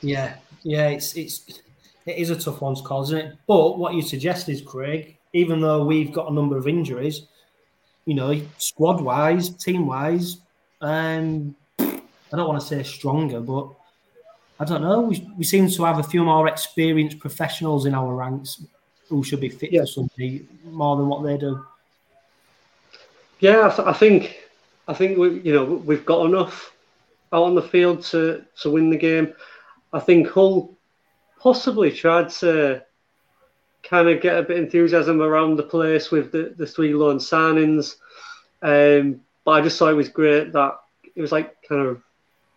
Yeah, 0.00 0.36
yeah, 0.62 0.88
it's 0.88 1.16
it's 1.16 1.60
it 2.06 2.16
is 2.16 2.30
a 2.30 2.36
tough 2.36 2.60
one 2.60 2.74
to 2.74 2.82
call, 2.82 3.02
isn't 3.04 3.18
it? 3.18 3.36
But 3.46 3.78
what 3.78 3.94
you 3.94 4.02
suggest 4.02 4.48
is, 4.48 4.60
Craig, 4.60 5.16
even 5.32 5.60
though 5.60 5.84
we've 5.84 6.12
got 6.12 6.30
a 6.30 6.34
number 6.34 6.56
of 6.56 6.68
injuries, 6.68 7.26
you 8.04 8.14
know, 8.14 8.40
squad 8.58 9.00
wise, 9.00 9.50
team 9.50 9.86
wise, 9.86 10.38
um, 10.80 11.54
I 12.32 12.36
don't 12.36 12.48
want 12.48 12.60
to 12.60 12.66
say 12.66 12.82
stronger, 12.82 13.40
but 13.40 13.68
I 14.58 14.64
don't 14.64 14.82
know. 14.82 15.02
We, 15.02 15.28
we 15.36 15.44
seem 15.44 15.68
to 15.68 15.84
have 15.84 15.98
a 15.98 16.02
few 16.02 16.24
more 16.24 16.48
experienced 16.48 17.18
professionals 17.18 17.86
in 17.86 17.94
our 17.94 18.14
ranks 18.14 18.62
who 19.08 19.22
should 19.22 19.40
be 19.40 19.48
fit 19.48 19.72
yeah. 19.72 19.82
for 19.82 19.86
Sunday 19.86 20.46
more 20.64 20.96
than 20.96 21.08
what 21.08 21.22
they 21.22 21.36
do. 21.36 21.64
Yeah, 23.40 23.66
I, 23.66 23.74
th- 23.74 23.88
I 23.88 23.92
think 23.92 24.38
I 24.88 24.94
think 24.94 25.18
we 25.18 25.40
you 25.40 25.52
know 25.52 25.64
we've 25.64 26.06
got 26.06 26.26
enough 26.26 26.72
out 27.32 27.42
on 27.42 27.54
the 27.54 27.62
field 27.62 28.02
to 28.04 28.44
to 28.60 28.70
win 28.70 28.88
the 28.88 28.96
game. 28.96 29.34
I 29.92 30.00
think 30.00 30.28
Hull 30.28 30.74
possibly 31.40 31.90
tried 31.90 32.30
to 32.30 32.82
kind 33.82 34.08
of 34.08 34.22
get 34.22 34.38
a 34.38 34.42
bit 34.42 34.58
of 34.58 34.64
enthusiasm 34.64 35.20
around 35.20 35.56
the 35.56 35.64
place 35.64 36.10
with 36.10 36.30
the, 36.30 36.54
the 36.56 36.66
three 36.66 36.94
loan 36.94 37.18
signings. 37.18 37.96
Um, 38.62 39.20
but 39.44 39.50
I 39.52 39.60
just 39.60 39.76
thought 39.78 39.90
it 39.90 39.96
was 39.96 40.08
great 40.08 40.52
that 40.52 40.78
it 41.16 41.20
was 41.20 41.32
like 41.32 41.56
kind 41.68 41.84
of 41.84 42.00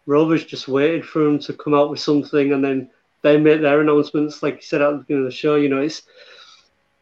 Rovers 0.05 0.45
just 0.45 0.67
waited 0.67 1.05
for 1.05 1.23
them 1.23 1.39
to 1.39 1.53
come 1.53 1.73
out 1.73 1.89
with 1.89 1.99
something 1.99 2.53
and 2.53 2.63
then 2.63 2.89
they 3.21 3.37
made 3.37 3.61
their 3.61 3.81
announcements. 3.81 4.43
Like 4.43 4.55
you 4.55 4.61
said 4.61 4.81
at 4.81 4.91
the 4.91 4.97
beginning 4.99 5.25
of 5.25 5.31
the 5.31 5.35
show, 5.35 5.55
you 5.55 5.69
know, 5.69 5.81
it's 5.81 6.03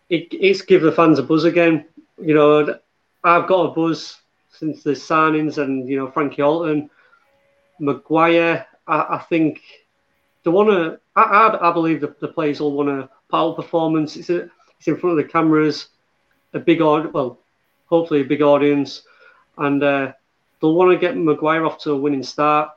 it, 0.09 0.27
it's 0.31 0.61
give 0.61 0.81
the 0.81 0.91
fans 0.91 1.19
a 1.19 1.23
buzz 1.23 1.43
again. 1.43 1.85
You 2.21 2.33
know, 2.33 2.79
I've 3.23 3.47
got 3.47 3.71
a 3.71 3.73
buzz 3.73 4.21
since 4.49 4.83
the 4.83 4.91
signings 4.91 5.57
and 5.57 5.89
you 5.89 5.97
know 5.97 6.11
Frankie 6.11 6.41
Halton, 6.41 6.89
McGuire. 7.81 8.65
I, 8.87 8.99
I 9.15 9.25
think 9.27 9.61
they 10.43 10.51
want 10.51 10.69
to. 10.69 10.99
I, 11.15 11.21
I, 11.21 11.69
I, 11.69 11.73
believe 11.73 12.01
the, 12.01 12.15
the 12.19 12.27
players 12.27 12.59
will 12.59 12.73
want 12.73 12.89
a 12.89 13.09
out 13.33 13.55
performance. 13.55 14.15
It's 14.15 14.29
a, 14.29 14.49
it's 14.77 14.87
in 14.87 14.97
front 14.97 15.17
of 15.17 15.25
the 15.25 15.31
cameras, 15.31 15.87
a 16.53 16.59
big 16.59 16.81
audience. 16.81 17.13
Well, 17.13 17.39
hopefully 17.87 18.21
a 18.21 18.25
big 18.25 18.41
audience, 18.41 19.03
and 19.57 19.83
uh, 19.83 20.13
they'll 20.61 20.75
want 20.75 20.91
to 20.91 20.97
get 20.97 21.15
McGuire 21.15 21.67
off 21.67 21.79
to 21.79 21.91
a 21.91 21.97
winning 21.97 22.23
start. 22.23 22.69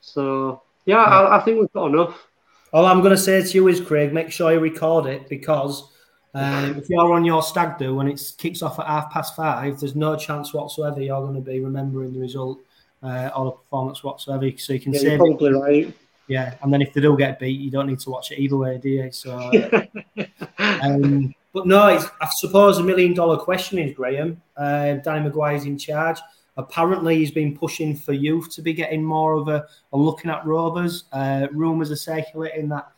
So 0.00 0.62
yeah, 0.86 1.02
I, 1.02 1.38
I 1.38 1.40
think 1.40 1.60
we've 1.60 1.72
got 1.72 1.86
enough. 1.86 2.26
All 2.72 2.86
I'm 2.86 3.00
going 3.00 3.14
to 3.14 3.18
say 3.18 3.42
to 3.42 3.54
you 3.54 3.68
is, 3.68 3.80
Craig, 3.80 4.12
make 4.12 4.30
sure 4.30 4.52
you 4.52 4.60
record 4.60 5.06
it 5.06 5.28
because 5.28 5.90
um, 6.34 6.76
if 6.76 6.88
you're 6.88 7.12
on 7.12 7.24
your 7.24 7.42
stag 7.42 7.78
do 7.78 7.98
and 7.98 8.08
it 8.08 8.22
kicks 8.38 8.62
off 8.62 8.78
at 8.78 8.86
half 8.86 9.10
past 9.10 9.34
five, 9.34 9.80
there's 9.80 9.96
no 9.96 10.16
chance 10.16 10.54
whatsoever 10.54 11.00
you're 11.00 11.20
going 11.20 11.34
to 11.34 11.40
be 11.40 11.60
remembering 11.60 12.12
the 12.12 12.20
result 12.20 12.60
uh, 13.02 13.30
or 13.36 13.46
the 13.46 13.50
performance 13.52 14.04
whatsoever. 14.04 14.50
So 14.56 14.72
you 14.72 14.80
can 14.80 14.92
yeah, 14.92 15.00
say 15.00 15.16
probably 15.16 15.52
right. 15.52 15.94
Yeah, 16.28 16.54
and 16.62 16.72
then 16.72 16.80
if 16.80 16.92
they 16.92 17.00
do 17.00 17.16
get 17.16 17.40
beat, 17.40 17.58
you 17.58 17.72
don't 17.72 17.88
need 17.88 17.98
to 18.00 18.10
watch 18.10 18.30
it 18.30 18.38
either 18.38 18.56
way, 18.56 18.78
do 18.78 18.88
you? 18.88 19.10
So, 19.10 19.36
um, 20.58 21.34
but 21.52 21.66
no, 21.66 21.80
I 21.80 22.28
suppose 22.36 22.78
a 22.78 22.84
million 22.84 23.14
dollar 23.14 23.36
question 23.36 23.80
is 23.80 23.96
Graham. 23.96 24.40
Uh, 24.56 24.94
Danny 24.94 25.28
McGuire's 25.28 25.64
in 25.64 25.76
charge. 25.76 26.20
Apparently, 26.56 27.18
he's 27.18 27.30
been 27.30 27.56
pushing 27.56 27.96
for 27.96 28.12
youth 28.12 28.50
to 28.54 28.62
be 28.62 28.72
getting 28.72 29.04
more 29.04 29.34
of 29.34 29.48
a, 29.48 29.66
a 29.92 29.96
looking 29.96 30.30
at 30.30 30.44
Rovers. 30.44 31.04
Uh, 31.12 31.46
rumours 31.52 31.90
are 31.90 31.96
circulating 31.96 32.68
that 32.68 32.90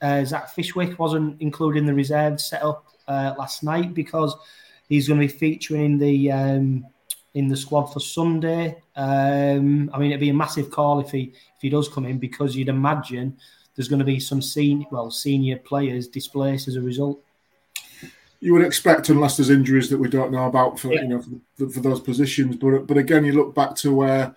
uh, 0.00 0.24
Zach 0.24 0.54
Fishwick 0.54 0.98
wasn't 0.98 1.40
included 1.40 1.80
in 1.80 1.86
the 1.86 1.94
reserve 1.94 2.40
setup 2.40 2.86
uh, 3.08 3.34
last 3.38 3.62
night 3.62 3.94
because 3.94 4.34
he's 4.88 5.08
going 5.08 5.20
to 5.20 5.26
be 5.26 5.32
featuring 5.32 5.84
in 5.84 5.98
the 5.98 6.32
um, 6.32 6.86
in 7.34 7.48
the 7.48 7.56
squad 7.56 7.86
for 7.86 8.00
Sunday. 8.00 8.82
Um, 8.96 9.90
I 9.92 9.98
mean, 9.98 10.10
it'd 10.10 10.20
be 10.20 10.30
a 10.30 10.34
massive 10.34 10.70
call 10.70 11.00
if 11.00 11.10
he 11.10 11.32
if 11.56 11.60
he 11.60 11.68
does 11.68 11.88
come 11.88 12.06
in 12.06 12.18
because 12.18 12.56
you'd 12.56 12.68
imagine 12.68 13.36
there's 13.74 13.88
going 13.88 13.98
to 13.98 14.04
be 14.04 14.20
some 14.20 14.40
senior 14.40 14.86
well 14.90 15.10
senior 15.10 15.58
players 15.58 16.08
displaced 16.08 16.68
as 16.68 16.76
a 16.76 16.80
result. 16.80 17.23
You 18.44 18.52
would 18.52 18.66
expect, 18.66 19.08
unless 19.08 19.38
there's 19.38 19.48
injuries 19.48 19.88
that 19.88 19.96
we 19.96 20.08
don't 20.08 20.30
know 20.30 20.46
about 20.46 20.78
for 20.78 20.92
yeah. 20.92 21.00
you 21.00 21.08
know 21.08 21.22
for, 21.56 21.70
for, 21.70 21.80
those 21.80 22.00
positions. 22.00 22.56
But 22.56 22.86
but 22.86 22.98
again, 22.98 23.24
you 23.24 23.32
look 23.32 23.54
back 23.54 23.74
to 23.76 23.94
where 23.94 24.36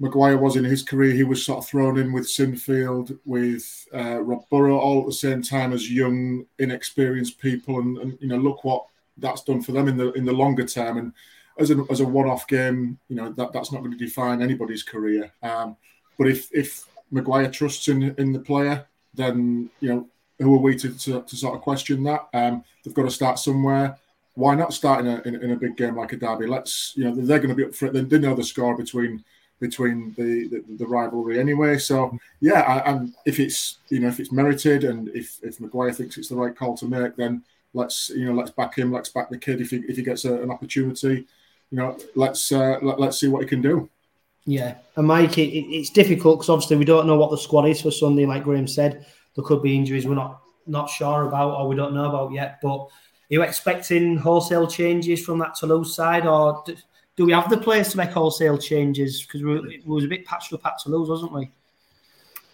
McGuire 0.00 0.40
was 0.40 0.56
in 0.56 0.64
his 0.64 0.82
career. 0.82 1.12
He 1.12 1.22
was 1.22 1.44
sort 1.44 1.58
of 1.58 1.68
thrown 1.68 1.98
in 1.98 2.12
with 2.12 2.24
Sinfield, 2.26 3.18
with 3.26 3.86
uh, 3.94 4.22
Rob 4.22 4.48
Burrow, 4.50 4.78
all 4.78 5.00
at 5.00 5.06
the 5.06 5.12
same 5.12 5.42
time 5.42 5.74
as 5.74 5.92
young, 5.92 6.46
inexperienced 6.58 7.38
people, 7.38 7.78
and, 7.78 7.98
and 7.98 8.18
you 8.22 8.28
know 8.28 8.38
look 8.38 8.64
what 8.64 8.86
that's 9.18 9.42
done 9.42 9.60
for 9.60 9.72
them 9.72 9.86
in 9.86 9.98
the 9.98 10.12
in 10.12 10.24
the 10.24 10.32
longer 10.32 10.64
term. 10.64 10.96
And 10.96 11.12
as 11.58 11.70
a, 11.70 11.84
as 11.90 12.00
a 12.00 12.06
one-off 12.06 12.46
game, 12.46 12.98
you 13.08 13.16
know 13.16 13.32
that, 13.32 13.52
that's 13.52 13.70
not 13.70 13.80
going 13.80 13.92
to 13.92 14.04
define 14.04 14.40
anybody's 14.40 14.82
career. 14.82 15.30
Um, 15.42 15.76
but 16.16 16.26
if 16.26 16.48
if 16.52 16.86
McGuire 17.12 17.52
trusts 17.52 17.88
in 17.88 18.14
in 18.16 18.32
the 18.32 18.40
player, 18.40 18.86
then 19.14 19.68
you 19.80 19.88
know 19.88 20.08
who 20.42 20.54
are 20.54 20.58
we 20.58 20.76
to, 20.76 20.96
to, 20.98 21.22
to 21.22 21.36
sort 21.36 21.54
of 21.54 21.62
question 21.62 22.02
that? 22.04 22.28
Um, 22.34 22.64
they've 22.84 22.94
got 22.94 23.04
to 23.04 23.10
start 23.10 23.38
somewhere. 23.38 23.96
Why 24.34 24.54
not 24.54 24.72
start 24.72 25.00
in 25.00 25.06
a, 25.06 25.20
in, 25.22 25.42
in, 25.42 25.50
a 25.52 25.56
big 25.56 25.76
game 25.76 25.96
like 25.96 26.12
a 26.12 26.16
derby? 26.16 26.46
Let's 26.46 26.92
you 26.96 27.04
know 27.04 27.14
they're 27.14 27.38
going 27.38 27.50
to 27.50 27.54
be 27.54 27.64
up 27.64 27.74
for 27.74 27.86
it. 27.86 27.92
They, 27.92 28.00
they 28.02 28.18
know 28.18 28.34
the 28.34 28.44
score 28.44 28.76
between 28.76 29.22
between 29.60 30.14
the, 30.16 30.48
the, 30.48 30.64
the 30.78 30.86
rivalry 30.86 31.38
anyway. 31.38 31.78
So 31.78 32.18
yeah, 32.40 32.82
and 32.86 33.14
if 33.26 33.38
it's 33.38 33.78
you 33.90 34.00
know 34.00 34.08
if 34.08 34.20
it's 34.20 34.32
merited 34.32 34.84
and 34.84 35.08
if 35.10 35.38
if 35.42 35.58
McGuire 35.58 35.94
thinks 35.94 36.16
it's 36.16 36.28
the 36.28 36.36
right 36.36 36.56
call 36.56 36.76
to 36.78 36.86
make, 36.86 37.16
then 37.16 37.42
let's 37.74 38.10
you 38.10 38.24
know 38.24 38.32
let's 38.32 38.50
back 38.50 38.76
him. 38.76 38.90
Let's 38.90 39.10
back 39.10 39.28
the 39.28 39.38
kid 39.38 39.60
if 39.60 39.70
he 39.70 39.78
if 39.88 39.96
he 39.96 40.02
gets 40.02 40.24
a, 40.24 40.42
an 40.42 40.50
opportunity 40.50 41.26
you 41.72 41.78
know, 41.78 41.96
let's 42.14 42.52
uh, 42.52 42.78
let, 42.82 43.00
us 43.00 43.18
see 43.18 43.28
what 43.28 43.40
he 43.40 43.48
can 43.48 43.62
do. 43.62 43.88
Yeah, 44.44 44.76
and 44.96 45.06
Mike, 45.06 45.38
it, 45.38 45.48
it's 45.50 45.88
difficult 45.88 46.38
because 46.38 46.50
obviously 46.50 46.76
we 46.76 46.84
don't 46.84 47.06
know 47.06 47.16
what 47.16 47.30
the 47.30 47.38
squad 47.38 47.66
is 47.66 47.80
for 47.80 47.90
Sunday. 47.90 48.26
Like 48.26 48.44
Graham 48.44 48.68
said, 48.68 49.06
there 49.34 49.44
could 49.44 49.62
be 49.62 49.76
injuries 49.76 50.06
we're 50.06 50.14
not 50.14 50.42
not 50.66 50.88
sure 50.88 51.26
about 51.26 51.54
or 51.54 51.68
we 51.68 51.76
don't 51.76 51.94
know 51.94 52.08
about 52.08 52.32
yet. 52.32 52.58
But 52.62 52.78
are 52.78 52.88
you 53.28 53.42
expecting 53.42 54.16
wholesale 54.16 54.66
changes 54.66 55.24
from 55.24 55.38
that 55.38 55.54
Toulouse 55.54 55.94
side, 55.94 56.26
or 56.26 56.62
do, 56.66 56.76
do 57.16 57.26
we 57.26 57.32
have 57.32 57.50
the 57.50 57.58
players 57.58 57.90
to 57.90 57.96
make 57.96 58.10
wholesale 58.10 58.58
changes? 58.58 59.22
Because 59.22 59.42
we, 59.42 59.60
we 59.60 59.82
was 59.86 60.04
a 60.04 60.08
bit 60.08 60.24
patched 60.26 60.52
up 60.52 60.66
at 60.66 60.78
Toulouse, 60.82 61.08
wasn't 61.08 61.32
we? 61.32 61.50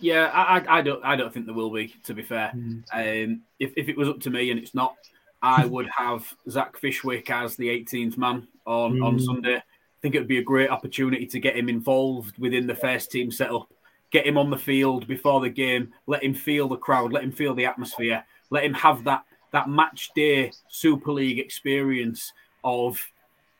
Yeah, 0.01 0.31
I, 0.33 0.79
I, 0.79 0.81
don't 0.81 1.05
I 1.05 1.17
don't 1.17 1.35
think 1.35 1.47
there 1.47 1.55
will 1.55 1.73
be. 1.73 1.95
To 2.05 2.15
be 2.15 2.23
fair, 2.23 2.53
mm. 2.55 2.85
um, 2.93 3.43
if 3.59 3.73
if 3.77 3.89
it 3.89 3.97
was 3.97 4.09
up 4.09 4.21
to 4.21 4.31
me 4.31 4.51
and 4.51 4.61
it's 4.61 4.75
not, 4.75 4.95
I 5.43 5.65
would 5.67 5.89
have 5.89 6.25
Zach 6.49 6.79
Fishwick 6.79 7.31
as 7.31 7.57
the 7.57 7.69
18th 7.69 8.17
man 8.17 8.47
on, 8.67 8.95
mm. 8.95 9.05
on 9.05 9.19
Sunday. 9.19 9.57
I 9.57 10.01
think 10.01 10.15
it 10.15 10.21
would 10.21 10.29
be 10.29 10.39
a 10.39 10.43
great 10.43 10.71
opportunity 10.71 11.27
to 11.27 11.41
get 11.41 11.57
him 11.57 11.69
involved 11.69 12.39
within 12.39 12.69
the 12.69 12.75
first 12.75 13.11
team 13.11 13.33
setup, 13.33 13.69
get 14.11 14.27
him 14.27 14.39
on 14.39 14.51
the 14.51 14.59
field 14.59 15.07
before 15.07 15.41
the 15.41 15.51
game, 15.51 15.93
let 16.07 16.23
him 16.23 16.35
feel 16.35 16.69
the 16.69 16.77
crowd, 16.77 17.13
let 17.13 17.25
him 17.25 17.33
feel 17.33 17.55
the 17.55 17.67
atmosphere, 17.67 18.25
let 18.51 18.65
him 18.65 18.75
have 18.75 19.05
that 19.05 19.25
that 19.51 19.69
match 19.69 20.11
day 20.15 20.53
Super 20.69 21.13
League 21.13 21.39
experience 21.39 22.33
of 22.65 23.01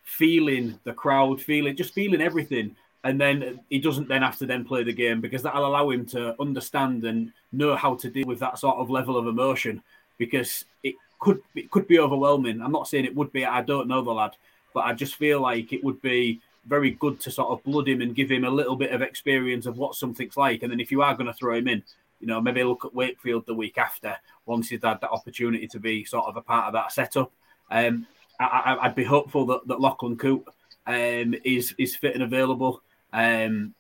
feeling 0.05 0.79
the 0.85 0.93
crowd, 0.93 1.41
feeling 1.41 1.77
just 1.77 1.95
feeling 1.95 2.21
everything. 2.21 2.75
And 3.05 3.21
then 3.21 3.61
he 3.71 3.79
doesn't 3.79 4.09
then 4.09 4.23
have 4.23 4.39
to 4.39 4.47
then 4.47 4.65
play 4.65 4.83
the 4.83 4.93
game 4.93 5.21
because 5.21 5.43
that'll 5.43 5.67
allow 5.67 5.89
him 5.91 6.05
to 6.07 6.35
understand 6.41 7.05
and 7.05 7.33
know 7.53 7.77
how 7.77 7.95
to 7.95 8.11
deal 8.11 8.27
with 8.27 8.41
that 8.41 8.59
sort 8.59 8.77
of 8.77 8.91
level 8.91 9.17
of 9.17 9.27
emotion 9.27 9.83
because 10.19 10.65
it 10.83 10.95
could 11.21 11.41
it 11.55 11.71
could 11.71 11.87
be 11.87 11.99
overwhelming. 11.99 12.61
I'm 12.61 12.73
not 12.73 12.89
saying 12.89 13.05
it 13.05 13.15
would 13.15 13.33
be. 13.33 13.45
I 13.45 13.63
don't 13.63 13.89
know 13.89 14.03
the 14.03 14.11
lad, 14.11 14.37
but 14.75 14.81
I 14.81 14.93
just 14.93 15.15
feel 15.15 15.41
like 15.41 15.73
it 15.73 15.83
would 15.85 16.03
be 16.03 16.41
very 16.69 16.93
good 16.93 17.19
to 17.21 17.31
sort 17.31 17.51
of 17.51 17.65
blood 17.65 17.89
him 17.89 18.01
and 18.01 18.15
give 18.15 18.31
him 18.31 18.45
a 18.45 18.51
little 18.51 18.77
bit 18.77 18.93
of 18.93 19.03
experience 19.03 19.67
of 19.67 19.79
what 19.79 19.95
something's 19.95 20.37
like. 20.37 20.63
And 20.63 20.71
then 20.71 20.81
if 20.81 20.93
you 20.93 21.03
are 21.03 21.15
going 21.15 21.27
to 21.27 21.33
throw 21.33 21.57
him 21.57 21.69
in, 21.69 21.83
you 22.21 22.27
know, 22.27 22.41
maybe 22.41 22.63
look 22.65 22.85
at 22.85 22.95
Wakefield 22.95 23.47
the 23.47 23.55
week 23.55 23.79
after 23.79 24.17
once 24.47 24.69
he's 24.69 24.83
had 24.83 25.01
that 25.01 25.11
opportunity 25.11 25.67
to 25.69 25.79
be 25.79 26.05
sort 26.05 26.27
of 26.27 26.37
a 26.37 26.43
part 26.43 26.67
of 26.67 26.73
that 26.75 26.93
setup. 26.93 27.33
Um, 27.71 28.07
I, 28.41 28.79
would 28.87 28.95
be 28.95 29.05
hopeful 29.05 29.47
that, 29.47 29.67
that 29.67 29.81
Lachlan 29.81 30.17
Coote 30.17 30.47
um, 30.87 31.35
is 31.45 31.75
is 31.77 31.97
fit 31.97 32.15
and 32.15 32.23
available. 32.23 32.83
Um, 33.13 33.75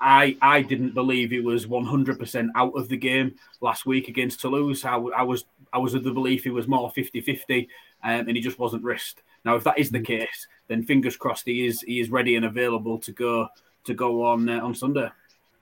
I 0.00 0.36
I 0.40 0.62
didn't 0.62 0.94
believe 0.94 1.30
he 1.30 1.40
was 1.40 1.66
100% 1.66 2.48
out 2.54 2.76
of 2.76 2.88
the 2.88 2.96
game 2.96 3.34
last 3.60 3.86
week 3.86 4.08
against 4.08 4.40
Toulouse. 4.40 4.84
I, 4.84 4.96
I 4.96 5.22
was 5.22 5.44
I 5.72 5.78
was 5.78 5.94
of 5.94 6.04
the 6.04 6.12
belief 6.12 6.44
he 6.44 6.50
was 6.50 6.68
more 6.68 6.92
50-50 6.92 7.68
um, 8.04 8.28
and 8.28 8.36
he 8.36 8.40
just 8.40 8.58
wasn't 8.58 8.84
risked. 8.84 9.22
Now, 9.44 9.56
if 9.56 9.64
that 9.64 9.78
is 9.78 9.90
the 9.90 9.98
mm. 9.98 10.06
case, 10.06 10.46
then 10.68 10.82
fingers 10.82 11.16
crossed 11.16 11.46
he 11.46 11.66
is 11.66 11.80
he 11.82 12.00
is 12.00 12.10
ready 12.10 12.36
and 12.36 12.44
available 12.44 12.98
to 12.98 13.12
go 13.12 13.48
to 13.84 13.94
go 13.94 14.24
on 14.24 14.48
uh, 14.48 14.60
on 14.60 14.74
Sunday. 14.74 15.08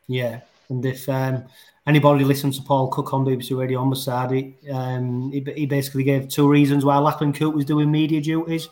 Yeah, 0.08 0.40
and 0.68 0.84
if 0.84 1.08
um, 1.08 1.44
anybody 1.86 2.24
listens 2.24 2.58
to 2.58 2.64
Paul 2.64 2.88
Cook 2.88 3.12
on 3.12 3.24
BBC 3.24 3.58
Radio 3.58 3.80
on 3.80 3.90
the 3.90 4.54
um, 4.72 5.32
he, 5.32 5.44
he 5.54 5.66
basically 5.66 6.04
gave 6.04 6.28
two 6.28 6.48
reasons 6.48 6.84
why 6.84 6.98
Lachlan 6.98 7.32
Coote 7.32 7.54
was 7.54 7.64
doing 7.64 7.90
media 7.90 8.20
duties. 8.20 8.68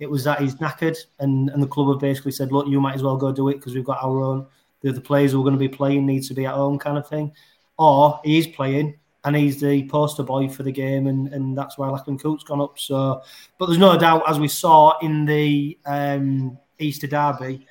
It 0.00 0.10
was 0.10 0.24
that 0.24 0.40
he's 0.40 0.56
knackered, 0.56 0.98
and, 1.20 1.50
and 1.50 1.62
the 1.62 1.68
club 1.68 1.88
have 1.88 2.00
basically 2.00 2.32
said, 2.32 2.52
"Look, 2.52 2.66
you 2.66 2.80
might 2.80 2.96
as 2.96 3.02
well 3.02 3.16
go 3.16 3.32
do 3.32 3.48
it 3.48 3.54
because 3.54 3.74
we've 3.74 3.84
got 3.84 4.02
our 4.02 4.20
own 4.20 4.46
the 4.82 4.90
other 4.90 5.00
players 5.00 5.32
who 5.32 5.40
are 5.40 5.44
going 5.44 5.54
to 5.54 5.58
be 5.58 5.68
playing 5.68 6.04
need 6.04 6.22
to 6.24 6.34
be 6.34 6.44
at 6.44 6.54
home, 6.54 6.78
kind 6.78 6.98
of 6.98 7.08
thing, 7.08 7.32
or 7.78 8.20
he's 8.22 8.46
playing 8.46 8.98
and 9.24 9.34
he's 9.34 9.60
the 9.60 9.88
poster 9.88 10.22
boy 10.22 10.48
for 10.48 10.62
the 10.62 10.72
game, 10.72 11.06
and, 11.06 11.28
and 11.32 11.56
that's 11.56 11.78
why 11.78 11.88
Lachlan 11.88 12.18
Coote's 12.18 12.44
gone 12.44 12.60
up. 12.60 12.78
So, 12.78 13.22
but 13.58 13.66
there's 13.66 13.78
no 13.78 13.98
doubt, 13.98 14.28
as 14.28 14.38
we 14.38 14.48
saw 14.48 14.98
in 14.98 15.24
the 15.24 15.78
um, 15.86 16.58
Easter 16.78 17.06
Derby, 17.06 17.66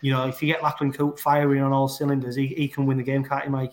you 0.00 0.12
know, 0.12 0.26
if 0.26 0.40
you 0.40 0.52
get 0.52 0.62
Lachlan 0.62 0.92
Coote 0.92 1.18
firing 1.18 1.62
on 1.62 1.72
all 1.72 1.88
cylinders, 1.88 2.36
he, 2.36 2.48
he 2.48 2.68
can 2.68 2.86
win 2.86 2.96
the 2.96 3.02
game, 3.02 3.24
can't 3.24 3.44
he, 3.44 3.50
Mike? 3.50 3.72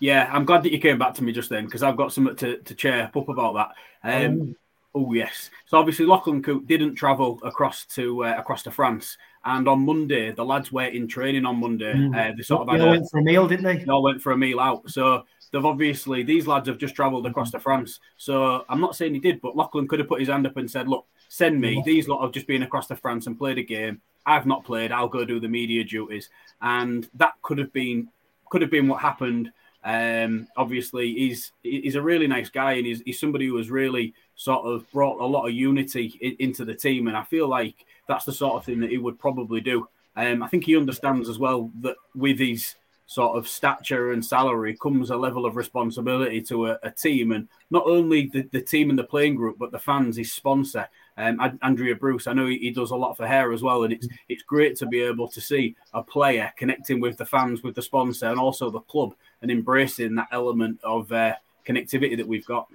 Yeah, 0.00 0.28
I'm 0.32 0.44
glad 0.44 0.62
that 0.62 0.72
you 0.72 0.78
came 0.78 0.98
back 0.98 1.14
to 1.14 1.24
me 1.24 1.32
just 1.32 1.50
then 1.50 1.64
because 1.64 1.82
I've 1.82 1.96
got 1.96 2.12
something 2.12 2.36
to, 2.36 2.58
to 2.58 2.74
cheer 2.74 3.10
up 3.14 3.28
about 3.28 3.54
that. 4.02 4.24
Um, 4.26 4.54
oh. 4.94 5.00
oh 5.00 5.12
yes, 5.12 5.50
so 5.66 5.76
obviously 5.76 6.06
Lachlan 6.06 6.42
Coote 6.42 6.66
didn't 6.66 6.94
travel 6.94 7.40
across 7.42 7.84
to 7.86 8.24
uh, 8.24 8.36
across 8.38 8.62
to 8.62 8.70
France, 8.70 9.18
and 9.44 9.66
on 9.66 9.84
Monday 9.84 10.30
the 10.30 10.44
lads 10.44 10.70
were 10.70 10.84
in 10.84 11.08
training 11.08 11.44
on 11.44 11.56
Monday. 11.56 11.94
Mm. 11.94 12.14
Uh, 12.14 12.34
they 12.36 12.42
sort 12.42 12.68
of 12.68 12.78
they 12.78 12.84
all 12.84 12.90
went 12.90 13.10
for 13.10 13.18
a 13.18 13.22
meal, 13.22 13.48
didn't 13.48 13.64
they? 13.64 13.78
They 13.78 13.90
all 13.90 14.02
went 14.02 14.22
for 14.22 14.32
a 14.32 14.38
meal 14.38 14.60
out. 14.60 14.88
So 14.88 15.24
they've 15.52 15.64
obviously 15.64 16.22
these 16.22 16.46
lads 16.46 16.68
have 16.68 16.78
just 16.78 16.94
travelled 16.94 17.26
across 17.26 17.50
to 17.52 17.60
France. 17.60 18.00
So 18.16 18.64
I'm 18.68 18.80
not 18.80 18.96
saying 18.96 19.14
he 19.14 19.20
did, 19.20 19.40
but 19.40 19.56
Lachlan 19.56 19.88
could 19.88 19.98
have 19.98 20.08
put 20.08 20.20
his 20.20 20.28
hand 20.28 20.46
up 20.46 20.56
and 20.56 20.70
said, 20.70 20.88
"Look, 20.88 21.06
send 21.28 21.60
me. 21.60 21.82
These 21.84 22.08
lot 22.08 22.22
have 22.22 22.32
just 22.32 22.46
been 22.46 22.62
across 22.62 22.88
to 22.88 22.96
France 22.96 23.26
and 23.26 23.38
played 23.38 23.58
a 23.58 23.62
game. 23.62 24.00
I've 24.26 24.46
not 24.46 24.64
played. 24.64 24.92
I'll 24.92 25.08
go 25.08 25.24
do 25.24 25.40
the 25.40 25.48
media 25.48 25.84
duties." 25.84 26.30
And 26.60 27.08
that 27.14 27.34
could 27.42 27.58
have 27.58 27.72
been 27.72 28.08
could 28.50 28.62
have 28.62 28.70
been 28.70 28.88
what 28.88 29.00
happened. 29.00 29.52
Um, 29.84 30.48
obviously, 30.56 31.14
he's 31.14 31.52
he's 31.62 31.94
a 31.94 32.02
really 32.02 32.26
nice 32.26 32.50
guy, 32.50 32.72
and 32.72 32.86
he's, 32.86 33.00
he's 33.02 33.20
somebody 33.20 33.46
who 33.46 33.56
has 33.56 33.70
really 33.70 34.14
sort 34.34 34.66
of 34.66 34.90
brought 34.92 35.20
a 35.20 35.26
lot 35.26 35.46
of 35.46 35.54
unity 35.54 36.18
in, 36.20 36.36
into 36.38 36.64
the 36.64 36.74
team. 36.74 37.08
And 37.08 37.16
I 37.16 37.24
feel 37.24 37.48
like 37.48 37.86
that's 38.06 38.24
the 38.24 38.32
sort 38.32 38.54
of 38.54 38.64
thing 38.64 38.80
that 38.80 38.90
he 38.90 38.98
would 38.98 39.18
probably 39.18 39.60
do. 39.60 39.88
Um, 40.16 40.42
I 40.42 40.48
think 40.48 40.64
he 40.64 40.76
understands 40.76 41.28
as 41.28 41.38
well 41.38 41.70
that 41.80 41.96
with 42.14 42.40
his 42.40 42.74
sort 43.08 43.38
of 43.38 43.48
stature 43.48 44.12
and 44.12 44.24
salary 44.24 44.76
comes 44.76 45.08
a 45.08 45.16
level 45.16 45.46
of 45.46 45.56
responsibility 45.56 46.42
to 46.42 46.66
a, 46.66 46.78
a 46.82 46.90
team, 46.90 47.32
and 47.32 47.48
not 47.70 47.84
only 47.86 48.26
the, 48.26 48.42
the 48.52 48.60
team 48.60 48.90
and 48.90 48.98
the 48.98 49.04
playing 49.04 49.34
group, 49.34 49.58
but 49.58 49.72
the 49.72 49.78
fans, 49.78 50.16
his 50.16 50.30
sponsor 50.30 50.86
um, 51.16 51.58
Andrea 51.62 51.96
Bruce. 51.96 52.26
I 52.26 52.32
know 52.32 52.46
he, 52.46 52.58
he, 52.58 52.70
does 52.70 52.92
a 52.92 52.96
lot 52.96 53.16
for 53.16 53.26
hair 53.26 53.52
as 53.52 53.62
well, 53.62 53.82
and 53.82 53.92
it's 53.92 54.06
it's 54.28 54.42
great 54.42 54.76
to 54.76 54.86
be 54.86 55.00
able 55.00 55.26
to 55.28 55.40
see 55.40 55.74
a 55.92 56.02
player 56.02 56.52
connecting 56.56 57.00
with 57.00 57.16
the 57.16 57.26
fans, 57.26 57.62
with 57.62 57.74
the 57.74 57.82
sponsor, 57.82 58.26
and 58.26 58.38
also 58.38 58.70
the 58.70 58.80
club, 58.80 59.14
and 59.42 59.50
embracing 59.50 60.14
that 60.14 60.28
element 60.30 60.78
of 60.84 61.10
uh, 61.10 61.34
connectivity 61.66 62.16
that 62.16 62.28
we've 62.28 62.46
got. 62.46 62.68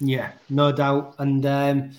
Yeah, 0.00 0.32
no 0.50 0.72
doubt. 0.72 1.14
And 1.18 1.46
um, 1.46 1.90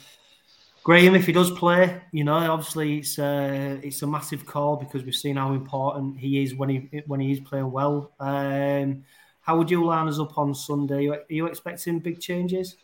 Graham, 0.83 1.13
if 1.13 1.25
he 1.25 1.31
does 1.33 1.51
play, 1.51 2.01
you 2.11 2.23
know, 2.23 2.33
obviously 2.33 2.99
it's 2.99 3.19
a 3.19 3.79
it's 3.83 4.01
a 4.01 4.07
massive 4.07 4.45
call 4.45 4.75
because 4.75 5.03
we've 5.03 5.15
seen 5.15 5.35
how 5.35 5.53
important 5.53 6.17
he 6.17 6.41
is 6.41 6.55
when 6.55 6.69
he 6.69 7.03
when 7.05 7.19
he 7.19 7.31
is 7.31 7.39
playing 7.41 7.71
well. 7.71 8.11
Um, 8.19 9.03
how 9.41 9.57
would 9.57 9.69
you 9.69 9.85
line 9.85 10.07
us 10.07 10.19
up 10.19 10.37
on 10.37 10.53
Sunday? 10.55 11.07
Are 11.07 11.23
you 11.29 11.47
expecting 11.47 11.99
big 11.99 12.19
changes? 12.19 12.75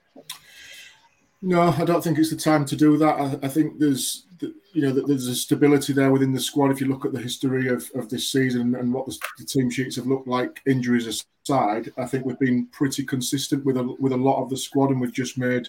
No, 1.41 1.61
I 1.61 1.85
don't 1.85 2.03
think 2.03 2.17
it's 2.17 2.31
the 2.31 2.35
time 2.35 2.65
to 2.65 2.75
do 2.75 2.97
that. 2.97 3.19
I, 3.19 3.45
I 3.45 3.47
think 3.49 3.77
there's, 3.77 4.25
you 4.39 4.81
know, 4.81 4.91
there's 4.91 5.27
a 5.27 5.35
stability 5.35 5.93
there 5.93 6.11
within 6.11 6.33
the 6.33 6.39
squad. 6.39 6.71
If 6.71 6.81
you 6.81 6.87
look 6.87 7.05
at 7.05 7.13
the 7.13 7.21
history 7.21 7.67
of, 7.67 7.87
of 7.93 8.09
this 8.09 8.31
season 8.31 8.73
and 8.75 8.91
what 8.91 9.05
the, 9.05 9.15
the 9.37 9.45
team 9.45 9.69
sheets 9.69 9.95
have 9.97 10.07
looked 10.07 10.27
like, 10.27 10.61
injuries 10.65 11.05
aside, 11.05 11.91
I 11.97 12.05
think 12.07 12.25
we've 12.25 12.39
been 12.39 12.65
pretty 12.71 13.03
consistent 13.03 13.63
with 13.63 13.77
a, 13.77 13.83
with 13.99 14.13
a 14.13 14.17
lot 14.17 14.41
of 14.41 14.49
the 14.49 14.57
squad, 14.57 14.89
and 14.89 14.99
we've 14.99 15.13
just 15.13 15.37
made 15.37 15.67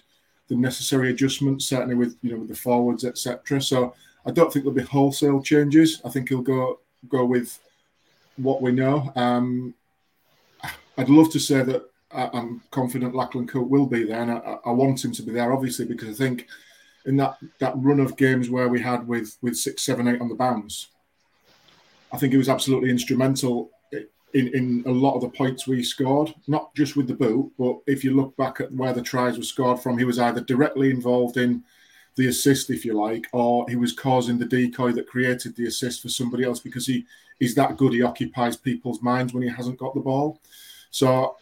the 0.49 0.57
necessary 0.57 1.11
adjustments, 1.11 1.67
certainly 1.67 1.95
with 1.95 2.17
you 2.23 2.33
know 2.33 2.39
with 2.39 2.49
the 2.49 2.55
forwards, 2.55 3.05
etc. 3.05 3.61
So 3.61 3.95
I 4.25 4.31
don't 4.31 4.53
think 4.53 4.65
there'll 4.65 4.77
be 4.77 4.83
wholesale 4.83 5.43
changes. 5.43 6.01
I 6.05 6.11
think 6.11 6.29
he'll 6.29 6.43
go 6.43 6.81
go 7.09 7.25
with 7.25 7.59
what 8.37 8.63
we 8.63 8.73
know. 8.73 9.13
Um, 9.17 9.75
I'd 10.99 11.09
love 11.09 11.31
to 11.33 11.39
say 11.39 11.63
that 11.63 11.91
I'm 12.11 12.63
confident 12.71 13.15
Lachlan 13.15 13.47
Coote 13.47 13.69
will 13.69 13.87
be 13.87 14.05
there, 14.05 14.23
and 14.23 14.31
I, 14.33 14.57
I, 14.65 14.71
want 14.71 15.05
him 15.05 15.13
to 15.13 15.23
be 15.23 15.33
there, 15.33 15.53
obviously, 15.53 15.85
because 15.85 16.09
I 16.09 16.25
think 16.25 16.47
in 17.05 17.17
that 17.17 17.39
that 17.59 17.75
run 17.77 18.01
of 18.01 18.17
games 18.17 18.49
where 18.49 18.69
we 18.69 18.81
had 18.81 19.07
with 19.07 19.37
with 19.43 19.57
six, 19.57 19.85
seven, 19.85 20.09
eight 20.09 20.21
on 20.21 20.29
the 20.29 20.35
bounce, 20.35 20.89
I 22.13 22.19
think 22.19 22.33
he 22.33 22.39
was 22.39 22.49
absolutely 22.49 22.91
instrumental 22.91 23.71
in 24.37 24.49
in 24.49 24.83
a 24.87 24.91
lot 24.91 25.15
of 25.15 25.23
the 25.23 25.29
points 25.29 25.67
we 25.67 25.83
scored. 25.83 26.35
Not 26.47 26.75
just 26.75 26.97
with 26.97 27.09
the 27.09 27.15
boot, 27.15 27.51
but 27.59 27.79
if 27.87 28.05
you 28.05 28.15
look 28.15 28.37
back 28.37 28.61
at 28.61 28.73
where 28.73 28.93
the 28.93 29.03
tries 29.03 29.39
were 29.39 29.45
scored 29.45 29.81
from, 29.81 29.99
he 29.99 30.05
was 30.05 30.19
either 30.19 30.41
directly 30.41 30.91
involved 30.91 31.37
in 31.37 31.65
the 32.17 32.29
assist, 32.29 32.71
if 32.71 32.85
you 32.85 32.95
like, 32.95 33.27
or 33.33 33.69
he 33.69 33.77
was 33.77 33.93
causing 33.93 34.39
the 34.39 34.45
decoy 34.45 34.93
that 34.93 35.07
created 35.07 35.55
the 35.55 35.67
assist 35.67 36.03
for 36.03 36.09
somebody 36.09 36.45
else 36.45 36.61
because 36.61 36.87
he 36.87 37.07
he's 37.39 37.55
that 37.55 37.77
good. 37.77 37.93
He 37.93 38.03
occupies 38.03 38.57
people's 38.57 39.03
minds 39.03 39.33
when 39.33 39.43
he 39.43 39.49
hasn't 39.49 39.79
got 39.79 39.95
the 39.95 40.01
ball. 40.01 40.41
So 40.91 41.37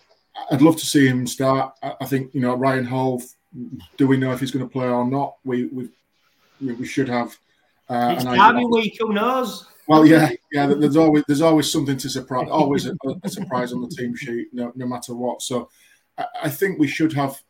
I'd 0.51 0.63
love 0.63 0.77
to 0.77 0.87
see 0.87 1.07
him 1.07 1.27
start. 1.27 1.75
I 1.83 2.07
think 2.07 2.35
you 2.35 2.41
know 2.41 2.55
Ryan 2.55 2.85
Hall. 2.85 3.23
Do 3.97 4.07
we 4.07 4.17
know 4.17 4.33
if 4.33 4.41
he's 4.41 4.51
going 4.51 4.67
to 4.67 4.73
play 4.73 4.89
or 4.89 5.07
not? 5.07 5.37
We 5.45 5.67
we 5.67 5.89
we 6.61 6.87
should 6.87 7.09
have. 7.09 7.37
Uh, 7.89 8.15
it's 8.17 8.25
Derby 8.25 8.65
week. 8.67 8.97
Who 9.01 9.13
knows? 9.13 9.67
Well, 9.87 10.07
yeah, 10.07 10.31
yeah. 10.53 10.67
There's 10.67 10.97
always 10.97 11.25
there's 11.27 11.43
always 11.43 11.71
something 11.71 11.97
to 11.99 12.09
surprise. 12.09 12.49
Always 12.51 12.87
a, 12.87 12.95
a 13.23 13.29
surprise 13.29 13.73
on 13.73 13.83
the 13.83 13.89
team 13.89 14.17
sheet, 14.17 14.49
no, 14.53 14.73
no 14.75 14.87
matter 14.87 15.15
what. 15.15 15.43
So, 15.43 15.69
I, 16.17 16.27
I 16.45 16.49
think 16.49 16.79
we 16.79 16.87
should 16.87 17.13
have 17.13 17.41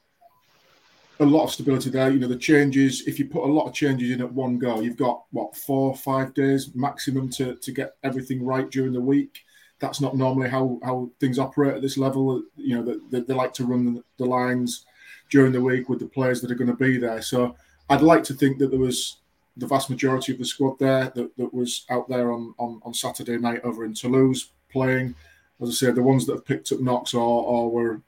a 1.20 1.24
lot 1.24 1.45
of 1.45 1.53
stability 1.53 1.91
there. 1.91 2.11
You 2.11 2.18
know, 2.18 2.26
the 2.26 2.37
changes. 2.37 3.07
If 3.07 3.20
you 3.20 3.26
put 3.26 3.45
a 3.45 3.53
lot 3.53 3.66
of 3.66 3.74
changes 3.74 4.11
in 4.11 4.20
at 4.20 4.32
one 4.32 4.59
go, 4.59 4.80
you've 4.80 4.97
got 4.97 5.24
what 5.30 5.55
four, 5.55 5.95
five 5.95 6.35
days 6.35 6.74
maximum 6.74 7.30
to 7.30 7.55
to 7.55 7.72
get 7.72 7.95
everything 8.03 8.45
right 8.45 8.68
during 8.68 8.93
the 8.93 9.01
week 9.01 9.45
that's 9.80 10.01
not 10.01 10.16
normally 10.16 10.49
how 10.49 10.78
how 10.82 11.11
things 11.20 11.39
operate 11.39 11.74
at 11.74 11.82
this 11.82 11.99
level. 11.99 12.43
You 12.57 12.76
know, 12.76 13.01
they, 13.11 13.20
they 13.20 13.35
like 13.35 13.53
to 13.55 13.64
run 13.64 13.95
the, 13.95 14.05
the 14.18 14.24
lines 14.24 14.87
during 15.30 15.53
the 15.53 15.61
week 15.61 15.89
with 15.89 16.01
the 16.01 16.07
players 16.07 16.41
that 16.41 16.51
are 16.51 16.57
going 16.57 16.70
to 16.70 16.76
be 16.76 16.99
there. 16.99 17.22
So 17.22 17.57
I'd 17.89 18.03
like 18.03 18.24
to 18.24 18.35
think 18.35 18.59
that 18.59 18.70
there 18.70 18.80
was 18.80 19.18
the 19.57 19.66
vast 19.66 19.90
majority 19.90 20.32
of 20.32 20.38
the 20.38 20.44
squad 20.44 20.78
there 20.78 21.12
that, 21.14 21.36
that 21.36 21.55
was 21.55 21.84
out 21.90 22.09
there 22.09 22.32
on, 22.32 22.55
on, 22.59 22.80
on 22.84 22.94
Saturday 22.94 23.38
night 23.38 23.61
over 23.64 23.84
in 23.84 23.94
Toulouse 23.94 24.50
playing. 24.70 25.14
As 25.61 25.68
I 25.68 25.72
said, 25.72 25.94
the 25.94 26.02
ones 26.02 26.26
that 26.26 26.34
have 26.34 26.44
picked 26.44 26.72
up 26.72 26.80
knocks 26.80 27.14
or, 27.14 27.20
or 27.44 27.70
were 27.70 28.02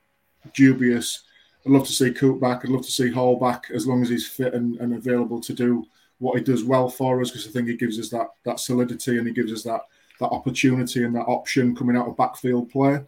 dubious. 0.55 1.23
I'd 1.65 1.73
love 1.73 1.87
to 1.87 1.93
see 1.93 2.13
Coote 2.13 2.41
back. 2.41 2.65
I'd 2.65 2.71
love 2.71 2.85
to 2.85 2.91
see 2.91 3.11
Hall 3.11 3.39
back 3.39 3.71
as 3.73 3.87
long 3.87 4.03
as 4.03 4.09
he's 4.09 4.27
fit 4.27 4.55
and, 4.55 4.77
and 4.77 4.95
available 4.95 5.41
to 5.41 5.53
do 5.53 5.85
what 6.19 6.39
he 6.39 6.45
does 6.45 6.65
well 6.65 6.89
for 6.89 7.21
us 7.21 7.31
because 7.31 7.47
I 7.47 7.51
think 7.51 7.69
he 7.69 7.77
gives 7.77 7.99
us 7.99 8.09
that 8.11 8.29
that 8.45 8.59
solidity 8.59 9.19
and 9.19 9.27
he 9.27 9.35
gives 9.35 9.53
us 9.53 9.63
that 9.65 9.83
that 10.19 10.29
opportunity 10.29 11.05
and 11.05 11.15
that 11.15 11.27
option 11.27 11.77
coming 11.77 11.97
out 11.97 12.09
of 12.09 12.17
backfield 12.17 12.71
play. 12.71 13.01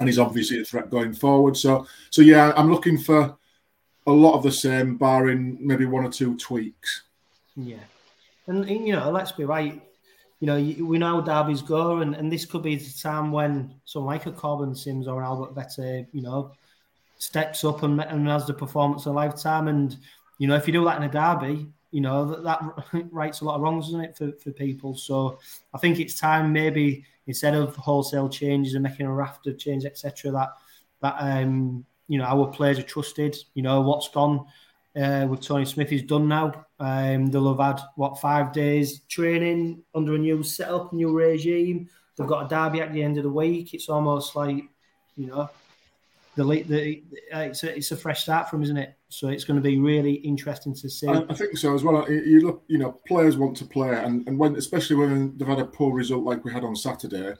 And 0.00 0.08
he's 0.08 0.18
obviously 0.18 0.60
a 0.60 0.64
threat 0.64 0.90
going 0.90 1.14
forward. 1.14 1.56
So, 1.56 1.86
so 2.10 2.20
yeah, 2.20 2.52
I'm 2.56 2.70
looking 2.70 2.98
for 2.98 3.36
a 4.06 4.12
lot 4.12 4.34
of 4.34 4.42
the 4.42 4.52
same, 4.52 4.96
barring 4.96 5.56
maybe 5.60 5.86
one 5.86 6.04
or 6.04 6.10
two 6.10 6.36
tweaks. 6.36 7.04
Yeah, 7.56 7.84
and 8.46 8.68
you 8.68 8.92
know, 8.92 9.10
let's 9.10 9.32
be 9.32 9.44
right. 9.44 9.80
You 10.40 10.46
know, 10.46 10.56
we 10.84 10.98
know 10.98 11.22
Derby's 11.22 11.62
go, 11.62 11.98
and, 11.98 12.14
and 12.14 12.30
this 12.30 12.44
could 12.44 12.62
be 12.62 12.76
the 12.76 12.92
time 13.00 13.32
when 13.32 13.74
someone 13.84 14.14
like 14.14 14.26
a 14.26 14.32
Korbin 14.32 14.76
Sims 14.76 15.08
or 15.08 15.22
Albert 15.22 15.54
Vete, 15.54 16.06
you 16.12 16.20
know, 16.20 16.52
steps 17.18 17.64
up 17.64 17.82
and, 17.82 18.00
and 18.00 18.28
has 18.28 18.46
the 18.46 18.54
performance 18.54 19.06
of 19.06 19.12
a 19.12 19.16
lifetime. 19.16 19.68
And 19.68 19.96
you 20.38 20.48
know, 20.48 20.56
if 20.56 20.66
you 20.66 20.72
do 20.72 20.84
that 20.84 20.96
in 20.96 21.04
a 21.04 21.12
derby, 21.12 21.66
you 21.90 22.00
know 22.00 22.24
that, 22.24 22.42
that 22.42 22.60
a 23.40 23.44
lot 23.44 23.54
of 23.54 23.60
wrongs, 23.60 23.86
doesn't 23.86 24.00
it, 24.00 24.16
for, 24.16 24.32
for 24.32 24.50
people? 24.50 24.96
So 24.96 25.38
I 25.72 25.78
think 25.78 26.00
it's 26.00 26.18
time 26.18 26.52
maybe 26.52 27.04
instead 27.26 27.54
of 27.54 27.74
wholesale 27.76 28.28
changes 28.28 28.74
and 28.74 28.82
making 28.82 29.06
a 29.06 29.12
raft 29.12 29.46
of 29.46 29.58
change, 29.58 29.84
etc., 29.84 30.30
that 30.32 30.50
that 31.00 31.16
um, 31.18 31.84
you 32.08 32.18
know 32.18 32.24
our 32.24 32.48
players 32.48 32.78
are 32.78 32.82
trusted. 32.82 33.36
You 33.54 33.62
know 33.62 33.80
what's 33.80 34.08
gone 34.08 34.44
uh, 34.96 35.26
with 35.28 35.40
Tony 35.40 35.64
Smith 35.64 35.92
is 35.92 36.02
done 36.02 36.28
now. 36.28 36.63
Um, 36.84 37.28
they'll 37.28 37.56
have 37.56 37.78
had 37.78 37.86
what 37.96 38.20
five 38.20 38.52
days 38.52 39.00
training 39.08 39.82
under 39.94 40.16
a 40.16 40.18
new 40.18 40.42
setup, 40.42 40.92
new 40.92 41.10
regime. 41.16 41.88
They've 42.16 42.26
got 42.26 42.44
a 42.44 42.48
derby 42.48 42.82
at 42.82 42.92
the 42.92 43.02
end 43.02 43.16
of 43.16 43.24
the 43.24 43.30
week. 43.30 43.72
It's 43.72 43.88
almost 43.88 44.36
like 44.36 44.64
you 45.16 45.26
know 45.28 45.48
the, 46.36 46.62
the 46.62 47.02
it's 47.32 47.62
a, 47.62 47.74
it's 47.74 47.90
a 47.92 47.96
fresh 47.96 48.22
start 48.22 48.50
from, 48.50 48.62
isn't 48.62 48.76
it? 48.76 48.96
So 49.08 49.28
it's 49.28 49.44
going 49.44 49.56
to 49.56 49.62
be 49.62 49.78
really 49.78 50.14
interesting 50.14 50.74
to 50.74 50.90
see. 50.90 51.08
I, 51.08 51.24
I 51.28 51.34
think 51.34 51.56
so 51.56 51.74
as 51.74 51.82
well. 51.82 52.10
You 52.10 52.40
look, 52.40 52.64
you 52.68 52.76
know, 52.76 52.92
players 53.06 53.38
want 53.38 53.56
to 53.58 53.64
play, 53.64 53.96
and, 53.96 54.26
and 54.28 54.38
when 54.38 54.56
especially 54.56 54.96
when 54.96 55.38
they've 55.38 55.48
had 55.48 55.60
a 55.60 55.64
poor 55.64 55.94
result 55.94 56.24
like 56.24 56.44
we 56.44 56.52
had 56.52 56.64
on 56.64 56.76
Saturday, 56.76 57.34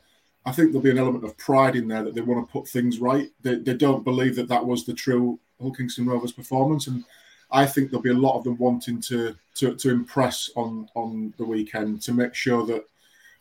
I 0.47 0.53
think 0.53 0.71
there'll 0.71 0.83
be 0.83 0.91
an 0.91 0.99
element 0.99 1.25
of 1.25 1.37
pride 1.37 1.77
in 1.77 1.89
there 1.89 2.03
that 2.03 2.15
they 2.15 2.23
want 2.23 2.47
to 2.47 2.53
put 2.53 2.67
things 2.67 2.99
right. 2.99 3.31
They, 3.43 3.57
they 3.57 3.75
don't 3.75 4.05
believe 4.05 4.37
that 4.37 4.49
that 4.49 4.65
was 4.65 4.87
the 4.87 4.95
true 4.95 5.39
Hull 5.61 5.73
Kingston 5.73 6.07
Rovers 6.07 6.33
performance, 6.33 6.87
and 6.87 7.05
I 7.51 7.67
think 7.67 7.91
there'll 7.91 8.03
be 8.03 8.11
a 8.11 8.15
lot 8.15 8.37
of 8.37 8.45
them 8.45 8.59
wanting 8.59 9.01
to 9.03 9.35
to, 9.57 9.75
to 9.77 9.91
impress 9.91 10.51
on 10.57 10.89
on 10.95 11.35
the 11.39 11.45
weekend 11.45 12.03
to 12.03 12.13
make 12.13 12.35
sure 12.35 12.67
that 12.67 12.85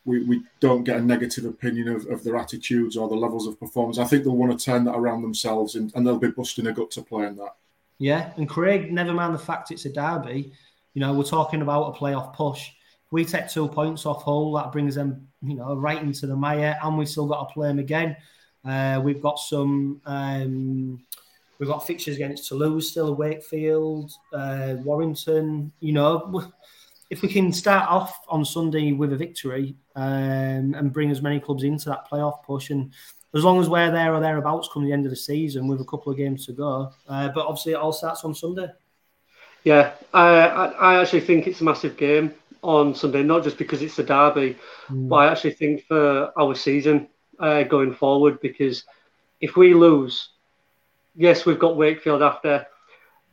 we, 0.06 0.24
we 0.24 0.44
don't 0.60 0.84
get 0.84 0.98
a 0.98 1.02
negative 1.02 1.46
opinion 1.46 1.88
of, 1.88 2.06
of 2.08 2.24
their 2.24 2.36
attitudes 2.36 2.98
or 2.98 3.08
the 3.08 3.16
levels 3.16 3.48
of 3.48 3.60
performance. 3.60 3.98
I 3.98 4.04
think 4.04 4.24
they'll 4.24 4.36
want 4.36 4.58
to 4.58 4.66
turn 4.66 4.84
that 4.84 4.96
around 4.96 5.22
themselves 5.22 5.76
and, 5.76 5.94
and 5.96 6.06
they'll 6.06 6.18
be 6.18 6.28
busting 6.28 6.68
a 6.68 6.74
gut 6.74 6.92
to 6.92 7.02
play 7.02 7.26
in 7.26 7.38
that. 7.38 7.56
Yeah, 8.00 8.34
and 8.36 8.50
Craig, 8.50 8.92
never 8.92 9.14
mind 9.14 9.34
the 9.34 9.40
fact 9.40 9.72
it's 9.72 9.86
a 9.86 9.90
derby, 9.90 10.52
you 10.94 11.00
know, 11.00 11.14
we're 11.14 11.24
talking 11.24 11.62
about 11.62 11.96
a 11.96 11.98
playoff 11.98 12.34
push. 12.34 12.70
we 13.12 13.26
take 13.26 13.48
two 13.48 13.68
points 13.68 14.06
off 14.06 14.24
Hull. 14.24 14.54
That 14.54 14.72
brings 14.72 14.96
them, 14.96 15.28
you 15.42 15.56
know, 15.56 15.76
right 15.76 16.02
into 16.02 16.28
the 16.28 16.36
mire, 16.36 16.78
and 16.84 16.98
we've 16.98 17.10
still 17.10 17.28
got 17.28 17.48
to 17.48 17.54
play 17.54 17.68
them 17.68 17.80
again. 17.80 18.16
Uh, 18.66 19.02
we've 19.04 19.22
got 19.22 19.40
some. 19.40 20.02
Um, 20.06 21.04
we've 21.64 21.72
got 21.72 21.88
fixtures 21.88 22.18
against 22.18 22.50
Toulouse 22.50 22.92
still, 22.92 23.16
Wakefield, 23.16 24.12
uh, 24.34 24.76
Warrington. 24.84 25.72
You 25.80 25.94
know, 25.94 26.52
if 27.10 27.22
we 27.22 27.30
can 27.30 27.54
start 27.54 27.90
off 27.90 28.20
on 28.28 28.44
Sunday 28.44 28.92
with 28.92 29.14
a 29.14 29.16
victory 29.16 29.78
um, 29.96 30.74
and 30.74 30.92
bring 30.92 31.10
as 31.10 31.22
many 31.22 31.40
clubs 31.40 31.64
into 31.64 31.88
that 31.88 32.06
playoff 32.12 32.44
push, 32.44 32.70
and 32.70 32.92
as 33.34 33.46
long 33.46 33.62
as 33.62 33.70
we're 33.70 33.92
there 33.92 34.14
or 34.14 34.20
thereabouts 34.20 34.68
come 34.74 34.84
the 34.84 34.92
end 34.92 35.06
of 35.06 35.10
the 35.10 35.16
season 35.16 35.70
with 35.70 35.80
a 35.80 35.86
couple 35.86 36.12
of 36.12 36.18
games 36.18 36.46
to 36.46 36.52
go. 36.52 36.92
Uh, 37.08 37.30
but 37.30 37.46
obviously, 37.46 37.72
it 37.72 37.78
all 37.78 37.94
starts 37.94 38.26
on 38.26 38.36
Sunday. 38.36 38.68
Yeah, 39.64 39.94
I, 40.14 40.28
I 40.28 41.02
actually 41.02 41.22
think 41.22 41.48
it's 41.48 41.62
a 41.62 41.64
massive 41.64 41.96
game 41.96 42.34
on 42.62 42.94
Sunday, 42.94 43.24
not 43.24 43.46
just 43.46 43.58
because 43.58 43.82
it's 43.82 44.00
a 44.00 44.04
derby, 44.04 44.58
mm. 44.90 45.08
but 45.08 45.16
I 45.16 45.32
actually 45.32 45.54
think 45.54 45.86
for 45.86 46.38
our 46.38 46.56
season 46.56 47.08
uh, 47.40 47.64
going 47.64 47.94
forward, 47.94 48.42
because 48.42 48.84
if 49.40 49.56
we 49.56 49.74
lose, 49.74 50.33
yes, 51.16 51.46
we've 51.46 51.60
got 51.60 51.78
Wakefield 51.78 52.22
after, 52.22 52.66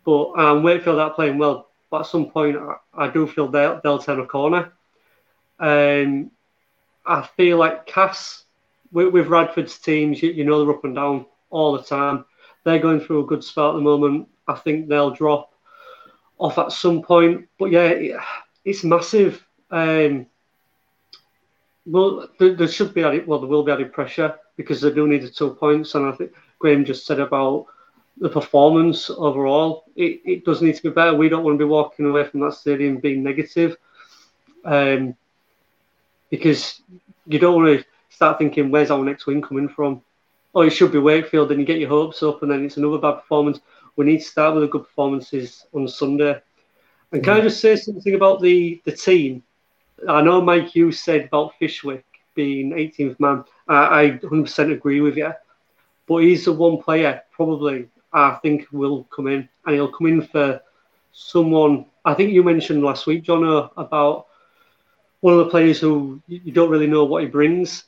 but 0.04 0.32
um, 0.32 0.62
Wakefield 0.62 0.98
are 0.98 1.10
playing 1.10 1.38
well. 1.38 1.68
But 1.90 2.00
at 2.00 2.06
some 2.06 2.30
point, 2.30 2.56
I, 2.56 2.76
I 2.94 3.10
do 3.10 3.26
feel 3.26 3.48
they'll, 3.48 3.80
they'll 3.82 3.98
turn 3.98 4.20
a 4.20 4.26
corner. 4.26 4.72
Um, 5.58 6.30
I 7.04 7.28
feel 7.36 7.58
like 7.58 7.86
Cass, 7.86 8.44
with, 8.92 9.12
with 9.12 9.26
Radford's 9.26 9.78
teams, 9.78 10.22
you, 10.22 10.30
you 10.30 10.44
know 10.44 10.64
they're 10.64 10.74
up 10.74 10.84
and 10.84 10.94
down 10.94 11.26
all 11.50 11.72
the 11.72 11.82
time. 11.82 12.24
They're 12.64 12.78
going 12.78 13.00
through 13.00 13.24
a 13.24 13.26
good 13.26 13.42
spell 13.42 13.70
at 13.70 13.74
the 13.74 13.80
moment. 13.80 14.28
I 14.46 14.54
think 14.54 14.88
they'll 14.88 15.10
drop 15.10 15.52
off 16.38 16.58
at 16.58 16.72
some 16.72 17.02
point. 17.02 17.48
But 17.58 17.70
yeah, 17.70 18.20
it's 18.64 18.84
massive. 18.84 19.44
Um, 19.70 20.26
well, 21.86 22.28
there, 22.38 22.54
there, 22.54 22.68
should 22.68 22.94
be 22.94 23.02
added, 23.02 23.26
well, 23.26 23.40
there 23.40 23.48
will 23.48 23.64
be 23.64 23.72
added 23.72 23.92
pressure 23.92 24.36
because 24.56 24.80
they 24.80 24.92
do 24.92 25.08
need 25.08 25.22
the 25.22 25.30
two 25.30 25.54
points. 25.54 25.94
And 25.94 26.06
I 26.06 26.12
think 26.12 26.32
Graham 26.60 26.84
just 26.84 27.06
said 27.06 27.20
about 27.20 27.66
the 28.18 28.28
performance 28.28 29.10
overall. 29.10 29.84
It, 29.96 30.20
it 30.24 30.44
does 30.44 30.62
need 30.62 30.76
to 30.76 30.82
be 30.82 30.90
better. 30.90 31.14
We 31.16 31.28
don't 31.28 31.44
want 31.44 31.58
to 31.58 31.64
be 31.64 31.68
walking 31.68 32.06
away 32.06 32.24
from 32.24 32.40
that 32.40 32.54
stadium 32.54 32.98
being 32.98 33.24
negative, 33.24 33.76
um, 34.64 35.16
because 36.30 36.82
you 37.26 37.38
don't 37.38 37.56
want 37.62 37.80
to 37.80 37.84
start 38.10 38.38
thinking, 38.38 38.70
"Where's 38.70 38.90
our 38.90 39.04
next 39.04 39.26
win 39.26 39.42
coming 39.42 39.68
from?" 39.68 40.02
Oh, 40.54 40.62
it 40.62 40.70
should 40.70 40.92
be 40.92 40.98
Wakefield, 40.98 41.50
and 41.50 41.60
you 41.60 41.66
get 41.66 41.78
your 41.78 41.88
hopes 41.88 42.22
up, 42.22 42.42
and 42.42 42.50
then 42.50 42.64
it's 42.64 42.76
another 42.76 42.98
bad 42.98 43.14
performance. 43.16 43.60
We 43.96 44.04
need 44.04 44.18
to 44.18 44.24
start 44.24 44.54
with 44.54 44.64
the 44.64 44.68
good 44.68 44.84
performances 44.84 45.66
on 45.74 45.88
Sunday. 45.88 46.40
And 47.12 47.24
can 47.24 47.34
I 47.38 47.40
just 47.40 47.60
say 47.60 47.76
something 47.76 48.14
about 48.14 48.40
the 48.40 48.80
the 48.84 48.92
team? 48.92 49.42
I 50.08 50.22
know 50.22 50.40
Mike, 50.40 50.74
you 50.74 50.92
said 50.92 51.26
about 51.26 51.54
Fishwick 51.58 52.04
being 52.34 52.72
18th 52.72 53.18
man. 53.20 53.44
I, 53.68 54.02
I 54.02 54.10
100% 54.22 54.72
agree 54.72 55.00
with 55.00 55.16
you, 55.16 55.32
but 56.10 56.24
he's 56.24 56.44
the 56.44 56.52
one 56.52 56.76
player 56.76 57.22
probably 57.30 57.88
I 58.12 58.34
think 58.42 58.66
will 58.72 59.04
come 59.04 59.28
in, 59.28 59.48
and 59.64 59.74
he'll 59.76 59.92
come 59.92 60.08
in 60.08 60.22
for 60.22 60.60
someone. 61.12 61.86
I 62.04 62.14
think 62.14 62.32
you 62.32 62.42
mentioned 62.42 62.82
last 62.82 63.06
week, 63.06 63.22
John, 63.22 63.44
about 63.76 64.26
one 65.20 65.34
of 65.34 65.38
the 65.38 65.50
players 65.52 65.78
who 65.78 66.20
you 66.26 66.50
don't 66.50 66.68
really 66.68 66.88
know 66.88 67.04
what 67.04 67.22
he 67.22 67.28
brings. 67.28 67.84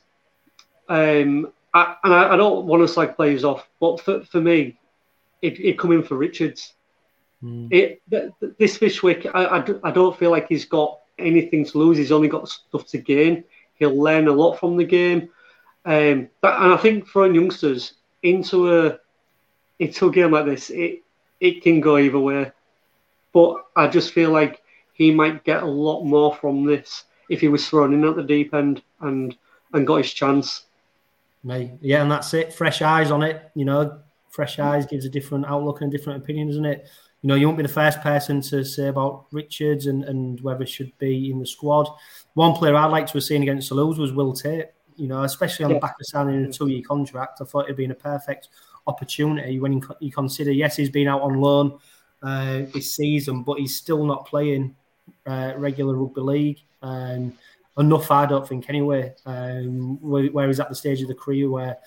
Um, 0.87 1.51
I, 1.73 1.97
and 2.05 2.13
I, 2.13 2.33
I, 2.33 2.37
don't 2.37 2.65
want 2.65 2.81
to 2.81 2.87
slag 2.87 3.17
players 3.17 3.43
off, 3.43 3.67
but 3.81 3.99
for, 3.99 4.23
for 4.23 4.39
me, 4.39 4.79
it, 5.41 5.59
it 5.59 5.77
come 5.77 5.91
in 5.91 6.01
for 6.01 6.15
Richards. 6.15 6.75
Mm. 7.43 7.73
It 7.73 8.01
this 8.57 8.77
Fishwick, 8.77 9.25
I, 9.33 9.45
I, 9.57 9.65
I 9.83 9.91
don't 9.91 10.17
feel 10.17 10.31
like 10.31 10.47
he's 10.47 10.63
got 10.63 10.99
anything 11.19 11.65
to 11.65 11.77
lose. 11.77 11.97
He's 11.97 12.13
only 12.13 12.29
got 12.29 12.47
stuff 12.47 12.87
to 12.87 12.99
gain. 12.99 13.43
He'll 13.75 14.01
learn 14.01 14.29
a 14.29 14.31
lot 14.31 14.59
from 14.59 14.77
the 14.77 14.85
game. 14.85 15.29
Um, 15.83 16.29
but, 16.39 16.61
and 16.61 16.71
I 16.71 16.77
think 16.77 17.09
throwing 17.09 17.35
youngsters 17.35 17.95
into 18.23 18.75
a 18.75 18.99
into 19.79 20.07
a 20.07 20.11
game 20.11 20.31
like 20.31 20.45
this, 20.45 20.69
it 20.69 21.03
it 21.39 21.61
can 21.61 21.79
go 21.79 21.97
either 21.97 22.19
way. 22.19 22.51
But 23.33 23.65
I 23.75 23.87
just 23.87 24.13
feel 24.13 24.31
like 24.31 24.61
he 24.93 25.11
might 25.11 25.43
get 25.43 25.63
a 25.63 25.67
lot 25.67 26.03
more 26.03 26.35
from 26.35 26.65
this 26.65 27.05
if 27.29 27.41
he 27.41 27.47
was 27.47 27.67
thrown 27.67 27.93
in 27.93 28.03
at 28.05 28.15
the 28.15 28.23
deep 28.23 28.53
end 28.53 28.81
and 29.01 29.35
and 29.73 29.87
got 29.87 29.97
his 29.97 30.13
chance. 30.13 30.65
Mate, 31.43 31.71
yeah, 31.81 32.01
and 32.01 32.11
that's 32.11 32.33
it. 32.33 32.53
Fresh 32.53 32.81
eyes 32.81 33.11
on 33.11 33.21
it, 33.21 33.51
you 33.53 33.65
know. 33.65 33.99
Fresh 34.29 34.57
eyes 34.59 34.85
gives 34.85 35.05
a 35.05 35.09
different 35.09 35.45
outlook 35.45 35.81
and 35.81 35.93
a 35.93 35.97
different 35.97 36.23
opinion, 36.23 36.47
doesn't 36.47 36.65
it? 36.65 36.87
You 37.21 37.27
know, 37.27 37.35
you 37.35 37.45
won't 37.45 37.57
be 37.57 37.63
the 37.63 37.69
first 37.69 38.01
person 38.01 38.41
to 38.41 38.65
say 38.65 38.87
about 38.87 39.27
Richards 39.31 39.85
and, 39.85 40.03
and 40.05 40.41
whether 40.41 40.65
should 40.65 40.97
be 40.97 41.29
in 41.29 41.39
the 41.39 41.45
squad. 41.45 41.87
One 42.33 42.53
player 42.53 42.75
I'd 42.75 42.87
like 42.87 43.07
to 43.07 43.13
have 43.13 43.23
seen 43.23 43.43
against 43.43 43.67
Toulouse 43.67 43.97
was 43.97 44.11
Will 44.11 44.33
Tate, 44.33 44.71
you 44.95 45.07
know, 45.07 45.23
especially 45.23 45.65
on 45.65 45.71
yeah. 45.71 45.77
the 45.77 45.81
back 45.81 45.95
of 45.99 46.05
signing 46.05 46.45
a 46.45 46.51
two 46.51 46.67
year 46.67 46.83
contract. 46.87 47.39
I 47.41 47.45
thought 47.45 47.65
it'd 47.65 47.77
been 47.77 47.91
a 47.91 47.95
perfect 47.95 48.49
opportunity 48.87 49.59
when 49.59 49.81
you 49.99 50.11
consider, 50.11 50.51
yes, 50.51 50.75
he's 50.75 50.89
been 50.89 51.07
out 51.07 51.21
on 51.21 51.39
loan 51.39 51.79
uh, 52.21 52.63
this 52.73 52.93
season, 52.95 53.43
but 53.43 53.59
he's 53.59 53.75
still 53.75 54.05
not 54.05 54.25
playing 54.25 54.75
uh, 55.25 55.53
regular 55.57 55.95
rugby 55.95 56.21
league. 56.21 56.59
Um, 56.81 57.33
enough, 57.77 58.11
I 58.11 58.25
don't 58.25 58.47
think, 58.47 58.69
anyway. 58.69 59.13
Um, 59.25 60.01
where, 60.01 60.25
where, 60.27 60.47
he's 60.47 60.59
at 60.59 60.69
the 60.69 60.75
stage 60.75 61.01
of 61.01 61.07
the 61.07 61.15
career 61.15 61.49
where 61.49 61.77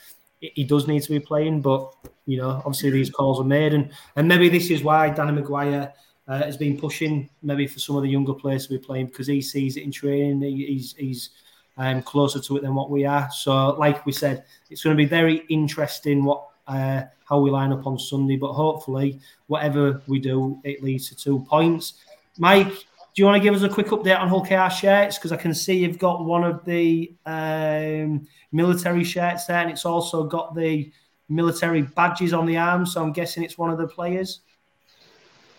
he 0.40 0.64
does 0.64 0.86
need 0.86 1.02
to 1.02 1.10
be 1.10 1.20
playing, 1.20 1.62
but 1.62 1.94
you 2.26 2.38
know, 2.38 2.50
obviously 2.50 2.90
these 2.90 3.10
calls 3.10 3.40
are 3.40 3.44
made, 3.44 3.72
and 3.72 3.90
and 4.16 4.28
maybe 4.28 4.48
this 4.48 4.70
is 4.70 4.82
why 4.82 5.10
Danny 5.10 5.40
McGuire. 5.40 5.92
Uh, 6.28 6.42
has 6.42 6.56
been 6.56 6.76
pushing 6.76 7.30
maybe 7.40 7.68
for 7.68 7.78
some 7.78 7.94
of 7.94 8.02
the 8.02 8.08
younger 8.08 8.34
players 8.34 8.66
to 8.66 8.70
be 8.70 8.84
playing 8.84 9.06
because 9.06 9.28
he 9.28 9.40
sees 9.40 9.76
it 9.76 9.84
in 9.84 9.92
training. 9.92 10.40
He, 10.40 10.66
he's 10.66 10.92
he's 10.98 11.30
um, 11.76 12.02
closer 12.02 12.40
to 12.40 12.56
it 12.56 12.62
than 12.62 12.74
what 12.74 12.90
we 12.90 13.04
are. 13.04 13.30
So, 13.30 13.70
like 13.70 14.04
we 14.06 14.12
said, 14.12 14.44
it's 14.70 14.82
going 14.82 14.96
to 14.96 15.02
be 15.02 15.08
very 15.08 15.44
interesting 15.48 16.24
what 16.24 16.48
uh, 16.66 17.02
how 17.28 17.40
we 17.40 17.50
line 17.50 17.72
up 17.72 17.86
on 17.86 17.98
Sunday. 17.98 18.36
But 18.36 18.52
hopefully, 18.52 19.20
whatever 19.46 20.02
we 20.06 20.18
do, 20.18 20.60
it 20.64 20.82
leads 20.82 21.08
to 21.08 21.16
two 21.16 21.40
points. 21.48 21.94
Mike, 22.38 22.68
do 22.68 23.22
you 23.22 23.24
want 23.24 23.36
to 23.36 23.42
give 23.42 23.54
us 23.54 23.62
a 23.62 23.68
quick 23.68 23.86
update 23.88 24.18
on 24.18 24.28
Hull 24.28 24.44
KR 24.44 24.70
shirts? 24.70 25.16
Because 25.16 25.32
I 25.32 25.36
can 25.36 25.54
see 25.54 25.78
you've 25.78 25.98
got 25.98 26.24
one 26.24 26.44
of 26.44 26.64
the 26.64 27.14
um, 27.24 28.26
military 28.52 29.04
shirts 29.04 29.46
there, 29.46 29.60
and 29.60 29.70
it's 29.70 29.86
also 29.86 30.24
got 30.24 30.54
the 30.54 30.92
military 31.28 31.82
badges 31.82 32.32
on 32.32 32.46
the 32.46 32.56
arm. 32.56 32.86
So 32.86 33.02
I'm 33.02 33.12
guessing 33.12 33.42
it's 33.42 33.58
one 33.58 33.70
of 33.70 33.78
the 33.78 33.88
players. 33.88 34.40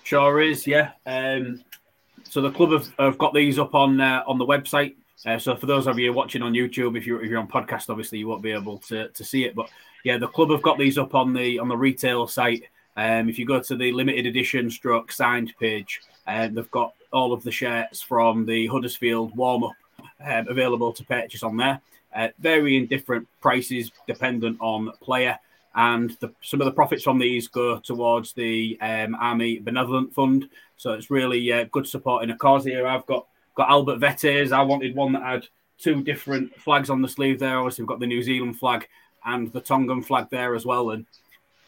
Sure 0.04 0.42
is, 0.42 0.66
yeah. 0.66 0.92
Um, 1.06 1.64
so 2.24 2.42
the 2.42 2.52
club 2.52 2.72
have, 2.72 2.94
have 3.00 3.18
got 3.18 3.34
these 3.34 3.60
up 3.60 3.74
on 3.74 4.00
uh, 4.00 4.24
on 4.28 4.38
the 4.38 4.46
website. 4.46 4.96
Uh, 5.26 5.40
so 5.40 5.56
for 5.56 5.66
those 5.66 5.88
of 5.88 5.98
you 5.98 6.14
watching 6.14 6.42
on 6.42 6.54
YouTube, 6.54 6.98
if 6.98 7.08
you're 7.08 7.24
if 7.24 7.30
you're 7.30 7.40
on 7.40 7.48
podcast, 7.48 7.90
obviously 7.90 8.20
you 8.20 8.28
won't 8.28 8.44
be 8.44 8.52
able 8.52 8.78
to, 8.78 9.10
to 9.10 9.24
see 9.24 9.46
it. 9.46 9.56
But 9.56 9.70
yeah, 10.04 10.18
the 10.18 10.28
club 10.28 10.52
have 10.52 10.62
got 10.62 10.78
these 10.78 10.98
up 10.98 11.16
on 11.16 11.34
the 11.34 11.60
on 11.60 11.68
the 11.68 11.78
retail 11.78 12.28
site. 12.28 12.64
Um, 12.96 13.30
if 13.30 13.38
you 13.38 13.46
go 13.46 13.62
to 13.62 13.76
the 13.76 13.92
limited 13.92 14.26
edition 14.26 14.70
stroke 14.70 15.12
signed 15.12 15.54
page, 15.60 16.02
um, 16.28 16.54
they've 16.54 16.72
got 16.72 16.94
all 17.12 17.34
of 17.34 17.44
the 17.44 17.52
shirts 17.52 18.02
from 18.02 18.46
the 18.46 18.68
Huddersfield 18.68 19.36
warm 19.36 19.64
up 19.64 19.76
um, 20.26 20.48
available 20.50 20.94
to 20.94 21.04
purchase 21.04 21.44
on 21.44 21.58
there. 21.58 21.82
Uh, 22.16 22.30
varying 22.40 22.88
different 22.88 23.28
prices 23.42 23.92
dependent 24.08 24.58
on 24.60 24.92
player, 25.02 25.38
and 25.76 26.12
the, 26.20 26.32
some 26.42 26.62
of 26.62 26.66
the 26.66 26.72
profits 26.72 27.04
from 27.04 27.20
these 27.20 27.48
go 27.48 27.80
towards 27.80 28.34
the 28.34 28.78
um, 28.82 29.16
Army 29.16 29.60
Benevolent 29.60 30.14
Fund. 30.14 30.50
So 30.78 30.94
it's 30.94 31.12
really 31.12 31.52
uh, 31.52 31.66
good 31.72 31.88
support 31.88 32.24
in 32.24 32.32
a 32.32 32.38
cause 32.38 32.66
here. 32.66 32.88
I've 32.88 33.06
got 33.08 33.28
got 33.58 33.70
Albert 33.70 33.98
Vete's. 33.98 34.52
I 34.52 34.62
wanted 34.62 34.96
one 34.96 35.12
that 35.14 35.24
had 35.24 35.48
two 35.80 36.04
different 36.04 36.56
flags 36.56 36.90
on 36.92 37.02
the 37.02 37.10
sleeve 37.10 37.40
there. 37.40 37.58
Obviously, 37.58 37.84
we've 37.84 37.90
got 37.90 38.00
the 38.00 38.06
New 38.06 38.22
Zealand 38.22 38.58
flag 38.58 38.88
and 39.26 39.52
the 39.52 39.60
Tongan 39.60 40.04
flag 40.04 40.28
there 40.30 40.54
as 40.56 40.66
well. 40.66 40.92
And 40.92 41.06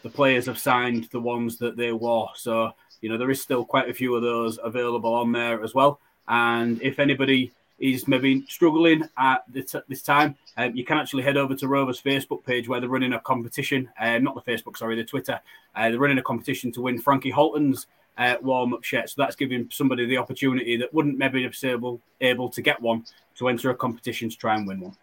the 0.03 0.09
players 0.09 0.45
have 0.45 0.59
signed 0.59 1.09
the 1.11 1.19
ones 1.19 1.57
that 1.57 1.75
they 1.75 1.91
wore. 1.91 2.29
So, 2.35 2.71
you 3.01 3.09
know, 3.09 3.17
there 3.17 3.31
is 3.31 3.41
still 3.41 3.65
quite 3.65 3.89
a 3.89 3.93
few 3.93 4.15
of 4.15 4.21
those 4.21 4.59
available 4.63 5.13
on 5.13 5.31
there 5.31 5.63
as 5.63 5.73
well. 5.73 5.99
And 6.27 6.79
if 6.83 6.99
anybody 6.99 7.51
is 7.79 8.07
maybe 8.07 8.45
struggling 8.47 9.09
at 9.17 9.43
this 9.47 10.03
time, 10.03 10.35
um, 10.57 10.75
you 10.75 10.85
can 10.85 10.99
actually 10.99 11.23
head 11.23 11.37
over 11.37 11.55
to 11.55 11.67
Rover's 11.67 12.01
Facebook 12.01 12.45
page 12.45 12.67
where 12.67 12.79
they're 12.79 12.87
running 12.87 13.13
a 13.13 13.19
competition. 13.21 13.89
Uh, 13.99 14.19
not 14.19 14.35
the 14.35 14.51
Facebook, 14.51 14.77
sorry, 14.77 14.95
the 14.95 15.03
Twitter. 15.03 15.39
Uh, 15.75 15.89
they're 15.89 15.99
running 15.99 16.19
a 16.19 16.23
competition 16.23 16.71
to 16.73 16.81
win 16.81 16.99
Frankie 16.99 17.31
Halton's 17.31 17.87
uh, 18.19 18.35
warm 18.41 18.73
up 18.73 18.83
shirt. 18.83 19.09
So 19.09 19.15
that's 19.17 19.35
giving 19.35 19.69
somebody 19.71 20.05
the 20.05 20.17
opportunity 20.17 20.75
that 20.77 20.93
wouldn't 20.93 21.17
maybe 21.17 21.47
be 21.47 21.67
able, 21.67 22.01
able 22.21 22.49
to 22.49 22.61
get 22.61 22.79
one 22.81 23.05
to 23.37 23.47
enter 23.47 23.69
a 23.69 23.75
competition 23.75 24.29
to 24.29 24.37
try 24.37 24.55
and 24.55 24.67
win 24.67 24.81
one. 24.81 24.95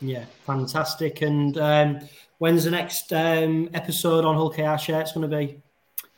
Yeah, 0.00 0.24
fantastic. 0.46 1.20
And 1.22 1.56
um, 1.58 2.00
when's 2.38 2.64
the 2.64 2.70
next 2.70 3.12
um, 3.12 3.68
episode 3.74 4.24
on 4.24 4.34
Hull 4.34 4.50
KR 4.50 4.78
shirts 4.78 5.12
going 5.12 5.30
to 5.30 5.36
be? 5.36 5.60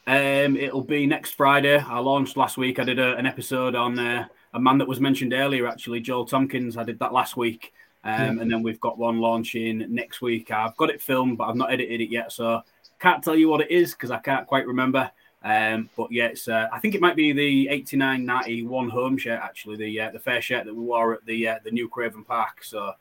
Um, 0.07 0.57
it'll 0.57 0.85
be 0.85 1.07
next 1.07 1.33
Friday. 1.33 1.79
I 1.79 1.99
launched 1.99 2.37
last 2.37 2.57
week. 2.57 2.79
I 2.79 2.85
did 2.85 3.01
a, 3.01 3.17
an 3.17 3.27
episode 3.27 3.75
on 3.75 3.99
uh, 3.99 4.27
a 4.55 4.61
man 4.61 4.79
that 4.79 4.89
was 4.89 5.01
mentioned 5.01 5.33
earlier, 5.33 5.67
actually, 5.67 6.01
Joel 6.01 6.25
Tompkins. 6.25 6.77
I 6.77 6.85
did 6.85 7.01
that 7.01 7.13
last 7.13 7.37
week. 7.37 7.73
Um. 8.05 8.39
And 8.39 8.51
then 8.51 8.63
we've 8.63 8.81
got 8.81 8.99
one 8.99 9.19
launching 9.19 9.85
next 9.93 10.23
week. 10.23 10.53
I've 10.53 10.77
got 10.77 10.91
it 10.91 11.03
filmed, 11.03 11.39
but 11.39 11.49
I've 11.49 11.57
not 11.57 11.73
edited 11.73 12.01
it 12.01 12.11
yet. 12.11 12.31
So 12.31 12.63
can't 13.01 13.23
tell 13.23 13.35
you 13.35 13.49
what 13.49 13.61
it 13.61 13.71
is 13.73 13.93
because 13.93 14.13
I 14.13 14.19
can't 14.19 14.47
quite 14.47 14.67
remember. 14.67 15.11
Um, 15.47 15.89
but 15.97 16.11
yeah, 16.11 16.25
it's, 16.25 16.49
uh, 16.49 16.67
I 16.73 16.81
think 16.81 16.97
it 16.97 17.01
might 17.01 17.15
be 17.15 17.33
the 17.33 17.69
89 17.69 18.25
91 18.25 18.89
home 18.89 19.17
shirt, 19.17 19.39
actually, 19.41 19.77
the 19.77 20.01
uh, 20.01 20.11
the 20.11 20.19
fair 20.19 20.43
shirt 20.43 20.65
that 20.65 20.75
we 20.75 20.83
wore 20.83 21.15
at 21.15 21.25
the 21.25 21.47
uh, 21.47 21.59
the 21.63 21.71
new 21.71 21.89
Craven 21.89 22.25
Park. 22.25 22.65
So 22.65 22.93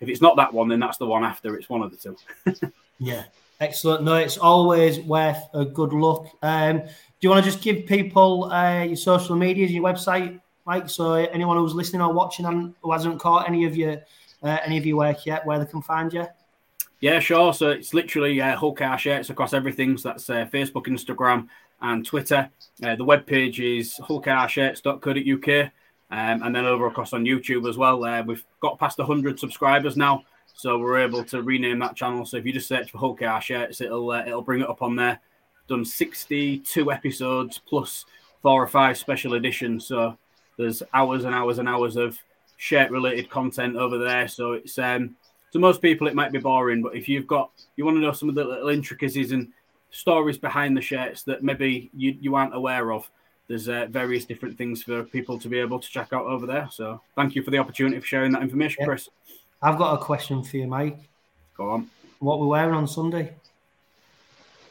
if 0.00 0.08
it's 0.08 0.20
not 0.20 0.34
that 0.36 0.52
one, 0.52 0.66
then 0.66 0.80
that's 0.80 0.98
the 0.98 1.06
one 1.06 1.22
after. 1.22 1.54
It's 1.54 1.68
one 1.68 1.80
of 1.80 1.92
the 1.92 1.96
two. 1.96 2.72
yeah, 2.98 3.22
excellent. 3.60 4.02
No, 4.02 4.16
it's 4.16 4.36
always 4.36 4.98
worth 4.98 5.40
a 5.54 5.64
good 5.64 5.92
look. 5.92 6.26
Um, 6.42 6.78
do 6.80 6.88
you 7.20 7.30
want 7.30 7.44
to 7.44 7.48
just 7.48 7.62
give 7.62 7.86
people 7.86 8.50
uh, 8.50 8.82
your 8.82 8.96
social 8.96 9.36
medias, 9.36 9.70
your 9.70 9.84
website, 9.84 10.40
Mike? 10.66 10.90
So 10.90 11.14
anyone 11.14 11.56
who's 11.56 11.72
listening 11.72 12.02
or 12.02 12.12
watching 12.12 12.46
and 12.46 12.74
who 12.82 12.90
hasn't 12.90 13.20
caught 13.20 13.48
any 13.48 13.64
of 13.64 13.76
your 13.76 14.02
uh, 14.42 14.58
any 14.64 14.76
of 14.76 14.84
your 14.84 14.96
work 14.96 15.24
yet, 15.24 15.46
where 15.46 15.60
they 15.60 15.66
can 15.66 15.82
find 15.82 16.12
you. 16.12 16.26
Yeah, 16.98 17.18
sure. 17.20 17.52
So 17.52 17.70
it's 17.70 17.94
literally 17.94 18.40
uh, 18.40 18.56
Hull 18.56 18.74
KR 18.74 18.96
Shirts 18.96 19.30
across 19.30 19.52
everything. 19.52 19.96
So 19.98 20.08
that's 20.08 20.30
uh, 20.30 20.46
Facebook, 20.52 20.86
Instagram, 20.86 21.48
and 21.82 22.06
Twitter. 22.06 22.48
Uh, 22.82 22.96
the 22.96 23.04
webpage 23.04 23.58
is 23.58 23.94
hullcarshirts.co.uk. 24.00 25.72
Um, 26.10 26.42
and 26.42 26.54
then 26.54 26.66
over 26.66 26.86
across 26.86 27.14
on 27.14 27.24
YouTube 27.24 27.68
as 27.68 27.78
well. 27.78 28.04
Uh, 28.04 28.22
we've 28.22 28.44
got 28.60 28.78
past 28.78 28.98
100 28.98 29.40
subscribers 29.40 29.96
now, 29.96 30.24
so 30.52 30.78
we're 30.78 30.98
able 30.98 31.24
to 31.24 31.42
rename 31.42 31.78
that 31.78 31.96
channel. 31.96 32.26
So 32.26 32.36
if 32.36 32.44
you 32.44 32.52
just 32.52 32.68
search 32.68 32.90
for 32.90 33.16
KR 33.16 33.40
Shirts, 33.40 33.80
it'll 33.80 34.10
uh, 34.10 34.22
it'll 34.26 34.42
bring 34.42 34.60
it 34.60 34.68
up 34.68 34.82
on 34.82 34.94
there. 34.94 35.20
Done 35.68 35.86
62 35.86 36.92
episodes 36.92 37.60
plus 37.66 38.04
four 38.42 38.62
or 38.62 38.66
five 38.66 38.98
special 38.98 39.34
editions. 39.34 39.86
So 39.86 40.18
there's 40.58 40.82
hours 40.92 41.24
and 41.24 41.34
hours 41.34 41.58
and 41.58 41.68
hours 41.68 41.96
of 41.96 42.18
shirt 42.58 42.90
related 42.90 43.30
content 43.30 43.76
over 43.76 43.96
there. 43.96 44.28
So 44.28 44.52
it's 44.52 44.78
um, 44.78 45.16
to 45.52 45.58
most 45.58 45.80
people 45.80 46.08
it 46.08 46.14
might 46.14 46.32
be 46.32 46.38
boring, 46.38 46.82
but 46.82 46.94
if 46.94 47.08
you've 47.08 47.26
got 47.26 47.52
you 47.76 47.86
want 47.86 47.96
to 47.96 48.02
know 48.02 48.12
some 48.12 48.28
of 48.28 48.34
the 48.34 48.44
little 48.44 48.68
intricacies 48.68 49.32
and 49.32 49.48
stories 49.92 50.38
behind 50.38 50.76
the 50.76 50.80
shirts 50.80 51.22
that 51.24 51.44
maybe 51.44 51.90
you, 51.94 52.16
you 52.20 52.34
aren't 52.34 52.54
aware 52.54 52.92
of, 52.92 53.08
there's 53.46 53.68
uh, 53.68 53.86
various 53.90 54.24
different 54.24 54.56
things 54.56 54.82
for 54.82 55.04
people 55.04 55.38
to 55.38 55.48
be 55.48 55.58
able 55.58 55.78
to 55.78 55.88
check 55.88 56.12
out 56.12 56.24
over 56.24 56.46
there. 56.46 56.68
So 56.72 57.00
thank 57.14 57.34
you 57.34 57.42
for 57.42 57.50
the 57.50 57.58
opportunity 57.58 58.00
for 58.00 58.06
sharing 58.06 58.32
that 58.32 58.42
information, 58.42 58.78
yeah. 58.80 58.86
Chris. 58.86 59.08
I've 59.60 59.78
got 59.78 59.94
a 59.94 60.04
question 60.04 60.42
for 60.42 60.56
you, 60.56 60.66
Mike. 60.66 60.98
Go 61.56 61.70
on. 61.70 61.90
What 62.18 62.40
we're 62.40 62.46
wearing 62.46 62.74
on 62.74 62.88
Sunday? 62.88 63.34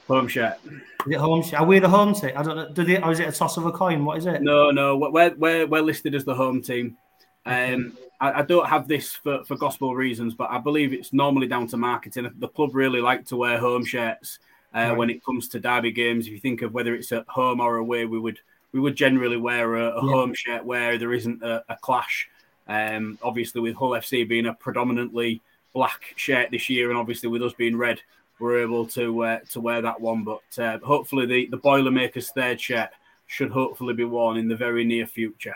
Home 0.07 0.27
shirt. 0.27 0.57
Is 0.65 1.11
it 1.11 1.19
home 1.19 1.43
shirt? 1.43 1.61
Are 1.61 1.65
we 1.65 1.80
the 1.80 1.88
home 1.88 2.14
team? 2.14 2.31
I 2.35 2.43
don't 2.43 2.56
know. 2.56 2.69
Do 2.69 2.84
they, 2.84 3.02
or 3.02 3.11
is 3.11 3.19
it 3.19 3.27
a 3.27 3.31
toss 3.31 3.57
of 3.57 3.65
a 3.65 3.72
coin? 3.72 4.03
What 4.03 4.18
is 4.18 4.26
it? 4.26 4.41
No, 4.41 4.72
no. 4.72 4.98
We're, 4.98 5.34
we're, 5.35 5.68
we're 5.68 5.81
listed 5.81 6.15
as 6.15 6.26
the 6.26 6.35
home 6.35 6.61
team. 6.61 6.98
Um, 7.45 7.98
I, 8.19 8.39
I, 8.39 8.41
don't 8.43 8.68
have 8.68 8.88
this 8.88 9.14
for, 9.15 9.43
for 9.45 9.56
gospel 9.57 9.95
reasons, 9.95 10.34
but 10.34 10.52
I 10.52 10.60
believe 10.60 10.93
it's 10.93 11.11
normally 11.11 11.48
down 11.48 11.68
to 11.68 11.77
marketing. 11.77 12.30
The 12.38 12.48
club 12.48 12.76
really 12.76 13.02
like 13.02 13.26
to 13.27 13.35
wear 13.35 13.57
home 13.57 13.84
shirts 13.84 14.39
uh, 14.73 14.93
when 14.93 15.10
it 15.10 15.23
comes 15.23 15.48
to 15.49 15.60
derby 15.60 15.91
games. 15.91 16.27
If 16.27 16.34
you 16.34 16.39
think 16.39 16.61
of 16.61 16.73
whether 16.73 16.93
it's 16.93 17.11
at 17.11 17.27
home 17.27 17.60
or 17.60 17.77
away, 17.77 18.06
we 18.06 18.19
would 18.19 18.39
we 18.72 18.80
would 18.80 18.95
generally 18.95 19.38
wear 19.38 19.76
a, 19.76 19.89
a 19.98 20.06
yeah. 20.06 20.11
home 20.11 20.34
shirt 20.34 20.65
where 20.65 20.98
there 20.98 21.14
isn't 21.14 21.43
a, 21.43 21.64
a 21.69 21.76
clash. 21.77 22.30
Um, 22.68 23.18
obviously, 23.22 23.61
with 23.61 23.76
Hull 23.76 23.91
FC 23.91 24.27
being 24.27 24.45
a 24.45 24.53
predominantly 24.53 25.41
black 25.73 26.14
shirt 26.15 26.52
this 26.52 26.69
year, 26.69 26.89
and 26.89 26.98
obviously 26.98 27.30
with 27.30 27.43
us 27.43 27.53
being 27.53 27.76
red, 27.76 27.99
we're 28.39 28.61
able 28.61 28.85
to 28.88 29.23
uh, 29.23 29.39
to 29.52 29.60
wear 29.61 29.81
that 29.81 29.99
one. 29.99 30.23
But 30.23 30.60
uh, 30.60 30.80
hopefully, 30.80 31.26
the 31.26 31.48
the 31.48 31.57
Boilermakers 31.57 32.31
third 32.31 32.60
shirt 32.60 32.89
should 33.27 33.52
hopefully 33.52 33.93
be 33.93 34.03
worn 34.03 34.38
in 34.38 34.48
the 34.48 34.56
very 34.56 34.84
near 34.84 35.06
future. 35.06 35.56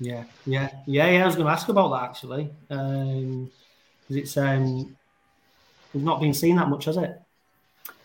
Yeah, 0.00 0.24
yeah, 0.46 0.70
yeah, 0.86 1.10
yeah. 1.10 1.22
I 1.22 1.26
was 1.26 1.36
going 1.36 1.46
to 1.46 1.52
ask 1.52 1.68
about 1.68 1.90
that 1.90 2.10
actually. 2.10 2.50
Um, 2.70 3.50
because 4.12 4.16
it's 4.16 4.36
um, 4.36 4.96
it's 5.94 6.04
not 6.04 6.20
been 6.20 6.34
seen 6.34 6.56
that 6.56 6.68
much, 6.68 6.86
has 6.86 6.96
it? 6.96 7.20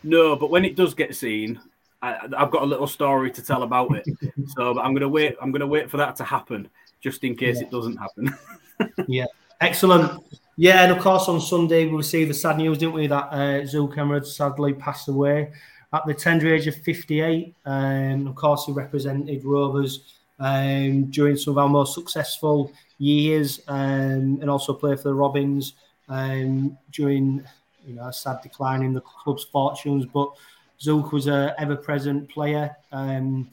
No, 0.08 0.36
but 0.36 0.50
when 0.50 0.64
it 0.64 0.76
does 0.76 0.94
get 0.94 1.16
seen, 1.16 1.60
I, 2.02 2.18
have 2.38 2.52
got 2.52 2.64
a 2.64 2.66
little 2.66 2.88
story 2.88 3.30
to 3.32 3.42
tell 3.44 3.64
about 3.64 3.96
it. 3.96 4.08
so 4.56 4.80
I'm 4.80 4.94
going 4.94 5.02
to 5.02 5.10
wait. 5.10 5.36
I'm 5.42 5.52
to 5.52 5.68
wait 5.68 5.90
for 5.90 5.98
that 5.98 6.16
to 6.18 6.24
happen, 6.24 6.70
just 7.02 7.24
in 7.24 7.36
case 7.36 7.58
yeah. 7.58 7.68
it 7.68 7.72
doesn't 7.72 7.98
happen. 7.98 8.36
yeah, 9.08 9.26
excellent. 9.60 10.24
Yeah, 10.56 10.84
and 10.84 10.92
of 10.92 11.00
course 11.00 11.28
on 11.28 11.42
Sunday 11.42 11.86
we 11.86 11.98
received 11.98 12.30
the 12.30 12.34
sad 12.34 12.58
news, 12.58 12.78
didn't 12.78 12.94
we, 12.94 13.08
that 13.08 13.32
uh, 13.32 13.66
Zook 13.66 13.98
Ema 13.98 14.24
sadly 14.24 14.74
passed 14.74 15.08
away 15.08 15.52
at 15.94 16.06
the 16.06 16.14
tender 16.14 16.54
age 16.54 16.68
of 16.68 16.76
58. 16.76 17.56
Um, 17.66 18.28
of 18.28 18.36
course, 18.36 18.66
he 18.66 18.72
represented 18.72 19.44
Rovers 19.44 20.16
um, 20.40 21.06
during 21.06 21.36
some 21.36 21.52
of 21.52 21.58
our 21.58 21.70
most 21.70 21.94
successful 21.94 22.72
years, 22.98 23.62
um, 23.68 24.40
and 24.42 24.50
also 24.50 24.74
played 24.74 25.00
for 25.00 25.10
the 25.10 25.14
Robins 25.14 25.74
um, 26.10 26.78
during 26.92 27.44
you 27.88 27.96
know 27.96 28.08
a 28.08 28.14
sad 28.14 28.42
decline 28.44 28.84
in 28.84 28.94
the 28.94 29.02
club's 29.02 29.44
fortunes. 29.46 30.06
But 30.06 30.32
Zook 30.80 31.12
was 31.12 31.28
a 31.28 31.56
ever-present 31.58 32.30
player. 32.30 32.76
Um, 32.92 33.50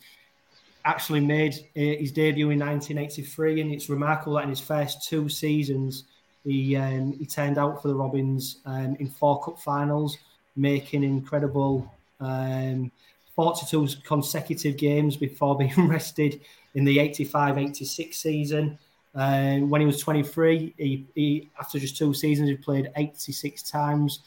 actually 0.84 1.20
made 1.20 1.54
uh, 1.54 1.80
his 1.80 2.12
debut 2.12 2.50
in 2.50 2.58
1983, 2.58 3.62
and 3.62 3.72
it's 3.72 3.88
remarkable 3.88 4.34
that 4.34 4.44
in 4.44 4.50
his 4.50 4.60
first 4.60 5.08
two 5.08 5.28
seasons 5.28 6.04
he 6.44 6.76
um, 6.76 7.12
he 7.12 7.24
turned 7.24 7.56
out 7.56 7.80
for 7.80 7.88
the 7.88 7.94
Robins 7.94 8.60
um, 8.66 8.96
in 9.00 9.08
four 9.08 9.42
cup 9.42 9.58
finals, 9.58 10.18
making 10.56 11.02
incredible. 11.02 11.90
42 13.34 13.88
consecutive 14.04 14.76
games 14.76 15.16
before 15.16 15.58
being 15.58 15.88
rested 15.88 16.40
in 16.74 16.84
the 16.84 16.98
85 16.98 17.58
86 17.58 18.16
season. 18.16 18.78
Uh, 19.14 19.58
when 19.58 19.80
he 19.80 19.86
was 19.86 20.00
23, 20.00 20.74
he, 20.76 21.06
he, 21.14 21.50
after 21.60 21.78
just 21.78 21.96
two 21.96 22.12
seasons, 22.12 22.48
he 22.48 22.56
played 22.56 22.90
86 22.96 23.62
times. 23.62 24.20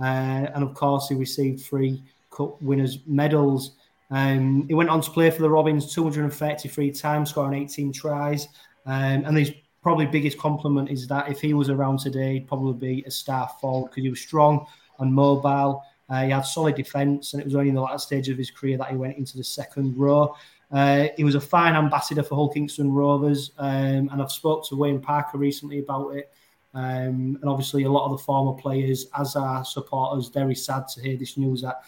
Uh, 0.00 0.48
and 0.54 0.62
of 0.62 0.74
course, 0.74 1.08
he 1.08 1.14
received 1.14 1.64
three 1.64 2.02
Cup 2.30 2.60
winners' 2.60 2.98
medals. 3.06 3.72
Um, 4.10 4.66
he 4.68 4.74
went 4.74 4.90
on 4.90 5.00
to 5.00 5.10
play 5.10 5.30
for 5.30 5.42
the 5.42 5.50
Robins 5.50 5.92
233 5.94 6.90
times, 6.92 7.30
scoring 7.30 7.62
18 7.62 7.92
tries. 7.92 8.48
Um, 8.86 9.24
and 9.24 9.36
his 9.36 9.52
probably 9.82 10.06
biggest 10.06 10.38
compliment 10.38 10.90
is 10.90 11.06
that 11.08 11.30
if 11.30 11.40
he 11.40 11.54
was 11.54 11.70
around 11.70 12.00
today, 12.00 12.34
he'd 12.34 12.48
probably 12.48 12.72
be 12.72 13.04
a 13.06 13.10
star 13.10 13.48
forward 13.60 13.90
because 13.90 14.02
he 14.02 14.10
was 14.10 14.20
strong 14.20 14.66
and 14.98 15.12
mobile. 15.12 15.82
Uh, 16.10 16.24
he 16.24 16.30
had 16.30 16.42
solid 16.42 16.74
defence, 16.74 17.32
and 17.32 17.40
it 17.40 17.44
was 17.44 17.54
only 17.54 17.70
in 17.70 17.74
the 17.74 17.80
last 17.80 18.06
stage 18.06 18.28
of 18.28 18.36
his 18.36 18.50
career 18.50 18.76
that 18.76 18.90
he 18.90 18.96
went 18.96 19.16
into 19.16 19.36
the 19.36 19.44
second 19.44 19.96
row. 19.96 20.34
Uh, 20.74 21.06
he 21.16 21.22
was 21.22 21.36
a 21.36 21.40
fine 21.40 21.74
ambassador 21.74 22.24
for 22.24 22.34
Hull 22.34 22.48
Kingston 22.48 22.92
Rovers, 22.92 23.52
um, 23.58 24.10
and 24.10 24.20
I've 24.20 24.32
spoke 24.32 24.66
to 24.68 24.76
Wayne 24.76 25.00
Parker 25.00 25.38
recently 25.38 25.78
about 25.78 26.16
it. 26.16 26.32
Um, 26.74 27.38
and 27.40 27.44
obviously, 27.44 27.84
a 27.84 27.90
lot 27.90 28.06
of 28.06 28.18
the 28.18 28.24
former 28.24 28.60
players, 28.60 29.06
as 29.16 29.36
our 29.36 29.64
supporters, 29.64 30.28
very 30.28 30.56
sad 30.56 30.88
to 30.88 31.00
hear 31.00 31.16
this 31.16 31.38
news 31.38 31.62
that 31.62 31.82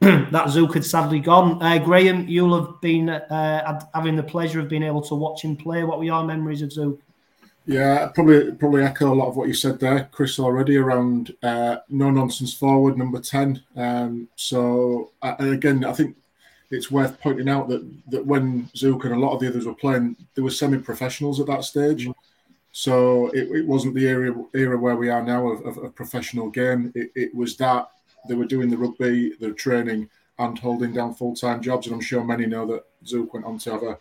that 0.00 0.50
Zook 0.50 0.74
had 0.74 0.84
sadly 0.84 1.20
gone. 1.20 1.62
Uh, 1.62 1.78
Graham, 1.78 2.26
you'll 2.26 2.60
have 2.60 2.80
been 2.80 3.08
uh, 3.08 3.80
having 3.94 4.16
the 4.16 4.22
pleasure 4.24 4.58
of 4.58 4.68
being 4.68 4.82
able 4.82 5.02
to 5.02 5.14
watch 5.14 5.42
him 5.42 5.56
play. 5.56 5.84
What 5.84 5.98
were 5.98 6.04
your 6.04 6.24
memories 6.24 6.62
of 6.62 6.72
Zook? 6.72 7.00
Yeah, 7.66 8.08
probably 8.08 8.50
probably 8.52 8.82
echo 8.82 9.12
a 9.12 9.14
lot 9.14 9.28
of 9.28 9.36
what 9.36 9.46
you 9.46 9.54
said 9.54 9.78
there, 9.78 10.08
Chris, 10.10 10.40
already 10.40 10.76
around 10.76 11.36
uh, 11.44 11.76
no 11.88 12.10
nonsense 12.10 12.52
forward 12.52 12.98
number 12.98 13.20
ten. 13.20 13.62
Um, 13.76 14.26
so 14.34 15.12
again, 15.22 15.84
I 15.84 15.92
think 15.92 16.16
it's 16.70 16.90
worth 16.90 17.20
pointing 17.20 17.48
out 17.48 17.68
that 17.68 17.88
that 18.10 18.24
when 18.24 18.68
Zook 18.76 19.04
and 19.04 19.14
a 19.14 19.18
lot 19.18 19.34
of 19.34 19.40
the 19.40 19.48
others 19.48 19.66
were 19.66 19.74
playing, 19.74 20.16
they 20.34 20.42
were 20.42 20.50
semi-professionals 20.50 21.40
at 21.40 21.46
that 21.46 21.64
stage. 21.64 22.08
So 22.72 23.28
it, 23.28 23.50
it 23.50 23.66
wasn't 23.66 23.94
the 23.94 24.06
era 24.06 24.32
era 24.54 24.78
where 24.78 24.96
we 24.96 25.10
are 25.10 25.22
now 25.22 25.48
of, 25.48 25.66
of 25.66 25.84
a 25.84 25.90
professional 25.90 26.48
game. 26.50 26.92
It, 26.94 27.10
it, 27.14 27.34
was 27.34 27.56
that 27.56 27.90
they 28.28 28.34
were 28.34 28.44
doing 28.44 28.70
the 28.70 28.78
rugby, 28.78 29.34
the 29.40 29.52
training, 29.52 30.08
and 30.38 30.58
holding 30.58 30.92
down 30.92 31.14
full 31.14 31.34
time 31.34 31.60
jobs. 31.60 31.86
And 31.86 31.94
I'm 31.94 32.00
sure 32.00 32.22
many 32.22 32.46
know 32.46 32.66
that 32.66 32.84
Zook 33.04 33.34
went 33.34 33.46
on 33.46 33.58
to 33.58 33.72
have 33.72 33.82
a, 33.82 33.98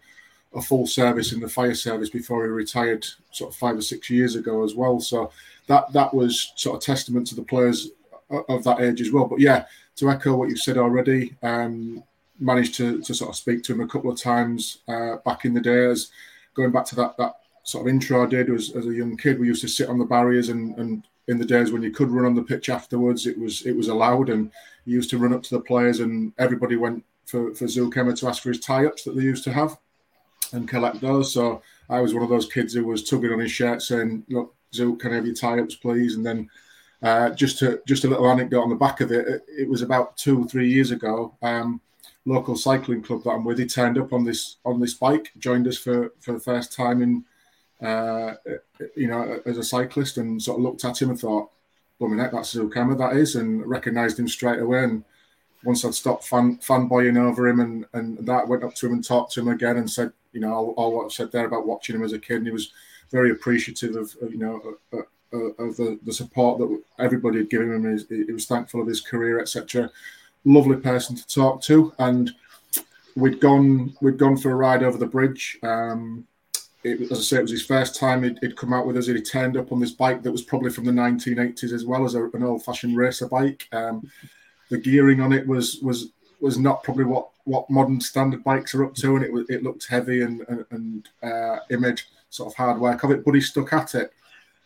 a 0.53 0.61
full 0.61 0.85
service 0.85 1.33
in 1.33 1.39
the 1.39 1.49
fire 1.49 1.73
service 1.73 2.09
before 2.11 2.43
he 2.43 2.49
retired, 2.51 3.05
sort 3.31 3.51
of 3.51 3.57
five 3.57 3.77
or 3.77 3.81
six 3.81 4.09
years 4.09 4.35
ago 4.35 4.63
as 4.63 4.75
well. 4.75 4.99
So 4.99 5.31
that 5.65 5.91
that 5.93 6.13
was 6.13 6.53
sort 6.55 6.75
of 6.75 6.83
testament 6.83 7.25
to 7.27 7.35
the 7.35 7.41
players 7.41 7.89
of 8.29 8.63
that 8.63 8.81
age 8.81 9.01
as 9.01 9.11
well. 9.11 9.25
But 9.25 9.39
yeah, 9.39 9.65
to 9.95 10.09
echo 10.11 10.35
what 10.35 10.49
you've 10.49 10.59
said 10.59 10.77
already, 10.77 11.35
um, 11.41 12.03
managed 12.39 12.75
to, 12.75 13.01
to 13.01 13.13
sort 13.13 13.29
of 13.29 13.35
speak 13.35 13.63
to 13.63 13.73
him 13.73 13.81
a 13.81 13.87
couple 13.87 14.11
of 14.11 14.19
times 14.19 14.79
uh, 14.87 15.17
back 15.25 15.45
in 15.45 15.53
the 15.53 15.61
days. 15.61 16.11
Going 16.53 16.71
back 16.71 16.85
to 16.85 16.95
that 16.95 17.17
that 17.17 17.35
sort 17.63 17.85
of 17.85 17.93
intro 17.93 18.23
I 18.23 18.27
did 18.27 18.49
was 18.49 18.75
as 18.75 18.85
a 18.87 18.93
young 18.93 19.17
kid, 19.17 19.39
we 19.39 19.47
used 19.47 19.61
to 19.61 19.67
sit 19.67 19.89
on 19.89 19.99
the 19.99 20.05
barriers 20.05 20.49
and, 20.49 20.77
and 20.77 21.03
in 21.29 21.37
the 21.37 21.45
days 21.45 21.71
when 21.71 21.83
you 21.83 21.91
could 21.91 22.09
run 22.09 22.25
on 22.25 22.35
the 22.35 22.41
pitch 22.41 22.69
afterwards, 22.69 23.27
it 23.27 23.37
was 23.37 23.65
it 23.65 23.75
was 23.75 23.87
allowed, 23.87 24.29
and 24.29 24.51
you 24.85 24.95
used 24.95 25.11
to 25.11 25.19
run 25.19 25.33
up 25.33 25.43
to 25.43 25.55
the 25.55 25.61
players, 25.61 25.99
and 25.99 26.33
everybody 26.39 26.75
went 26.75 27.05
for 27.25 27.53
for 27.53 27.67
Zook 27.67 27.95
Ema 27.95 28.15
to 28.15 28.27
ask 28.27 28.41
for 28.41 28.49
his 28.49 28.59
tie-ups 28.59 29.03
that 29.03 29.15
they 29.15 29.21
used 29.21 29.43
to 29.43 29.53
have 29.53 29.77
and 30.51 30.67
collect 30.67 30.99
those. 30.99 31.31
So 31.31 31.61
I 31.87 32.01
was 32.01 32.15
one 32.15 32.23
of 32.23 32.29
those 32.29 32.51
kids 32.51 32.73
who 32.73 32.83
was 32.83 33.07
tugging 33.07 33.31
on 33.31 33.39
his 33.39 33.51
shirt 33.51 33.83
saying, 33.83 34.23
"Look, 34.29 34.55
Zook, 34.73 34.99
can 34.99 35.11
I 35.11 35.15
have 35.15 35.27
your 35.27 35.35
tie-ups, 35.35 35.75
please?" 35.75 36.15
And 36.15 36.25
then 36.25 36.49
uh, 37.03 37.29
just 37.29 37.59
to 37.59 37.79
just 37.87 38.05
a 38.05 38.07
little 38.07 38.29
anecdote 38.29 38.63
on 38.63 38.69
the 38.69 38.75
back 38.75 38.99
of 38.99 39.11
it, 39.11 39.27
it, 39.27 39.45
it 39.47 39.69
was 39.69 39.83
about 39.83 40.17
two 40.17 40.41
or 40.41 40.47
three 40.47 40.69
years 40.69 40.89
ago. 40.89 41.35
Um, 41.43 41.79
local 42.25 42.55
cycling 42.55 43.01
club 43.01 43.23
that 43.23 43.31
I'm 43.31 43.45
with, 43.45 43.59
he 43.59 43.65
turned 43.65 43.97
up 43.97 44.13
on 44.13 44.23
this 44.23 44.57
on 44.65 44.79
this 44.79 44.93
bike, 44.93 45.31
joined 45.37 45.67
us 45.67 45.77
for 45.77 46.13
for 46.19 46.33
the 46.33 46.39
first 46.39 46.73
time 46.73 47.01
in, 47.01 47.25
uh, 47.85 48.35
you 48.95 49.07
know, 49.07 49.41
as 49.45 49.57
a 49.57 49.63
cyclist, 49.63 50.17
and 50.17 50.41
sort 50.41 50.59
of 50.59 50.63
looked 50.63 50.85
at 50.85 51.01
him 51.01 51.09
and 51.09 51.19
thought, 51.19 51.49
"Well, 51.99 52.17
heck, 52.17 52.31
that's 52.31 52.51
Zook 52.51 52.75
Ema, 52.77 52.95
that 52.95 53.15
is," 53.15 53.35
and 53.35 53.65
recognised 53.65 54.19
him 54.19 54.27
straight 54.27 54.59
away. 54.59 54.83
And 54.83 55.03
once 55.63 55.83
I'd 55.83 55.93
stopped 55.93 56.25
fan, 56.25 56.57
fanboying 56.57 57.17
over 57.17 57.47
him 57.47 57.59
and, 57.59 57.85
and 57.93 58.17
that 58.25 58.47
went 58.47 58.63
up 58.63 58.75
to 58.75 58.87
him 58.87 58.93
and 58.93 59.03
talked 59.03 59.33
to 59.33 59.41
him 59.41 59.49
again 59.49 59.77
and 59.77 59.89
said, 59.89 60.11
you 60.31 60.39
know, 60.39 60.53
all, 60.53 60.73
all 60.77 60.95
what 60.95 61.05
I 61.05 61.09
said 61.09 61.31
there 61.31 61.45
about 61.45 61.67
watching 61.67 61.95
him 61.95 62.03
as 62.03 62.13
a 62.13 62.19
kid. 62.19 62.37
And 62.37 62.47
he 62.47 62.51
was 62.51 62.71
very 63.11 63.31
appreciative 63.31 63.95
of, 63.95 64.15
of 64.21 64.31
you 64.31 64.37
know, 64.37 64.77
uh, 64.93 65.01
of 65.31 65.77
the, 65.77 65.99
the 66.03 66.13
support 66.13 66.59
that 66.59 66.81
everybody 66.97 67.39
had 67.39 67.49
given 67.49 67.73
him. 67.73 68.05
He 68.09 68.31
was 68.31 68.45
thankful 68.45 68.81
of 68.81 68.87
his 68.87 69.01
career, 69.01 69.39
etc. 69.39 69.91
Lovely 70.45 70.77
person 70.77 71.15
to 71.15 71.27
talk 71.27 71.61
to. 71.63 71.93
And 71.99 72.31
we'd 73.15 73.39
gone, 73.39 73.93
we'd 74.01 74.17
gone 74.17 74.37
for 74.37 74.51
a 74.51 74.55
ride 74.55 74.83
over 74.83 74.97
the 74.97 75.05
bridge. 75.05 75.57
Um, 75.63 76.25
it, 76.83 77.11
as 77.11 77.19
I 77.19 77.21
say, 77.21 77.37
it 77.37 77.41
was 77.41 77.51
his 77.51 77.65
first 77.65 77.99
time 77.99 78.23
he'd, 78.23 78.39
he'd, 78.39 78.55
come 78.55 78.73
out 78.73 78.87
with 78.87 78.97
us. 78.97 79.07
He 79.07 79.21
turned 79.21 79.57
up 79.57 79.71
on 79.71 79.79
this 79.79 79.91
bike 79.91 80.23
that 80.23 80.31
was 80.31 80.43
probably 80.43 80.69
from 80.69 80.85
the 80.85 80.91
1980s 80.91 81.73
as 81.73 81.85
well 81.85 82.05
as 82.05 82.15
a, 82.15 82.23
an 82.29 82.43
old-fashioned 82.43 82.95
racer 82.95 83.27
bike. 83.27 83.67
Um, 83.73 84.09
the 84.69 84.77
gearing 84.77 85.19
on 85.19 85.33
it 85.33 85.45
was 85.45 85.79
was 85.81 86.11
was 86.39 86.57
not 86.57 86.83
probably 86.83 87.03
what 87.03 87.29
what 87.43 87.69
modern 87.69 87.99
standard 87.99 88.43
bikes 88.43 88.73
are 88.75 88.85
up 88.85 88.95
to, 88.95 89.15
and 89.15 89.25
it 89.25 89.45
it 89.49 89.63
looked 89.63 89.87
heavy 89.87 90.21
and 90.21 90.41
and, 90.47 90.65
and 90.71 91.09
uh, 91.23 91.59
image 91.69 92.07
sort 92.29 92.51
of 92.51 92.55
hard 92.55 92.79
work 92.79 93.03
of 93.03 93.11
it. 93.11 93.25
But 93.25 93.35
he 93.35 93.41
stuck 93.41 93.73
at 93.73 93.95
it, 93.95 94.13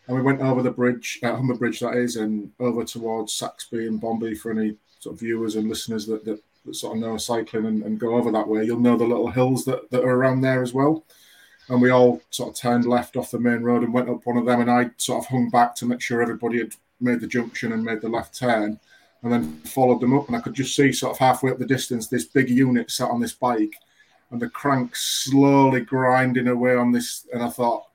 and 0.07 0.15
we 0.15 0.21
went 0.21 0.41
over 0.41 0.61
the 0.61 0.71
bridge, 0.71 1.19
uh, 1.23 1.35
Humber 1.35 1.55
Bridge 1.55 1.79
that 1.79 1.95
is, 1.95 2.17
and 2.17 2.51
over 2.59 2.83
towards 2.83 3.33
Saxby 3.33 3.87
and 3.87 3.99
Bonby 3.99 4.35
for 4.35 4.51
any 4.51 4.75
sort 5.03 5.13
of 5.13 5.19
viewers 5.19 5.55
and 5.55 5.69
listeners 5.69 6.05
that 6.07 6.25
that, 6.25 6.41
that 6.65 6.75
sort 6.75 6.95
of 6.95 7.01
know 7.01 7.17
cycling 7.17 7.65
and, 7.65 7.83
and 7.83 7.99
go 7.99 8.15
over 8.15 8.31
that 8.31 8.47
way. 8.47 8.63
You'll 8.63 8.79
know 8.79 8.97
the 8.97 9.05
little 9.05 9.31
hills 9.31 9.65
that, 9.65 9.89
that 9.91 10.03
are 10.03 10.15
around 10.15 10.41
there 10.41 10.61
as 10.61 10.73
well 10.73 11.03
and 11.69 11.81
we 11.81 11.89
all 11.89 12.21
sort 12.29 12.49
of 12.49 12.55
turned 12.55 12.85
left 12.85 13.15
off 13.15 13.31
the 13.31 13.39
main 13.39 13.61
road 13.61 13.83
and 13.83 13.93
went 13.93 14.09
up 14.09 14.25
one 14.25 14.37
of 14.37 14.45
them. 14.45 14.61
And 14.61 14.71
I 14.71 14.89
sort 14.97 15.23
of 15.23 15.29
hung 15.29 15.49
back 15.49 15.75
to 15.75 15.85
make 15.85 16.01
sure 16.01 16.21
everybody 16.21 16.59
had 16.59 16.75
made 16.99 17.21
the 17.21 17.27
junction 17.27 17.71
and 17.71 17.83
made 17.83 18.01
the 18.01 18.09
left 18.09 18.37
turn, 18.37 18.79
and 19.21 19.31
then 19.31 19.53
followed 19.61 20.01
them 20.01 20.17
up. 20.17 20.27
And 20.27 20.35
I 20.35 20.41
could 20.41 20.53
just 20.53 20.75
see 20.75 20.91
sort 20.91 21.13
of 21.13 21.19
halfway 21.19 21.51
up 21.51 21.59
the 21.59 21.65
distance 21.65 22.07
this 22.07 22.25
big 22.25 22.49
unit 22.49 22.91
sat 22.91 23.09
on 23.09 23.21
this 23.21 23.33
bike, 23.33 23.75
and 24.31 24.41
the 24.41 24.49
crank 24.49 24.95
slowly 24.95 25.81
grinding 25.81 26.47
away 26.47 26.75
on 26.75 26.91
this. 26.91 27.27
And 27.33 27.41
I 27.41 27.49
thought, 27.49 27.85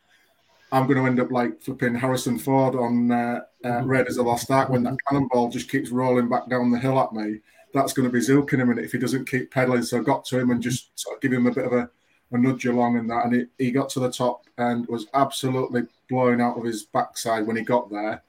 I'm 0.73 0.87
going 0.87 0.99
to 0.99 1.07
end 1.07 1.21
up 1.21 1.31
like 1.31 1.61
flipping 1.61 1.95
Harrison 1.95 2.39
Ford 2.39 2.75
on 2.75 3.11
uh, 3.11 3.41
uh, 3.65 3.69
mm-hmm. 3.69 3.89
Raiders 3.89 4.19
of 4.19 4.27
Lost 4.27 4.51
Ark 4.51 4.69
when 4.69 4.83
that 4.85 4.97
cannonball 5.09 5.51
just 5.51 5.71
keeps 5.71 5.91
rolling 5.91 6.29
back 6.29 6.49
down 6.49 6.71
the 6.71 6.79
hill 6.79 7.01
at 7.01 7.13
me. 7.13 7.41
That's 7.75 7.93
going 7.93 8.09
to 8.09 8.13
be 8.13 8.21
Zook 8.21 8.53
in 8.53 8.61
a 8.61 8.67
minute 8.67 8.85
if 8.85 8.93
he 8.93 8.99
doesn't 8.99 9.29
keep 9.29 9.51
pedaling. 9.51 9.83
So 9.83 9.99
I 9.99 10.03
got 10.03 10.25
to 10.27 10.39
him 10.39 10.51
and 10.51 10.63
just 10.63 10.99
sort 10.99 11.17
of 11.17 11.23
give 11.23 11.33
him 11.33 11.47
a 11.47 11.53
bit 11.53 11.67
of 11.67 11.73
a 11.73 11.91
a 12.33 12.39
nudge 12.39 12.67
along 12.67 12.99
and 12.99 13.11
that. 13.11 13.25
And 13.25 13.35
it, 13.35 13.49
he 13.59 13.71
got 13.71 13.89
to 13.91 14.01
the 14.01 14.11
top 14.11 14.45
and 14.59 14.87
was 14.87 15.07
absolutely 15.15 15.83
blowing 16.09 16.41
out 16.41 16.59
of 16.59 16.65
his 16.65 16.85
backside 16.85 17.47
when 17.47 17.57
he 17.57 17.63
got 17.63 17.91
there. 17.91 18.23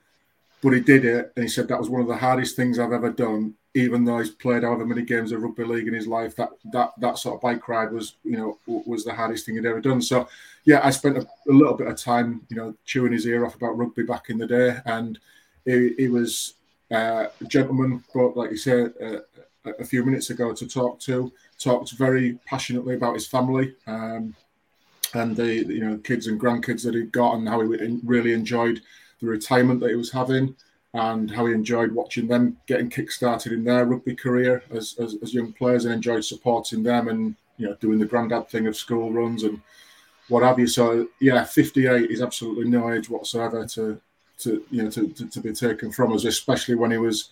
But 0.61 0.73
he 0.73 0.81
did 0.81 1.05
it, 1.05 1.31
and 1.35 1.43
he 1.43 1.49
said 1.49 1.67
that 1.69 1.79
was 1.79 1.89
one 1.89 2.01
of 2.01 2.07
the 2.07 2.17
hardest 2.17 2.55
things 2.55 2.79
I've 2.79 2.91
ever 2.91 3.09
done. 3.09 3.53
Even 3.75 4.03
though 4.03 4.17
he's 4.17 4.31
played 4.31 4.63
however 4.63 4.85
many 4.85 5.03
games 5.03 5.31
of 5.31 5.43
rugby 5.43 5.63
league 5.63 5.87
in 5.87 5.93
his 5.93 6.07
life, 6.07 6.35
that 6.35 6.49
that 6.71 6.91
that 6.97 7.17
sort 7.17 7.35
of 7.35 7.41
bike 7.41 7.67
ride 7.67 7.91
was, 7.91 8.15
you 8.23 8.37
know, 8.37 8.57
was 8.65 9.03
the 9.03 9.13
hardest 9.13 9.45
thing 9.45 9.55
he'd 9.55 9.65
ever 9.65 9.81
done. 9.81 10.01
So, 10.01 10.27
yeah, 10.65 10.81
I 10.83 10.89
spent 10.89 11.17
a, 11.17 11.21
a 11.21 11.53
little 11.53 11.75
bit 11.75 11.87
of 11.87 11.97
time, 11.97 12.41
you 12.49 12.57
know, 12.57 12.75
chewing 12.85 13.13
his 13.13 13.27
ear 13.27 13.45
off 13.45 13.55
about 13.55 13.77
rugby 13.77 14.03
back 14.03 14.29
in 14.29 14.37
the 14.37 14.47
day, 14.47 14.77
and 14.85 15.19
he, 15.65 15.93
he 15.97 16.07
was 16.07 16.55
uh, 16.91 17.27
a 17.39 17.45
gentleman, 17.45 18.03
but 18.13 18.35
like 18.35 18.51
you 18.51 18.57
said 18.57 18.93
uh, 19.01 19.19
a 19.79 19.85
few 19.85 20.03
minutes 20.03 20.29
ago, 20.29 20.53
to 20.53 20.67
talk 20.67 20.99
to 21.01 21.31
talked 21.59 21.91
very 21.91 22.39
passionately 22.45 22.95
about 22.95 23.13
his 23.13 23.27
family 23.27 23.75
um, 23.85 24.33
and 25.13 25.35
the 25.35 25.55
you 25.55 25.85
know 25.85 25.97
kids 25.97 26.27
and 26.27 26.39
grandkids 26.39 26.83
that 26.83 26.95
he'd 26.95 27.11
got 27.11 27.35
and 27.35 27.47
how 27.47 27.61
he 27.61 27.99
really 28.03 28.33
enjoyed 28.33 28.81
the 29.21 29.27
retirement 29.27 29.79
that 29.79 29.89
he 29.89 29.95
was 29.95 30.11
having 30.11 30.55
and 30.93 31.29
how 31.29 31.45
he 31.45 31.53
enjoyed 31.53 31.91
watching 31.91 32.27
them 32.27 32.57
getting 32.65 32.89
kick-started 32.89 33.51
in 33.51 33.63
their 33.63 33.85
rugby 33.85 34.15
career 34.15 34.63
as, 34.71 34.95
as, 34.99 35.15
as 35.21 35.33
young 35.33 35.53
players 35.53 35.85
and 35.85 35.93
enjoyed 35.93 36.25
supporting 36.25 36.81
them 36.81 37.07
and 37.07 37.35
you 37.57 37.67
know 37.67 37.75
doing 37.75 37.99
the 37.99 38.05
granddad 38.05 38.49
thing 38.49 38.65
of 38.65 38.75
school 38.75 39.11
runs 39.11 39.43
and 39.43 39.61
what 40.29 40.43
have 40.43 40.59
you. 40.59 40.67
So 40.67 41.07
yeah, 41.19 41.43
58 41.43 42.09
is 42.09 42.21
absolutely 42.21 42.69
no 42.69 42.91
age 42.91 43.09
whatsoever 43.09 43.65
to 43.67 43.99
to 44.39 44.63
you 44.71 44.83
know 44.83 44.89
to, 44.91 45.07
to, 45.09 45.27
to 45.27 45.39
be 45.41 45.53
taken 45.53 45.91
from 45.91 46.13
us, 46.13 46.25
especially 46.25 46.75
when 46.75 46.91
he 46.91 46.97
was 46.97 47.29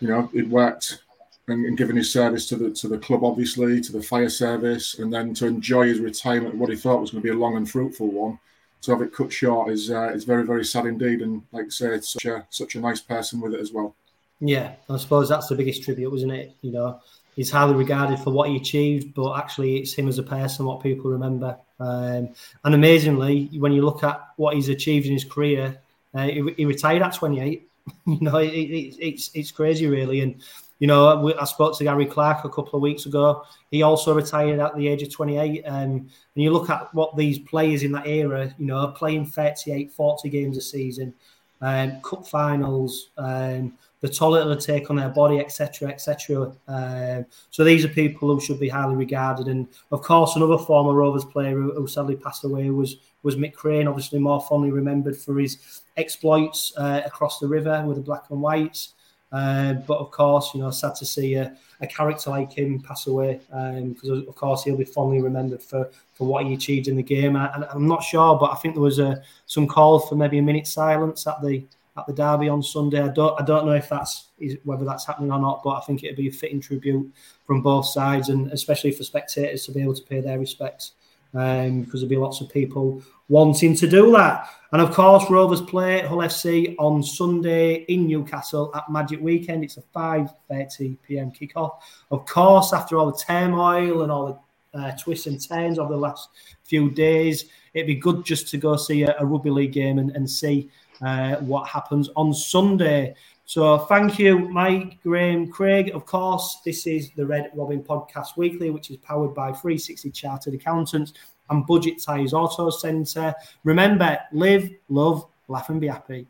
you 0.00 0.08
know 0.08 0.28
he'd 0.32 0.50
worked 0.50 1.02
and, 1.48 1.64
and 1.64 1.78
given 1.78 1.96
his 1.96 2.12
service 2.12 2.48
to 2.48 2.56
the 2.56 2.70
to 2.70 2.88
the 2.88 2.98
club, 2.98 3.24
obviously, 3.24 3.80
to 3.80 3.92
the 3.92 4.02
fire 4.02 4.28
service, 4.28 4.98
and 4.98 5.12
then 5.12 5.34
to 5.34 5.46
enjoy 5.46 5.86
his 5.86 6.00
retirement, 6.00 6.56
what 6.56 6.70
he 6.70 6.76
thought 6.76 7.00
was 7.00 7.10
going 7.10 7.22
to 7.22 7.26
be 7.26 7.34
a 7.34 7.38
long 7.38 7.56
and 7.56 7.70
fruitful 7.70 8.08
one, 8.08 8.38
to 8.82 8.90
have 8.92 9.02
it 9.02 9.12
cut 9.12 9.32
short 9.32 9.70
is 9.70 9.90
uh, 9.90 10.10
is 10.14 10.24
very 10.24 10.44
very 10.44 10.64
sad 10.64 10.86
indeed. 10.86 11.22
And 11.22 11.42
like 11.52 11.66
I 11.66 11.68
say, 11.68 12.00
such 12.00 12.24
a 12.26 12.46
such 12.50 12.74
a 12.74 12.80
nice 12.80 13.00
person 13.00 13.40
with 13.40 13.54
it 13.54 13.60
as 13.60 13.72
well. 13.72 13.94
Yeah, 14.40 14.74
I 14.90 14.96
suppose 14.98 15.28
that's 15.28 15.48
the 15.48 15.54
biggest 15.54 15.82
tribute, 15.82 16.10
wasn't 16.10 16.32
it? 16.32 16.54
You 16.60 16.72
know, 16.72 17.00
he's 17.36 17.50
highly 17.50 17.74
regarded 17.74 18.18
for 18.18 18.30
what 18.30 18.48
he 18.48 18.56
achieved, 18.56 19.14
but 19.14 19.34
actually, 19.38 19.78
it's 19.78 19.94
him 19.94 20.08
as 20.08 20.18
a 20.18 20.22
person 20.22 20.66
what 20.66 20.82
people 20.82 21.10
remember. 21.10 21.56
Um, 21.80 22.30
and 22.64 22.74
amazingly, 22.74 23.50
when 23.58 23.72
you 23.72 23.82
look 23.82 24.02
at 24.02 24.20
what 24.36 24.54
he's 24.54 24.68
achieved 24.68 25.06
in 25.06 25.12
his 25.12 25.24
career, 25.24 25.78
uh, 26.14 26.26
he, 26.26 26.54
he, 26.56 26.64
retired 26.64 27.02
at 27.02 27.14
28. 27.14 27.68
you 28.06 28.18
know, 28.20 28.38
it, 28.38 28.48
it, 28.48 28.96
it's 28.98 29.30
it's 29.34 29.50
crazy, 29.50 29.86
really, 29.86 30.20
and 30.20 30.42
you 30.78 30.86
know, 30.86 31.34
I 31.38 31.44
spoke 31.44 31.76
to 31.78 31.84
Gary 31.84 32.06
Clark 32.06 32.44
a 32.44 32.48
couple 32.48 32.76
of 32.76 32.82
weeks 32.82 33.06
ago. 33.06 33.44
He 33.70 33.82
also 33.82 34.14
retired 34.14 34.60
at 34.60 34.76
the 34.76 34.88
age 34.88 35.02
of 35.02 35.12
28. 35.12 35.64
Um, 35.64 35.74
and 35.74 36.10
you 36.34 36.50
look 36.50 36.68
at 36.68 36.92
what 36.94 37.16
these 37.16 37.38
players 37.38 37.82
in 37.82 37.92
that 37.92 38.06
era, 38.06 38.54
you 38.58 38.66
know, 38.66 38.88
playing 38.88 39.26
38, 39.26 39.90
40 39.92 40.28
games 40.28 40.56
a 40.58 40.60
season, 40.60 41.14
um, 41.62 42.00
cup 42.02 42.26
finals, 42.26 43.10
um, 43.16 43.72
the 44.00 44.08
toll 44.08 44.34
it'll 44.34 44.56
take 44.56 44.90
on 44.90 44.96
their 44.96 45.08
body, 45.08 45.38
etc., 45.40 45.88
etc. 45.88 46.52
Um, 46.68 47.24
so 47.50 47.64
these 47.64 47.84
are 47.84 47.88
people 47.88 48.28
who 48.28 48.40
should 48.40 48.60
be 48.60 48.68
highly 48.68 48.94
regarded. 48.94 49.48
And 49.48 49.66
of 49.90 50.02
course, 50.02 50.36
another 50.36 50.58
former 50.58 50.92
Rovers 50.92 51.24
player 51.24 51.52
who, 51.52 51.72
who 51.72 51.86
sadly 51.86 52.16
passed 52.16 52.44
away 52.44 52.70
was 52.70 52.96
was 53.22 53.36
Mick 53.36 53.54
Crane, 53.54 53.88
obviously 53.88 54.20
more 54.20 54.40
fondly 54.40 54.70
remembered 54.70 55.16
for 55.16 55.36
his 55.38 55.82
exploits 55.96 56.72
uh, 56.76 57.00
across 57.04 57.40
the 57.40 57.48
river 57.48 57.82
with 57.84 57.96
the 57.96 58.02
Black 58.02 58.24
and 58.30 58.40
Whites. 58.40 58.92
Uh, 59.32 59.74
but 59.74 59.98
of 59.98 60.10
course, 60.10 60.52
you 60.54 60.60
know, 60.60 60.70
sad 60.70 60.94
to 60.94 61.04
see 61.04 61.34
a, 61.34 61.56
a 61.80 61.86
character 61.86 62.30
like 62.30 62.52
him 62.52 62.80
pass 62.80 63.06
away 63.06 63.40
because, 63.48 64.10
um, 64.10 64.24
of 64.28 64.34
course, 64.36 64.62
he'll 64.64 64.76
be 64.76 64.84
fondly 64.84 65.20
remembered 65.20 65.62
for, 65.62 65.90
for 66.14 66.26
what 66.26 66.46
he 66.46 66.54
achieved 66.54 66.88
in 66.88 66.96
the 66.96 67.02
game. 67.02 67.36
And 67.36 67.64
I'm 67.64 67.88
not 67.88 68.02
sure, 68.02 68.38
but 68.38 68.52
I 68.52 68.54
think 68.56 68.74
there 68.74 68.82
was 68.82 68.98
a, 68.98 69.22
some 69.46 69.66
call 69.66 69.98
for 69.98 70.14
maybe 70.14 70.38
a 70.38 70.42
minute 70.42 70.66
silence 70.66 71.26
at 71.26 71.42
the 71.42 71.64
at 71.98 72.06
the 72.06 72.12
derby 72.12 72.48
on 72.48 72.62
Sunday. 72.62 73.02
I 73.02 73.08
don't 73.08 73.40
I 73.40 73.44
don't 73.44 73.66
know 73.66 73.72
if 73.72 73.88
that's 73.88 74.28
whether 74.64 74.84
that's 74.84 75.06
happening 75.06 75.32
or 75.32 75.38
not, 75.38 75.62
but 75.64 75.70
I 75.70 75.80
think 75.80 76.04
it'd 76.04 76.16
be 76.16 76.28
a 76.28 76.32
fitting 76.32 76.60
tribute 76.60 77.10
from 77.46 77.62
both 77.62 77.86
sides, 77.86 78.28
and 78.28 78.52
especially 78.52 78.92
for 78.92 79.02
spectators 79.02 79.64
to 79.64 79.72
be 79.72 79.82
able 79.82 79.94
to 79.94 80.02
pay 80.02 80.20
their 80.20 80.38
respects 80.38 80.92
um, 81.34 81.82
because 81.82 82.00
there'll 82.00 82.10
be 82.10 82.16
lots 82.16 82.40
of 82.40 82.50
people 82.50 83.02
wanting 83.28 83.74
to 83.76 83.86
do 83.88 84.12
that. 84.12 84.48
And 84.72 84.82
of 84.82 84.92
course, 84.92 85.30
Rovers 85.30 85.60
play 85.60 86.00
Hull 86.00 86.18
FC 86.18 86.74
on 86.78 87.02
Sunday 87.02 87.84
in 87.84 88.06
Newcastle 88.06 88.70
at 88.74 88.90
Magic 88.90 89.20
Weekend. 89.20 89.64
It's 89.64 89.76
a 89.76 89.82
5:30 89.94 90.96
p.m. 91.06 91.30
kickoff. 91.30 91.78
Of 92.10 92.26
course, 92.26 92.72
after 92.72 92.98
all 92.98 93.10
the 93.10 93.18
turmoil 93.18 94.02
and 94.02 94.12
all 94.12 94.26
the 94.72 94.78
uh, 94.78 94.96
twists 94.96 95.26
and 95.26 95.42
turns 95.42 95.78
of 95.78 95.88
the 95.88 95.96
last 95.96 96.28
few 96.64 96.90
days, 96.90 97.46
it'd 97.74 97.86
be 97.86 97.94
good 97.94 98.24
just 98.24 98.48
to 98.48 98.58
go 98.58 98.76
see 98.76 99.02
a, 99.02 99.16
a 99.18 99.24
rugby 99.24 99.50
league 99.50 99.72
game 99.72 99.98
and, 99.98 100.10
and 100.10 100.28
see 100.28 100.68
uh, 101.00 101.36
what 101.36 101.68
happens 101.68 102.10
on 102.16 102.34
Sunday. 102.34 103.14
So 103.48 103.78
thank 103.78 104.18
you, 104.18 104.40
Mike, 104.48 105.00
Graham, 105.04 105.46
Craig. 105.46 105.92
Of 105.94 106.04
course, 106.04 106.58
this 106.64 106.84
is 106.84 107.12
the 107.12 107.24
Red 107.24 107.52
Robin 107.54 107.80
Podcast 107.80 108.36
Weekly, 108.36 108.70
which 108.70 108.90
is 108.90 108.96
powered 108.96 109.36
by 109.36 109.52
360 109.52 110.10
Chartered 110.10 110.54
Accountants 110.54 111.12
and 111.48 111.64
Budget 111.64 112.02
Tyres 112.02 112.34
Auto 112.34 112.70
Centre. 112.70 113.32
Remember, 113.62 114.18
live, 114.32 114.68
love, 114.88 115.26
laugh 115.46 115.70
and 115.70 115.80
be 115.80 115.86
happy. 115.86 116.26